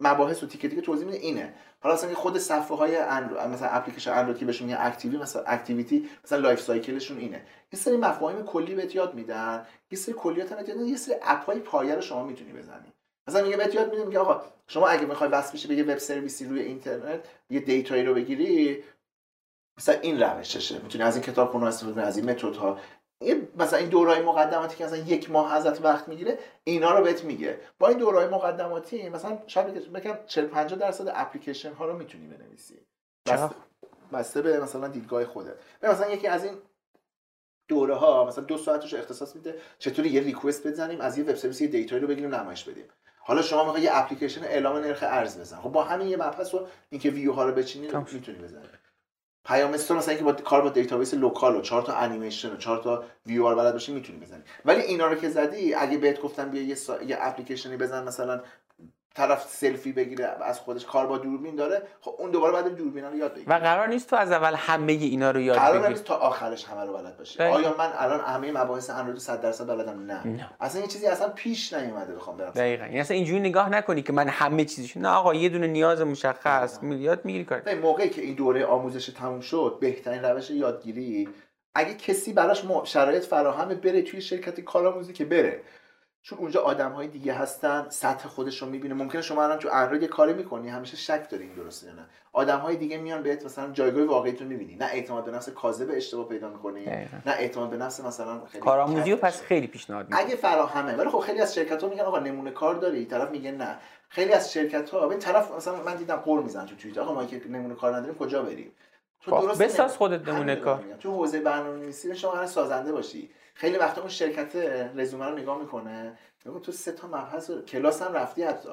مباحث 0.00 0.42
و 0.42 0.46
تیکه 0.46 0.68
تیکه 0.68 0.82
توضیح 0.82 1.06
میده. 1.06 1.18
اینه. 1.18 1.54
حالا 1.80 1.94
مثلا 1.94 2.14
خود 2.14 2.38
صفحه 2.38 2.76
های 2.76 2.96
اندروید 2.96 3.46
مثلا 3.46 3.68
اپلیکیشن 3.68 4.12
اندروید 4.12 4.38
که 4.38 4.44
بهشون 4.44 4.66
میگن 4.66 4.78
activity 4.80 5.16
مثلا 5.16 5.42
activity 5.42 6.08
مثلا 6.24 6.38
life 6.38 6.60
cycle 6.60 6.92
شون 6.92 7.18
اینه. 7.18 7.42
یه 7.72 7.78
سری 7.78 7.96
مفاهیم 7.96 8.42
کلی 8.42 8.74
بهت 8.74 8.94
یاد 8.94 9.14
میدن. 9.14 9.66
یه 9.90 9.98
سری 9.98 10.14
کلیات 10.14 10.52
هم 10.52 10.58
یاد 10.58 10.80
یه 10.80 10.96
سری 10.96 11.14
اپ 11.22 11.44
های 11.44 11.58
پایه 11.58 11.94
رو 11.94 12.00
شما 12.00 12.24
می‌تونی 12.24 12.52
بزنی. 12.52 12.92
مثلا 13.28 13.44
میگه 13.44 13.56
بهت 13.56 13.74
یاد 13.74 13.90
میده 13.90 14.04
میگه 14.04 14.18
آقا 14.18 14.42
شما 14.66 14.88
اگه 14.88 15.06
می‌خوای 15.06 15.30
وصل 15.30 15.52
بشی 15.52 15.68
به 15.68 15.74
یه 15.74 15.84
web 15.84 15.98
service 15.98 16.38
ی 16.38 16.44
روی 16.44 16.60
اینترنت 16.60 17.20
یه 17.50 17.60
data 17.60 17.89
یی 17.89 18.04
رو 18.04 18.14
بگیری 18.14 18.84
مثلا 19.78 19.94
این 20.00 20.22
روششه. 20.22 20.78
می‌تونی 20.78 21.04
از 21.04 21.16
این 21.16 21.24
کتاب 21.24 21.50
خونه 21.50 21.66
استفاده 21.66 21.94
کنی 21.94 22.04
از 22.04 22.16
این 22.16 22.30
متدها. 22.30 22.78
این 23.20 23.48
مثلا 23.56 23.78
این 23.78 23.88
دورهای 23.88 24.22
مقدماتی 24.22 24.76
که 24.76 24.84
مثلا 24.84 24.98
یک 24.98 25.30
ماه 25.30 25.54
ازت 25.54 25.84
وقت 25.84 26.08
می‌گیره 26.08 26.38
اینا 26.64 26.98
رو 26.98 27.04
بهت 27.04 27.24
میگه. 27.24 27.60
با 27.78 27.88
این 27.88 27.98
دورهای 27.98 28.28
مقدماتی 28.28 29.08
مثلا 29.08 29.38
شاید 29.46 29.92
بگم 29.92 30.18
40 30.26 30.46
50 30.46 30.78
درصد 30.78 31.12
اپلیکیشن 31.14 31.72
ها 31.72 31.86
رو 31.86 31.98
می‌تونی 31.98 32.26
بنویسی. 32.26 32.86
بسته, 33.26 33.54
بسته 34.12 34.42
به 34.42 34.60
مثلا 34.60 34.88
دیدگاه 34.88 35.24
خودت. 35.24 35.54
مثلا 35.82 36.10
یکی 36.10 36.26
از 36.26 36.44
این 36.44 36.54
دوره 37.68 37.94
ها 37.94 38.24
مثلا 38.24 38.44
دو 38.44 38.58
ساعتش 38.58 38.92
رو 38.92 38.98
اختصاص 38.98 39.36
میده 39.36 39.58
چطوری 39.78 40.08
یه 40.08 40.20
ریکوست 40.20 40.66
بزنیم 40.66 41.00
از 41.00 41.18
یه 41.18 41.24
وب 41.24 41.34
سرویس 41.34 41.60
یه 41.60 41.68
دیتا 41.68 41.96
رو 41.96 42.06
بگیریم 42.06 42.34
نمایش 42.34 42.64
بدیم. 42.64 42.84
حالا 43.18 43.42
شما 43.42 43.64
می‌خوای 43.64 43.82
یه 43.82 43.90
اپلیکیشن 43.92 44.44
اعلام 44.44 44.76
نرخ 44.76 45.02
ارز 45.02 45.40
بزن. 45.40 45.56
خب 45.56 45.72
با 45.72 45.82
همین 45.84 46.08
یه 46.08 46.16
مبحث 46.16 46.54
رو 46.54 46.68
اینکه 46.90 47.10
ویو 47.10 47.32
ها 47.32 47.44
رو 47.44 47.54
بچینی 47.54 47.86
می‌تونی 48.12 48.38
بزنی. 48.38 48.62
پیامستان 49.46 49.96
مثلا 49.96 50.10
اینکه 50.10 50.24
با 50.24 50.32
کار 50.32 50.60
با 50.60 50.68
database 50.68 51.14
local 51.14 51.56
و 51.56 51.60
چهار 51.60 51.82
تا 51.82 51.94
انیمیشن 51.94 52.52
و 52.52 52.56
چهار 52.56 52.82
تا 52.82 53.04
ویو 53.26 53.46
آر 53.46 53.54
بلد 53.54 53.72
باشی 53.72 53.92
می‌تونی 53.94 54.18
بزنی. 54.18 54.42
ولی 54.64 54.80
اینا 54.80 55.06
رو 55.06 55.14
که 55.14 55.28
زدی 55.28 55.74
اگه 55.74 55.98
بهت 55.98 56.20
گفتم 56.20 56.50
بیا 56.50 56.62
یه, 56.62 56.74
سا... 56.74 57.02
یه 57.02 57.18
اپلیکیشنی 57.20 57.76
بزن 57.76 58.04
مثلا 58.04 58.40
طرف 59.16 59.46
سلفی 59.48 59.92
بگیره 59.92 60.36
از 60.42 60.60
خودش 60.60 60.84
کار 60.84 61.06
با 61.06 61.18
دوربین 61.18 61.56
داره 61.56 61.82
خب 62.00 62.14
اون 62.18 62.30
دوباره 62.30 62.52
باید 62.52 62.76
دوربین 62.76 63.04
رو 63.04 63.16
یاد 63.16 63.34
بگیره. 63.34 63.48
و 63.48 63.58
قرار 63.58 63.88
نیست 63.88 64.10
تو 64.10 64.16
از 64.16 64.32
اول 64.32 64.54
همه 64.54 64.92
اینا 64.92 65.30
رو 65.30 65.40
یاد 65.40 65.56
قرار 65.56 65.78
بگیری. 65.78 65.92
نیست 65.92 66.04
تا 66.04 66.14
آخرش 66.14 66.64
همه 66.64 66.84
رو 66.84 66.92
بلد 66.92 67.18
باشه. 67.18 67.38
دقیقاً. 67.38 67.56
آیا 67.56 67.74
من 67.78 67.92
الان 67.98 68.20
همه 68.20 68.52
مباحث 68.52 68.90
اندروید 68.90 69.20
100 69.20 69.40
درصد 69.40 69.66
بلدم؟ 69.66 70.06
نه. 70.06 70.26
نه. 70.26 70.50
اصلا 70.60 70.80
یه 70.80 70.86
چیزی 70.86 71.06
اصلا 71.06 71.28
پیش 71.28 71.72
نیومده 71.72 72.14
بخوام 72.14 72.36
برم. 72.36 72.50
دقیقا. 72.50 72.84
یعنی 72.84 73.00
اصلا 73.00 73.16
اینجوری 73.16 73.40
نگاه 73.40 73.68
نکنی 73.68 74.02
که 74.02 74.12
من 74.12 74.28
همه 74.28 74.64
چیزش 74.64 74.96
نه 74.96 75.08
آقا 75.08 75.34
یه 75.34 75.48
دونه 75.48 75.66
نیاز 75.66 76.00
مشخص 76.00 76.78
یاد 76.82 77.24
می‌گیری 77.24 77.44
کار 77.44 77.74
موقعی 77.74 78.08
که 78.08 78.22
این 78.22 78.34
دوره 78.34 78.66
آموزش 78.66 79.06
تموم 79.06 79.40
شد 79.40 79.78
بهترین 79.80 80.22
روش 80.22 80.50
یادگیری 80.50 81.28
اگه 81.74 81.94
کسی 81.94 82.32
براش 82.32 82.62
شرایط 82.84 83.24
فراهمه 83.24 83.74
بره 83.74 84.02
توی 84.02 84.20
شرکت 84.20 84.60
کارآموزی 84.60 85.12
که 85.12 85.24
بره. 85.24 85.60
چون 86.26 86.38
اونجا 86.38 86.62
آدم 86.62 86.92
های 86.92 87.08
دیگه 87.08 87.32
هستن 87.32 87.86
سطح 87.90 88.28
خودش 88.28 88.62
رو 88.62 88.68
می‌بینه. 88.68 88.94
ممکنه 88.94 89.22
شما 89.22 89.44
الان 89.44 89.58
تو 89.58 89.68
اندروید 89.72 90.02
یه 90.02 90.08
کاری 90.08 90.32
می‌کنی 90.32 90.68
همیشه 90.68 90.96
شک 90.96 91.30
داری 91.30 91.44
این 91.44 91.54
درسته 91.54 91.86
یا 91.86 91.92
نه. 91.92 92.06
آدم 92.32 92.58
های 92.58 92.76
دیگه 92.76 92.98
میان 92.98 93.22
بهت 93.22 93.44
مثلا 93.44 93.72
جایگاه 93.72 94.04
واقعیت 94.04 94.42
رو 94.42 94.48
می‌بینی. 94.48 94.76
نه 94.76 94.84
اعتماد 94.84 95.24
به 95.24 95.30
نفس 95.30 95.48
کاذب 95.48 95.88
اشتباه 95.90 96.28
پیدا 96.28 96.48
می‌کنی. 96.48 96.84
نه 97.26 97.32
اعتماد 97.38 97.70
به 97.70 97.76
نفس 97.76 98.00
مثلا 98.00 98.44
خیلی 98.44 98.64
کارآموزی 98.64 99.10
رو 99.10 99.16
کج 99.16 99.22
پس. 99.22 99.42
خیلی 99.42 99.66
پیشنهاد 99.66 100.06
می‌کنم 100.06 100.24
اگه 100.24 100.36
فراهمه. 100.36 100.96
ولی 100.96 101.10
خب 101.10 101.18
خیلی 101.18 101.40
از 101.40 101.54
شرکت 101.54 101.82
ها 101.82 101.88
میگن 101.88 102.02
آقا 102.02 102.18
نمونه 102.18 102.50
کار 102.50 102.74
داری. 102.74 103.04
طرف 103.04 103.30
میگه 103.30 103.52
نه. 103.52 103.76
خیلی 104.08 104.32
از 104.32 104.52
شرکت 104.52 104.90
ها 104.90 105.10
این 105.10 105.18
طرف 105.18 105.52
مثلا 105.56 105.82
من 105.82 105.96
دیدم 105.96 106.16
غر 106.16 106.42
می‌زنن 106.42 106.66
تو 106.66 106.76
توییتر. 106.76 107.00
آقا 107.00 107.14
ما 107.14 107.24
که 107.24 107.40
نمونه 107.48 107.74
کار 107.74 107.96
نداریم 107.96 108.14
کجا 108.14 108.42
بریم؟ 108.42 108.72
تو 109.20 109.30
خب، 109.30 109.46
درست 109.46 109.62
بساز 109.62 109.96
خودت 109.96 110.28
نمونه 110.28 110.56
کار. 110.56 110.84
تو 111.00 111.10
حوزه 111.10 111.40
برنامه‌نویسی 111.40 112.14
شما 112.14 112.46
سازنده 112.46 112.92
باشی. 112.92 113.30
خیلی 113.56 113.76
وقتا 113.76 114.00
اون 114.00 114.10
شرکت 114.10 114.56
رزومه 114.96 115.26
رو 115.26 115.38
نگاه 115.38 115.58
می‌کنه 115.58 116.18
میگه 116.44 116.60
تو 116.60 116.72
سه 116.72 116.92
تا 116.92 117.06
مبحث 117.06 117.50
کلاس 117.50 118.02
هم 118.02 118.12
رفتی 118.12 118.42
حتی. 118.42 118.68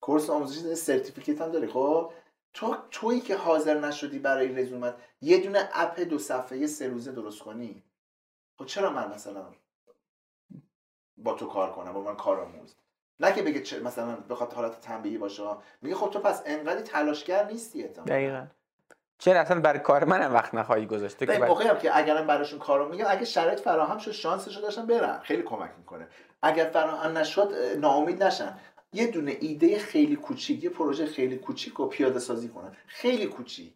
course 0.00 0.30
آموزشی 0.30 0.74
certificate 0.74 1.40
هم 1.40 1.52
داری. 1.52 1.66
خب 1.66 2.12
تو 2.52 2.76
تویی 2.90 3.20
که 3.20 3.36
حاضر 3.36 3.80
نشدی 3.80 4.18
برای 4.18 4.48
رزومت 4.48 4.94
یه 5.20 5.38
دونه 5.38 5.68
اپ 5.72 6.00
دو 6.00 6.18
صفحه 6.18 6.66
سه 6.66 6.88
روزه 6.88 7.12
درست 7.12 7.42
کنی. 7.42 7.82
خب 8.58 8.66
چرا 8.66 8.90
من 8.90 9.14
مثلا 9.14 9.44
با 11.16 11.34
تو 11.34 11.46
کار 11.46 11.72
کنم 11.72 11.92
با 11.92 12.00
من 12.00 12.16
کارآموز 12.16 12.74
نه 13.20 13.32
که 13.32 13.42
بگه 13.42 13.80
مثلا 13.80 14.16
بخواد 14.16 14.52
حالت 14.52 14.80
تنبیهی 14.80 15.18
باشه. 15.18 15.56
میگه 15.82 15.96
خب 15.96 16.10
تو 16.10 16.18
پس 16.18 16.42
انقدر 16.46 16.80
تلاشگر 16.80 17.46
نیستی. 17.46 17.82
دقیقا. 17.82 18.46
چرا 19.24 19.40
اصلا 19.40 19.60
برای 19.60 19.78
کار 19.78 20.04
منم 20.04 20.34
وقت 20.34 20.54
نخواهی 20.54 20.86
گذاشت 20.86 21.18
تو 21.18 21.26
که 21.26 21.38
موقعی 21.38 21.68
هم 21.68 21.78
که 21.78 21.96
اگرم 21.96 22.26
براشون 22.26 22.58
کارو 22.58 22.88
میگم 22.88 23.04
اگه 23.08 23.24
شرایط 23.24 23.60
فراهم 23.60 23.98
شد 23.98 24.10
شانسشو 24.10 24.60
داشتن 24.60 24.86
برن. 24.86 25.20
خیلی 25.22 25.42
کمک 25.42 25.70
می‌کنه. 25.78 26.08
اگر 26.42 26.64
فراهم 26.64 27.18
نشد 27.18 27.52
ناامید 27.78 28.22
نشن. 28.22 28.58
یه 28.92 29.06
دونه 29.06 29.36
ایده 29.40 29.78
خیلی 29.78 30.16
کوچیک 30.16 30.64
یه 30.64 30.70
پروژه 30.70 31.06
خیلی 31.06 31.36
کوچیک 31.36 31.74
رو 31.74 31.86
پیاده 31.86 32.18
سازی 32.18 32.48
کنن 32.48 32.76
خیلی 32.86 33.26
کوچیک. 33.26 33.74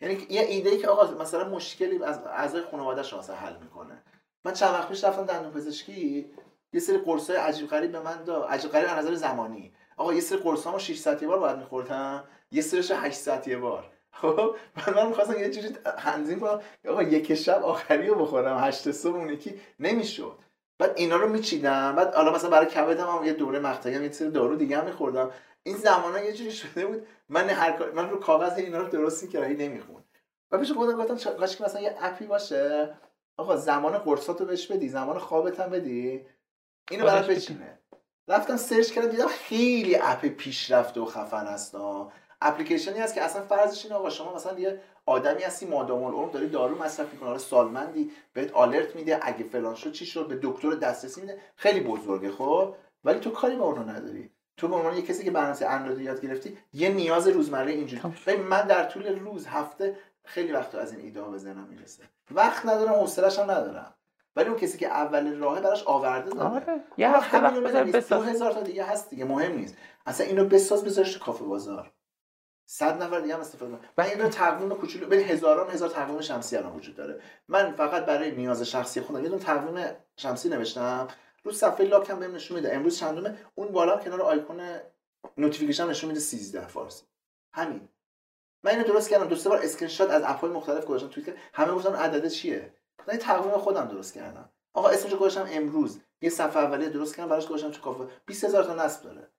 یعنی 0.00 0.26
یه 0.30 0.42
ایده 0.42 0.70
ای 0.70 0.78
که 0.78 0.88
آقا 0.88 1.22
مثلا 1.22 1.48
مشکلی 1.48 2.04
از 2.04 2.18
اعضای 2.26 2.62
خانواده‌ش 2.62 3.12
رو 3.12 3.18
مثلا 3.18 3.36
حل 3.36 3.56
می‌کنه. 3.56 4.02
من 4.44 4.52
چند 4.52 4.74
وقت 4.74 4.88
پیش 4.88 5.04
رفتم 5.04 5.24
دندون 5.24 5.52
پزشکی 5.52 6.30
یه 6.72 6.80
سری 6.80 6.98
قرصای 6.98 7.36
عجیب 7.36 7.68
غریب 7.68 7.92
به 7.92 8.00
من 8.00 8.24
داد. 8.24 8.48
عجیب 8.48 8.70
غریب 8.70 8.88
از 8.90 9.04
نظر 9.04 9.14
زمانی. 9.14 9.72
آقا 9.96 10.12
یه 10.14 10.20
سری 10.20 10.38
قرصامو 10.38 10.78
6 10.78 10.98
ساعت 10.98 11.22
یه 11.22 11.28
بار 11.28 11.38
باید 11.38 11.58
میخوردم. 11.58 12.24
یه 12.50 12.62
سریش 12.62 12.90
8 12.90 13.16
ساعت 13.16 13.48
یه 13.48 13.56
بار. 13.56 13.95
خب 14.20 14.56
من 14.96 15.06
می‌خواستم 15.06 15.38
یه 15.38 15.50
جوری 15.50 15.68
تنظیم 15.98 16.40
کنم. 16.40 16.60
آقا 16.88 17.02
یک 17.02 17.34
شب 17.34 17.62
آخری 17.62 18.06
رو 18.06 18.14
بخورم. 18.14 18.58
هشت 18.64 18.90
صبح 18.90 19.16
اون 19.16 19.30
یکی 19.30 19.60
نمی‌شد. 19.80 20.38
بعد 20.78 20.92
اینا 20.96 21.16
رو 21.16 21.28
میچیدم. 21.28 21.96
بعد 21.96 22.14
حالا 22.14 22.32
مثلا 22.32 22.50
برای 22.50 22.66
کبدم 22.66 23.06
هم 23.06 23.24
یه 23.24 23.32
دوره 23.32 23.58
مقطعی 23.58 23.94
هم 23.94 24.02
یه 24.02 24.12
سری 24.12 24.30
دارو 24.30 24.56
دیگه 24.56 24.78
هم 24.78 24.84
میخوردم. 24.84 25.30
این 25.62 25.76
زمانا 25.76 26.20
یه 26.20 26.32
جوری 26.32 26.52
شده 26.52 26.86
بود 26.86 27.06
من 27.28 27.50
هر 27.50 27.72
کار 27.72 27.90
من 27.90 28.10
رو 28.10 28.20
کاغذ 28.20 28.58
اینا 28.58 28.78
رو 28.78 28.88
درست 28.88 29.22
می‌کردم 29.22 29.46
نمیخون 29.46 30.04
و 30.50 30.58
پیش 30.58 30.72
خودم 30.72 31.04
گفتم 31.04 31.30
کاش 31.30 31.56
که 31.56 31.64
مثلا 31.64 31.80
یه 31.80 31.96
اپی 32.00 32.26
باشه. 32.26 32.94
آقا 33.36 33.56
زمان 33.56 33.98
قرصاتو 33.98 34.44
بهش 34.44 34.66
بدی 34.66 34.88
زمان 34.88 35.18
خوابت 35.18 35.60
هم 35.60 35.70
بدی. 35.70 36.26
اینو 36.90 37.04
برات 37.04 37.26
بچینه. 37.26 37.78
رفتم 38.28 38.56
search 38.56 38.90
کردم 38.90 39.08
دیدم 39.08 39.26
خیلی 39.26 39.96
اپ 39.96 40.26
پیشرفته 40.26 41.00
و 41.00 41.04
خفن 41.04 41.46
هستا 41.46 42.12
اپلیکیشنی 42.46 42.98
هست 42.98 43.14
که 43.14 43.22
اصلا 43.22 43.42
فرضش 43.42 43.84
اینه 43.84 43.96
آقا 43.96 44.10
شما 44.10 44.34
مثلا 44.34 44.58
یه 44.58 44.80
آدمی 45.06 45.42
هستی 45.42 45.66
مادام 45.66 46.04
العمر 46.04 46.30
داری 46.30 46.48
دارو 46.48 46.82
مصرف 46.82 47.12
می‌کنه 47.12 47.28
حالا 47.28 47.38
سالمندی 47.38 48.10
بهت 48.32 48.52
alert 48.52 48.96
میده 48.96 49.18
اگه 49.22 49.44
فلان 49.44 49.74
شد 49.74 49.92
چی 49.92 50.06
شد 50.06 50.28
به 50.28 50.38
دکتر 50.42 50.70
دسترسی 50.70 51.20
میده 51.20 51.38
خیلی 51.56 51.80
بزرگه 51.80 52.30
خب؟ 52.30 52.74
ولی 53.04 53.20
تو 53.20 53.30
کاری 53.30 53.56
با 53.56 53.64
اونو 53.64 53.82
نداری. 53.90 54.30
تو 54.56 54.68
به 54.68 54.74
عنوان 54.74 54.96
یه 54.96 55.02
کسی 55.02 55.24
که 55.24 55.30
برنامه 55.30 55.66
اندروید 55.66 56.06
یاد 56.06 56.20
گرفتی 56.20 56.58
یه 56.72 56.88
نیاز 56.88 57.28
روزمره 57.28 57.72
اینجوری. 57.72 58.02
من 58.48 58.66
در 58.66 58.84
طول 58.84 59.18
روز 59.18 59.46
هفته 59.46 59.96
خیلی 60.24 60.52
وقت 60.52 60.74
از 60.74 60.92
این 60.92 61.00
ایده 61.00 61.22
ها 61.22 61.30
به 61.30 61.38
ذهنم 61.38 61.66
می‌رسه. 61.70 62.02
وقت 62.30 62.66
ندارم 62.66 62.92
حوصله‌ش 62.92 63.38
هم 63.38 63.50
ندارم. 63.50 63.94
ولی 64.36 64.48
اون 64.48 64.58
کسی 64.58 64.78
که 64.78 64.86
اول 64.86 65.36
راهه 65.36 65.60
براش 65.60 65.84
آورده 65.84 66.30
داره. 66.30 66.48
آره. 66.48 66.80
یه 66.96 67.16
هفته 67.16 67.40
وقت 67.40 67.54
بذار 67.54 67.84
دو 67.84 67.92
بساز 67.92 68.24
هزار 68.24 68.52
تا 68.52 68.60
دیگه 68.60 68.84
هست 68.84 69.10
دیگه 69.10 69.24
مهم 69.24 69.52
نیست. 69.52 69.76
اصلا 70.06 70.26
اینو 70.26 70.44
بساز 70.44 70.84
بذارش 70.84 71.14
تو 71.14 71.24
کافه 71.24 71.44
بازار. 71.44 71.92
صد 72.68 73.02
نفر 73.02 73.20
دیگه 73.20 73.34
هم 73.34 73.40
استفاده 73.40 73.78
کنن 73.96 74.08
یه 74.08 74.16
دونه 74.16 74.28
تقویم 74.28 74.74
کوچولو 74.74 75.06
ببین 75.06 75.26
هزاران 75.26 75.70
هزار 75.70 75.88
تقویم 75.88 76.20
شمسی 76.20 76.56
الان 76.56 76.76
وجود 76.76 76.96
داره. 76.96 77.20
من 77.48 77.72
فقط 77.72 78.06
برای 78.06 78.30
نیاز 78.30 78.62
شخصی 78.62 79.00
خودم 79.00 79.22
یه 79.22 79.28
دونه 79.28 79.42
تقویم 79.42 79.96
شمسی 80.16 80.48
نوشتم. 80.48 81.08
رو 81.44 81.52
صفحه 81.52 81.86
لاک 81.86 82.10
هم 82.10 82.18
بهم 82.18 82.34
نشون 82.34 82.56
میده. 82.56 82.74
امروز 82.74 82.98
چندمه؟ 82.98 83.38
اون 83.54 83.68
بالا 83.68 83.96
کنار 83.96 84.22
آیکون 84.22 84.60
notification 85.36 85.86
نشون 85.86 86.08
میده 86.08 86.20
13 86.20 86.66
فارسی. 86.66 87.04
همین. 87.52 87.88
من 88.62 88.70
اینو 88.70 88.84
درست 88.84 89.10
کردم. 89.10 89.28
دو 89.28 89.36
سه 89.36 89.48
بار 89.48 89.60
اسکرین 89.62 89.88
شات 89.88 90.10
از 90.10 90.22
اپ‌های 90.26 90.50
مختلف 90.50 90.84
گذاشتم 90.84 91.08
توییتر. 91.08 91.32
همه 91.52 91.72
گفتن 91.72 91.94
عدد 91.94 92.28
چیه؟ 92.28 92.74
من 92.98 93.10
این 93.10 93.18
تقویم 93.18 93.58
خودم 93.58 93.88
درست 93.88 94.14
کردم. 94.14 94.50
آقا 94.72 94.88
اسمشو 94.88 95.16
گذاشتم 95.16 95.46
امروز. 95.50 96.00
یه 96.20 96.30
صفحه 96.30 96.62
اولیه 96.62 96.88
درست 96.88 97.16
کردم. 97.16 97.28
براش 97.28 97.46
گذاشتم 97.46 97.70
تو 97.70 97.80
کافه. 97.80 98.04
20000 98.26 98.64
تا 98.64 98.74
نصب 98.74 99.02
داره. 99.02 99.30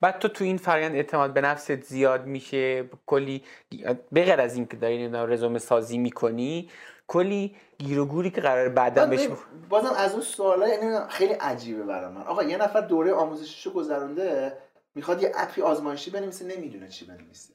بعد 0.00 0.18
تو 0.18 0.28
تو 0.28 0.44
این 0.44 0.56
فرآیند 0.56 0.94
اعتماد 0.94 1.32
به 1.32 1.40
نفست 1.40 1.80
زیاد 1.80 2.26
میشه 2.26 2.90
کلی 3.06 3.44
بغیر 4.14 4.40
از 4.40 4.56
اینکه 4.56 4.76
داری 4.76 4.98
نمی‌دونم 4.98 5.30
رزومه 5.30 5.58
سازی 5.58 5.98
می‌کنی 5.98 6.70
کلی 7.06 7.56
گیر 7.78 7.98
و 7.98 8.06
گوری 8.06 8.30
که 8.30 8.40
قرار 8.40 8.68
بعدا 8.68 9.06
بعد 9.06 9.10
بهش 9.10 9.28
بازم 9.68 9.92
از 9.96 10.12
اون 10.12 10.22
سوالا 10.22 10.66
نمی‌دونم 10.66 11.08
خیلی 11.08 11.32
عجیبه 11.32 11.82
برای 11.82 12.14
من. 12.14 12.22
آقا 12.22 12.42
یه 12.42 12.56
نفر 12.56 12.80
دوره 12.80 13.12
آموزشیشو 13.12 13.72
گذرونده 13.72 14.56
می‌خواد 14.94 15.22
یه 15.22 15.32
اپی 15.36 15.62
آزمایشی 15.62 16.10
بنویسه 16.10 16.44
نمی‌دونه 16.44 16.88
چی 16.88 17.06
بنویسه. 17.06 17.54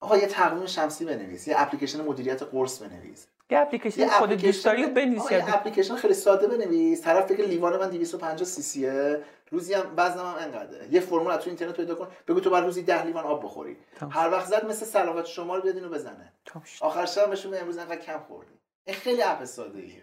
آقا 0.00 0.16
یه 0.16 0.26
تقویم 0.26 0.66
شمسی 0.66 1.04
بنویس 1.04 1.48
یه 1.48 1.54
اپلیکیشن 1.58 2.04
مدیریت 2.04 2.42
قرص 2.42 2.82
بنویس. 2.82 3.26
یه 3.52 3.60
اپلیکیشن 3.60 4.08
خود 4.08 4.30
دوست 4.30 4.64
داری 4.64 4.84
و 4.84 4.88
بنویس 4.88 5.20
آقا 5.22 5.34
یه 5.34 5.54
اپلیکیشن 5.54 5.96
خیلی 5.96 6.14
ساده 6.14 6.46
بنویس. 6.46 7.02
طرف 7.02 7.26
فکر 7.26 7.44
لیوان 7.44 7.76
من 7.76 7.90
250 7.90 8.48
سی 8.48 8.62
سیه 8.62 9.22
روزی 9.50 9.74
هم 9.74 9.94
وزنم 9.96 10.26
هم 10.26 10.34
انقدره. 10.38 10.88
یه 10.90 11.00
فرمول 11.00 11.36
تو 11.36 11.50
اینترنت 11.50 11.76
پیدا 11.76 11.94
کن. 11.94 12.08
بگو 12.28 12.40
تو 12.40 12.50
بعد 12.50 12.64
روزی 12.64 12.82
10 12.82 13.04
لیوان 13.04 13.24
آب 13.24 13.44
بخوری. 13.44 13.76
تمام. 13.96 14.12
هر 14.12 14.30
وقت 14.30 14.46
زد 14.46 14.66
مثل 14.66 14.86
سلامت 14.86 15.26
شما 15.26 15.56
رو 15.56 15.62
بیاد 15.62 15.76
اینو 15.76 15.88
بزنه 15.88 16.32
شد. 16.64 16.84
آخر 16.84 17.06
شب 17.06 17.30
بهشون 17.30 17.54
امروز 17.54 17.78
انقدر 17.78 17.96
کم 17.96 18.18
خوردی. 18.28 18.52
این 18.84 18.96
خیلی 18.96 19.22
اپ 19.22 19.44
ساده 19.44 19.78
ایه 19.78 20.02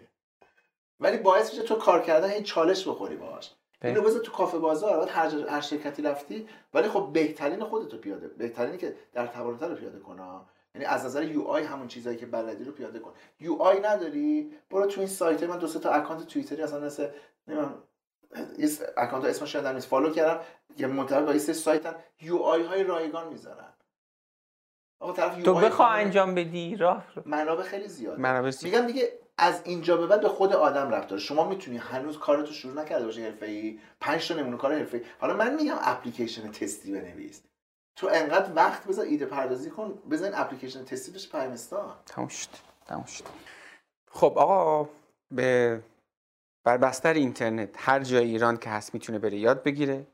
ولی 1.00 1.16
باعث 1.16 1.50
میشه 1.50 1.62
تو 1.62 1.74
کار 1.74 2.02
کردن 2.02 2.30
این 2.30 2.42
چالش 2.42 2.88
بخوری 2.88 3.16
باهاش. 3.16 3.50
بله. 3.80 3.90
اینو 3.92 4.02
بذار 4.02 4.20
تو 4.20 4.32
کافه 4.32 4.58
بازار. 4.58 4.98
بعد 4.98 5.08
هر 5.08 5.48
هر 5.48 5.60
شرکتی 5.60 6.02
رفتی. 6.02 6.48
ولی 6.74 6.88
خب 6.88 7.10
بهترین 7.12 7.64
خودتو 7.64 7.98
پیاده 7.98 8.28
بهترینی 8.28 8.78
که 8.78 8.96
در 9.12 9.26
توانت 9.26 9.62
رو 9.62 9.74
پیاده 9.74 9.98
کنه 9.98 10.22
یعنی 10.74 10.86
از 10.86 11.04
نظر 11.04 11.22
UI 11.22 11.62
همون 11.64 11.88
چیزایی 11.88 12.16
که 12.16 12.26
بلدی 12.26 12.64
رو 12.64 12.72
پیاده 12.72 12.98
کن. 12.98 13.12
UI 13.40 13.80
نداری؟ 13.80 14.52
برو 14.70 14.86
تو 14.86 15.00
این 15.00 15.08
سایت 15.08 15.42
من 15.42 15.58
دو 15.58 15.66
سه 15.66 15.78
تا 15.78 15.90
account 15.90 16.26
توییتری 16.26 16.62
اصلا 16.62 16.80
مثل 16.80 17.08
نمی‌دونم 17.48 17.74
یه 18.58 18.68
account 18.96 19.24
اسمش 19.24 19.54
یادم 19.54 19.74
نیست. 19.74 19.88
follow 19.88 20.10
کردم 20.10 20.40
که 20.78 20.86
منتهی 20.86 21.22
با 21.22 21.32
یه 21.32 21.38
سری 21.38 21.54
سایتن 21.54 21.94
UI 22.20 22.62
های 22.62 22.84
رایگان 22.84 23.28
می‌ذارن. 23.28 23.72
آقا 25.00 25.12
طرف 25.12 25.42
تو 25.42 25.54
بخوا 25.54 25.88
انجام 25.88 26.34
بدی 26.34 26.76
راه 26.76 27.04
منابع 27.24 27.62
خیلی 27.62 27.88
زیاده. 27.88 28.20
منابع 28.20 28.50
زیاد. 28.50 28.74
میگم 28.74 28.86
دیگه 28.86 29.18
از 29.38 29.60
اینجا 29.64 29.96
به 29.96 30.06
بعد 30.06 30.20
به 30.20 30.28
خود 30.28 30.52
آدم 30.52 30.90
رفت 30.90 31.08
داره. 31.08 31.22
شما 31.22 31.48
می‌تونی 31.48 31.76
هنوز 31.76 32.18
کارتو 32.18 32.52
شروع 32.52 32.74
نکرده 32.74 33.04
باشی 33.04 33.22
حرفه‌ای 33.22 33.78
پنج 34.00 34.28
تا 34.28 34.34
نمونه 34.34 34.56
کار 34.56 34.74
حرفه‌ای. 34.74 35.04
حالا 35.18 35.36
من 35.36 35.54
میگم 35.54 35.78
اپلیکیشن 35.80 36.50
تستی 36.50 36.92
بنویس. 36.92 37.42
تو 38.00 38.08
انقدر 38.12 38.52
وقت 38.54 38.84
بذار 38.84 39.04
ایده 39.04 39.26
پردازی 39.26 39.70
کن 39.70 39.98
بزن 40.10 40.30
اپلیکیشن 40.34 40.84
تستی 40.84 41.12
بشه 41.12 41.28
پرمستا 41.28 41.96
تموم 42.06 42.28
شد 42.28 42.48
تموم 42.86 43.04
شد. 43.04 43.24
خب 44.10 44.38
آقا 44.38 44.88
به 45.30 45.80
بر 46.64 46.76
بستر 46.76 47.14
اینترنت 47.14 47.68
هر 47.76 48.00
جای 48.00 48.24
ایران 48.24 48.56
که 48.56 48.70
هست 48.70 48.94
می‌تونه 48.94 49.18
بره 49.18 49.38
یاد 49.38 49.62
بگیره. 49.62 50.06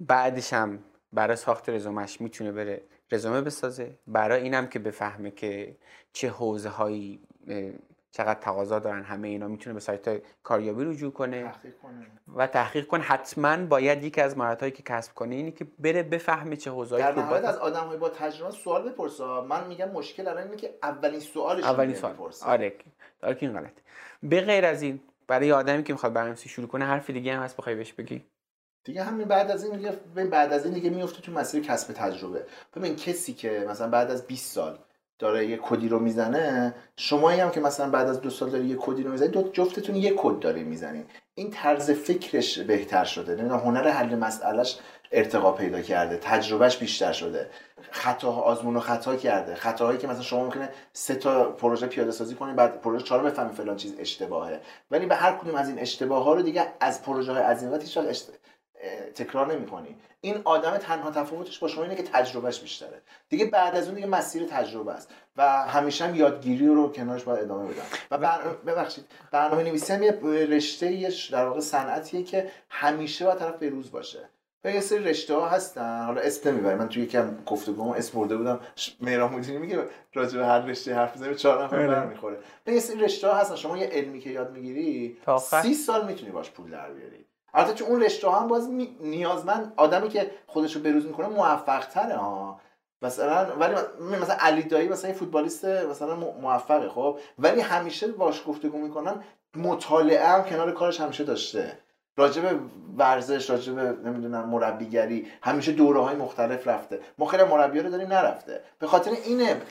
بعدش 0.00 0.52
هم 0.52 0.78
برای 1.12 1.36
ساخت 1.36 1.68
رزومش 1.68 2.20
می‌تونه 2.20 2.52
بره 2.52 2.82
رزومه 3.12 3.40
بسازه. 3.40 3.94
برای 4.06 4.42
اینم 4.42 4.66
که 4.66 4.78
بفهمه 4.78 5.30
که 5.30 5.76
چه 6.12 6.28
حوزه 6.28 6.68
هایی 6.68 7.20
چقدر 8.18 8.40
تقاضا 8.40 8.78
دارن 8.78 9.02
همه 9.02 9.28
اینا 9.28 9.48
می‌تونه 9.48 9.74
به 9.74 9.80
سایت 9.80 10.22
کاریابی 10.42 10.84
رجوع 10.84 11.12
کنه. 11.12 11.42
تحقیق 11.42 11.78
کنه. 11.82 12.06
و 12.36 12.46
تحقیق 12.46 12.86
کنه 12.86 13.02
حتما 13.02 13.66
باید 13.66 14.04
یکی 14.04 14.20
از 14.20 14.38
مهارتایی 14.38 14.72
که 14.72 14.82
کسب 14.82 15.14
کنه 15.14 15.34
اینی 15.34 15.52
که 15.52 15.66
بره 15.78 16.02
بفهمه 16.02 16.56
چه 16.56 16.70
حوزه‌ای 16.70 17.02
در 17.02 17.14
نهایت 17.18 17.44
از 17.44 17.56
آدم 17.56 17.96
با 17.98 18.08
تجربه 18.08 18.50
سوال 18.52 18.88
بپرسه. 18.88 19.24
من 19.24 19.66
میگم 19.66 19.90
مشکل 19.90 20.28
الان 20.28 20.42
اینه 20.42 20.56
که 20.56 20.74
اولین 20.82 21.20
سوالش 21.20 21.64
اولین 21.64 21.94
سوال. 21.94 22.14
آره. 22.46 22.72
آره 23.22 23.34
که 23.34 23.46
این 23.46 23.58
غلط 23.58 23.72
به 24.22 24.40
غیر 24.40 24.64
از 24.64 24.82
این 24.82 25.00
برای 25.26 25.52
آدمی 25.52 25.82
که 25.82 25.92
می‌خواد 25.92 26.12
برنامه‌نویسی 26.12 26.48
شروع 26.48 26.68
کنه 26.68 26.84
حرف 26.84 27.10
دیگه 27.10 27.36
هم 27.36 27.42
هست 27.42 27.56
بخوای 27.56 27.74
بهش 27.74 27.92
بگی؟ 27.92 28.24
دیگه 28.84 29.02
همین 29.02 29.28
بعد 29.28 29.50
از 29.50 29.64
این 29.64 29.76
دیگه 29.76 29.92
بعد 30.24 30.52
از 30.52 30.64
این 30.64 30.74
دیگه 30.74 30.90
میفته 30.90 31.22
تو 31.22 31.32
مسیر 31.32 31.62
کسب 31.62 31.92
تجربه. 31.92 32.46
ببین 32.76 32.96
کسی 32.96 33.34
که 33.34 33.66
مثلا 33.68 33.88
بعد 33.88 34.10
از 34.10 34.26
20 34.26 34.52
سال 34.52 34.78
داره 35.18 35.46
یه 35.46 35.58
کدی 35.62 35.88
رو 35.88 35.98
می‌زنه 35.98 36.74
شمایی 36.96 37.40
هم 37.40 37.50
که 37.50 37.60
مثلا 37.60 37.90
بعد 37.90 38.08
از 38.08 38.20
دو 38.20 38.30
سال 38.30 38.50
داره 38.50 38.64
یه 38.64 38.76
کدی 38.80 39.02
رو 39.02 39.10
می‌زنی 39.10 39.28
دو 39.28 39.50
جفتتون 39.52 39.96
یه 39.96 40.14
کد 40.16 40.38
داره 40.38 40.62
می‌زنین. 40.62 41.04
این 41.34 41.50
طرز 41.50 41.90
فکرش 41.90 42.58
بهتر 42.58 43.04
شده. 43.04 43.34
نمی‌دونم 43.34 43.60
هنر 43.60 43.88
حل 43.88 44.14
مسئلهش 44.14 44.78
ارتقا 45.12 45.52
پیدا 45.52 45.80
کرده 45.80 46.16
تجربهش 46.16 46.76
بیشتر 46.76 47.12
شده. 47.12 47.50
خطا 47.90 48.32
آزمون 48.32 48.76
و 48.76 48.80
خطا 48.80 49.16
کرده. 49.16 49.54
خطاهایی 49.54 49.98
که 49.98 50.06
مثلا 50.06 50.22
شما 50.22 50.44
ممکنه 50.44 50.68
سه 50.92 51.14
تا 51.14 51.44
پروژه 51.44 51.86
پیاده 51.86 52.10
سازی 52.10 52.34
کنید 52.34 52.56
بعد 52.56 52.80
پروژه 52.80 53.04
چهارم 53.04 53.24
بفهمید 53.24 53.52
فلان 53.52 53.76
چیز 53.76 53.94
اشتباهه. 53.98 54.60
ولی 54.90 55.06
به 55.06 55.14
هر 55.14 55.32
کدوم 55.32 55.54
از 55.54 55.68
این 55.68 55.78
اشتباه 55.78 56.24
ها 56.24 56.34
رو 56.34 56.42
دیگه 56.42 56.66
از 56.80 57.02
پروژه 57.02 57.32
های 57.32 57.42
از 57.42 57.62
این 57.62 57.72
وقت. 57.72 58.37
تکرار 59.14 59.52
نمی‌کنی. 59.52 59.96
این 60.20 60.40
آدم 60.44 60.76
تنها 60.76 61.10
تفاوتش 61.10 61.58
با 61.58 61.68
شما 61.68 61.82
اینه 61.82 61.96
که 61.96 62.02
تجربهش 62.02 62.60
بیشتره. 62.60 63.02
دیگه 63.28 63.44
بعد 63.44 63.76
از 63.76 63.86
اون 63.86 63.94
دیگه 63.94 64.06
مسیر 64.06 64.46
تجربه 64.46 64.92
است. 64.92 65.10
و 65.36 65.48
همیشه 65.66 66.04
هم 66.04 66.14
یادگیری 66.14 66.66
رو 66.66 66.92
کنارش 66.92 67.22
باید 67.22 67.40
ادامه 67.40 67.72
بدم. 67.72 67.82
و 68.10 68.18
بر... 68.18 68.38
ببخشید 68.66 69.04
برنامه 69.30 69.62
نویسی 69.62 69.92
هم 69.92 70.02
یه 70.02 70.12
رشته 70.50 71.12
در 71.32 71.46
واقع 71.46 71.60
صنعتیه 71.60 72.22
که 72.22 72.50
همیشه 72.70 73.24
باید 73.24 73.38
طرف 73.38 73.56
به 73.56 73.68
روز 73.68 73.90
باشه. 73.90 74.28
و 74.64 74.70
یه 74.70 74.80
سری 74.80 75.04
رشته 75.04 75.34
ها 75.34 75.48
هستن. 75.48 76.04
حالا 76.04 76.20
اسم 76.20 76.50
نمی‌برم. 76.50 76.78
من 76.78 76.88
توی 76.88 77.02
یکم 77.02 77.36
گفتگو 77.46 77.92
اسم 77.92 78.18
برده 78.18 78.36
بودم. 78.36 78.60
مهران 79.00 79.34
مدیری 79.34 79.58
میگه 79.58 79.78
راجع 80.14 80.38
به 80.38 80.46
هر 80.46 80.60
رشته 80.60 80.94
حرف 80.94 81.16
بزنیم 81.16 81.34
چهار 81.34 81.64
نفر 81.64 81.76
آره. 81.76 81.86
برمیخوره. 81.88 82.38
و 82.66 82.70
یه 82.70 82.80
سری 82.80 83.00
رشته 83.00 83.28
ها 83.28 83.34
هستن. 83.34 83.56
شما 83.56 83.78
یه 83.78 83.86
علمی 83.86 84.20
که 84.20 84.30
یاد 84.30 84.52
می‌گیری. 84.52 85.16
سی 85.62 85.74
سال 85.74 86.06
می‌تونی 86.06 86.30
باش 86.30 86.50
پول 86.50 86.70
در 86.70 86.90
بیاری. 86.90 87.24
البته 87.54 87.74
چون 87.74 87.88
اون 87.88 88.02
رشته 88.02 88.30
هم 88.30 88.48
باز 88.48 88.68
نیازمند 89.00 89.72
آدمی 89.76 90.08
که 90.08 90.30
خودش 90.46 90.76
رو 90.76 90.82
بروز 90.82 91.06
می‌کنه 91.06 91.28
موفق 91.28 91.86
تره 91.86 92.16
ها. 92.16 92.60
مثلا 93.02 93.56
ولی 93.56 93.74
مثلا 94.22 94.36
علی 94.40 94.62
دایی 94.62 94.88
مثلا 94.88 95.12
فوتبالیست 95.12 95.64
مثلا 95.64 96.14
موفقه 96.16 96.88
خب. 96.88 97.18
ولی 97.38 97.60
همیشه 97.60 98.06
باش 98.06 98.42
گفتگو 98.46 98.78
می‌کنم 98.78 99.22
مطالعه 99.56 100.28
هم 100.28 100.44
کنار 100.44 100.72
کارش 100.72 101.00
همیشه 101.00 101.24
داشته. 101.24 101.78
راجب 102.16 102.60
ورزش 102.96 103.50
راجب 103.50 103.78
نمی‌دونم 103.78 104.48
مربیگری 104.48 105.26
همیشه 105.42 105.72
دوره 105.72 106.00
های 106.00 106.16
مختلف 106.16 106.68
رفته. 106.68 107.00
ما 107.18 107.26
خیلی 107.26 107.42
مربی 107.42 107.80
رو 107.80 107.90
داریم 107.90 108.08
نرفته. 108.08 108.60
به 108.78 108.86
خاطر 108.86 109.10
اینه 109.10 109.62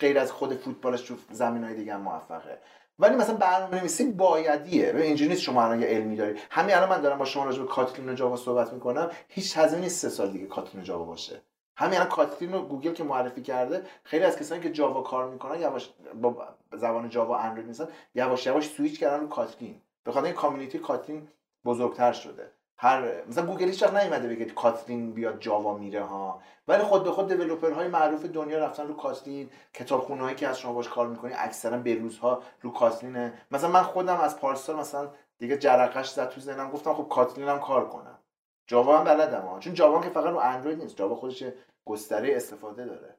غیر 0.00 0.18
از 0.18 0.32
خود 0.32 0.54
فوتبالش 0.54 1.00
تو 1.00 1.14
زمین 1.30 1.64
های 1.64 1.74
دیگه 1.74 1.96
موفقه. 1.96 2.58
ولی 2.98 3.16
مثلا 3.16 3.36
برنامه 3.36 3.80
نویسی 3.80 4.12
بایدیه. 4.12 4.92
ببین 4.92 5.02
اینجوری 5.02 5.36
شما 5.36 5.64
الان 5.64 5.80
یه 5.80 5.86
علمی 5.86 6.16
داری 6.16 6.40
همین 6.50 6.74
الان 6.74 6.88
من 6.88 7.00
دارم 7.00 7.18
با 7.18 7.24
شما 7.24 7.44
راجع 7.44 7.62
به 7.62 7.68
Kotlin 7.68 8.14
Java 8.14 8.36
صحبت 8.36 8.72
می‌کنم. 8.72 9.10
هیچ 9.28 9.58
هزینه 9.58 9.80
نیست 9.80 9.98
سه 9.98 10.08
سال 10.08 10.30
دیگه 10.30 10.46
Kotlin 10.46 10.84
Java 10.84 11.04
باشه. 11.04 11.42
همین 11.76 11.94
الان 11.94 12.08
Kotlin 12.08 12.52
رو 12.52 12.62
گوگل 12.62 12.92
که 12.92 13.04
معرفی 13.04 13.42
کرده 13.42 13.82
خیلی 14.04 14.24
از 14.24 14.38
کسانی 14.38 14.60
که 14.60 14.72
Java 14.72 15.02
کار 15.02 15.30
می‌کنن 15.30 15.60
یواش 15.60 15.90
با 16.14 16.48
زبان 16.72 17.08
Java 17.08 17.38
اندروید 17.38 17.66
نیستن 17.66 17.88
یواش 18.14 18.46
یواش 18.46 18.68
سویچ 18.68 19.00
کردن 19.00 19.20
رو 19.20 19.28
Kotlin 19.28 19.80
به 20.04 20.12
خاطر 20.12 20.32
community 20.32 20.78
Kotlin 20.78 21.28
بزرگتر 21.64 22.12
شده. 22.12 22.50
هر 22.84 23.24
مثلا 23.28 23.46
گوگل 23.46 23.66
هیچ 23.66 23.82
وقت 23.82 23.94
نیومده 23.94 24.28
بگه 24.28 24.44
Kotlin 24.44 25.12
بیاد 25.12 25.40
Java 25.40 25.78
میره 25.78 26.02
ها. 26.02 26.42
ولی 26.68 26.82
خود 26.82 27.04
به 27.04 27.10
خود 27.10 27.28
دیولپرهای 27.28 27.88
معروف 27.88 28.24
دنیا 28.24 28.58
رفتن 28.58 28.88
رو 28.88 28.96
کاتلین 28.96 29.50
کتابخونه‌هایی 29.74 30.36
که 30.36 30.48
از 30.48 30.58
شما 30.58 30.72
باش 30.72 30.88
کار 30.88 31.06
می‌کنی 31.06 31.32
اکثرا 31.36 31.78
بروزها 31.78 32.42
رو 32.60 32.72
کاتلینه 32.72 33.32
مثلا 33.50 33.70
من 33.70 33.82
خودم 33.82 34.20
از 34.20 34.38
پارسال 34.40 34.76
مثلا 34.76 35.08
دیگه 35.38 35.58
جرقش 35.58 36.10
زد 36.10 36.28
تو 36.28 36.40
ذهنم 36.40 36.70
گفتم 36.70 36.94
خب 36.94 37.08
کاتلین 37.08 37.48
هم 37.48 37.60
کار 37.60 37.88
کنم. 37.88 38.18
جاوا 38.66 38.98
هم 38.98 39.04
بلدم 39.04 39.40
ها. 39.40 39.58
چون 39.58 39.74
جاوا 39.74 40.00
که 40.00 40.08
فقط 40.08 40.26
رو 40.26 40.36
اندروید 40.36 40.82
نیست 40.82 40.96
جاوا 40.96 41.14
خودش 41.14 41.44
گستره 41.84 42.36
استفاده 42.36 42.84
داره. 42.84 43.16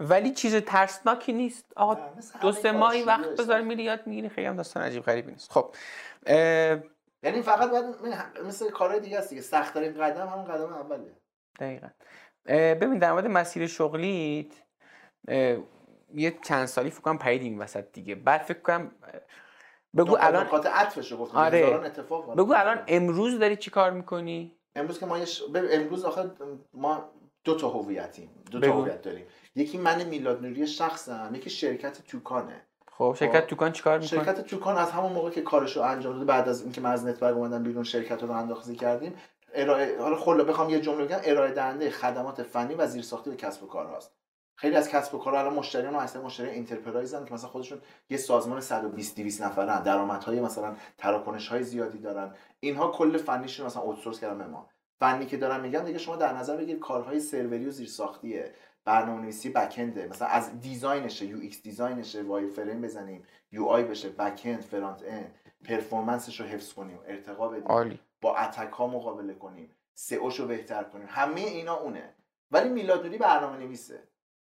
ولی 0.00 0.32
چیز 0.32 0.56
ترسناکی 0.56 1.32
نیست. 1.32 1.64
آقا 1.76 1.98
دو 2.40 2.52
سه 2.52 2.72
ماهی 2.72 3.02
وقت. 3.02 3.28
بذار 3.28 3.60
میری 3.60 3.82
یاد 3.82 4.06
می‌گیری 4.06 4.28
خیلی 4.28 4.46
هم 4.46 4.56
داستان 4.56 4.82
عجیب 4.82 5.02
غریبی 5.02 5.32
نیست. 5.32 5.52
خب 5.52 5.74
یعنی 7.22 7.42
فقط 7.42 7.70
باید 7.70 7.84
مثل 8.46 8.70
کارهای 8.70 9.00
دیگه 9.00 9.18
است 9.18 9.28
دیگه. 9.30 9.42
سخت‌ترین 9.42 9.92
قدم 9.92 10.26
همون 10.26 10.44
قدم 10.44 10.72
اوله 10.72 11.16
دقیقا. 11.60 11.88
ببین 12.46 12.98
در 12.98 13.12
مورد 13.12 13.26
مسیر 13.26 13.66
شغلیت 13.66 14.54
یه 16.14 16.38
چند 16.44 16.66
سالی 16.66 16.90
فکر 16.90 17.00
کنم 17.00 17.18
پرید 17.18 17.42
این 17.42 17.58
وسط 17.58 17.92
دیگه. 17.92 18.14
بعد 18.14 18.40
فکر 18.40 18.60
کنم 18.60 18.92
اه، 19.02 19.20
بگو 19.96 20.16
الان 20.20 20.46
نکات 20.46 20.66
عطفش 20.66 21.12
رو 21.12 21.18
گفتم 21.18 21.38
آره. 21.38 21.80
اتفاق 21.84 22.36
بگو 22.36 22.54
الان. 22.56 22.84
امروز 22.86 23.38
داری 23.38 23.56
چی 23.56 23.70
کار 23.70 23.90
می‌کنی؟ 23.90 24.58
امروز 24.76 25.00
که 25.00 25.06
ما 25.06 25.24
ش... 25.24 25.42
امروز 25.54 26.04
آخه 26.04 26.30
ما 26.72 27.12
دو 27.44 27.54
تا 27.54 27.68
هویتیم. 27.68 28.44
دو 28.50 28.60
تا. 28.60 28.72
هویت 28.72 29.02
داریم. 29.02 29.26
یکی 29.54 29.78
من 29.78 30.04
میلاد 30.04 30.42
نوری 30.42 30.66
شخصم 30.66 31.32
یکی 31.34 31.50
شرکت 31.50 32.02
توکانه. 32.06 32.67
خب 32.98 33.16
شرکت 33.18 33.40
خب. 33.40 33.46
توکان 33.46 33.72
چی 33.72 33.82
کار 33.82 33.98
می‌کنه؟ 33.98 34.24
شرکت 34.24 34.46
توکان 34.46 34.76
از 34.76 34.90
همون 34.90 35.12
موقع 35.12 35.30
که 35.30 35.42
کارش 35.42 35.76
رو 35.76 35.82
انجام 35.82 36.12
داده 36.12 36.24
بعد 36.24 36.48
از 36.48 36.62
اینکه 36.62 36.80
من 36.80 36.90
از 36.90 37.06
نتورک 37.06 37.36
اومدم 37.36 37.62
بیرون 37.62 37.84
شرکت 37.84 38.22
رو 38.22 38.30
راه‌اندازی 38.30 38.76
کردیم 38.76 39.14
ارائه 39.54 40.00
حالا 40.00 40.16
خلا 40.16 40.44
بخوام 40.44 40.70
یه 40.70 40.80
جمله 40.80 41.04
بگم 41.04 41.18
ارائه 41.24 41.52
دهنده 41.52 41.90
خدمات 41.90 42.42
فنی 42.42 42.74
و 42.74 42.86
زیرساختی 42.86 43.30
به 43.30 43.36
کسب 43.36 43.62
و 43.62 43.66
کار 43.66 43.86
هاست. 43.86 44.12
خیلی 44.54 44.76
از 44.76 44.88
کسب 44.88 45.14
و 45.14 45.18
کارها 45.18 45.40
الان 45.40 45.54
مشتریان 45.54 45.94
اصلا 45.94 46.22
مشتری 46.22 46.50
enterprise 46.50 47.17
ن 47.17 47.24
که 47.24 47.34
مثلا 47.34 47.48
خودشون 47.48 47.78
یه 48.10 48.16
سازمان 48.16 48.60
120 48.60 49.16
200 49.16 49.42
نفرن 49.42 49.82
درآمدهای 49.82 50.40
مثلا 50.40 50.76
تراکنش 50.98 51.48
های 51.48 51.62
زیادی 51.62 51.98
دارن. 51.98 52.34
اینها 52.60 52.88
کل 52.88 53.16
فنیشون 53.16 53.66
مثلا 53.66 53.82
outsource 53.82 54.20
کردن 54.20 54.38
به 54.38 54.46
ما. 54.46 54.68
فنی 55.00 55.26
که 55.26 55.36
دارم 55.36 55.60
میگم 55.60 55.80
دیگه 55.80 55.98
شما 55.98 56.16
در 56.16 56.32
نظر 56.32 56.56
بگیرید 56.56 56.80
کارهای 56.80 57.20
سروری 57.20 57.66
و 57.66 57.70
زیرساختیه. 57.70 58.52
برنامه‌نویسی 58.88 59.48
backend 59.48 60.01
ه 60.01 60.08
مثلا 60.10 60.28
از 60.28 60.60
design 60.60 61.26
شه 61.26 61.38
UX 61.38 61.62
design 61.62 62.22
شه 62.22 62.46
wireframe 62.46 62.80
بزنیم 62.80 63.24
UI 63.52 63.84
بشه 63.84 64.08
backend 64.08 64.60
front-end 64.60 65.02
performance 65.06 65.34
ش 65.64 66.40
رو 66.40 66.46
حفظ 66.46 66.72
کنیم 66.72 66.98
ارتقا 67.06 67.48
بدیم. 67.48 67.66
عالی. 67.66 68.00
با 68.20 68.36
attack 68.36 68.72
ها 68.72 68.86
مقابله 68.86 69.34
کنیم 69.34 69.70
سئوش 69.94 70.40
رو 70.40 70.46
بهتر 70.46 70.82
کنیم. 70.82 71.06
همه 71.10 71.40
اینا 71.40 71.76
اونه. 71.76 72.14
ولی 72.50 72.68
میلاد 72.68 73.04
نوری 73.04 73.18
برنامه 73.18 73.56
نویسه 73.56 74.02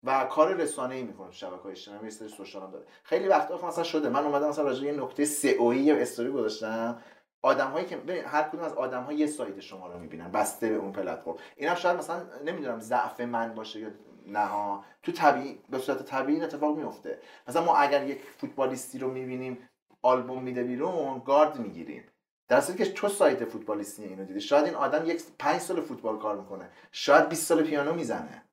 و 0.03 0.23
کار 0.23 0.53
رسانه 0.53 0.95
ای 0.95 1.03
می‌کنه 1.03 1.31
شبکه 1.31 1.61
های 1.63 1.71
اجتماعی 1.71 2.03
یه 2.03 2.09
سری 2.09 2.27
social 2.27 2.71
داره. 2.71 2.85
خیلی 3.03 3.27
وقتا 3.27 3.57
خب 3.57 3.65
مثلا 3.65 3.83
شده. 3.83 4.09
من 4.09 4.25
اومدم 4.25 4.49
مثلا 4.49 4.65
راجع 4.65 4.81
به 4.81 4.87
یه 4.87 5.03
نکته 5.03 5.25
سئویی 5.25 5.81
یا 5.81 5.95
استوری 5.95 6.31
گذاشتم. 6.31 7.01
آدم 7.41 7.71
هایی 7.71 7.85
که 7.85 7.97
ببین 7.97 8.23
هر 8.23 8.43
کدوم 8.43 8.61
از 8.61 8.73
آدم 8.73 9.03
ها 9.03 9.13
یه 9.13 9.27
سایت 9.27 9.59
شما 9.59 9.87
رو 9.87 9.99
می‌بینن 9.99 10.31
بسته 10.31 10.69
به 10.69 10.75
اون 10.75 10.91
پلتفرم. 10.91 11.35
اینم 11.55 11.75
شاید 11.75 11.97
مثلا 11.97 12.23
نمی‌دونم 12.45 12.79
ضعف 12.79 13.21
من 13.21 13.55
باشه 13.55 13.79
یا 13.79 13.89
نه 14.27 14.45
ها 14.45 14.85
تو 15.03 15.11
طبیعی 15.11 15.59
به 15.69 15.79
صورت 15.79 16.05
طبیعی 16.05 16.35
این 16.35 16.43
اتفاق 16.43 16.77
میفته 16.77 17.19
مثلا 17.47 17.63
ما 17.63 17.75
اگر 17.75 18.07
یک 18.07 18.21
فوتبالیستی 18.37 18.99
رو 18.99 19.11
می‌بینیم 19.11 19.69
آلبوم 20.01 20.43
میده 20.43 20.63
بیرون 20.63 21.21
گارد 21.25 21.59
می‌گیریم. 21.59 22.03
در 22.47 22.61
که 22.61 22.85
تو 22.85 23.09
سایت 23.09 23.45
فوتبالیستی 23.45 24.03
اینو 24.03 24.25
دیدی 24.25 24.41
شاید 24.41 24.65
این 24.65 24.75
آدم 24.75 25.09
یک 25.09 25.23
پنج 25.39 25.61
سال 25.61 25.81
فوتبال 25.81 26.19
کار 26.19 26.37
می‌کنه. 26.37 26.69
شاید 26.91 27.29
20 27.29 27.47
سال 27.47 27.63
پیانو 27.63 27.93
می‌زنه. 27.93 28.43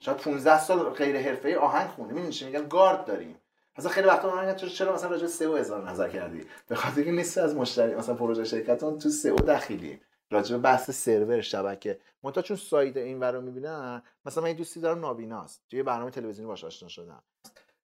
شاید 0.00 0.16
15 0.16 0.60
سال 0.60 0.90
غیر 0.90 1.20
حرفه‌ای 1.20 1.54
آهنگ 1.54 1.88
خونده. 1.88 2.14
می‌دونی 2.14 2.32
چی 2.32 2.44
میگن 2.46 2.68
گارد 2.68 3.04
داریم. 3.04 3.36
مثلا 3.78 3.90
خیلی 3.90 4.06
وقتا 4.06 4.34
من 4.34 4.56
چرا 4.56 4.68
چرا 4.68 4.94
مثلا 4.94 5.10
راجع 5.10 5.22
به 5.22 5.28
سئو 5.28 5.50
اظهار 5.52 5.90
نظر 5.90 6.08
کردی؟ 6.08 6.46
به 6.68 6.74
خاطر 6.74 7.02
که 7.02 7.10
نیست 7.10 7.38
از 7.38 7.56
مشتری 7.56 7.94
مثلا 7.94 8.14
پروژه 8.14 8.44
شرکتمون 8.44 8.98
تو 8.98 9.08
سئو 9.08 9.36
دخیلی 9.36 10.00
راجع 10.32 10.56
به 10.56 10.62
بحث 10.62 10.90
سرور 10.90 11.40
شبکه. 11.40 11.98
منتها 12.22 12.42
چون 12.42 12.56
سایت 12.56 12.96
این 12.96 13.20
ور 13.20 13.32
رو 13.32 13.40
می‌بینن 13.40 14.02
مثلا 14.24 14.42
من 14.42 14.48
یه 14.48 14.54
دوستی 14.54 14.80
دارم 14.80 15.00
نابیناست. 15.00 15.62
توی 15.70 15.76
یه 15.76 15.82
برنامه 15.82 16.10
تلویزیونی 16.10 16.48
باش 16.48 16.64
آشنا 16.64 16.88
شدم. 16.88 17.22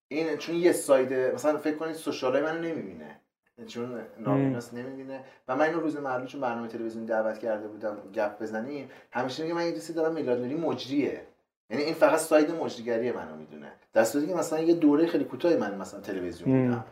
این 0.08 0.36
چون 0.36 0.54
یه 0.54 0.72
سایت 0.72 1.34
مثلا 1.34 1.58
فکر 1.58 1.76
کنید 1.76 1.94
سوشالای 1.94 2.42
منو 2.42 2.60
نمی‌بینه. 2.60 3.20
چون 3.66 4.00
نابیناست 4.18 4.74
نمی‌بینه. 4.74 5.24
و 5.48 5.56
من 5.56 5.64
اینو 5.66 5.80
روز 5.80 5.96
معلوم 5.96 6.26
چون 6.26 6.40
برنامه 6.40 6.68
تلویزیونی 6.68 7.06
دعوت 7.06 7.38
کرده 7.38 7.68
بودم 7.68 7.96
گپ 8.14 8.42
بزنیم 8.42 8.90
همیشه 9.10 9.42
میگه 9.42 9.54
من 9.54 9.66
یه 9.66 9.72
دوستی 9.72 9.92
دارم 9.92 10.14
میلاد 10.14 10.38
نوری 10.38 10.54
مجریه. 10.54 11.22
یعنی 11.70 11.82
این 11.82 11.94
فقط 11.94 12.18
ساید 12.18 12.50
مجریگری 12.50 13.12
منو 13.12 13.36
می‌دونه. 13.36 13.72
در 13.92 14.04
صورتی 14.04 14.26
که 14.26 14.34
مثلا 14.34 14.60
یه 14.60 14.74
دوره 14.74 15.06
خیلی 15.06 15.24
کوتاهی 15.24 15.56
من 15.56 15.78
مثلا 15.78 16.00
تلویزیون. 16.00 16.68
بودم 16.68 16.84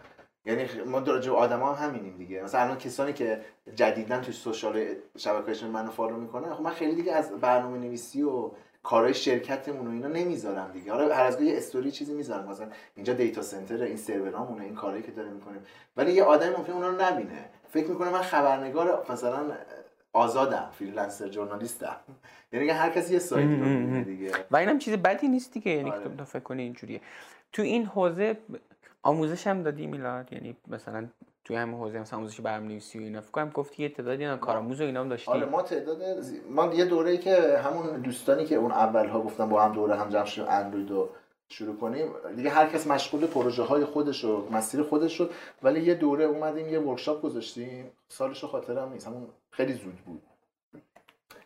یعنی 0.47 0.66
ما 0.86 1.01
در 1.01 1.18
جو 1.18 1.35
آدما 1.35 1.74
هم 1.74 1.89
همینیم 1.89 2.16
دیگه. 2.16 2.43
مثلا 2.43 2.60
الان 2.60 2.78
کسانی 2.78 3.12
که 3.12 3.40
جدیدن 3.74 4.20
تو 4.20 4.32
social 4.32 4.84
شبکه‌های 5.18 5.70
منو 5.70 5.90
فالو 5.90 6.16
می‌کنن 6.16 6.55
خب 6.55 6.62
من 6.62 6.70
خیلی 6.70 6.94
دیگه 6.94 7.12
از 7.12 7.31
برنامه 7.31 7.78
نویسی 7.78 8.23
و 8.23 8.51
کارهای 8.82 9.14
شرکتمون 9.14 9.86
و 9.86 9.90
اینا 9.90 10.09
نمی‌ذارم 10.09 10.70
دیگه. 10.73 10.93
حالا 10.93 11.14
هر 11.14 11.24
از 11.24 11.40
یه 11.40 11.56
استوری 11.56 11.90
چیزی 11.90 12.14
می‌ذارم. 12.14 12.48
مثلا 12.48 12.66
اینجا 12.97 13.12
data 13.12 13.42
center 13.42 13.82
این 13.82 13.97
سرورامونه 13.97 14.64
این 14.64 14.74
کارهایی 14.74 15.02
که 15.02 15.12
داریم 15.12 15.32
می‌کنیم. 15.32 15.60
ولی 15.97 16.12
یه 16.12 16.24
آدم 16.24 16.48
ممکن 16.48 16.73
اونا 16.73 16.89
رو 16.89 17.02
نبینه. 17.02 17.44
فکر 17.68 17.86
می‌کنه 17.86 18.10
من 18.10 18.23
خبرنگار 18.23 19.06
مثلا 19.10 19.39
آزادم 20.12 20.70
freelancer 20.78 21.30
journalist 21.30 21.90
م 21.90 21.96
یعنی 22.52 22.68
هر 22.68 22.90
کسی 22.90 23.12
یه 23.12 23.18
سایتی 23.18 23.55
رو 23.55 24.05
دیگه. 24.05 24.32
و 24.51 24.56
اینم 24.56 24.78
چیز 24.78 24.94
بدی 24.94 25.28
نیست 25.28 25.52
دیگه. 25.52 25.70
یعنی 25.70 25.90
آره. 25.90 26.24
فکر 26.24 26.40
کنی 26.43 26.62
اینجوریه. 26.62 27.01
تو 27.52 27.62
این 27.62 27.86
حوزه 27.86 28.39
آموزش 29.02 29.47
هم 29.47 29.62
دادی 29.62 29.86
میلاد؟ 29.86 30.32
یعنی 30.32 30.56
مثلا 30.68 31.09
توی 31.44 31.56
همین 31.56 31.74
حوزه 31.74 31.98
مثلا 31.98 32.18
آموزش 32.18 32.40
برنامه‌نویسی 32.40 32.98
و 32.98 33.02
اینا 33.02 33.20
فکر 33.20 33.31
کنم 33.31 33.51
گفتی 33.51 33.82
یه 33.82 33.89
تعدادی 33.89 34.23
اینا 34.24 34.36
کارآموز 34.36 34.81
و 34.81 34.85
اینا 34.85 35.01
هم 35.01 35.09
داشتی. 35.09 35.31
آره 35.31 35.47
ما 35.47 35.62
تعداد 35.62 36.20
زی- 36.20 36.40
ما 36.51 36.74
یه 36.74 36.85
دوره 36.85 37.16
که 37.18 37.59
همون 37.59 38.01
دوستانی 38.01 38.44
که 38.44 38.55
اون 38.56 38.73
اولها 38.73 39.20
گفتم 39.20 39.48
با 39.48 39.62
هم 39.62 39.73
دوره 39.73 39.97
هم 39.97 40.09
جمع 40.09 40.24
شدیم 40.24 40.47
اندروید 40.48 40.90
رو 40.90 41.09
شروع 41.48 41.77
کنیم 41.77 42.09
دیگه 42.36 42.51
هر 42.51 42.66
کس 42.66 42.86
مشغول 42.86 43.27
پروژه 43.27 43.62
های 43.62 43.85
خودش 43.85 44.24
و 44.24 44.48
مسیر 44.52 44.82
خودش 44.82 45.18
شد 45.18 45.31
ولی 45.62 45.81
یه 45.81 45.94
دوره 45.94 46.24
اومدیم 46.24 46.68
یه 46.68 46.78
ورکشاپ 46.81 47.23
گذاشتیم. 47.23 47.90
سالش 48.09 48.43
رو 48.43 48.48
خاطرم 48.48 48.93
نیست 48.93 49.06
همون 49.06 49.27
خیلی 49.51 49.73
زود 49.73 49.94
بود. 50.06 50.23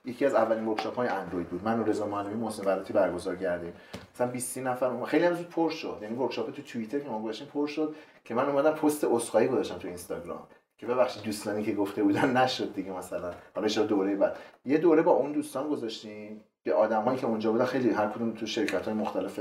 یکی 0.04 0.26
از 0.26 0.34
اولین 0.34 0.64
ورکشاپ 0.66 0.96
های 0.96 1.08
اندروید 1.08 1.48
بود. 1.48 1.64
من 1.64 1.80
و 1.80 1.84
رضا 1.84 2.06
معلمی 2.06 2.34
محسن 2.34 2.64
براتی 2.64 2.92
برگزار 2.92 3.36
کردیم. 3.36 3.72
مثلا 4.20 4.32
20 4.32 4.52
30 4.52 4.60
نفر 4.60 4.86
اومد. 4.86 5.04
خیلی 5.04 5.24
هم 5.24 5.34
زود 5.34 5.48
پر 5.48 5.70
شد. 5.70 5.98
یعنی 6.02 6.16
ورکشاپ 6.16 6.50
تو 6.50 6.62
توییتر 6.62 6.98
که 6.98 7.08
ما 7.08 7.22
گذاشتیم 7.22 7.46
پر 7.46 7.66
شد 7.66 7.94
که 8.24 8.34
من 8.34 8.48
اومدم 8.48 8.70
پست 8.70 9.04
اسخایی 9.04 9.48
گذاشتم 9.48 9.78
تو 9.78 9.88
اینستاگرام 9.88 10.46
که 10.78 10.86
ببخشید 10.86 11.22
دوستانی 11.22 11.62
که 11.62 11.74
گفته 11.74 12.02
بودن 12.02 12.36
نشد 12.36 12.74
دیگه 12.74 12.92
مثلا. 12.92 13.32
حالا 13.54 13.68
شد 13.68 13.86
دوره 13.86 14.16
بعد. 14.16 14.36
یه 14.64 14.78
دوره 14.78 15.02
با 15.02 15.12
اون 15.12 15.32
دوستان 15.32 15.68
گذاشتیم 15.68 16.44
که 16.64 16.72
آدمایی 16.72 17.18
که 17.18 17.26
اونجا 17.26 17.52
بودن 17.52 17.64
خیلی 17.64 17.90
هر 17.90 18.08
کدوم 18.08 18.34
تو 18.34 18.46
شرکت 18.46 18.84
های 18.84 18.94
مختلف 18.94 19.40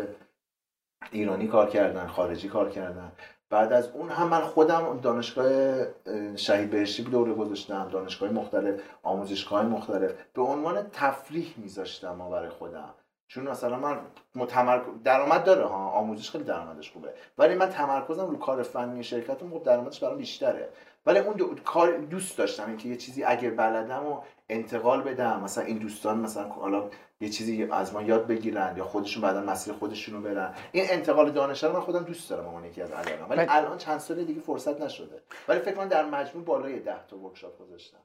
ایرانی 1.11 1.47
کار 1.47 1.69
کردن 1.69 2.07
خارجی 2.07 2.47
کار 2.47 2.69
کردن. 2.69 3.11
بعد 3.49 3.73
از 3.73 3.89
اون 3.89 4.10
هم 4.10 4.27
من 4.27 4.41
خودم 4.41 4.99
دانشگاه 5.01 5.45
اه، 5.45 6.35
شهید 6.35 6.69
بهشتی 6.69 7.03
دوره 7.03 7.34
گذاشتم. 7.34 7.89
دانشگاه 7.91 8.31
مختلف 8.31 8.81
آموزشگاه 9.03 9.65
مختلف. 9.65 10.11
به 10.34 10.41
عنوان 10.41 10.88
تفریح 10.91 11.53
میذاشتم 11.57 12.15
ما 12.15 12.30
برای 12.30 12.49
خودم. 12.49 12.93
چون 13.30 13.49
مثلا 13.49 13.80
من 13.80 13.99
متمرک... 14.35 14.84
درآمد 15.03 15.43
داره 15.43 15.65
ها 15.65 15.89
آموزش 15.89 16.30
خیلی 16.31 16.43
درآمدش 16.43 16.91
خوبه. 16.91 17.14
ولی 17.38 17.56
من 17.56 17.69
تمرکزم 17.69 18.26
رو 18.27 18.38
کار 18.38 18.64
فنی 18.64 19.03
شرکتم 19.03 19.49
خب 19.49 19.64
درآمدش 19.64 20.03
برام 20.03 20.18
بیشتره. 20.18 20.69
ولی 21.06 21.19
اون 21.19 21.34
دو... 21.35 21.56
کار 21.65 21.97
دوست 21.97 22.38
داشتم 22.38 22.68
اینکه 22.68 22.89
یه 22.89 22.97
چیزی 22.97 23.23
اگه 23.23 23.49
بلدم 23.49 24.06
و 24.06 24.22
انتقال 24.49 25.01
بدم 25.01 25.39
مثلا 25.43 25.64
این 25.64 25.77
دوستان 25.77 26.19
مثلا 26.19 26.47
حالا 26.49 26.89
یه 27.22 27.30
چیزی 27.30 27.68
از 27.72 27.93
ما 27.93 28.01
یاد 28.01 28.27
بگیرن 28.27 28.73
یا 28.77 28.84
خودشون 28.84 29.22
بعدا 29.23 29.41
مسیر 29.41 29.73
خودشون 29.73 30.15
رو 30.15 30.22
برن. 30.22 30.53
این 30.72 30.85
انتقال 30.89 31.31
دانش 31.31 31.64
رو 31.64 31.73
من 31.73 31.80
خودم 31.81 32.03
دوست 32.03 32.30
دارم 32.30 32.45
عنوان 32.47 32.65
یکی 32.65 32.81
از 32.81 32.91
علایقم 32.91 33.30
ولی 33.30 33.38
ولی- 33.39 33.47
الان 33.51 33.77
چند 33.77 33.99
سال 33.99 34.23
دیگه 34.23 34.41
فرصت 34.41 34.81
نشده. 34.81 35.22
ولی 35.47 35.60
فکر 35.60 35.76
کنم 35.76 35.88
در 35.88 36.06
مجموع 36.06 36.43
بالای 36.45 36.80
10 36.80 36.93
تا 37.07 37.18
ورکشاپ 37.18 37.60
گذاشتم. 37.60 37.97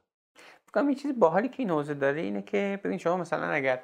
فکر 0.65 0.81
کنم 0.81 0.89
یه 0.89 0.95
چیز 0.95 1.19
باحالی 1.19 1.49
که 1.49 1.55
این 1.57 1.69
حوزه 1.69 1.93
داره 1.93 2.21
اینه 2.21 2.41
که 2.41 2.79
ببین 2.83 2.97
شما 2.97 3.17
مثلا 3.17 3.45
اگر 3.47 3.79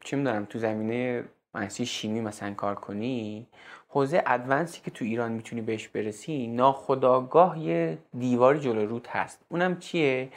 چه 0.00 0.16
می‌دونم 0.16 0.44
تو 0.44 0.58
زمینه 0.58 1.24
مهندسی 1.54 1.86
شیمی 1.86 2.20
مثلا 2.20 2.54
کار 2.54 2.74
کنی 2.74 3.46
حوزه 3.88 4.22
ادوانسی 4.26 4.80
که 4.84 4.90
تو 4.90 5.04
ایران 5.04 5.32
می‌تونی 5.32 5.62
بهش 5.62 5.88
برسی 5.88 6.46
ناخداگاه 6.46 7.58
یه 7.58 7.98
دیواری 8.18 8.60
جلو 8.60 8.86
روت 8.86 9.08
هست. 9.08 9.44
اونم 9.48 9.78
چیه؟ 9.78 10.28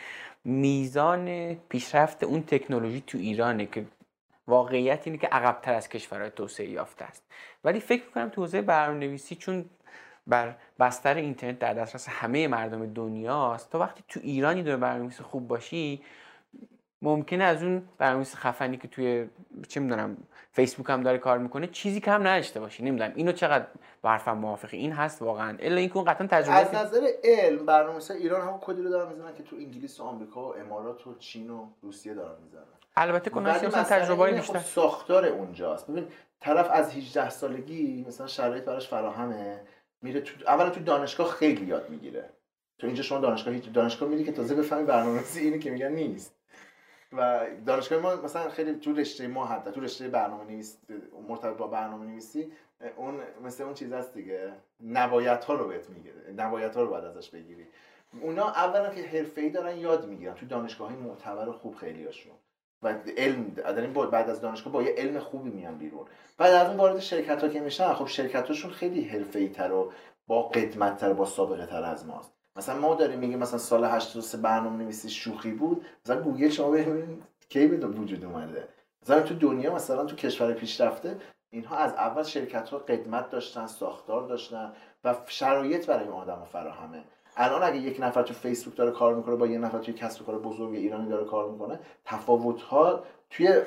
میزان 0.45 1.53
پیشرفت 1.53 2.23
اون 2.23 2.43
تکنولوژی 2.43 3.03
تو 3.07 3.17
ایرانه 3.17 3.65
که 3.65 3.85
واقعیت 4.47 5.01
اینه 5.05 5.17
که 5.17 5.27
عقبتر 5.27 5.73
از 5.73 5.89
کشورهای 5.89 6.29
توسعه 6.29 6.69
یافته 6.69 7.05
است. 7.05 7.23
ولی 7.63 7.79
فکر 7.79 8.03
می‌کنم 8.05 8.29
تو 8.29 8.41
حوزه 8.41 8.61
برنامه‌نویسی 8.61 9.35
چون 9.35 9.65
بر 10.27 10.55
بستر 10.79 11.15
اینترنت 11.15 11.59
در 11.59 11.73
دسترس 11.73 12.09
همه 12.09 12.47
مردم 12.47 12.93
دنیاست 12.93 13.69
تا 13.69 13.79
وقتی 13.79 14.03
تو 14.07 14.19
ایرانی 14.23 14.63
داره 14.63 14.77
برنامه‌نویس 14.77 15.21
خوب 15.21 15.47
باشی 15.47 16.01
ممکنه 17.01 17.43
از 17.43 17.63
اون 17.63 17.83
برنامه‌نویس 17.97 18.35
خفنی 18.35 18.77
که 18.77 18.87
توی 18.87 19.29
چه 19.67 19.79
می‌دونم 19.79 20.17
فیسبوک 20.51 20.89
هم 20.89 21.03
داره 21.03 21.17
کار 21.17 21.37
می‌کنه 21.37 21.67
چیزی 21.67 21.99
کم 21.99 22.27
نداشته 22.27 22.59
باشی 22.59 22.83
نمی‌دونم 22.83 23.11
اینو 23.15 23.31
چقدر 23.31 23.65
با 24.01 24.09
حرفم 24.09 24.37
موافقی؟ 24.37 24.77
این 24.77 24.91
هست 24.91 25.21
واقعا. 25.21 25.57
الا 25.59 25.75
اینکه 25.75 25.95
اون 25.95 26.05
قطعا 26.05 26.27
از 26.31 26.45
تجربه 26.47 26.77
نظر 26.77 27.07
علم 27.23 27.65
برنامه‌نویسای 27.65 28.17
ایران 28.17 28.47
هم 28.47 28.59
کدی 28.61 28.81
رو 28.81 28.89
دارن 28.89 29.11
می‌زنن 29.11 29.33
که 29.35 29.43
تو 29.43 29.55
انگلیس 29.55 29.99
و 29.99 30.03
آمریکا 30.03 30.49
و 30.49 30.57
امارات 30.57 31.07
و 31.07 31.15
چین 31.17 31.49
و 31.49 31.67
روسیه 31.81 32.13
دارن 32.13 32.35
می‌زنن. 32.43 32.63
البته 32.95 33.29
کنه 33.29 33.65
مثلا 33.65 33.83
تجربه 33.83 34.25
خب 34.25 34.35
بیشتر 34.35 34.59
ساختار 34.59 35.25
اونجاست. 35.25 35.87
ببین 35.87 36.07
طرف 36.39 36.69
از 36.71 36.95
18 36.95 37.29
سالگی 37.29 38.05
مثلا 38.07 38.27
شرایط 38.27 38.63
براش 38.63 38.87
فراهمه 38.87 39.61
میره 40.01 40.21
تو 40.21 40.33
اولا 40.47 40.69
تو 40.69 40.79
دانشگاه 40.79 41.27
خیلی 41.27 41.65
یاد 41.65 41.89
می‌گیره. 41.89 42.29
تو 42.79 42.87
اینجا 42.87 43.03
شما 43.03 43.19
دانشگاه 43.19 43.53
هیچ 43.53 43.71
دانشگاه 43.71 44.09
میری 44.09 44.23
که 44.23 44.31
تازه 44.31 44.55
بفهمی 44.55 44.85
برنامه‌نویسی 44.85 45.39
اینه 45.39 45.59
که 45.59 45.71
میگن 45.71 45.91
نیست. 45.91 46.35
و 47.13 47.45
دانشگاه 47.65 47.99
ما 47.99 48.15
مثلا 48.15 48.49
خیلی 48.49 48.73
تو 48.73 48.93
رشته 48.93 49.27
ما 49.27 49.45
حتی 49.45 49.71
تو 49.71 49.81
رشته 49.81 50.07
برنامه 50.07 50.63
مرتبط 51.27 51.57
با 51.57 51.67
برنامه 51.67 52.05
نویسی 52.05 52.51
اون 52.95 53.19
مثل 53.43 53.63
اون 53.63 53.73
چیز 53.73 53.93
هست 53.93 54.13
دیگه. 54.13 54.53
نبایت 54.83 55.45
ها 55.45 55.53
رو 55.53 55.67
بهت 55.67 55.89
میگه. 55.89 56.11
نبایت 56.37 56.75
ها 56.75 56.81
رو 56.81 56.89
باید 56.89 57.05
ازش 57.05 57.29
بگیری. 57.29 57.67
اونا 58.21 58.49
اولا 58.49 58.89
که 58.89 59.01
حرفه‌ای 59.01 59.49
دارن 59.49 59.77
یاد 59.77 60.07
می‌گیرن. 60.07 60.33
تو 60.33 60.45
دانشگاه 60.45 60.87
های 60.87 60.97
معتبر 60.97 61.49
و 61.49 61.53
خوب 61.53 61.75
خیلی 61.75 62.05
هاشون 62.05 62.33
و 62.83 62.95
علم 63.17 63.93
با- 63.93 64.05
بعد 64.05 64.29
از 64.29 64.41
دانشگاه 64.41 64.73
با 64.73 64.83
یه 64.83 64.95
علم 64.97 65.19
خوبی 65.19 65.49
میان 65.49 65.77
بیرون. 65.77 66.05
بعد 66.37 66.53
از 66.53 66.67
اون 66.67 66.77
وارد 66.77 66.99
شرکت 66.99 67.43
ها 67.43 67.49
که 67.49 67.59
میشن 67.59 67.93
خب 67.93 68.07
شرکت 68.07 68.47
هاشون 68.47 68.71
خیلی 68.71 69.01
حرفه‌ای 69.01 69.49
تر 69.49 69.71
و 69.71 69.91
با 70.27 70.41
قدمت 70.43 70.97
تر 70.97 71.13
با 71.13 71.25
سابقه 71.25 71.65
تر 71.65 71.83
از 71.83 72.05
ماست. 72.05 72.40
مثلا 72.55 72.79
ما 72.79 72.95
داریم 72.95 73.19
میگیم 73.19 73.39
مثلا 73.39 73.59
سال 73.59 73.85
83 73.85 74.37
برنامه 74.37 74.83
نویسی 74.83 75.09
شوخی 75.09 75.51
بود 75.51 75.85
مثلا 76.05 76.21
گوگل 76.21 76.49
شما 76.49 76.71
ببینید 76.71 77.23
کی 77.49 77.67
به 77.67 77.87
وجود 77.87 78.25
اومده. 78.25 78.67
مثلا 79.03 79.21
تو 79.21 79.35
دنیا 79.35 79.75
مثلا 79.75 80.05
تو 80.05 80.15
کشور 80.15 80.53
پیشرفته 80.53 81.17
اینها 81.49 81.75
از 81.75 81.93
اول 81.93 82.23
شرکت 82.23 82.69
ها 82.69 82.77
قدمت 82.77 83.29
داشتن 83.29 83.67
ساختار 83.67 84.27
داشتن 84.27 84.73
و 85.03 85.15
شرایط 85.27 85.85
برای 85.85 86.03
این 86.03 86.13
آدم 86.13 86.47
فراهمه. 86.51 87.03
الان 87.37 87.63
اگه 87.63 87.77
یک 87.77 87.97
نفر 87.99 88.23
تو 88.23 88.33
فیسبوک 88.33 88.75
داره 88.75 88.91
کار 88.91 89.15
می‌کنه 89.15 89.35
با 89.35 89.47
یه 89.47 89.57
نفر 89.57 89.79
توی 89.79 89.93
کسب 89.93 90.21
و 90.21 90.25
کار 90.25 90.39
بزرگ 90.39 90.73
ایرانی 90.73 91.09
داره 91.09 91.25
کار 91.25 91.51
می‌کنه 91.51 91.79
تفاوت 92.05 92.61
ها 92.61 93.03
توی 93.29 93.61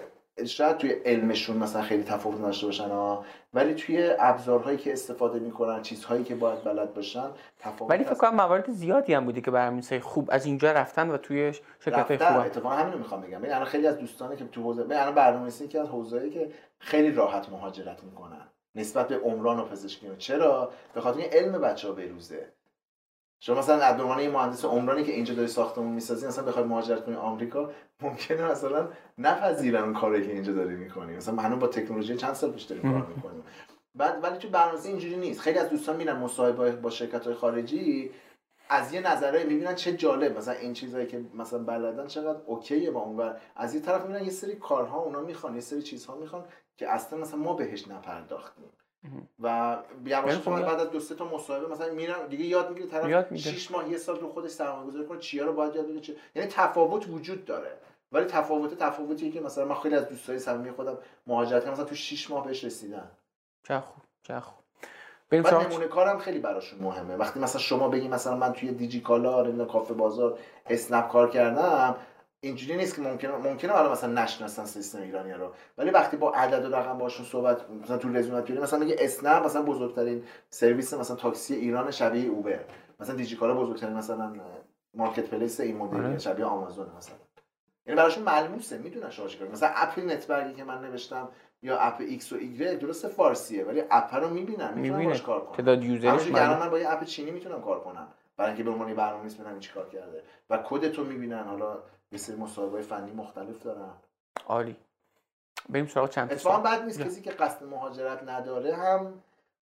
شاید 0.47 0.77
توی 0.77 0.90
علمشون 0.90 1.56
مثلا 1.56 1.82
خیلی 1.82 2.02
تفاوت 2.02 2.43
داشته 2.43 2.66
باشن 2.66 2.89
ها 2.89 3.24
ولی 3.55 3.74
توی 3.74 4.11
ابزارهایی 4.19 4.78
که 4.78 4.93
استفاده 4.93 5.39
می‌کنن 5.39 5.82
چیزهایی 5.82 6.24
که 6.24 6.35
باید 6.35 6.65
بلد 6.65 6.94
باشن 6.94 7.31
تفاوت 7.59 7.90
ولی 7.90 8.05
فکر. 8.05 8.15
کنم 8.15 8.35
موارد 8.35 8.70
زیادی 8.70 9.15
هم 9.15 9.24
بوده 9.24 9.40
که 9.40 9.51
برنامه‌نویسای 9.51 10.01
خوب 10.01 10.28
از 10.32 10.47
اینجا 10.47 10.73
رفتن 10.73 11.11
و 11.11 11.16
توی 11.16 11.52
شرکت 11.81 12.11
های 12.11 12.19
خوب 12.19 12.36
اتفاقا 12.36 12.74
همین 12.74 12.93
رو 12.93 12.98
می‌خوام 12.98 13.20
بگم. 13.20 13.39
ببین 13.39 13.52
الان 13.52 13.65
خیلی 13.65 13.86
از 13.86 13.98
دوستانی 13.98 14.36
که 14.36 14.44
تو 14.44 14.62
حوزه 14.62 14.85
ببین 14.85 14.98
الان 14.98 15.15
برنامه‌نویسی 15.15 15.69
که 15.69 15.81
از 15.81 15.89
حوزه‌ای 15.89 16.31
که 16.31 16.52
خیلی 16.78 17.11
راحت 17.12 17.48
مهاجرت 17.48 18.05
می‌کنن 18.05 18.48
نسبت 18.74 19.09
به 19.09 19.19
عمران 19.19 19.59
و 19.59 19.65
پزشکی 19.65 20.06
چرا؟ 20.19 20.70
به 20.94 21.01
خاطر 21.01 21.20
علم 21.32 21.61
بچه 21.61 21.89
ها 21.89 21.94
بروزه 21.94 22.48
شما 23.40 23.59
مثلا 23.59 23.82
از 23.82 24.01
مهندس 24.01 24.65
عمرانی 24.65 25.05
که 25.05 25.12
اینجا 25.12 25.35
داری 25.35 25.48
ساختمون 25.48 25.93
می‌سازی 25.93 26.27
مثلا 26.27 26.44
بخوای 26.44 26.65
مهاجرت 26.65 27.05
کنی 27.05 27.15
آمریکا 27.15 27.70
ممکنه 28.01 28.51
مثلا 28.51 28.89
نپذیرن 29.19 29.82
اون 29.82 29.94
کاری 29.94 30.27
که 30.27 30.32
اینجا 30.32 30.52
داری 30.52 30.77
می‌کنی. 30.77 31.16
مثلا 31.16 31.43
هنوز 31.43 31.59
با 31.59 31.66
تکنولوژی 31.66 32.16
چند 32.16 32.35
سال 32.35 32.52
پیش 32.52 32.62
داریم 32.62 32.93
کار 32.93 33.06
می‌کنیم. 33.16 33.44
بعد 33.94 34.24
ولی 34.24 34.39
تو 34.39 34.48
برنامه‌نویسی 34.48 34.89
اینجوری 34.89 35.16
نیست. 35.16 35.40
خیلی 35.40 35.59
از 35.59 35.70
دوستان 35.70 35.97
میرن 35.97 36.16
مصاحبه 36.16 36.70
با 36.70 36.90
شرکت 36.90 37.24
های 37.27 37.35
خارجی 37.35 38.11
از 38.69 38.94
یه 38.94 39.12
نظره 39.12 39.44
می‌بینن 39.44 39.74
چه 39.74 39.93
جالب. 39.93 40.39
مثلا 40.39 40.55
این 40.55 40.73
چیزایی 40.73 41.06
که 41.06 41.24
مثلا 41.35 41.59
بلدن 41.59 42.06
چقدر 42.06 42.39
اوکیه 42.47 42.90
با 42.90 43.01
اون 43.01 43.16
ور. 43.16 43.40
از 43.56 43.74
یه 43.74 43.81
طرف 43.81 44.02
می‌بینن 44.02 44.24
یه 44.24 44.31
سری 44.31 44.56
کارها 44.56 44.98
اونا 44.98 45.20
می‌خوان 45.20 45.55
یه 45.55 45.61
سری 45.61 45.82
چیزها 45.82 46.16
می‌خوان 46.16 46.44
که 46.77 46.89
اصلا 46.89 47.19
مثلا 47.19 47.39
ما 47.39 47.55
بهش 47.55 47.89
نپرداختیم. 47.89 48.65
و 49.40 49.78
یواش 50.05 50.35
خب 50.35 50.48
یواش 50.48 50.62
بعد 50.62 50.81
از 50.81 50.90
دو 50.90 51.01
سه 51.01 51.14
تا 51.14 51.24
مصاحبه 51.24 51.66
مثلا 51.66 51.93
میرن 51.93 52.26
دیگه 52.26 52.44
یاد 52.44 52.68
می‌گیره 52.68 52.86
طرف 52.86 53.09
یاد 53.09 53.31
می‌گیره. 53.31 53.56
6 53.56 53.70
ماه 53.70 53.90
یه 53.90 53.98
سال 53.98 54.20
رو 54.20 54.32
خودش 54.32 54.51
سرمایه 54.51 54.86
گذاری 54.86 55.06
کنه 55.06 55.18
چیا 55.18 55.44
رو 55.44 55.52
باید 55.52 55.76
یاد 55.76 55.86
بگیره 55.86 56.18
یعنی 56.35 56.48
تفاوت 56.48 57.09
وجود 57.09 57.44
داره. 57.44 57.78
ولی 58.12 58.24
تفاوت 58.24 58.78
تفاوتیه 58.78 59.31
که 59.31 59.40
مثلا 59.40 59.64
من 59.64 59.74
خیلی 59.74 59.94
از 59.94 60.09
دوستای 60.09 60.39
صمیمی 60.39 60.70
خودم 60.70 60.98
مهاجرت 61.26 61.60
کردم، 61.60 61.72
مثلا 61.72 61.85
تو 61.85 61.94
6 61.94 62.31
ماه 62.31 62.47
بهش 62.47 62.64
رسیدن. 62.64 63.10
چه 63.68 63.81
خوب 63.81 64.02
چه 64.22 64.40
خوب. 64.40 64.55
بریم 65.31 65.43
سراغ 65.43 65.70
نمونه 65.70 65.86
کارم 65.86 66.18
خیلی 66.18 66.39
براشون 66.39 66.78
مهمه. 66.78 67.16
وقتی 67.16 67.40
مثلا 67.40 67.60
شما 67.60 67.89
بگی 67.89 68.09
مثلا 68.09 68.36
من 68.36 68.52
توی 68.52 68.72
دیجی 68.72 69.01
کالا 69.01 69.64
کافه 69.64 69.94
بازار 69.94 70.39
اسنپ 70.66 71.09
کار 71.09 71.31
کردم 71.31 71.97
اینجوری 72.44 72.76
نیست 72.76 72.96
که 72.96 73.02
ممکنه 73.02 73.36
ممکنه 73.36 73.72
حالا 73.72 73.92
مثلا 73.92 74.22
نشناسن 74.22 74.64
سیستم 74.64 75.02
ایرانی 75.02 75.32
رو. 75.32 75.52
ولی 75.78 75.90
وقتی 75.90 76.16
با 76.16 76.32
عدد 76.32 76.64
و 76.64 76.76
رقم 76.76 76.98
باشون 76.98 77.26
صحبت 77.26 77.70
مثلا 77.82 77.98
تو 77.98 78.08
رزومت 78.08 78.44
بیاری 78.46 78.62
مثلا 78.62 78.78
میگه 78.78 78.96
اسنپ 78.98 79.44
مثلا 79.44 79.62
بزرگترین 79.62 80.22
سرویس 80.50 80.94
مثلا 80.94 81.16
تاکسی 81.16 81.54
ایران 81.54 81.90
شبیه 81.90 82.28
اوبر. 82.28 82.60
مثلا 83.00 83.16
دیجی 83.16 83.36
کالا 83.36 83.54
بزرگترین 83.54 83.96
مثلا 83.96 84.32
marketplace 84.94 85.60
این 85.60 85.76
مدلی 85.76 86.06
آره. 86.06 86.18
شبیه 86.18 86.44
آمازون 86.44 86.86
مثلا. 86.98 87.14
یعنی 87.86 87.96
براشون 87.96 88.24
ملموسه 88.24 88.78
می‌دونن 88.78 89.10
شما 89.10 89.26
چیکار 89.26 89.48
مثلا 89.48 89.68
اپ 89.74 89.98
نتورکی 89.98 90.54
که 90.54 90.64
من 90.64 90.84
نوشتم 90.84 91.28
یا 91.62 91.78
اپ 91.78 92.00
ایکس 92.00 92.32
و 92.32 92.36
ایگرگ 92.36 92.78
درست 92.78 93.08
فارسیه 93.08 93.64
ولی 93.64 93.82
اپ 93.90 94.14
رو 94.14 94.30
می‌بینن 94.30 94.74
می‌تونن 94.74 95.04
باش 95.04 95.22
کار 95.22 95.44
کنن. 95.44 95.56
تعداد 95.56 95.84
user 95.85 96.14
ش 96.14 96.28
من 96.28 96.70
با 96.70 96.78
یه 96.78 96.92
اپ 96.92 97.04
چینی 97.04 97.30
می‌تونم 97.30 97.62
کار 97.62 97.80
کنم. 97.80 98.08
برای 98.36 98.50
اینکه 98.50 98.64
به 98.64 98.70
عنوان 98.70 98.94
برنامه‌نویس 98.94 99.34
ببینم 99.34 99.60
چیکار 99.60 99.88
کرده. 99.88 100.22
و 100.50 100.58
کد 100.64 100.90
تو 100.90 101.04
می‌بینن. 101.04 101.42
حالا 101.44 101.78
یه 102.15 102.19
سری 102.19 102.36
مصاحبه 102.36 102.81
فنی 102.82 103.12
مختلف 103.12 103.62
دارن 103.62 103.91
عالی. 104.47 104.77
بریم 105.69 105.86
سراغ 105.86 106.11
چند 106.11 106.28
تا 106.28 106.35
اتفاقا 106.35 106.59
بد 106.59 106.85
نیست 106.85 107.01
کسی 107.01 107.23
که 107.23 107.31
قصد 107.31 107.65
مهاجرت 107.65 108.28
نداره 108.28 108.77
هم 108.77 109.23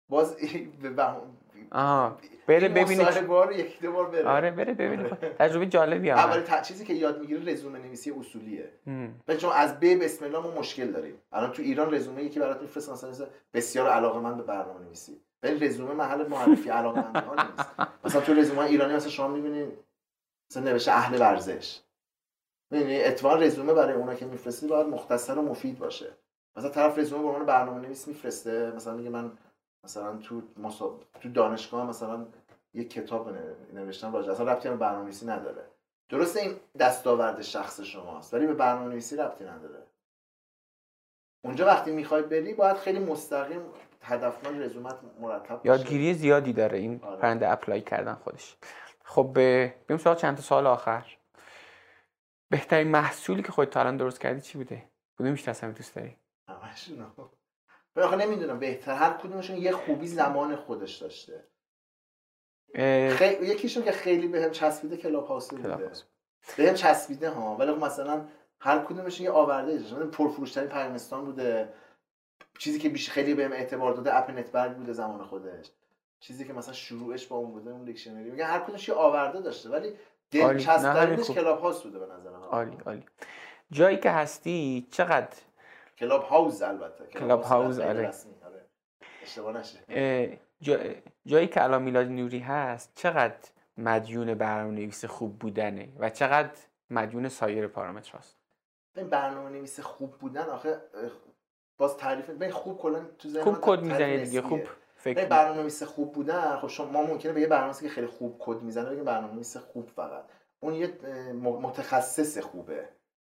باز 0.10 0.36
به 0.82 1.06
آها. 1.72 2.18
بره 2.48 2.69
ببینه 2.69 3.22
بار 3.22 3.52
یکی 3.52 3.80
دو 3.82 3.91
بار 3.91 4.10
بره. 4.10 4.28
آره 4.28 4.52
بره 4.52 4.74
ببینه. 4.74 5.10
تجربه 5.40 5.65
جالبی 5.65 6.10
هم 6.10 6.18
اول 6.18 6.61
چیزی 6.61 6.86
که 6.86 6.94
یاد 6.94 7.19
می‌گیره 7.19 7.52
رزومه 7.53 7.80
نویسی 7.80 8.11
اصولیه 8.11 8.69
چون 9.40 9.52
از 9.53 9.80
ب 9.80 10.03
بسم 10.03 10.26
الله 10.26 10.40
ما 10.40 10.52
مشکل 10.52 10.91
داریم. 10.91 11.15
الان 11.32 11.52
تو 11.52 11.61
ایران 11.61 11.94
رزومه 11.94 12.24
یکی 12.24 12.40
برات 12.40 12.61
میفرستن 12.61 12.91
مثلا 12.91 13.28
بسیار 13.53 13.90
علاقه‌مند 13.90 14.38
به 14.38 14.44
برنامه 14.44 14.86
نویسی 14.86 15.22
ولی 15.44 15.68
رزومه 15.68 15.94
محل 15.94 16.28
معرفی 16.28 16.69
علاقه‌مند 16.69 17.24
ها 17.24 17.36
نیست. 17.36 17.69
مثلا 18.06 18.22
تو 18.22 18.34
رزومه 18.34 18.61
ایرانی 18.61 18.94
مثلا 18.94 19.10
شما 19.10 19.28
می‌بینید 19.28 19.68
مثلا 20.52 20.64
نوشته 20.64 20.91
اهل 20.91 21.22
ورزش. 21.22 21.80
می‌دونی 22.72 23.03
اتفاقا 23.03 23.35
رزومه 23.35 23.73
برای 23.73 23.95
اونا 23.95 24.15
که 24.15 24.26
میفرستی 24.26 24.68
باید 24.68 24.88
مختصر 24.88 25.38
و 25.38 25.41
مفید 25.41 25.80
باشه. 25.80 26.18
مثلا 26.56 26.69
طرف 26.69 26.98
رزومه 26.99 27.22
به 27.22 27.27
عنوان 27.27 27.45
برنامه 27.45 27.80
نویس 27.80 28.07
میفرسته. 28.07 28.72
مثلا 28.76 28.94
میگه 28.94 29.10
من 29.10 29.31
مثلا 29.84 30.18
تو 30.18 30.41
مصاب... 30.57 31.03
تو 31.22 31.30
دانشگاه 31.30 31.88
مثلا 31.88 32.26
یه 32.73 32.84
کتاب 32.84 33.30
نوشتم 33.73 34.14
راجع 34.14 34.31
اصلا 34.31 34.52
ربطی 34.52 34.69
به 34.69 34.76
برنامه‌نویسی 34.76 35.26
نداره. 35.26 35.64
درسته 36.10 36.39
این 36.39 36.56
دستاورد 36.80 37.41
شخص 37.41 37.81
شماست 37.81 38.34
ولی 38.34 38.48
به 38.48 38.53
برنامه‌نویسی 38.53 39.15
ربطی 39.15 39.44
نداره. 39.44 39.84
اونجا 41.44 41.65
وقتی 41.65 41.91
می‌خوای 41.91 42.22
بری 42.22 42.53
باید 42.53 42.77
خیلی 42.77 42.99
مستقیم 42.99 43.61
هدفمند 44.02 44.64
رزومت 44.64 44.95
مرتب 45.19 45.65
یادگیری 45.65 46.14
زیادی 46.14 46.53
داره 46.53 46.77
این 46.77 46.99
آره. 47.03 47.22
پرنده 47.22 47.52
اپلای 47.52 47.81
کردن 47.81 48.14
خودش. 48.14 48.56
خب 49.03 49.31
بریم 49.34 49.98
سراغ 49.98 50.18
چند 50.18 50.35
تا 50.35 50.41
سال 50.41 50.68
آخر. 50.68 51.16
بهترین 52.49 52.88
محصولی 52.88 53.44
که 53.44 53.52
خودت 53.52 53.69
تا 53.69 53.80
الان 53.80 53.98
درست 53.98 54.19
کردی 54.19 54.41
چی 54.41 54.57
بوده؟ 54.57 54.90
کدومش 55.19 55.44
تصمیم 55.44 55.72
دوست 55.72 55.95
داری؟ 55.95 56.18
همشون 56.48 57.11
آخه 57.95 58.15
نمی‌دونم 58.15 58.60
بهتر 58.60 58.95
هر 58.95 59.14
کدومشون 59.14 59.57
یه 59.57 59.72
خوبی 59.72 60.07
زمان 60.07 60.56
خودش 60.56 60.95
داشته. 60.95 61.48
خی... 63.15 63.38
یکیشون 63.41 63.84
که 63.84 63.91
خیلی 63.91 64.28
بهم 64.28 64.52
چسبیده 64.52 64.98
کلاب 64.98 65.28
هاوس 65.28 65.49
بوده 65.49 65.91
بهم 66.57 66.74
چسبیده 66.74 67.30
ها. 67.30 67.56
ولی 67.56 67.72
خب 67.72 67.84
مثلا 67.84 68.28
هر 68.60 68.80
کدومشون 68.80 69.26
یه 69.26 69.32
آورده 69.32 69.78
داشته 69.78 69.95
مثلا 69.95 70.07
پرفروشترین 70.07 70.69
پیامستان 70.69 71.26
بوده. 71.26 71.74
چیزی 72.60 72.80
که 72.80 72.90
بیش 72.90 73.10
خیلی 73.10 73.34
بهم 73.34 73.52
اعتبار 73.52 73.94
داده 73.94 74.18
اپ 74.18 74.30
نتورک 74.30 74.76
بوده 74.76 74.94
زمان 74.94 75.24
خودش. 75.24 75.72
چیزی 76.19 76.45
که 76.45 76.53
مثلا 76.53 76.74
شروعش 76.74 77.28
با 77.28 77.36
اون 77.36 77.52
بوده 77.52 77.72
اون 77.72 77.86
دیکشنری. 77.86 78.32
میگه 78.32 78.45
هر 78.45 78.60
کدومش 78.60 78.90
یه 78.90 78.95
آورده 78.95 79.41
داشته. 79.41 79.69
ولی 79.69 79.94
دلچسبترینش 80.31 81.31
کلاب 81.31 81.59
هاوس 81.59 81.83
بوده 81.83 81.99
به 81.99 82.05
نظر 82.05 82.29
من. 82.29 82.41
عالی 82.43 82.77
عالی. 82.85 83.05
جایی 83.71 83.97
که 83.97 84.11
هستی 84.11 84.87
چقدر؟ 84.91 85.37
کلاب 85.97 86.23
هاوس 86.23 86.61
البته 86.61 87.05
کلاب 87.05 87.41
هاوس 87.43 87.79
آره. 87.79 88.11
اشتباه 89.21 89.57
نشه. 89.57 90.39
جایی 91.25 91.47
که 91.47 91.63
الان 91.63 91.83
میلاد 91.83 92.07
نوری 92.07 92.39
هست 92.39 92.91
چقدر 92.95 93.49
مدیون 93.77 94.33
برنامه 94.33 94.71
نویس 94.71 95.05
خوب 95.05 95.39
بودنه 95.39 95.89
و 95.99 96.09
چقدر 96.09 96.57
مدیون 96.89 97.29
سایر 97.29 97.67
پارامتر 97.67 98.17
هست 98.17 98.37
این 98.95 99.09
برنامه 99.09 99.49
نویس 99.49 99.79
خوب 99.79 100.11
بودن 100.11 100.49
آخه 100.49 100.81
باز 101.77 101.97
تعریف 101.97 102.29
ببین 102.29 102.51
خوب 102.51 102.77
کلا 102.77 103.05
تو 103.19 103.29
ذهن 103.29 103.43
خوب 103.43 103.57
کد 103.61 103.79
می‌زنه 103.79 104.17
دیگه 104.17 104.41
خوب 104.41 104.61
فکر 104.98 105.26
برنامه 105.26 105.61
نویس 105.61 105.84
خوب 105.84 106.14
بودن 106.14 106.57
خب 106.57 106.68
شما 106.68 106.91
ما 106.91 107.03
ممکنه 107.03 107.34
به 107.34 107.41
یه 107.41 107.48
برنامه 107.48 107.74
که 107.74 107.90
خیلی 107.90 108.07
خوب 108.07 108.36
کد 108.40 108.61
می‌زنه 108.61 108.90
بگیم 108.90 109.03
برنامه 109.03 109.34
نویس 109.34 109.57
خوب 109.57 109.90
فقط. 109.90 110.24
اون 110.60 110.74
یه 110.74 110.88
متخصص 111.41 112.38
خوبه. 112.38 112.90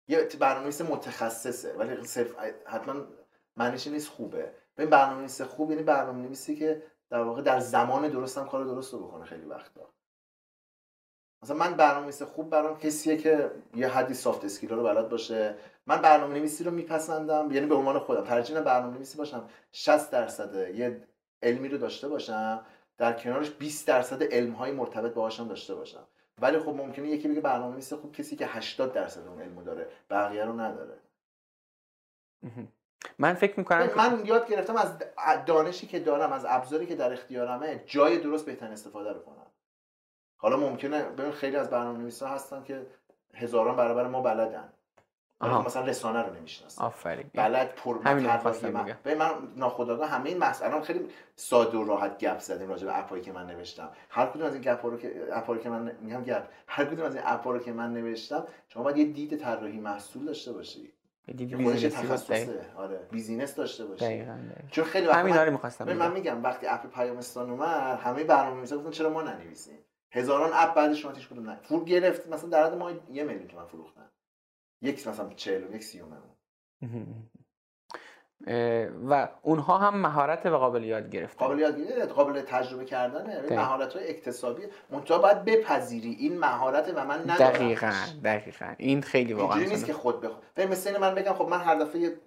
یه 0.07 0.27
برنامه 0.39 0.63
نویس 0.63 0.81
متخصصه 0.81 1.73
ولی 1.73 2.05
صرفا 2.05 2.35
حتما 2.65 2.95
معنیش 3.57 3.87
نیست 3.87 4.07
خوبه. 4.09 4.51
ببین 4.77 4.89
برنامه 4.89 5.19
نویس 5.19 5.41
خوب 5.41 5.71
یعنی 5.71 5.83
برنامه 5.83 6.21
نویسی 6.21 6.55
که 6.55 6.83
در 7.09 7.19
واقع 7.19 7.41
در 7.41 7.59
زمان 7.59 8.07
درست 8.07 8.37
هم 8.37 8.47
کار 8.47 8.65
درست 8.65 8.93
رو 8.93 9.07
بکنه 9.07 9.25
خیلی 9.25 9.45
وقتا. 9.45 9.93
مثلا 11.43 11.57
من 11.57 11.73
برنامه 11.73 12.03
نویس 12.03 12.21
خوب 12.21 12.49
برام 12.49 12.77
کسیه 12.77 13.17
که 13.17 13.51
یه 13.75 13.87
حدی 13.87 14.13
soft 14.13 14.45
skill 14.45 14.69
رو 14.69 14.83
بلد 14.83 15.09
باشه. 15.09 15.55
من 15.87 16.01
برنامه 16.01 16.33
نویسی 16.33 16.63
رو 16.63 16.71
میپسندم 16.71 17.51
یعنی 17.51 17.67
به 17.67 17.75
عنوان 17.75 17.99
خودم. 17.99 18.23
ترجیح 18.23 18.59
برنامه 18.59 18.93
نویسی 18.93 19.17
باشم. 19.17 19.49
60 19.71 20.11
درصد 20.11 20.75
یه 20.75 21.07
علمی 21.43 21.69
رو 21.69 21.77
داشته 21.77 22.07
باشم 22.07 22.65
در 22.97 23.13
کنارش 23.13 23.49
20 23.49 23.87
درصد 23.87 24.23
علم 24.23 24.51
های 24.51 24.71
مرتبط 24.71 25.13
باهاشم 25.13 25.47
داشته 25.47 25.75
باشم. 25.75 26.03
ولی 26.41 26.59
خب 26.59 26.69
ممکنه 26.69 27.07
یکی 27.07 27.27
بگه 27.27 27.41
برنامه 27.41 27.71
نویس 27.71 27.93
خوب 27.93 28.15
کسی 28.15 28.35
که 28.35 28.45
80 28.47 28.93
درصد 28.93 29.27
اون 29.27 29.41
علمو 29.41 29.63
داره 29.63 29.87
بقیه 30.09 30.45
رو 30.45 30.59
نداره. 30.59 30.97
من 33.19 33.33
فکر 33.33 33.59
می‌کنم 33.59 33.89
من 33.95 34.25
یاد 34.25 34.47
گرفتم 34.47 34.75
از 34.75 34.97
دانشی 35.45 35.87
که 35.87 35.99
دارم 35.99 36.33
از 36.33 36.45
ابزاری 36.47 36.85
که 36.85 36.95
در 36.95 37.13
اختیارمه 37.13 37.83
جای 37.85 38.17
درست 38.17 38.45
بهترین 38.45 38.73
استفاده 38.73 39.13
رو 39.13 39.19
کنم. 39.19 39.47
حالا 40.37 40.57
ممکنه 40.57 41.03
ببین 41.03 41.31
خیلی 41.31 41.55
از 41.55 41.69
برنامه 41.69 42.11
ها 42.21 42.27
هستن 42.27 42.63
که 42.63 42.85
هزاران 43.33 43.75
برابر 43.75 44.07
ما 44.07 44.21
بلدن. 44.21 44.73
خب 45.51 45.65
مثلا 45.65 45.85
رسانه 45.85 46.21
رو 46.21 46.33
نمی‌شناسم 46.33 46.83
آفرین. 46.83 47.31
بلد 47.33 47.75
پر 47.75 47.97
همین 48.03 48.25
من 48.73 48.97
به 49.03 49.15
من 49.15 49.31
ناخودآگاه 49.55 50.09
همه 50.09 50.29
این 50.29 50.37
مسئله 50.37 50.81
خیلی 50.81 51.07
ساده 51.35 51.77
و 51.77 51.83
راحت 51.83 52.17
گپ 52.17 52.39
زدیم 52.39 52.69
راجع 52.69 52.85
به 52.85 52.99
اپایی 52.99 53.23
که 53.23 53.31
من 53.31 53.45
نوشتم. 53.45 53.89
هر 54.09 54.25
کدوم 54.25 54.45
از 54.45 54.53
این 54.53 54.61
گپ 54.61 54.85
رو 54.85 54.97
که 54.97 55.27
اپایی 55.31 55.61
که 55.61 55.69
من 55.69 55.91
میگم 56.01 56.23
گپ. 56.23 56.43
هر 56.67 56.85
کدوم 56.85 57.05
از 57.05 57.15
این 57.15 57.23
اپا 57.27 57.51
رو 57.51 57.59
که 57.59 57.71
من 57.71 57.93
نوشتم 57.93 58.47
شما 58.67 58.83
باید 58.83 58.97
یه 58.97 59.05
دید 59.05 59.37
طراحی 59.37 59.79
محصول 59.79 60.25
داشته 60.25 60.53
باشی. 60.53 60.93
دید 61.35 61.57
business 61.57 62.01
ی 62.01 62.07
آره. 62.77 62.99
business 63.11 63.55
داشته 63.55 63.85
باشی. 63.85 64.05
دقیقاً 64.05 64.37
چون 64.71 64.85
خیلی 64.85 65.07
همین 65.07 65.35
رو 65.35 65.51
می‌خواستم 65.51 65.93
من 65.93 66.11
میگم 66.11 66.43
وقتی 66.43 66.67
اپ 66.67 66.87
پیامستان 66.93 67.49
اومد 67.49 67.99
همه 67.99 68.23
برنامه‌نویسا 68.23 68.77
گفتن 68.77 68.91
چرا 68.91 69.09
ما 69.09 69.21
ننویسیم؟ 69.21 69.77
هزاران 70.11 70.49
اپ 70.53 70.73
بعدش 70.75 71.01
شما 71.01 71.11
هیچ 71.11 71.29
کدوم 71.29 71.49
نه. 71.49 71.59
فور 71.63 71.83
گرفت. 71.83 72.27
مثلا 72.27 72.49
در 72.49 72.65
حد 72.65 72.73
ما 72.73 72.91
یه 72.91 73.23
میلیون 73.23 73.47
تومن 73.47 73.65
فروختن. 73.65 74.09
یک 74.83 75.07
مثلا 75.07 75.29
40 75.35 75.63
و 75.63 75.75
یک 75.75 75.83
سیوم 75.83 76.17
و 79.09 79.29
اونها 79.41 79.77
هم 79.77 79.97
مهارت 79.97 80.45
و 80.45 80.57
قابل 80.57 80.83
یاد 80.83 81.09
گرفتن. 81.09 81.45
قابل 81.45 81.59
یاد 81.59 81.79
گرفتن. 81.79 82.13
قابل 82.13 82.41
تجربه 82.41 82.85
کردنه. 82.85 83.55
مهارت 83.55 83.93
های 83.93 84.09
اکتسابی. 84.09 84.63
منتها 84.89 85.17
باید 85.17 85.45
بپذیری. 85.45 86.11
این 86.11 86.39
مهارت 86.39 86.93
و 86.95 87.05
من 87.05 87.21
ندارم 87.29 87.51
دقیقاً 87.51 87.93
دقیقاً. 88.23 88.75
این 88.77 89.01
خیلی 89.01 89.33
واقعا 89.33 89.59
نیست 89.59 89.85
که 89.85 89.93
خود 89.93 90.27
خود 90.27 90.61
مثل 90.61 90.99
من 90.99 91.15
بگم 91.15 91.33
خب 91.33 91.47
من 91.47 91.59
هر 91.61 91.75
دفعه 91.75 92.17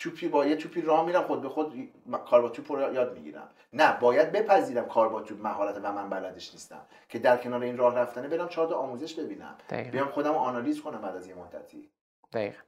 توپی 0.00 0.28
با 0.28 0.46
یه 0.46 0.56
توپی 0.56 0.80
راه 0.80 1.06
میرم 1.06 1.22
خود 1.22 1.42
به 1.42 1.48
خود 1.48 1.90
کار 2.26 2.42
با 2.42 2.48
توپ 2.48 2.72
رو 2.72 2.94
یاد 2.94 3.14
می‌گیرم. 3.14 3.48
نه 3.72 4.00
باید 4.00 4.32
بپذیرم 4.32 4.88
کار 4.88 5.08
با 5.08 5.20
توپ 5.20 5.42
مهارت 5.42 5.80
و 5.82 5.92
من 5.92 6.10
بلدش 6.10 6.52
نیستم. 6.52 6.80
که 7.08 7.18
در 7.18 7.36
کنار 7.36 7.62
این 7.62 7.76
راه 7.76 7.94
رفتنه 7.94 8.28
برم 8.28 8.48
چهار 8.48 8.68
تا 8.68 8.74
آموزش 8.74 9.14
ببینم. 9.14 9.54
دقیقا. 9.70 9.90
بیام 9.90 10.08
خودم 10.08 10.34
آنالیز 10.34 10.82
کنم 10.82 11.00
بعد 11.00 11.16
از 11.16 11.26
یه 11.26 11.34
مدتی. 11.34 11.90
دقیقا. 12.32 12.58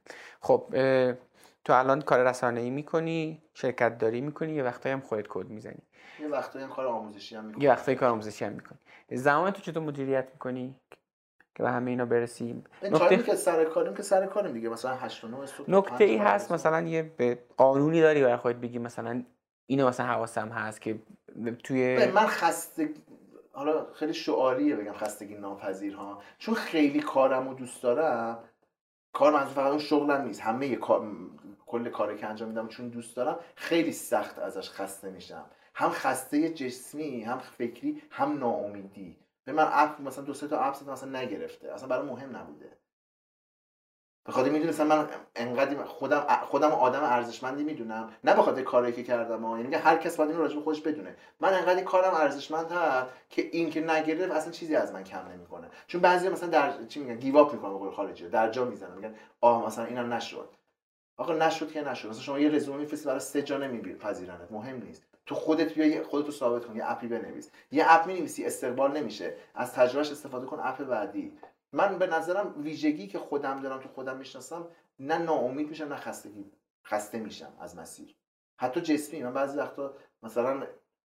خب 0.41 0.67
تو 1.65 1.73
الان 1.73 2.01
کار 2.01 2.23
رسانه 2.23 2.61
ای 2.61 2.69
می‌کنی 2.69 3.41
شرکت 3.53 3.97
داری 3.97 4.21
می‌کنی 4.21 4.53
یه 4.53 4.63
وقتایی 4.63 4.93
هم 4.93 5.01
خودت 5.01 5.27
کد 5.29 5.49
می‌زنی. 5.49 5.81
یه 6.19 6.27
وقتایی 6.27 6.65
هم 6.65 6.71
کار 6.71 6.85
آموزشی 6.85 7.35
هم 7.35 7.45
می‌کنی 7.45 7.63
یه 7.63 7.69
وقتایی 7.69 7.97
کار 7.97 8.09
آموزشی 8.09 8.45
هم 8.45 8.53
می‌کنی. 8.53 8.77
زمان 9.11 9.51
تو 9.51 9.61
چطور 9.61 9.83
مدیریت 9.83 10.27
می‌کنی؟ 10.33 10.75
که 11.55 11.63
به 11.63 11.71
همه 11.71 11.91
اینا 11.91 12.05
برسیم. 12.05 12.63
نکته 12.83 13.17
که 13.17 13.35
سر 13.35 13.65
کاریم 13.65 13.93
که 13.93 14.03
سر 14.03 14.25
کاریم 14.25 14.53
دیگه 14.53 14.69
مثلا 14.69 14.95
8 14.95 15.25
9 15.25 15.37
نکته 15.67 16.03
ای 16.03 16.17
هست 16.17 16.51
مثلا 16.51 16.81
یه 16.81 17.11
به 17.17 17.39
قانونی 17.57 18.01
داری 18.01 18.21
برای 18.21 18.37
خودت 18.37 18.55
بگی 18.55 18.79
مثلا 18.79 19.23
اینو 19.65 19.87
مثلا 19.87 20.05
حواسم 20.05 20.49
هست 20.49 20.81
که 20.81 20.99
توی 21.63 22.11
من 22.11 22.27
خسته 22.27 22.89
حالا 23.51 23.85
خیلی 23.93 24.13
شعاریه 24.13 24.75
بگم 24.75 24.93
خستگی 24.93 25.35
ناپذیر 25.35 25.95
ها 25.95 26.21
چون 26.37 26.55
خیلی 26.55 26.99
کارم 26.99 27.49
رو 27.49 27.53
دوست 27.53 27.83
دارم 27.83 28.39
کار 29.13 29.33
منظور 29.33 29.53
فقط 29.53 29.67
اون 29.67 29.79
شغلم 29.79 30.25
نیست. 30.25 30.41
همه 30.41 30.75
کار 30.75 31.07
کل 31.65 31.89
کاری 31.89 32.17
که 32.17 32.27
انجام 32.27 32.49
میدم 32.49 32.67
چون 32.67 32.89
دوست 32.89 33.15
دارم 33.15 33.39
خیلی 33.55 33.91
سخت 33.91 34.39
ازش 34.39 34.69
خسته 34.69 35.09
میشم. 35.09 35.45
هم 35.75 35.89
خسته 35.89 36.49
جسمی 36.49 37.23
هم 37.23 37.37
فکری 37.37 38.01
هم 38.09 38.39
ناامیدی. 38.39 39.17
به 39.45 39.51
من 39.51 39.69
اپ 39.71 40.01
مثلا 40.01 40.23
دو 40.23 40.33
سه 40.33 40.47
تا 40.47 40.59
اپ 40.59 40.89
مثلا 40.89 41.19
نگرفته. 41.19 41.71
اصلا 41.73 41.87
برای 41.87 42.05
مهم 42.07 42.35
نبوده. 42.35 42.77
به 44.25 44.31
خاطر 44.31 44.49
می‌دونستم 44.49 44.87
من 44.87 45.07
انقدر 45.35 45.83
خودم 45.83 46.21
خودم 46.43 46.71
آدم 46.71 47.03
ارزشمندی 47.03 47.63
می‌دونم. 47.63 48.13
نه 48.23 48.35
به 48.35 48.41
خاطر 48.41 48.61
کاری 48.61 48.91
که 48.91 49.03
کردم 49.03 49.43
یعنی 49.43 49.63
میگه 49.63 49.77
هر 49.77 49.97
کس 49.97 50.17
باید 50.17 50.29
این 50.29 50.39
راجع 50.39 50.59
خودش 50.59 50.81
بدونه. 50.81 51.15
من 51.39 51.53
انقدر 51.53 51.83
کارم 51.83 52.13
ارزشمند 52.13 52.71
هست 52.71 53.09
که 53.29 53.49
این 53.51 53.69
که 53.69 53.81
نگرفت 53.81 54.31
اصلا 54.31 54.51
چیزی 54.51 54.75
از 54.75 54.93
من 54.93 55.03
کم 55.03 55.27
نمی‌کنه. 55.27 55.67
چون 55.87 56.01
بعضی 56.01 56.29
مثلا 56.29 56.49
در 56.49 56.85
چی 56.85 56.99
میگن 56.99 57.15
give 57.15 57.37
up 57.37 57.53
می‌کنن 57.53 57.79
به 57.79 57.91
خارجی 57.91 58.29
در 58.29 58.49
جا 58.49 58.65
می‌زنن. 58.65 58.95
میگن 58.95 59.15
آه 59.41 59.65
مثلا 59.65 59.85
اینم 59.85 60.13
نشد. 60.13 60.49
آقا 61.17 61.33
نشد 61.33 61.71
که 61.71 61.81
نشد. 61.81 62.09
مثلا 62.09 62.21
شما 62.21 62.39
یه 62.39 62.49
رزومه 62.49 62.77
میفرستی 62.77 63.05
برای 63.05 63.19
سه 63.19 63.41
جا 63.41 63.57
نمیپذیرنت. 63.57 64.51
مهم 64.51 64.75
نیست. 64.75 65.03
تو 65.25 65.35
خودت 65.35 65.73
بیا 65.73 66.03
خودت 66.03 66.25
رو 66.25 66.31
ثابت 66.31 66.65
کن 66.65 66.75
یه 66.75 66.91
اپی 66.91 67.07
بنویس. 67.07 67.51
یه 67.71 67.85
اپ 67.87 68.07
می‌نویسی 68.07 68.45
استقبال 68.45 68.97
نمیشه. 68.97 69.35
از 69.55 69.73
تجربهش 69.73 70.11
استفاده 70.11 70.45
کن 70.45 70.59
اپ 70.63 70.83
بعدی. 70.83 71.37
من 71.71 71.97
به 71.97 72.07
نظرم 72.07 72.53
ویژگی 72.57 73.07
که 73.07 73.19
خودم 73.19 73.61
دارم 73.61 73.79
تو 73.79 73.89
خودم 73.89 74.17
می‌شناسم 74.17 74.67
نه 74.99 75.17
ناامید 75.17 75.69
میشم 75.69 75.85
نه 75.85 75.95
خستگی 75.95 76.51
خسته 76.85 77.19
میشم 77.19 77.53
از 77.59 77.77
مسیر. 77.77 78.15
حتی 78.57 78.81
جسمی 78.81 79.23
من 79.23 79.33
بعضی 79.33 79.57
وقتا 79.57 79.93
مثلا 80.23 80.67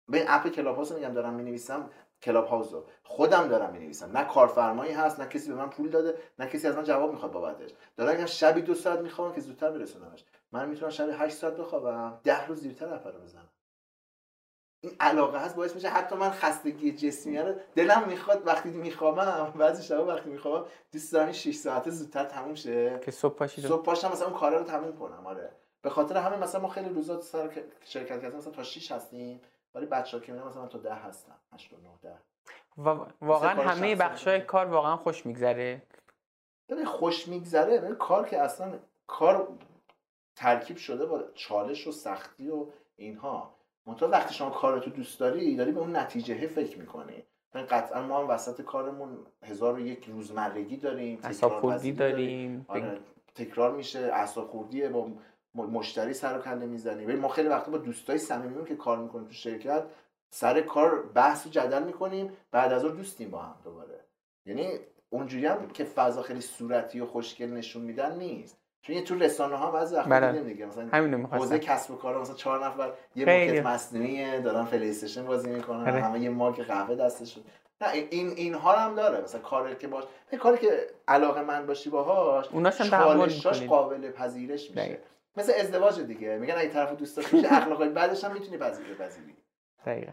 به 0.08 0.24
اپ 0.28 0.48
Clubhouse 0.48 0.92
میگم 0.92 1.12
دارم 1.12 1.34
می‌نویسم 1.34 1.90
Clubhouse 2.22 2.72
رو 2.72 2.86
خودم 3.02 3.48
دارم 3.48 3.72
می‌نویسم. 3.72 4.18
نه 4.18 4.24
کارفرمایی 4.24 4.92
هست 4.92 5.20
نه 5.20 5.26
کسی 5.26 5.48
به 5.48 5.54
من 5.54 5.70
پول 5.70 5.88
داده 5.88 6.18
نه 6.38 6.46
کسی 6.46 6.68
از 6.68 6.76
من 6.76 6.84
جواب 6.84 7.12
می‌خواد 7.12 7.32
بابتش. 7.32 7.70
دارم 7.96 8.26
شبی 8.26 8.62
دو 8.62 8.74
ساعت 8.74 8.98
می‌خوام 8.98 9.32
که 9.32 9.40
زودتر 9.40 9.70
برسونمش. 9.70 10.24
من 10.52 10.68
می‌تونم 10.68 10.90
شبی 10.90 11.12
8 11.12 11.36
ساعت 11.36 11.56
بخوابم. 11.56 12.20
10 12.24 12.46
روز 12.46 12.62
دیرتر 12.62 12.86
رو 12.86 13.20
بزنم. 13.20 13.48
این 14.80 14.96
علاقه 15.00 15.38
هست 15.38 15.56
باعث 15.56 15.74
میشه 15.74 15.88
حتی 15.88 16.16
من 16.16 16.30
خستگی 16.30 16.92
جسمی 16.92 17.38
رو 17.38 17.54
دلم 17.74 18.08
می‌خواد 18.08 18.46
وقتی 18.46 18.70
میخوابم 18.70 19.52
بعضی 19.58 19.82
شبا 19.82 20.06
وقتی 20.06 20.30
میخوابم 20.30 20.68
دوست 20.92 21.12
دارم 21.12 21.32
6 21.32 21.54
ساعته 21.54 21.90
زودتر 21.90 22.24
تموم 22.24 22.54
شه. 22.54 23.00
که 23.04 23.10
صبح 23.10 23.34
پاشید 23.34 23.66
صبح 23.66 23.82
پاشم 23.82 24.12
مثلا 24.12 24.26
اون 24.26 24.38
کارا 24.38 24.58
رو 24.58 24.64
تموم 24.64 24.96
کنم 24.96 25.26
آره. 25.26 25.50
به 25.82 25.90
خاطر 25.90 26.16
همین 26.16 26.38
مثلا 26.38 26.60
ما 26.60 26.68
خیلی 26.68 26.88
روزا 26.88 27.20
سر 27.20 27.50
شرکت 27.84 28.22
کردیم 28.22 28.38
مثلا 28.38 28.52
تا 28.52 28.62
6 28.62 28.92
هستیم 28.92 29.40
ولی 29.74 29.86
بچه‌ها 29.86 30.22
که 30.22 30.32
میرن 30.32 30.46
مثلا 30.46 30.66
تا 30.66 30.78
10 30.78 30.94
هستن 30.94 31.34
8 31.52 31.72
و 31.72 31.76
9 31.76 31.88
10 32.02 32.18
و 32.78 33.06
واقعا 33.20 33.50
همه 33.50 33.96
بخشای 33.96 34.40
کار 34.40 34.66
واقعا 34.66 34.96
خوش 34.96 35.26
میگذره. 35.26 35.82
ببین 36.68 36.84
خوش 36.84 37.28
میگذره 37.28 37.80
ببین 37.80 37.94
کار 37.94 38.28
که 38.28 38.40
اصلا 38.40 38.78
کار 39.06 39.48
ترکیب 40.36 40.76
شده 40.76 41.06
با 41.06 41.22
چالش 41.34 41.86
و 41.86 41.92
سختی 41.92 42.50
و 42.50 42.66
اینها. 42.96 43.54
منتها 43.86 44.08
وقتی 44.08 44.34
شما 44.34 44.50
کارتو 44.50 44.90
دوست 44.90 45.20
داری 45.20 45.56
داری 45.56 45.72
به 45.72 45.80
اون 45.80 45.96
نتیجه 45.96 46.46
فکر 46.46 46.78
می‌کنی. 46.78 47.24
من 47.54 47.66
قطعا 47.66 48.02
ما 48.02 48.18
هم 48.18 48.28
وسط 48.28 48.62
کارمون 48.62 49.18
هزار 49.42 49.74
و 49.74 49.80
یک 49.80 50.04
روزمرگی 50.04 50.76
داریم 50.76 51.18
اعصاب 51.22 51.60
خوردی 51.60 51.92
داریم. 51.92 52.64
آره 52.68 52.98
تکرار 53.34 53.76
میشه 53.76 53.98
اعصاب 53.98 54.48
خوردیه 54.48 54.88
با 54.88 55.08
مشتری 55.54 56.14
سر 56.14 56.38
و 56.38 56.42
کله 56.42 56.66
می‌زنیم. 56.66 57.18
ما 57.18 57.28
خیلی 57.28 57.48
وقتا 57.48 57.70
با 57.70 57.78
دوستای 57.78 58.18
صمیمیمون 58.18 58.64
که 58.64 58.76
کار 58.76 58.98
می‌کنیم 58.98 59.26
تو 59.26 59.32
شرکت 59.32 59.84
سر 60.30 60.60
کار 60.60 61.02
بحث 61.02 61.46
و 61.46 61.50
جدل 61.50 61.82
می‌کنیم 61.82 62.32
بعد 62.50 62.72
از 62.72 62.84
اون 62.84 62.96
دوستیم 62.96 63.30
با 63.30 63.38
هم 63.38 63.54
دوباره. 63.64 64.00
یعنی 64.46 64.68
اونجوری 65.10 65.46
هم 65.46 65.68
که 65.68 65.84
فضا 65.84 66.22
خیلی 66.22 66.40
صورتی 66.40 67.00
و 67.00 67.06
خوشگل 67.06 67.46
نشون 67.46 67.82
میدن 67.82 68.18
نیست. 68.18 68.59
چون 68.82 68.96
یه 68.96 69.02
تو 69.02 69.14
رسانه 69.14 69.56
ها 69.56 69.70
بعضی 69.70 69.94
وقتا 69.96 70.10
بله. 70.10 70.32
دیدیم 70.32 70.48
دیگه 70.48 70.66
مثلا 70.66 70.88
همینو 70.92 71.26
حوزه 71.26 71.58
کسب 71.58 71.90
و 71.90 71.96
کار 71.96 72.20
مثلا 72.20 72.34
چهار 72.34 72.66
نفر 72.66 72.92
یه. 73.16 73.24
موکت 73.24 73.66
مصنوعی 73.66 74.40
دارن 74.40 74.66
پلی 74.66 74.90
استیشن 74.90 75.26
بازی 75.26 75.50
می‌کنن 75.50 75.88
آره. 75.88 76.02
همه 76.02 76.20
یه 76.20 76.30
ماک 76.30 76.60
قهوه 76.60 76.94
دستشون 76.94 77.44
نه 77.80 77.88
این 77.92 78.28
اینها 78.28 78.76
هم 78.76 78.94
داره 78.94 79.20
مثلا 79.20 79.40
کاری 79.40 79.76
که 79.76 79.88
باش 79.88 80.04
کاری 80.40 80.58
که 80.58 80.86
علاقه 81.08 81.42
من 81.42 81.66
باشی 81.66 81.90
باهاش 81.90 82.48
چالشاش. 82.90 83.62
قابل 83.62 84.10
پذیرش 84.10 84.70
میشه 84.70 84.82
دقیقاً. 84.82 85.02
مثل 85.36 85.52
ازدواج 85.60 86.00
دیگه 86.00 86.38
میگن 86.38 86.54
اگه 86.58 86.68
طرف 86.68 86.92
دوست 86.92 87.16
داشته 87.16 87.36
باشه 87.36 87.52
اخلاقای 87.52 87.88
بعدش 87.98 88.24
هم 88.24 88.32
می‌تونی 88.32 88.58
پذیره 88.58 88.94
پذیری 88.94 89.36
دقیقا 89.86 90.12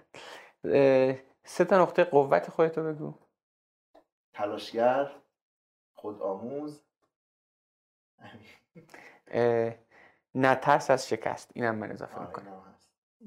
سه 1.44 1.66
تا 1.66 1.82
نقطه 1.82 2.04
قوت 2.04 2.50
خودتو 2.50 2.84
بگو 2.84 3.14
تلاشگر 4.34 5.12
خود 5.96 6.22
آموز 6.22 6.82
نترس 10.36 10.92
از 10.92 11.10
شکست. 11.10 11.52
اینم 11.54 11.76
من 11.76 11.92
اضافه 11.92 12.16
آره، 12.16 12.28
می‌کنم. 12.28 12.46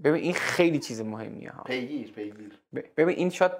ببین 0.04 0.22
این 0.22 0.34
خیلی 0.34 0.78
چیز 0.78 1.00
مهمیه 1.00 1.50
ها. 1.50 1.62
پیگیر 1.62 2.12
پیگیر. 2.12 2.58
ببین 2.72 3.16
این 3.18 3.30
شاید 3.30 3.52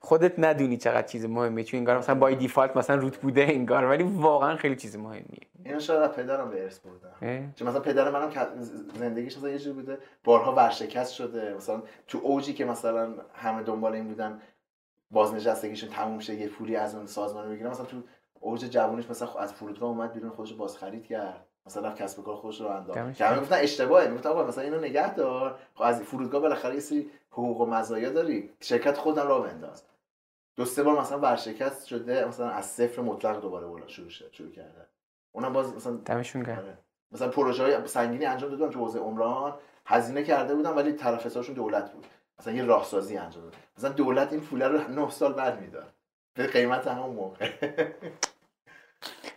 خودت 0.00 0.38
ندونی 0.38 0.76
چقدر 0.76 1.06
چیز 1.06 1.24
مهمیه. 1.24 1.64
چون 1.64 1.78
انگار 1.78 1.98
مثلا 1.98 2.14
بای 2.14 2.34
دیفالت 2.34 2.76
مثلا 2.76 2.96
روت 2.96 3.16
بوده 3.16 3.42
انگار 3.42 3.84
ولی 3.84 4.02
واقعا 4.02 4.56
خیلی 4.56 4.76
چیز 4.76 4.96
مهمیه. 4.96 5.46
اینو 5.64 5.80
شاید 5.80 6.00
از 6.00 6.10
پدرم 6.10 6.50
به 6.50 6.62
ارث 6.62 6.78
بردم؟ 6.78 7.52
چون 7.56 7.68
مثلا 7.68 7.80
پدر 7.80 8.10
منم 8.10 8.30
که 8.30 8.40
زندگیش 8.98 9.36
مثلا 9.36 9.50
یه 9.50 9.58
جوری 9.58 9.74
بوده. 9.74 9.98
بارها 10.24 10.54
ورشکست 10.54 11.14
شده. 11.14 11.54
مثلا 11.54 11.82
تو 12.08 12.18
اوجی 12.22 12.54
که 12.54 12.64
مثلا 12.64 13.14
همه 13.34 13.62
دنبال 13.62 13.92
این 13.92 14.08
بودن 14.08 14.40
بازنشستگیشون 15.10 15.90
تموم 15.90 16.18
شه 16.18 16.34
یه 16.34 16.48
پولی 16.48 16.76
از 16.76 16.94
اون 16.94 17.06
سازمان 17.06 17.50
بگیرن 17.50 17.70
مثلا 17.70 17.86
تو 17.86 18.02
اوج 18.44 18.64
جوونیش 18.64 19.10
مثلا 19.10 19.34
از 19.34 19.52
فرودگاه 19.52 19.88
اومد 19.88 20.12
بیرون 20.12 20.30
خودش 20.30 20.50
رو 20.50 20.56
باز 20.56 20.78
خرید 20.78 21.06
کرد. 21.06 21.46
مثلا 21.66 21.92
کسب 21.92 22.24
کار 22.24 22.36
خودش 22.36 22.60
رو 22.60 22.66
انداخت. 22.66 23.14
که 23.14 23.24
همه. 23.24 23.40
گفتن 23.40 23.56
اشتباهه. 23.60 24.08
می‌گفتن 24.08 24.28
آقا 24.28 24.44
مثلا 24.44 24.64
اینو 24.64 24.80
نگه 24.80 25.14
دار. 25.14 25.58
خب 25.74 25.82
از 25.82 26.02
فرودگاه 26.02 26.40
بالاخره 26.40 26.74
یه 26.74 26.80
سری 26.80 27.10
حقوق 27.30 27.60
و 27.60 27.66
مزایا 27.66 28.10
داری. 28.10 28.50
شرکت 28.60 28.98
خودم 28.98 29.28
را 29.28 29.40
بنداز. 29.40 29.82
دو 30.56 30.64
سه 30.64 30.82
بار 30.82 31.00
مثلا 31.00 31.18
ورشکست 31.18 31.86
شده 31.86 32.24
مثلا 32.28 32.48
از 32.48 32.66
صفر 32.66 33.02
مطلق 33.02 33.40
دوباره 33.40 33.66
بالا 33.66 33.86
شروع 33.86 34.08
شد 34.08 34.28
شروع 34.32 34.50
کرده. 34.50 34.86
اونم 35.32 35.52
باز 35.52 35.74
مثلا 35.74 35.96
دمشون 35.96 36.42
گرم. 36.42 36.58
آره. 36.58 36.78
مثلا 37.12 37.28
پروژه 37.28 37.62
های 37.62 37.86
سنگینی 37.86 38.24
انجام 38.24 38.50
دادن 38.50 38.70
تو 38.70 38.78
حوزه 38.78 38.98
عمران. 38.98 39.54
هزینه 39.86 40.22
کرده 40.22 40.54
بودن 40.54 40.70
ولی 40.70 40.92
طرف 40.92 41.26
حسابشون 41.26 41.54
دولت 41.54 41.92
بود. 41.92 42.06
مثلا 42.38 42.52
یه 42.52 42.64
راهسازی 42.64 43.16
انجام 43.16 43.42
داد. 43.42 43.54
مثلا 43.78 43.90
دولت 43.90 44.32
این 44.32 44.40
پول 44.40 44.62
رو 44.62 44.88
9 44.90 45.10
سال 45.10 45.32
بعد 45.32 45.60
می‌داد. 45.60 45.92
به 46.34 46.46
قیمت 46.46 46.86
همون 46.86 47.16
موقع. 47.16 47.50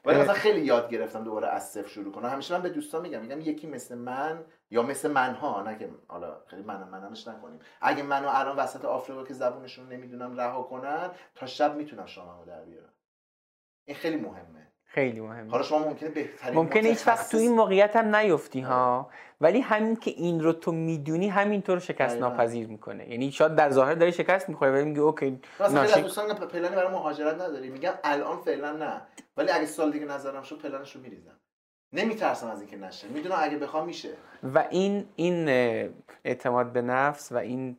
ولی 0.05 0.19
مثلا 0.19 0.33
خیلی 0.33 0.61
یاد 0.61 0.89
گرفتم 0.89 1.23
دوباره 1.23 1.47
از 1.47 1.69
صفر 1.69 1.87
شروع 1.87 2.13
کنم. 2.13 2.29
همیشه 2.29 2.53
من 2.53 2.61
به 2.63 2.69
دوستان 2.69 3.01
میگم 3.01 3.21
میگم 3.21 3.41
یکی 3.41 3.67
مثل 3.67 3.97
من 3.97 4.45
یا 4.69 4.83
مثل 4.83 5.11
منها 5.11 5.61
نه 5.61 5.77
که 5.77 5.89
حالا 6.07 6.41
خیلی 6.47 6.61
من 6.63 6.83
منمش 6.89 7.27
نکنیم. 7.27 7.59
اگه 7.81 8.03
منو 8.03 8.29
الان 8.31 8.55
وسط 8.55 8.85
آفریقا 8.85 9.23
که 9.23 9.33
زبونشون 9.33 9.85
رو 9.85 9.91
نمی‌دونم 9.91 10.39
رها 10.39 10.63
کنن 10.63 11.11
تا 11.35 11.45
شب 11.45 11.75
می‌تونم 11.75 12.05
شاممو 12.05 12.45
در 12.45 12.65
بیارم. 12.65 12.93
این 13.85 13.97
خیلی 13.97 14.17
مهمه. 14.17 14.71
خیلی 14.87 15.21
مهمه. 15.21 15.51
حالا 15.51 15.63
شما 15.63 15.79
ممکنه 15.79 16.09
بهترین 16.09 16.55
ممکنه 16.55 16.89
هیچ 16.89 17.07
وقت 17.07 17.31
تو 17.31 17.37
این 17.37 17.55
موقعیت 17.55 17.95
هم 17.95 18.15
نیفتی 18.15 18.61
ها. 18.61 19.09
ولی 19.41 19.59
همین 19.59 19.95
که 19.95 20.11
این 20.11 20.43
رو 20.43 20.53
تو 20.53 20.71
می‌دونی 20.71 21.27
همین 21.27 21.61
تو 21.61 21.73
رو 21.73 21.79
شکست 21.79 22.15
دقیقاً. 22.15 22.29
ناپذیر 22.29 22.67
می‌کنه. 22.67 23.09
یعنی 23.09 23.31
شاید 23.31 23.55
در 23.55 23.69
ظاهر 23.69 23.93
داری 23.93 24.11
شکست 24.11 24.49
می‌خوری 24.49 24.71
ولی 24.71 24.85
میگه 24.85 25.01
اوکی 25.01 25.39
از 25.59 25.73
ناشی 25.73 26.01
دوستان 26.01 26.35
پلنی 26.35 26.75
برای 26.75 26.91
مهاجرت 26.91 27.41
نداری. 27.41 27.69
میگم 27.69 27.93
الان 28.03 28.37
فعلا 28.37 28.71
نه. 28.71 29.01
ولی 29.37 29.51
اگه 29.51 29.65
سال 29.65 29.91
دیگه 29.91 30.05
نظرم 30.05 30.43
شد 30.43 30.57
پلنش 30.57 30.95
رو 30.95 31.01
میریزم. 31.01 31.39
نمیترسم 31.93 32.47
از 32.47 32.61
اینکه 32.61 32.77
نشه. 32.77 33.07
می‌دونم 33.07 33.35
اگه 33.39 33.57
بخوام 33.57 33.85
میشه. 33.85 34.09
و 34.53 34.65
این 34.69 35.05
این 35.15 35.49
اعتماد 36.25 36.71
به 36.71 36.81
نفس 36.81 37.31
و 37.31 37.37
این 37.37 37.77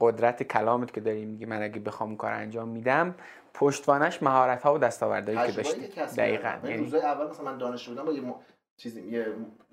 قدرت 0.00 0.42
کلامت 0.42 0.94
که 0.94 1.00
داری 1.00 1.24
میگی 1.24 1.44
من 1.44 1.62
اگه 1.62 1.80
بخوام 1.80 2.16
کار 2.16 2.32
انجام 2.32 2.68
میدم 2.68 3.14
پشتوانش 3.54 4.22
مهارت 4.22 4.62
ها 4.62 4.74
و 4.74 4.78
دستاوردهایی 4.78 5.52
که 5.52 5.56
داشتی 5.56 5.88
دقیقاً. 6.16 6.58
من 6.62 6.70
یعنی 6.70 6.82
روزای 6.82 7.00
اول 7.00 7.30
مثلا 7.30 7.44
من 7.44 7.58
دانشجو 7.58 7.90
بودم 7.90 8.04
با 8.04 8.12
یه 8.12 8.20
م... 8.20 8.34
چیزی 8.76 9.02
یه 9.02 9.26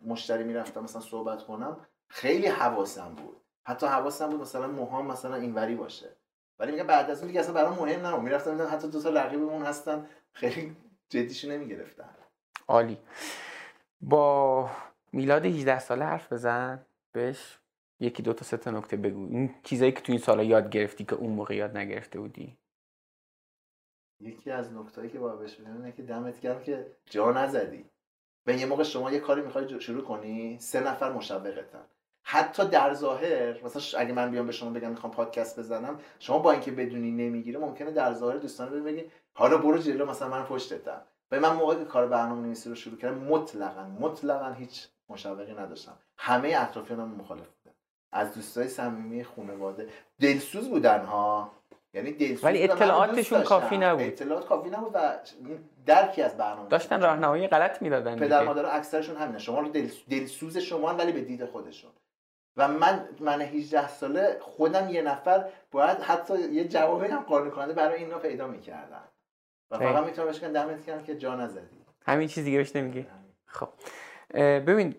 مشتری 0.06 0.43
می‌رفتم 0.43 0.84
مثلا 0.84 1.01
صحبت 1.01 1.43
کنم. 1.43 1.77
خیلی 2.07 2.47
حواسم 2.47 3.15
بود. 3.15 3.38
حتی 3.64 3.85
حواسم 3.85 4.30
بود 4.30 4.41
مثلا 4.41 4.68
موهام 4.68 5.07
مثلا 5.07 5.35
اینوری 5.35 5.76
باشه. 5.76 6.10
ولی 6.60 6.72
میگم 6.72 6.88
بعد 6.88 7.10
از 7.10 7.19
اون 7.19 7.27
دیگه 7.27 7.39
اصلا 7.39 7.53
برام 7.53 7.76
مهم 7.76 8.06
نبود. 8.06 8.23
می‌رفتم 8.23 8.51
دیدم 8.51 8.69
حتی 8.72 8.88
دو 8.88 9.01
تا 9.01 9.10
رقیبمون 9.10 9.65
هستن. 9.65 10.06
خیلی 10.34 10.76
جدیشو 11.10 11.49
نمی‌گرفتن. 11.49 12.10
عالی. 12.68 12.97
با 14.01 14.69
میلاد 15.14 15.45
18 15.45 15.80
ساله 15.80 16.06
حرف 16.06 16.34
بزن. 16.34 16.85
بهش 17.11 17.60
یکی 17.99 18.23
دو 18.23 18.34
تا 18.34 18.45
سه 18.45 18.57
تا 18.57 18.72
نکته 18.72 18.97
بگو. 18.97 19.27
این 19.31 19.56
چیزایی 19.64 19.91
که 19.91 20.01
تو 20.01 20.11
این 20.11 20.22
سالا 20.22 20.43
یاد 20.43 20.69
گرفتی 20.69 21.06
که 21.06 21.15
اون 21.15 21.30
موقع 21.30 21.56
یاد 21.56 21.77
نگرفته 21.77 22.19
بودی. 22.19 22.57
یکی 24.20 24.52
از 24.52 24.74
نکتهایی 24.74 25.10
که 25.10 25.20
باید 25.20 25.40
بهش 25.40 25.56
بگم 25.56 25.74
اینه 25.76 25.91
که 25.91 26.04
دمت 26.04 26.41
گرم 26.41 26.64
که 26.64 26.91
جا 27.06 27.32
نزدی. 27.32 27.86
به 28.46 28.60
یه 28.60 28.66
موقع 28.66 28.84
شما 28.84 29.12
یه 29.12 29.20
کاری 29.20 29.41
می‌خوای 29.41 29.80
شروع 29.80 30.04
کنی 30.04 30.60
سه 30.60 30.80
نفر 30.80 31.12
مشوقتن. 31.12 31.86
حتی 32.24 32.68
در 32.68 32.94
ظاهر 32.94 33.64
مثلا 33.64 34.00
اگه 34.00 34.14
من 34.14 34.32
بیام 34.32 34.46
به 34.46 34.52
شما 34.52 34.70
بگم 34.70 34.90
می‌خوام 34.90 35.14
پادکست 35.14 35.60
بزنم 35.60 36.00
شما 36.20 36.40
با 36.40 36.52
اینکه 36.52 36.72
بدونی 36.72 37.12
نمی‌گیره 37.12 37.60
ممکنه 37.60 37.91
در 37.91 38.14
ظاهر 38.14 38.38
دوستان 38.38 38.74
رو 38.74 38.84
بگی 38.84 39.04
حالا 39.34 39.58
برو 39.58 39.78
جلو 39.78 40.06
مثلا 40.06 40.28
من 40.28 40.44
پشتتم. 40.44 41.02
به 41.30 41.40
من 41.40 41.56
موقعی 41.56 41.78
که 41.78 41.86
کار 41.86 42.08
برنامه 42.08 42.41
نویسی 42.41 42.70
رو 42.70 42.76
شروع 42.76 42.98
کردم 42.98 43.18
مطلقا 43.18 43.84
مطلقا 43.84 44.52
هیچ 44.52 44.88
مشوقی 45.10 45.54
نداشتم. 45.54 45.98
همه 46.18 46.56
اطرافیانم 46.58 47.08
مخالف 47.08 47.48
بودن. 47.48 47.76
از 48.12 48.34
دوستای 48.34 48.68
صمیمی 48.68 49.24
خانواده 49.24 49.90
دلسوز 50.20 50.70
بودن 50.70 51.06
ها 51.06 51.52
یعنی 51.94 52.11
دلسوز 52.11 52.44
ولی 52.44 52.64
اطلاعاتشون 52.64 53.44
کافی. 53.44 53.78
نبود. 53.78 54.02
اطلاعات 54.06 54.45
کافی 54.45 54.70
نبود 54.70 54.91
و 54.94 55.18
درکی 55.86 56.22
از 56.22 56.38
برنامه 56.38 56.70
داشتن 56.70 57.02
راهنمایی 57.02 57.48
غلط 57.48 57.82
می‌دادن 57.82 58.20
پدر 58.20 58.44
مادر 58.44 58.76
اکثرشون 58.78 59.16
همینه. 59.16 59.40
شما 59.40 59.60
رو 59.60 59.70
دل 59.70 59.88
دلسوز 60.10 60.57
شما 60.57 60.95
ولی 60.95 61.11
به 61.11 61.22
دید 61.22 61.45
خودشون. 61.45 61.91
و 62.57 62.68
من 62.68 63.10
من 63.20 63.41
18 63.41 63.88
ساله 63.88 64.38
خودم 64.41 64.90
یه 64.90 65.02
نفر 65.02 65.49
باید 65.72 65.98
حتی 65.98 66.40
یه 66.40 66.68
جوابی 66.68 67.07
هم 67.07 67.22
قانع 67.22 67.49
کننده 67.49 67.74
برای 67.74 68.03
اینا 68.03 68.20
پیدا 68.20 68.48
می‌کردم. 68.48 69.03
و. 69.72 69.78
فقط 69.80 70.03
می‌تونم 70.06 70.28
بهش 70.28 70.40
بگم 70.40 70.53
دمت 70.53 70.86
گرم 70.86 71.03
که 71.03 71.16
جا 71.16 71.36
نزدی. 71.36 71.78
همین 72.06 72.28
چیز 72.28 72.45
دیگه 72.45 72.57
بهش 72.57 72.76
نمیگی. 72.76 73.06
خب. 73.45 73.70
ببین 74.36 74.95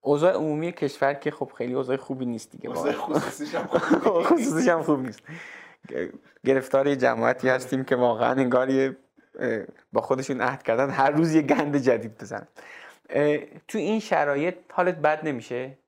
اوضاع 0.00 0.32
عمومی 0.32 0.72
کشور 0.72 1.14
که 1.14 1.30
خب 1.30 1.52
خیلی 1.58 1.74
اوضاع 1.74 1.96
خوبی 1.96 2.26
نیست 2.26 2.50
دیگه 2.50 2.70
واقعا. 2.70 2.92
خصوصیش 4.32 4.68
هم 4.68 4.82
خوب 4.82 4.98
نیست. 4.98 5.22
گرفتار 6.44 6.94
جماعتی 6.94 7.48
هستیم 7.48 7.84
که 7.84 7.96
واقعا 7.96 8.30
انگار 8.30 8.96
با 9.92 10.00
خودشون 10.00 10.40
عهد 10.40 10.62
کردن 10.62 10.90
هر 10.90 11.10
روز 11.10 11.34
یه 11.34 11.42
گند 11.42 11.76
جدید 11.76 12.18
بزنن. 12.18 12.48
تو 13.68 13.78
این 13.78 14.00
شرایط 14.00 14.56
حالت 14.72 14.96
بد 14.96 15.28
نمیشه؟ 15.28 15.78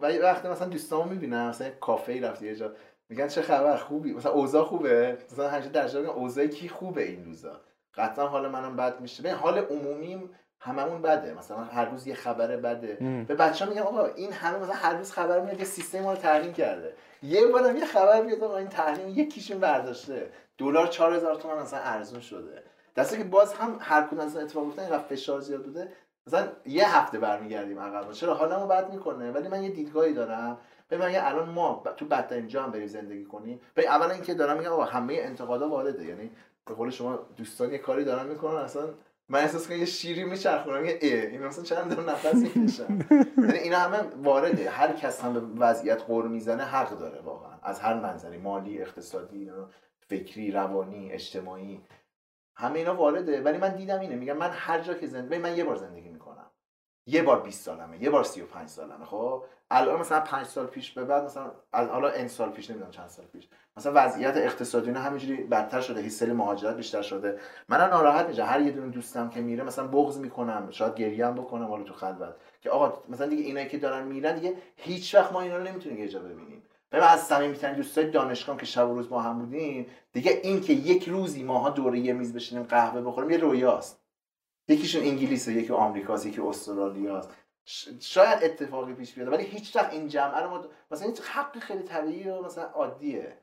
ولی 0.00 0.18
وقتی 0.18 0.48
مثلا 0.48 0.68
دوستامو 0.68 1.10
می‌بینم 1.10 1.48
مثلا 1.48 1.70
کافه 1.70 2.12
ای 2.12 2.20
رفتی 2.20 2.46
یه 2.46 2.56
جا 2.56 2.72
میگن 3.08 3.28
چه 3.28 3.42
خبر 3.42 3.76
خوبی؟ 3.76 4.12
مثلا 4.12 4.32
اوضاع 4.32 4.64
خوبه؟ 4.64 5.18
مثلا 5.32 5.50
همیشه 5.50 5.68
در 5.68 5.96
اوضاع 5.96 6.46
کی 6.46 6.68
خوبه 6.68 7.02
این 7.02 7.24
روزا؟ 7.24 7.60
قطعا 7.94 8.26
حال 8.26 8.48
منم 8.48 8.76
بد 8.76 9.00
میشه. 9.00 9.22
ببین 9.22 9.34
حال 9.34 9.58
عمومی 9.58 10.30
هممون 10.64 11.02
بده. 11.02 11.34
مثلا 11.34 11.56
هر 11.58 11.84
روز 11.84 12.06
یه 12.06 12.14
خبر 12.14 12.56
بده. 12.56 12.98
مم. 13.00 13.24
به 13.24 13.34
بچه 13.34 13.66
میگم 13.66 13.82
آقا 13.82 14.06
این 14.06 14.32
همه 14.32 14.58
مثلا 14.58 14.74
هر 14.74 14.96
روز 14.96 15.12
خبر 15.12 15.40
میاد 15.40 15.58
یه 15.58 15.64
سیستم 15.64 16.00
ما 16.00 16.12
رو 16.12 16.18
تحریم 16.18 16.52
کرده. 16.52 16.94
یه 17.22 17.46
بارم 17.46 17.76
یه 17.76 17.84
خبر 17.84 18.22
بیاد 18.22 18.44
آقا 18.44 18.56
این 18.56 18.68
تحریم 18.68 19.08
یکیشون 19.08 19.60
برداشته. 19.60 20.30
دلار 20.58 20.86
4000 20.86 21.34
تومان 21.34 21.62
مثلا 21.62 21.80
ارزون 21.80 22.20
شده. 22.20 22.62
دسته 22.96 23.16
که 23.16 23.24
باز 23.24 23.54
هم 23.54 23.76
هر 23.80 24.02
کدوم 24.02 24.20
از 24.20 24.36
اتفاق 24.36 24.66
افتاد 24.66 24.84
اینقدر 24.84 25.02
فشار 25.04 25.40
زیاد 25.40 25.62
بوده. 25.62 25.88
مثلا 26.26 26.48
یه 26.66 26.96
هفته 26.96 27.18
برمیگردیم 27.18 27.78
عقب 27.78 28.12
چرا؟ 28.12 28.34
حالمو 28.34 28.66
بد 28.66 28.92
می‌کنه. 28.92 29.32
ولی 29.32 29.48
من 29.48 29.62
یه 29.62 29.70
دیدگاهی 29.70 30.12
دارم. 30.12 30.58
ببین 30.90 31.06
اگه 31.06 31.26
الان 31.26 31.48
ما 31.48 31.82
تو 31.96 32.04
بدترین 32.04 32.48
جا 32.48 32.62
هم 32.62 32.70
بریم 32.70 32.86
زندگی 32.86 33.24
کنیم. 33.24 33.60
ببین 33.76 33.90
اولا 33.90 34.10
اینکه 34.10 34.34
دارم 34.34 34.58
میگم 34.58 34.72
آقا 34.72 34.84
همه 34.84 35.14
انتقادا 35.14 35.68
وارده 35.68 36.04
یعنی 36.04 36.30
به 36.66 36.74
قول 36.74 36.90
شما 36.90 37.18
دوستان 37.36 37.72
یه 37.72 37.78
کاری 37.78 38.04
دارن 38.04 38.26
می‌کنن 38.26 38.56
اصلا 38.56 38.88
من 39.28 39.38
احساس 39.38 39.68
کنم 39.68 39.78
یه 39.78 39.84
شیری 39.84 40.24
میچرخونم 40.24 40.84
یه 40.84 40.98
اه 41.02 41.10
این 41.22 41.42
مثلا 41.42 41.64
چند 41.64 41.94
دارم 41.94 42.10
نفس 42.10 42.34
می‌کشم. 42.56 42.98
یعنی 43.38 43.58
اینا 43.58 43.78
همه 43.78 43.98
وارده 44.22 44.70
هر 44.70 44.92
کس 44.92 45.20
هم 45.20 45.32
به 45.34 45.40
وضعیت 45.40 46.02
قور 46.02 46.28
می‌زنه 46.28 46.62
حق 46.64 46.98
داره 46.98 47.20
واقعا. 47.20 47.52
از 47.62 47.80
هر 47.80 47.94
منظری 48.00 48.38
مالی 48.38 48.82
اقتصادی 48.82 49.50
فکری 50.00 50.50
روانی 50.50 51.12
اجتماعی. 51.12 51.80
همه 52.56 52.78
اینا 52.78 52.94
وارده. 52.94 53.42
ولی 53.42 53.58
من 53.58 53.76
دیدم 53.76 54.00
اینه 54.00 54.16
میگم 54.16 54.36
من 54.36 54.50
هر 54.50 54.80
جا 54.80 54.94
که 54.94 55.06
زندگی 55.06 55.38
من 55.40 55.56
یه 55.56 55.64
بار 55.64 55.76
زندگی 55.76 56.08
می‌کنم. 56.08 56.50
یه 57.06 57.22
بار 57.22 57.40
20 57.42 57.64
سالمه 57.64 58.02
یه 58.02 58.10
بار 58.10 58.24
35 58.24 58.68
سالمه 58.68 59.04
خب؟ 59.04 59.44
الان 59.72 60.00
مثلا 60.00 60.20
5 60.20 60.46
سال 60.46 60.66
پیش 60.66 60.90
به 60.90 61.04
بعد 61.04 61.24
مثلا 61.24 61.50
از 61.72 61.88
حالا 61.88 62.08
این 62.08 62.28
سال 62.28 62.50
پیش 62.50 62.70
نمی‌دونم 62.70 62.90
چند 62.90 63.08
سال 63.08 63.24
پیش 63.24 63.48
مثلا 63.76 63.92
وضعیت 63.94 64.36
اقتصادی 64.36 64.86
اینا 64.86 65.00
همینجوری 65.00 65.42
بدتر 65.42 65.80
شده 65.80 66.00
هیستری 66.00 66.32
مهاجرت 66.32 66.76
بیشتر 66.76 67.02
شده. 67.02 67.38
منم 67.68 67.90
ناراحت 67.90 68.26
میشم 68.26 68.42
هر 68.42 68.60
یه 68.60 68.70
دونه 68.72 68.88
دوستم 68.88 69.28
که 69.28 69.40
میره 69.40 69.64
مثلا 69.64 69.86
بغض 69.86 70.18
می‌کنم 70.18 70.68
شاید 70.70 70.94
گریه 70.94 71.26
هم 71.26 71.34
بکنم 71.34 71.66
حالا 71.66 71.82
تو 71.82 71.94
خلوت. 71.94 72.34
که 72.60 72.70
آقا 72.70 73.02
مثلا 73.08 73.26
دیگه 73.26 73.42
اینایی 73.42 73.68
که 73.68 73.78
دارن 73.78 74.04
میرن 74.04 74.34
دیگه 74.34 74.54
هیچ 74.76 75.14
وقت 75.14 75.32
ما 75.32 75.40
اینا 75.40 75.56
رو 75.56 75.62
نمی‌تونیم 75.62 75.98
یه 75.98 76.08
جا 76.08 76.20
ببینیم. 76.20 76.62
ببین 76.92 77.04
از 77.04 77.20
صمیمیترین 77.20 77.76
دوستای 77.76 78.10
دانشگاه 78.10 78.56
که 78.56 78.66
شب 78.66 78.90
و 78.90 78.94
روز 78.94 79.08
با 79.08 79.22
هم 79.22 79.38
بودیم 79.38 79.86
دیگه 80.12 80.40
این 80.42 80.60
که 80.60 80.72
یک 80.72 81.08
روزی 81.08 81.42
ماها 81.42 81.70
دوره 81.70 81.98
یه 81.98 82.12
میز 82.12 82.34
بشینیم 82.34 82.64
قهوه 82.64 83.00
بخوریم 83.00 83.30
یه 83.30 83.36
رویاست. 83.36 84.02
یکیشون 84.68 85.02
انگلیسه 85.02 85.52
یکی 85.52 85.72
آمریکاست 85.72 86.26
یکی 86.26 86.40
استرالیاست. 86.40 87.30
شاید 88.00 88.44
اتفاقی 88.44 88.94
پیش 88.94 89.14
بیاد 89.14 89.28
ولی 89.28 89.44
هیچ 89.44 89.76
وقت 89.76 89.92
این 89.92 90.08
جمعه 90.08 90.42
رو 90.42 90.50
ما 90.50 90.64
مثلا 90.90 91.08
این 91.08 91.16
حق 91.16 91.58
خیلی 91.58 91.82
طبیعی 91.82 92.28
و 92.28 92.42
مثلا 92.42 92.64
عادیه 92.64 93.38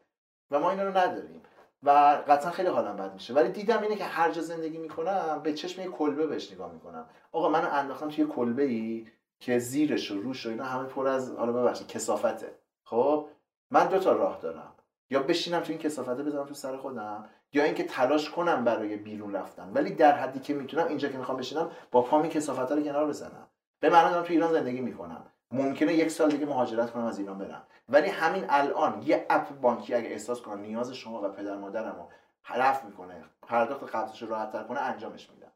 و 0.51 0.59
ما 0.59 0.71
اینا 0.71 0.83
رو 0.83 0.97
نداریم 0.97 1.41
و 1.83 1.89
قطعا 2.27 2.51
خیلی 2.51 2.69
حالم 2.69 2.95
بد 2.95 3.13
میشه. 3.13 3.33
ولی 3.33 3.49
دیدم 3.49 3.81
اینه 3.81 3.95
که 3.95 4.03
هر 4.03 4.31
جا 4.31 4.41
زندگی 4.41 4.77
می‌کنم 4.77 5.39
به 5.43 5.53
چشم 5.53 5.81
یه 5.81 5.87
کلبه 5.87 6.27
بهش 6.27 6.51
نگاه 6.51 6.73
می‌کنم. 6.73 7.05
آقا 7.31 7.49
منو 7.49 7.69
انداختم 7.71 8.09
توی 8.09 8.25
کلبه 8.25 8.63
ای 8.63 9.07
که 9.39 9.59
زیرش 9.59 10.11
و 10.11 10.21
روش 10.21 10.45
و 10.45 10.49
اینا 10.49 10.63
همه 10.63 10.83
پر 10.83 11.07
از 11.07 11.31
حالا 11.31 11.51
ببخشید 11.51 11.87
کسافته 11.87 12.55
خب؟ 12.83 13.27
من 13.71 13.87
دو 13.87 13.99
تا 13.99 14.11
راه 14.11 14.39
دارم. 14.41 14.73
یا 15.09 15.23
بشینم 15.23 15.59
تو 15.59 15.69
این 15.69 15.81
کسافته 15.81 16.23
بزنم 16.23 16.45
تو 16.45 16.53
سر 16.53 16.77
خودم 16.77 17.29
یا 17.53 17.63
اینکه 17.63 17.83
تلاش 17.83 18.29
کنم 18.29 18.63
برای 18.63 18.95
بیرون 18.95 19.33
رفتن. 19.33 19.71
ولی 19.73 19.91
در 19.91 20.17
حدی 20.17 20.39
که 20.39 20.53
می‌تونم 20.53 20.87
اینجا 20.87 21.09
که 21.09 21.17
می‌خوام 21.17 21.37
بشینم 21.37 21.71
با 21.91 22.01
پام 22.01 22.21
این 22.21 22.31
کسافت 22.31 22.71
رو 22.71 22.81
کنار 22.81 23.07
بزنم. 23.07 23.48
به 23.79 23.89
معنی 23.89 24.09
دارم 24.09 24.23
تو 24.23 24.33
ایران 24.33 24.51
زندگی 24.51 24.81
می‌کنم. 24.81 25.25
ممکنه 25.51 25.93
یک 25.93 26.11
سال 26.11 26.29
دیگه 26.29 26.45
مهاجرت 26.45 26.91
کنم 26.91 27.05
از 27.05 27.19
ایران 27.19 27.37
برم. 27.37 27.67
ولی 27.89 28.09
همین 28.09 28.45
الان 28.49 29.01
یه 29.05 29.25
اپ 29.29 29.49
بانکی 29.49 29.93
اگه 29.93 30.09
احساس 30.09 30.41
کنم 30.41 30.61
نیاز 30.61 30.91
شما 30.91 31.21
و 31.21 31.29
پدر 31.29 31.55
مادرم 31.55 31.95
رو 31.95 32.09
رفع 32.55 32.85
می‌کنه 32.85 33.23
پرداخت 33.41 33.95
قبضش 33.95 34.21
رو 34.21 34.29
راحت 34.29 34.67
کنه 34.67 34.79
انجامش 34.79 35.29
میدم. 35.29 35.51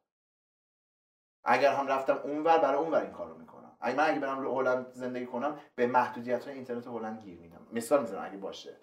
اگر 1.43 1.73
هم 1.73 1.87
رفتم 1.87 2.19
اونور 2.23 2.57
برای 2.57 2.77
اونور 2.77 3.01
این 3.01 3.11
کارو 3.11 3.37
می‌کنم. 3.37 3.77
اگه 3.81 3.97
من 3.97 4.09
اگه 4.09 4.19
برم 4.19 4.39
رو 4.39 4.59
هلند 4.59 4.91
زندگی 4.91 5.25
کنم 5.25 5.59
به 5.75 5.87
محدودیت 5.87 6.45
های 6.45 6.53
اینترنت 6.53 6.87
هلند 6.87 7.21
گیر 7.21 7.39
میدم. 7.39 7.67
مثال 7.71 8.01
می‌زنم 8.01 8.25
اگه 8.25 8.37
باشه. 8.37 8.77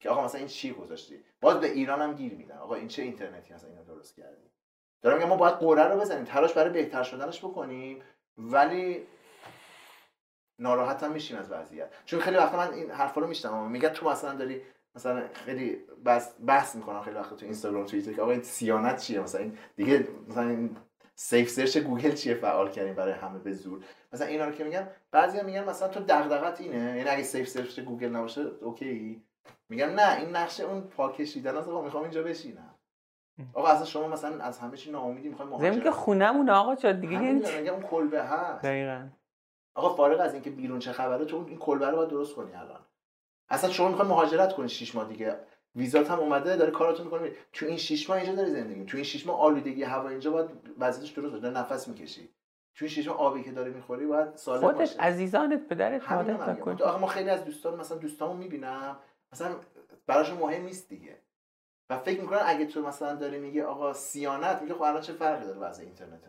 که 0.00 0.10
آقا 0.10 0.24
مثلا 0.24 0.38
این 0.38 0.48
چی 0.48 0.72
گذاشتی؟ 0.72 1.24
باز 1.40 1.60
به 1.60 1.66
ایران 1.66 2.02
هم 2.02 2.14
گیر 2.14 2.34
میدن 2.34 2.58
آقا 2.58 2.74
این 2.74 2.88
چه 2.88 3.02
اینترنتی 3.02 3.54
هست؟ 3.54 3.64
اینو 3.64 3.84
درست 3.84 4.16
کردی. 4.16 4.50
دارم 5.02 5.16
میگم 5.16 5.28
ما 5.28 5.36
باید 5.36 5.54
غره 5.54 5.84
رو 5.84 6.00
بزنیم. 6.00 6.24
تلاش 6.24 6.52
برای 6.52 6.70
بهتر 6.70 7.02
شدنش 7.02 7.44
بکنیم. 7.44 8.02
ولی 8.38 9.06
ناراحت 10.58 11.02
هم 11.02 11.12
میشیم 11.12 11.36
از 11.38 11.52
وضعیت. 11.52 11.92
چون 12.04 12.20
خیلی 12.20 12.36
وقتا 12.36 12.56
من 12.56 12.72
این 12.72 12.90
حرفا 12.90 13.20
رو 13.20 13.26
میشنوم 13.26 13.70
میگه 13.70 13.88
تو 13.88 14.10
مثلا 14.10 14.34
داری 14.34 14.62
مثلا 14.96 15.28
خیلی 15.34 15.76
بحث 16.04 16.32
بحث 16.46 16.74
می‌کنم 16.76 17.02
خیلی 17.02 17.16
وقتا 17.16 17.36
تو 17.36 17.44
اینستاگرام 17.44 17.86
توییتر 17.86 18.12
که 18.12 18.22
آقا 18.22 18.30
این 18.30 18.42
صیانت 18.42 19.00
چیه؟ 19.00 19.20
مثلا 19.20 19.40
این 19.40 19.58
دیگه 19.76 20.08
مثلا 20.28 20.48
این 20.48 20.76
safe 21.14 21.48
search 21.48 21.78
گوگل 21.78 22.12
چیه 22.12 22.34
فعال 22.34 22.70
کردیم 22.70 22.94
برای 22.94 23.12
همه 23.12 23.38
به 23.38 23.52
زور؟ 23.52 23.84
مثلا 24.12 24.26
اینا 24.26 24.44
رو 24.44 24.52
که 24.52 24.64
میگم 24.64 24.86
بعضیا 25.10 25.42
میگن 25.42 25.64
مثلا 25.64 25.88
تو 25.88 26.00
دغدغت 26.00 26.60
اینه. 26.60 26.76
یعنی 26.76 27.08
اگه 27.08 27.22
safe 27.22 27.48
search 27.48 27.80
گوگل 27.80 28.08
نباشه 28.08 28.40
اوکی. 28.40 29.22
میگم 29.68 29.90
نه 29.90 30.20
این 30.20 30.36
نقشه 30.36 30.64
اون 30.64 30.80
پاکشیدن 30.80 31.56
است. 31.56 31.68
آقا 31.68 31.82
می‌خوام 31.82 32.02
اینجا 32.02 32.22
بشینم. 32.22 32.73
آقا 33.54 33.68
اصلا 33.68 33.84
شما 33.84 34.08
مثلا 34.08 34.44
از 34.44 34.58
همه 34.58 34.76
چی 34.76 34.90
ناامیدی 34.90 35.28
می‌خوای 35.28 35.48
زمین 35.48 35.60
که 35.60 35.66
مهاجرت 35.68 35.90
خونمونه 35.90 36.52
آقا 36.52 36.74
جا 36.74 36.92
دیگه 36.92 37.22
یعنی 37.22 37.68
اون 37.68 37.82
کلبه 37.82 38.22
هست. 38.22 38.64
دقیقا. 38.64 39.08
آقا 39.74 39.94
فارغ 39.94 40.20
از 40.20 40.34
اینکه 40.34 40.50
بیرون 40.50 40.78
چه 40.78 40.92
خبره 40.92 41.24
تو 41.24 41.44
این 41.48 41.58
کلبه 41.58 41.90
رو 41.90 41.96
باید 41.96 42.08
درست 42.08 42.34
کنی 42.34 42.52
الان. 42.52 42.80
اصلا 43.48 43.70
شما 43.70 43.88
می‌خوای 43.88 44.08
مهاجرت 44.08 44.52
کنی 44.52 44.68
6 44.68 44.94
ماه 44.94 45.08
دیگه. 45.08 45.36
ویزات 45.76 46.10
هم 46.10 46.18
اومده 46.18 46.56
داره 46.56 46.70
کاراتو 46.70 47.04
می‌کنه. 47.04 47.30
تو 47.52 47.66
این 47.66 47.76
6 47.76 48.10
ماه 48.10 48.18
اینجا 48.18 48.34
داری 48.34 48.50
زندگی 48.50 48.84
تو 48.84 48.96
این 48.96 49.04
6 49.04 49.26
ماه 49.26 49.40
آلودگی 49.40 49.82
هوا 49.82 50.08
اینجا 50.08 50.30
باید 50.30 50.48
وضعیتش 50.78 51.10
درست 51.10 51.28
باشه. 51.28 51.42
داری 51.42 51.54
نفس 51.54 51.88
می‌کشی. 51.88 52.28
تو 52.74 52.84
این 52.84 52.88
6 52.88 53.08
ماه 53.08 53.18
آبی 53.18 53.42
که 53.42 53.52
داری 53.52 53.70
می‌خوری 53.70 54.06
باید 54.06 54.36
سالم 54.36 54.60
خودت 54.60 54.78
باشه. 54.78 55.00
عزیزانت 55.00 55.68
پدرت 55.68 56.12
مادرت 56.12 56.82
آخه 56.82 57.00
ما 57.00 57.06
خیلی 57.06 57.30
از 57.30 57.44
دوستان 57.44 57.80
مثلا 57.80 57.98
دوستامو 57.98 58.34
می‌بینم. 58.34 58.96
مثلا 59.32 59.56
براشون 60.06 60.38
مهم 60.38 60.62
نیست 60.62 60.88
دیگه. 60.88 61.18
و 61.90 61.98
فکر 61.98 62.20
می‌کنن 62.20 62.42
اگه 62.44 62.66
تو 62.66 62.82
مثلا 62.82 63.14
داری 63.14 63.38
میگه 63.38 63.64
آقا 63.64 63.92
صیانت 63.92 64.62
میگه 64.62 64.74
خب 64.74 64.82
الان 64.82 65.00
چه 65.00 65.12
فرقی 65.12 65.44
داره 65.46 65.58
وضع 65.58 65.82
اینترنت؟ 65.82 66.20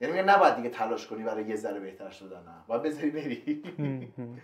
یعنی 0.00 0.12
میگه 0.12 0.24
نباید 0.24 0.56
دیگه 0.56 0.68
تلاش 0.70 1.06
کنی 1.06 1.24
برای 1.24 1.44
یه 1.44 1.56
ذره 1.56 1.80
بهتر 1.80 2.10
شدن 2.10 2.42
نه. 2.42 2.64
باید 2.66 2.82
بذاری 2.82 3.10
بری. 3.10 3.62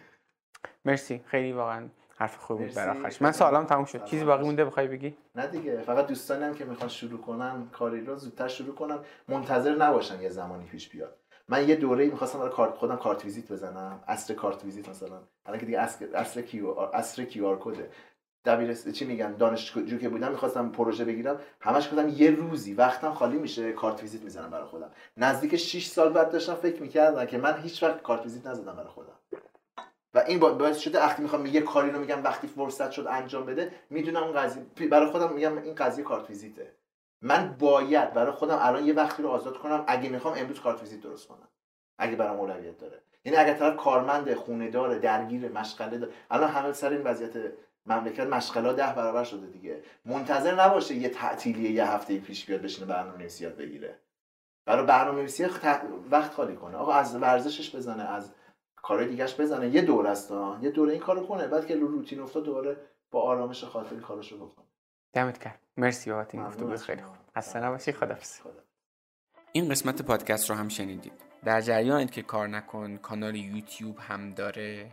مرسی. 0.84 1.24
خیلی 1.26 1.52
واقعا 1.52 1.88
حرف 2.16 2.36
خوب 2.36 2.58
بود. 2.58 2.74
برای 2.74 2.98
آخرش. 2.98 3.22
من 3.22 3.32
سوالام 3.32 3.64
تموم 3.66 3.84
شد. 3.84 4.04
چیزی 4.04 4.24
باقی 4.24 4.44
مونده 4.44 4.64
بخوای 4.64 4.88
بگی؟ 4.88 5.16
نه 5.34 5.46
دیگه. 5.46 5.80
فقط 5.80 6.06
دوستانی 6.06 6.44
هم 6.44 6.54
که 6.54 6.64
می‌خوان 6.64 6.88
شروع 6.88 7.20
کنن 7.20 7.68
کاری 7.72 8.04
رو 8.04 8.16
زودتر 8.16 8.48
شروع 8.48 8.74
کنن. 8.74 8.98
منتظر 9.28 9.74
نباشن 9.74 10.22
یه 10.22 10.28
زمانی 10.28 10.64
پیش 10.64 10.88
بیاد. 10.88 11.16
من 11.48 11.68
یه 11.68 11.76
دوره 11.76 12.06
می‌خواستم 12.06 12.38
برای 12.38 12.52
کارت 12.52 12.74
خودم 12.74 12.96
کارت 12.96 13.24
ویزیت 13.24 13.52
بزنم. 13.52 14.04
عصر 14.08 14.34
کارت 14.34 14.64
ویزیت 14.64 14.88
مثلا. 14.88 15.22
الان 15.46 15.60
که 15.60 15.66
دیگه 15.66 15.80
اصر 15.80 16.06
عصر 16.14 16.42
Q 16.42 16.68
عصر 16.78 17.24
QR 17.24 17.46
code 17.46 17.58
ه 17.60 17.90
دبیرست 18.44 18.88
چی 18.90 19.04
میگن؟ 19.04 19.36
دانشجو 19.36 19.98
که 19.98 20.08
بودم 20.08 20.30
می‌خواستم 20.30 20.68
پروژه 20.68 21.04
بگیرم. 21.04 21.38
همش 21.60 21.88
گفتم 21.88 22.08
یه 22.08 22.30
روزی 22.30 22.74
وقتم 22.74 23.12
خالی 23.14 23.38
میشه 23.38 23.72
کارت 23.72 24.02
ویزیت 24.02 24.22
می‌زنم 24.22 24.50
برای 24.50 24.66
خودم. 24.66 24.90
نزدیک 25.16 25.56
6 25.56 25.86
سال 25.86 26.12
بعد 26.12 26.30
داشتم 26.30 26.54
فکر 26.54 26.82
می‌کردم 26.82 27.26
که 27.26 27.38
من 27.38 27.58
هیچ 27.62 27.82
وقت 27.82 28.02
کارت 28.02 28.22
ویزیت 28.22 28.46
نزدم 28.46 28.72
برای 28.72 28.88
خودم. 28.88 29.18
و 30.14 30.18
این 30.18 30.38
با- 30.38 30.52
باعث 30.54 30.78
شده 30.78 30.98
وقتی 30.98 31.22
می‌خوام 31.22 31.46
یه 31.46 31.60
کاری 31.60 31.90
رو 31.90 32.00
میگم 32.00 32.24
وقتی 32.24 32.46
فرصت 32.46 32.90
شد 32.90 33.06
انجام 33.10 33.46
بده 33.46 33.72
می‌دونم 33.90 34.22
اون 34.22 34.32
قضیه 34.32 34.62
برای 34.90 35.10
خودم 35.10 35.32
میگم 35.32 35.58
این 35.58 35.74
قضیه 35.74 36.04
کارت 36.04 36.30
ویزیته. 36.30 36.72
من 37.22 37.56
باید 37.58 38.12
برای 38.12 38.32
خودم 38.32 38.58
الان 38.60 38.86
یه 38.86 38.94
وقتی 38.94 39.22
رو 39.22 39.28
آزاد 39.28 39.58
کنم 39.58 39.84
اگه 39.86 40.08
می‌خوام 40.08 40.34
امروز 40.36 40.60
کارت 40.60 40.80
ویزیت 40.80 41.00
درست 41.00 41.28
کنم. 41.28 41.48
اگه 41.98 42.16
برام 42.16 42.40
اولویت 42.40 42.78
داره. 42.78 43.02
یعنی 43.24 43.38
اگر 43.38 43.54
طرف 43.54 43.76
کارمند 43.76 44.34
خونه 44.34 44.70
داره 44.70 44.98
درگیر 44.98 45.52
مشغله 45.52 45.98
داره 45.98 46.12
الان 46.30 46.50
همه 46.50 46.72
سر 46.72 46.90
این 46.90 47.02
وضعیت 47.02 47.32
مملکت 47.86 48.26
مشغله 48.26 48.72
ده 48.72 48.92
برابر 48.92 49.24
شده 49.24 49.46
دیگه. 49.46 49.82
منتظر 50.04 50.64
نباشه 50.64 50.94
یه 50.94 51.08
تعطیلی 51.08 51.72
یه 51.72 51.90
هفته 51.90 52.18
پیش 52.18 52.46
بیاد 52.46 52.62
بشینه 52.62 52.86
برنامه 52.86 53.18
نویسی 53.18 53.44
یاد 53.44 53.56
بگیره. 53.56 53.98
برای 54.64 54.86
برنامه 54.86 55.18
نویسی 55.18 55.46
وقت 56.10 56.32
خالی 56.32 56.56
کنه. 56.56 56.76
آقا 56.76 56.92
از 56.92 57.16
ورزشش 57.16 57.76
بزنه 57.76 58.02
از 58.02 58.32
کارهای 58.76 59.08
دیگهش 59.08 59.40
بزنه. 59.40 59.68
یه 59.68 59.82
دور 59.82 60.06
است 60.06 60.30
یه 60.62 60.70
دوره 60.70 60.92
این 60.92 61.00
کارو 61.00 61.26
کنه 61.26 61.46
بعد 61.46 61.66
که 61.66 61.76
روتین 61.76 62.20
افتاد 62.20 62.44
دوباره 62.44 62.76
با 63.10 63.22
آرامش 63.22 63.64
خاطر 63.64 63.96
کارشو 63.96 64.46
بکنه. 64.46 64.66
دمت 65.12 65.38
کرد 65.38 65.60
مرسی 65.76 66.10
بابت 66.10 66.34
این 66.34 66.44
گفتگو. 66.44 66.76
خیلی 66.76 67.02
خوب. 67.02 67.16
خسته 67.36 67.60
نباشی 67.60 67.92
خدافظ 67.92 68.40
این 69.52 69.68
قسمت 69.68 70.02
پادکست 70.02 70.50
رو 70.50 70.56
هم 70.56 70.68
شنیدید. 70.68 71.12
در 71.44 71.60
جریانید 71.60 72.10
که 72.10 72.22
کار 72.22 72.48
نکن. 72.48 72.96
کانال 72.96 73.34
یوتیوب 73.34 73.98
هم 73.98 74.30
داره. 74.30 74.92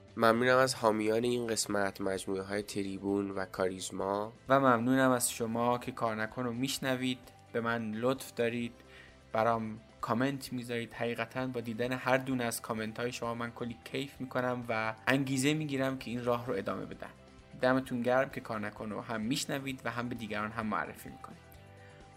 ممنونم 0.17 0.57
از 0.57 0.75
حامیان 0.75 1.23
این 1.23 1.47
قسمت 1.47 2.01
مجموعه 2.01 2.41
های 2.41 2.63
تریبون 2.63 3.31
و 3.31 3.45
کاریزما. 3.45 4.33
و 4.49 4.59
ممنونم 4.59 5.11
از 5.11 5.31
شما 5.31 5.77
که 5.77 5.91
کار 5.91 6.15
نکن 6.15 6.43
رو 6.43 6.53
میشنوید. 6.53 7.19
به 7.53 7.61
من 7.61 7.91
لطف 7.91 8.33
دارید. 8.33 8.73
برام 9.33 9.79
کامنت 10.01 10.53
می‌ذارید. 10.53 10.93
حقیقتا 10.93 11.47
با 11.47 11.61
دیدن 11.61 11.91
هر 11.91 12.17
دونه 12.17 12.43
از 12.43 12.61
کامنت 12.61 12.99
های 12.99 13.11
شما 13.11 13.35
من 13.35 13.51
کلی 13.51 13.77
کیف 13.83 14.21
می‌کنم 14.21 14.65
و 14.69 14.93
انگیزه 15.07 15.53
می‌گیرم 15.53 15.97
که 15.97 16.11
این 16.11 16.25
راه 16.25 16.47
رو 16.47 16.53
ادامه 16.53 16.85
بدم. 16.85 17.09
دمتون 17.61 18.01
گرم 18.01 18.29
که 18.29 18.41
کار 18.41 18.59
نکن 18.59 18.89
رو 18.89 19.01
هم 19.01 19.21
میشنوید 19.21 19.81
و 19.85 19.91
هم 19.91 20.09
به 20.09 20.15
دیگران 20.15 20.51
هم 20.51 20.65
معرفی 20.65 21.09
می‌کنید. 21.09 21.40